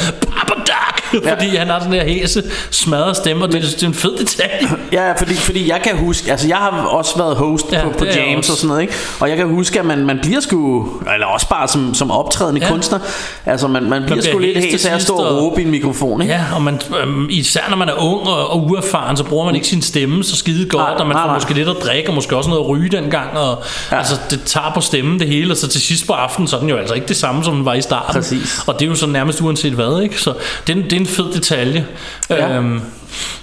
Ja. 1.15 1.31
Fordi 1.35 1.57
han 1.57 1.67
har 1.69 1.79
sådan 1.79 1.93
der 1.93 2.05
hæse, 2.05 2.43
smadret 2.71 3.17
stemme, 3.17 3.45
og 3.45 3.53
det, 3.53 3.59
er- 3.59 3.69
det 3.69 3.83
er 3.83 3.87
en 3.87 3.95
fed 3.95 4.17
detalje. 4.19 4.69
Ja, 4.93 5.13
fordi, 5.13 5.35
fordi 5.35 5.69
jeg 5.71 5.81
kan 5.85 5.97
huske, 5.97 6.31
altså 6.31 6.49
jeg 6.49 6.57
har 6.57 6.71
også 6.87 7.17
været 7.19 7.37
host 7.37 7.73
Ja, 7.73 7.83
på, 7.83 7.91
på 7.99 8.05
James 8.05 8.51
og 8.51 8.57
sådan 8.57 8.69
noget, 8.69 8.81
ikke? 8.83 8.95
Og 9.21 9.29
jeg 9.29 9.37
kan 9.37 9.47
huske, 9.49 9.79
at 9.79 9.85
man, 9.85 10.07
man 10.07 10.19
bliver 10.23 10.41
sgu, 10.41 10.89
eller 11.15 11.27
også 11.27 11.49
bare 11.49 11.69
som, 11.69 11.95
som 11.95 12.11
optrædende 12.11 12.61
ja. 12.61 12.69
Kunstner, 12.71 12.99
altså 13.47 13.69
man, 13.69 13.83
man 13.83 14.03
bliver 14.03 14.07
bliver 14.21 14.33
sgu 14.33 14.39
lidt 14.39 14.59
hæs 14.59 14.87
af 14.87 14.95
at 14.95 15.03
stå 15.03 15.15
og 15.15 15.43
råbe 15.43 15.61
i 15.63 15.65
en 15.65 15.71
mikrofon, 15.71 16.23
ikke? 16.23 16.35
Ja, 16.35 16.45
og 16.55 16.63
man, 16.63 16.81
øhm, 17.03 17.27
især 17.31 17.61
når 17.71 17.77
man 17.77 17.89
er 17.89 17.93
ung 18.03 18.29
og, 18.29 18.51
og 18.51 18.67
uerfaren, 18.71 19.17
så 19.17 19.25
bruger 19.25 19.45
man 19.47 19.55
ikke 19.55 19.67
sin 19.67 19.83
stemme 19.83 20.25
så 20.25 20.37
skide 20.37 20.69
godt, 20.69 20.83
Nej, 20.83 20.95
og 20.99 21.07
man 21.07 21.17
nej, 21.17 21.23
får 21.23 21.27
nej. 21.29 21.37
måske 21.37 21.55
lidt 21.55 21.69
at 21.69 21.77
drikke, 21.85 22.09
og 22.09 22.15
måske 22.15 22.37
også 22.37 22.51
noget 22.51 22.63
at 22.65 22.69
ryge 22.69 22.89
dengang, 22.89 23.39
og 23.39 23.63
Ja. 23.93 23.99
altså, 23.99 24.15
det 24.31 24.43
tager 24.45 24.71
på 24.75 24.81
stemmen 24.81 25.19
det 25.19 25.27
hele, 25.29 25.53
og 25.53 25.57
så 25.57 25.69
til 25.69 25.81
sidst 25.81 26.07
på 26.07 26.13
aftenen, 26.13 26.49
så 26.49 26.57
er 26.57 26.61
den 26.61 26.69
jo 26.69 26.77
altså 26.77 26.95
ikke 26.95 27.09
det 27.09 27.17
samme, 27.17 27.45
som 27.45 27.55
den 27.55 27.65
var 27.65 27.75
i 27.75 27.83
starten. 27.83 28.13
Præcis. 28.15 28.61
Og 28.67 28.75
det 28.79 28.85
er 28.87 28.89
jo 28.89 28.95
så 28.95 29.07
nærmest 29.07 29.41
uanset 29.41 29.73
hvad, 29.73 30.03
ikke? 30.03 30.21
Så 30.21 30.35
det 30.67 30.77
det 30.77 30.93
er 30.93 30.97
en 31.03 31.07
fed 31.07 31.33
detalje. 31.33 31.87
Ja. 32.31 32.49
Øhm, 32.49 32.81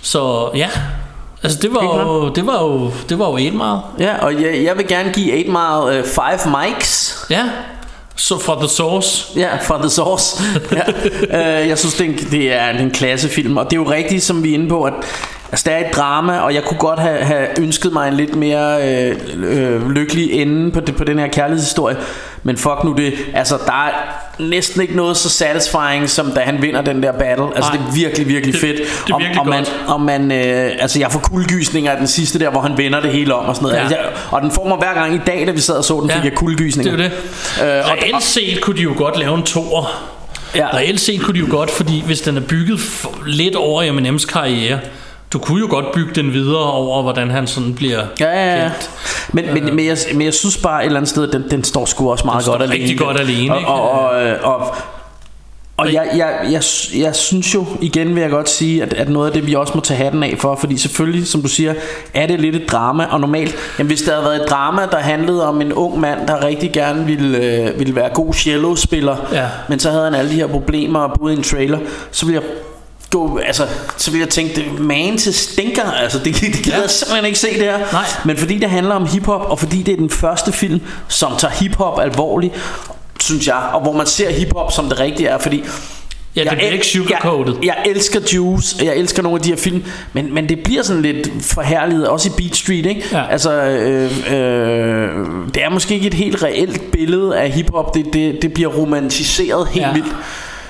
så 0.01 0.49
ja, 0.55 0.69
altså 1.43 1.59
det 1.61 1.73
var, 1.73 1.83
jo, 1.83 2.29
det 2.29 2.45
var 2.45 2.63
jo, 2.63 2.91
det 3.09 3.19
var 3.19 3.25
jo 3.25 3.33
8 3.33 3.51
Mile. 3.51 3.79
Ja, 3.99 4.17
og 4.25 4.41
jeg, 4.41 4.63
jeg 4.63 4.77
vil 4.77 4.87
gerne 4.87 5.13
give 5.13 5.39
8 5.39 5.51
Mile 5.51 6.03
5 6.03 6.51
mics. 6.51 7.25
Ja, 7.29 7.43
så 8.19 8.39
fra 8.39 8.55
The 8.59 8.67
Source. 8.69 9.39
Ja, 9.39 9.55
fra 9.61 9.77
The 9.77 9.89
Source. 9.89 10.43
ja. 10.71 11.61
øh, 11.61 11.67
jeg 11.67 11.77
synes, 11.77 11.95
det 11.95 12.05
er, 12.05 12.09
en, 12.09 12.17
det 12.31 12.53
er 12.53 12.69
en 12.69 12.91
klassefilm, 12.91 13.57
og 13.57 13.65
det 13.65 13.73
er 13.73 13.81
jo 13.81 13.91
rigtigt, 13.91 14.23
som 14.23 14.43
vi 14.43 14.49
er 14.49 14.53
inde 14.53 14.69
på, 14.69 14.83
at 14.83 14.93
altså, 15.51 15.63
der 15.69 15.75
er 15.75 15.89
et 15.89 15.95
drama, 15.95 16.37
og 16.39 16.53
jeg 16.53 16.63
kunne 16.63 16.77
godt 16.79 16.99
have, 16.99 17.17
have 17.23 17.47
ønsket 17.59 17.93
mig 17.93 18.07
en 18.07 18.13
lidt 18.13 18.35
mere 18.35 18.89
øh, 18.89 19.15
øh, 19.37 19.89
lykkelig 19.89 20.31
ende 20.41 20.71
på, 20.71 20.79
det, 20.79 20.95
på 20.95 21.03
den 21.03 21.19
her 21.19 21.27
kærlighedshistorie. 21.27 21.97
Men 22.43 22.57
fuck 22.57 22.83
nu 22.83 22.93
det. 22.93 23.13
Altså, 23.33 23.57
der 23.65 23.85
er 23.87 23.91
næsten 24.39 24.81
ikke 24.81 24.95
noget 24.95 25.17
så 25.17 25.29
satisfying, 25.29 26.09
som 26.09 26.31
da 26.31 26.39
han 26.39 26.61
vinder 26.61 26.81
den 26.81 27.03
der 27.03 27.11
battle. 27.11 27.45
Altså, 27.55 27.71
Nej. 27.73 27.81
det 27.81 27.87
er 27.89 27.93
virkelig, 27.93 28.27
virkelig 28.27 28.53
Det- 28.53 28.61
fedt. 28.61 28.77
det 28.77 29.09
er 29.09 29.13
og, 29.13 29.19
virkelig 29.21 29.39
og 29.39 29.47
man, 29.47 29.57
godt. 29.63 29.75
og 29.87 30.01
man 30.01 30.31
øh, 30.31 30.71
altså, 30.79 30.99
jeg 30.99 31.11
får 31.11 31.19
kuldegysninger 31.19 31.91
af 31.91 31.97
den 31.97 32.07
sidste 32.07 32.39
der, 32.39 32.49
hvor 32.49 32.61
han 32.61 32.77
vender 32.77 32.99
det 33.01 33.11
hele 33.11 33.35
om 33.35 33.45
og 33.45 33.55
sådan 33.55 33.63
noget. 33.65 33.75
Ja. 33.77 33.81
Altså, 33.81 33.97
jeg, 33.97 34.05
og 34.31 34.41
den 34.41 34.51
får 34.51 34.67
mig 34.67 34.77
hver 34.77 34.93
gang 34.93 35.15
i 35.15 35.19
dag, 35.27 35.43
da 35.47 35.51
vi 35.51 35.59
sad 35.59 35.75
og 35.75 35.83
så 35.83 35.99
den, 36.01 36.09
Ja. 36.09 36.15
fik 36.17 36.23
jeg 36.23 36.33
kuldegysninger. 36.33 36.95
Det 36.97 37.05
er 37.05 37.09
det. 37.65 37.77
Øh, 37.79 37.85
og, 37.91 37.97
Reelt 38.03 38.23
set 38.23 38.61
kunne 38.61 38.77
de 38.77 38.81
jo 38.81 38.93
godt 38.97 39.19
lave 39.19 39.35
en 39.37 39.43
toer. 39.43 40.09
Ja. 40.55 40.67
Reelt 40.73 40.99
set 40.99 41.21
kunne 41.21 41.33
de 41.33 41.39
jo 41.39 41.47
godt, 41.49 41.71
fordi 41.71 42.03
hvis 42.05 42.21
den 42.21 42.37
er 42.37 42.41
bygget 42.41 42.79
lidt 43.25 43.55
over 43.55 43.83
Eminems 43.83 44.25
karriere, 44.25 44.79
du 45.33 45.39
kunne 45.39 45.59
jo 45.59 45.67
godt 45.69 45.85
bygge 45.93 46.11
den 46.15 46.33
videre 46.33 46.71
over, 46.71 47.01
hvordan 47.01 47.29
han 47.31 47.47
sådan 47.47 47.73
bliver 47.75 48.01
Ja, 48.19 48.25
ja, 48.29 48.55
ja. 48.55 48.61
kendt. 48.69 48.89
Men, 49.33 49.45
men, 49.53 49.75
men, 49.75 49.85
jeg, 49.85 49.97
men 50.13 50.21
jeg 50.21 50.33
synes 50.33 50.57
bare 50.57 50.81
et 50.81 50.85
eller 50.85 50.97
andet 50.99 51.09
sted, 51.09 51.27
den, 51.27 51.43
den 51.51 51.63
står 51.63 51.85
sgu 51.85 52.11
også 52.11 52.25
meget 52.25 52.43
står 52.43 52.51
godt 52.51 52.61
alene. 52.63 52.83
rigtig 52.83 52.99
godt 52.99 53.19
alene, 53.19 53.53
og, 53.53 53.59
ikke? 53.59 53.71
og, 53.71 53.91
og, 53.91 54.21
øh, 54.23 54.37
og, 54.43 54.75
og 55.77 55.93
jeg, 55.93 56.07
jeg, 56.15 56.39
jeg, 56.51 56.61
jeg 56.97 57.15
synes 57.15 57.55
jo, 57.55 57.65
igen 57.81 58.15
vil 58.15 58.21
jeg 58.21 58.29
godt 58.29 58.49
sige, 58.49 58.83
at, 58.83 58.93
at 58.93 59.09
noget 59.09 59.27
af 59.27 59.33
det, 59.33 59.47
vi 59.47 59.53
også 59.55 59.71
må 59.75 59.81
tage 59.81 59.97
hatten 59.97 60.23
af 60.23 60.35
for, 60.39 60.55
fordi 60.55 60.77
selvfølgelig, 60.77 61.27
som 61.27 61.41
du 61.41 61.47
siger, 61.47 61.73
er 62.13 62.27
det 62.27 62.39
lidt 62.41 62.55
et 62.55 62.71
drama, 62.71 63.05
og 63.11 63.19
normalt, 63.21 63.55
jamen 63.79 63.87
hvis 63.87 64.01
der 64.01 64.11
havde 64.11 64.25
været 64.25 64.41
et 64.43 64.49
drama, 64.49 64.81
der 64.91 64.97
handlede 64.97 65.47
om 65.47 65.61
en 65.61 65.73
ung 65.73 65.99
mand, 65.99 66.27
der 66.27 66.45
rigtig 66.45 66.71
gerne 66.73 67.05
ville, 67.05 67.37
øh, 67.37 67.79
ville 67.79 67.95
være 67.95 68.09
god 68.09 68.33
cello-spiller, 68.33 69.15
Ja. 69.31 69.45
men 69.69 69.79
så 69.79 69.89
havde 69.91 70.03
han 70.03 70.13
alle 70.15 70.31
de 70.31 70.35
her 70.35 70.47
problemer 70.47 70.99
og 70.99 71.19
boede 71.19 71.33
i 71.33 71.37
en 71.37 71.43
trailer, 71.43 71.79
så 72.11 72.25
ville 72.25 72.41
jeg 72.41 72.49
gå, 73.09 73.37
altså, 73.37 73.67
så 73.97 74.11
vil 74.11 74.19
jeg 74.19 74.29
tænke, 74.29 74.65
man 74.79 75.17
til 75.17 75.33
stinker, 75.33 75.91
altså, 75.91 76.19
det, 76.19 76.25
det 76.41 76.53
gider 76.63 76.75
Ja. 76.77 76.81
jeg 76.81 76.89
simpelthen 76.89 77.25
ikke 77.25 77.39
se 77.39 77.47
det 77.53 77.57
her. 77.63 77.77
Nej. 77.91 78.05
Men 78.25 78.37
fordi 78.37 78.57
det 78.57 78.69
handler 78.69 78.95
om 78.95 79.05
hiphop, 79.07 79.41
og 79.49 79.59
fordi 79.59 79.81
det 79.81 79.91
er 79.91 79.97
den 79.97 80.09
første 80.09 80.51
film, 80.51 80.81
som 81.07 81.31
tager 81.39 81.53
hiphop 81.53 81.99
alvorligt, 81.99 82.53
synes 83.19 83.47
jeg, 83.47 83.55
og 83.73 83.81
hvor 83.81 83.93
man 83.93 84.05
ser 84.07 84.29
hiphop 84.31 84.71
som 84.71 84.85
det 84.89 84.99
rigtige 84.99 85.29
er, 85.29 85.37
fordi 85.37 85.63
Ja, 86.35 86.43
det 86.43 86.49
bliver 86.51 86.67
el- 86.67 86.73
ikke 86.73 86.85
sugarcoated. 86.85 87.53
Jeg, 87.63 87.75
jeg 87.85 87.91
elsker 87.91 88.19
Juice, 88.33 88.75
og 88.79 88.85
jeg 88.85 88.95
elsker 88.97 89.23
nogle 89.23 89.37
af 89.37 89.41
de 89.43 89.49
her 89.49 89.55
film, 89.57 89.83
men, 90.13 90.33
men 90.33 90.49
det 90.49 90.59
bliver 90.63 90.83
sådan 90.83 91.01
lidt 91.01 91.29
forherliget, 91.41 92.07
også 92.07 92.29
i 92.29 92.31
Beat 92.41 92.55
Street, 92.55 92.85
ikke? 92.85 93.03
Ja. 93.11 93.23
Altså, 93.31 93.51
øh, 93.51 94.11
øh, 94.33 95.09
det 95.53 95.63
er 95.63 95.69
måske 95.69 95.93
ikke 95.95 96.07
et 96.07 96.13
helt 96.13 96.43
reelt 96.43 96.91
billede 96.91 97.37
af 97.39 97.51
hiphop, 97.51 97.95
det, 97.95 98.05
det, 98.13 98.41
det 98.41 98.53
bliver 98.53 98.69
romantiseret 98.69 99.67
helt 99.67 99.85
Ja. 99.85 99.93
vildt. 99.93 100.15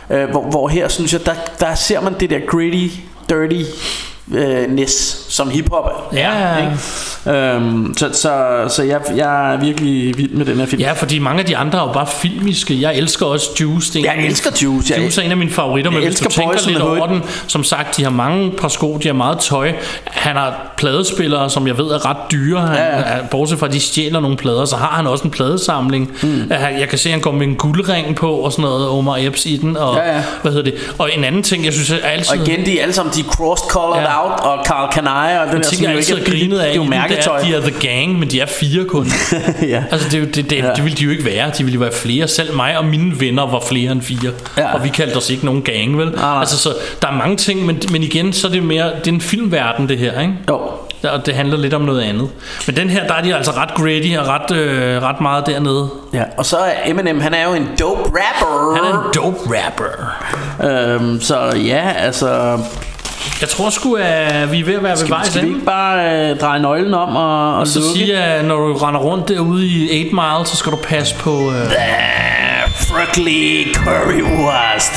Øh, 0.10 0.30
hvor, 0.30 0.42
hvor 0.42 0.68
her 0.68 0.88
synes 0.88 1.14
jeg, 1.14 1.26
der, 1.26 1.34
der 1.60 1.76
ser 1.76 2.02
man 2.02 2.14
det 2.20 2.30
der 2.30 2.40
gritty, 2.48 2.96
dirty 3.30 3.64
øh, 4.34 4.72
ness, 4.72 5.26
som 5.40 5.50
hiphop 5.50 5.86
er. 6.12 6.18
Ja. 6.18 6.58
Ikke? 6.58 7.40
Øhm, 7.40 7.94
så 7.98 8.10
så, 8.14 8.32
så 8.76 8.84
jeg, 8.84 9.00
jeg 9.16 9.54
er 9.54 9.58
virkelig 9.60 10.18
vild 10.18 10.30
med 10.32 10.46
den 10.46 10.58
her 10.60 10.66
film. 10.66 10.82
Ja, 10.82 10.92
fordi 10.92 11.20
mange 11.20 11.40
af 11.40 11.46
de 11.46 11.58
andre 11.58 11.80
er 11.80 11.84
jo 11.84 11.92
bare 11.94 12.08
filmiske. 12.08 12.82
Jeg 12.82 12.96
elsker 12.96 13.26
også 13.26 13.50
Juice. 13.62 14.00
Er 14.00 14.14
Jeg 14.16 14.26
elsker 14.26 14.50
Juice. 14.64 14.94
Jeg- 14.94 15.02
Juice 15.04 15.22
er 15.22 15.26
en 15.26 15.32
af 15.32 15.38
mine 15.38 15.52
favoritter, 15.52 15.92
men 15.92 16.04
hvis 16.04 16.20
du 16.20 16.30
tænker 16.30 16.68
lidt 16.68 16.82
over 16.82 17.08
den, 17.08 17.24
som 17.48 17.64
sagt, 17.64 17.98
de 17.98 18.04
har 18.04 18.12
mange 18.12 18.52
par 18.52 18.68
sko, 18.68 18.98
de 19.04 19.08
har 19.08 19.14
meget 19.16 19.40
tøj. 19.40 19.72
Han 20.06 20.36
har 20.36 20.74
pladespillere, 20.78 21.50
som 21.50 21.68
jeg 21.68 21.78
ved 21.78 21.86
er 21.86 22.10
ret 22.10 22.18
dyre. 22.32 22.60
Han, 22.62 22.76
Ja, 22.76 22.98
ja. 22.98 23.04
Bortset 23.32 23.60
fra, 23.60 23.66
at 23.68 23.74
de 23.74 23.80
stjæler 23.80 24.20
nogle 24.20 24.38
plader, 24.38 24.66
så 24.66 24.76
har 24.76 24.88
han 24.88 25.08
også 25.08 25.24
en 25.24 25.32
pladesamling. 25.32 26.12
Mm. 26.24 26.52
Jeg 26.80 26.88
kan 26.90 26.98
se, 27.00 27.10
at 27.10 27.14
han 27.14 27.22
går 27.22 27.32
med 27.32 27.48
en 27.48 27.56
guldring 27.56 28.16
på 28.16 28.32
og 28.34 28.52
sådan 28.52 28.64
noget, 28.64 28.90
Omar 28.90 29.18
Epps 29.20 29.46
i 29.46 29.58
den. 29.58 29.78
Og, 29.78 29.96
Ja, 29.96 30.16
ja. 30.16 30.24
Hvad 30.42 30.52
hedder 30.52 30.72
det? 30.72 30.94
Og 30.98 31.10
en 31.18 31.24
anden 31.24 31.44
ting, 31.44 31.66
jeg 31.66 31.74
synes 31.74 31.92
er 31.92 31.96
altid... 32.08 32.40
Og 32.40 32.48
igen, 32.48 32.66
de 32.66 32.78
er 32.80 32.82
alle 32.84 32.94
sammen 32.94 33.14
de 33.14 33.20
er 33.20 33.24
crossed-colored 33.24 34.00
Ja. 34.02 34.24
out, 34.24 34.40
og 34.40 34.66
Carl 34.66 34.92
Kanai, 34.94 35.29
og 35.38 35.48
den 35.48 35.56
en 35.56 35.62
der, 35.62 35.70
som 35.70 35.86
altid 35.88 36.14
er 36.14 36.24
billigt. 36.26 36.42
grinet 36.42 36.60
af, 36.60 36.66
det 36.66 36.72
er 36.72 36.76
jo 36.76 36.84
mærketøj. 36.84 37.40
Det 37.40 37.56
er, 37.56 37.60
de 37.62 37.68
er 37.68 37.72
The 37.72 37.88
Gang, 37.88 38.20
men 38.20 38.30
de 38.30 38.40
er 38.40 38.46
fire 38.46 38.86
kun. 38.86 39.08
ja. 39.62 39.84
Altså 39.92 40.10
det, 40.10 40.36
det, 40.36 40.50
det, 40.50 40.58
Ja. 40.58 40.72
det 40.76 40.84
ville 40.84 40.98
de 40.98 41.04
jo 41.04 41.12
ikke 41.12 41.26
være 41.26 41.52
De 41.58 41.64
ville 41.64 41.74
jo 41.74 41.80
være 41.80 41.92
flere 41.94 42.28
Selv 42.28 42.56
mig 42.56 42.78
og 42.78 42.86
mine 42.86 43.20
venner 43.20 43.48
var 43.52 43.64
flere 43.70 43.92
end 43.92 44.02
fire 44.02 44.32
Ja. 44.58 44.74
Og 44.74 44.84
vi 44.84 44.90
kaldte 44.90 45.18
os 45.18 45.30
ikke 45.30 45.46
nogen 45.46 45.62
gang 45.62 45.98
vel 45.98 46.10
nej. 46.10 46.40
Altså 46.40 46.58
så 46.58 46.70
der 47.02 47.08
er 47.08 47.12
mange 47.12 47.38
ting 47.38 47.66
men, 47.66 47.82
men 47.92 48.04
igen 48.04 48.34
så 48.34 48.48
er 48.48 48.52
det 48.52 48.64
mere 48.64 48.86
Det 49.00 49.08
er 49.08 49.12
en 49.12 49.22
filmverden 49.22 49.90
det 49.90 49.98
her 49.98 50.22
ikke 50.22 50.34
Jo. 50.50 50.60
Og 51.04 51.26
det 51.26 51.36
handler 51.36 51.58
lidt 51.58 51.74
om 51.74 51.82
noget 51.82 52.02
andet 52.02 52.30
Men 52.68 52.76
den 52.76 52.90
her 52.90 53.08
der 53.08 53.14
er 53.14 53.22
de 53.22 53.36
altså 53.36 53.52
ret 53.52 53.74
gritty 53.74 54.10
Og 54.18 54.28
ret, 54.28 54.52
øh, 54.58 55.02
ret 55.04 55.22
meget 55.22 55.46
dernede 55.46 55.90
Ja, 56.14 56.24
og 56.38 56.46
så 56.46 56.58
er 56.58 56.72
Eminem, 56.86 57.22
han 57.22 57.34
er 57.34 57.44
jo 57.48 57.54
en 57.54 57.68
dope 57.80 58.02
rapper. 58.04 58.76
Han 58.76 58.94
er 58.94 58.98
en 58.98 59.14
dope 59.16 59.40
rapper 59.58 60.96
Øhm, 60.96 61.22
så 61.22 61.54
ja, 61.66 61.92
altså... 61.98 62.60
Jeg 63.42 63.50
tror 63.50 63.70
sgu 63.70 63.96
at 63.96 64.52
vi 64.52 64.60
er 64.60 64.64
ved 64.66 64.74
at 64.74 64.84
være 64.84 64.92
ved 64.92 64.98
Skal, 64.98 65.10
vejs 65.10 65.28
skal 65.28 65.44
vi 65.44 65.48
ikke 65.48 65.66
bare 65.66 66.30
øh, 66.32 66.38
dreje 66.38 66.60
nøglen 66.60 66.94
om 66.94 67.16
og, 67.16 67.56
og 67.58 67.68
så 67.68 67.80
lukke? 67.80 67.94
sige 67.94 68.18
at 68.18 68.46
når 68.46 68.58
du 68.58 68.74
render 68.74 69.00
rundt 69.00 69.28
derude 69.28 69.68
i 69.68 70.06
8 70.06 70.16
Mile 70.16 70.46
Så 70.46 70.56
skal 70.56 70.72
du 70.72 70.78
passe 70.84 71.16
på 71.16 71.52
øh, 71.52 71.72
Frugly 72.76 73.74
currywurst. 73.76 74.94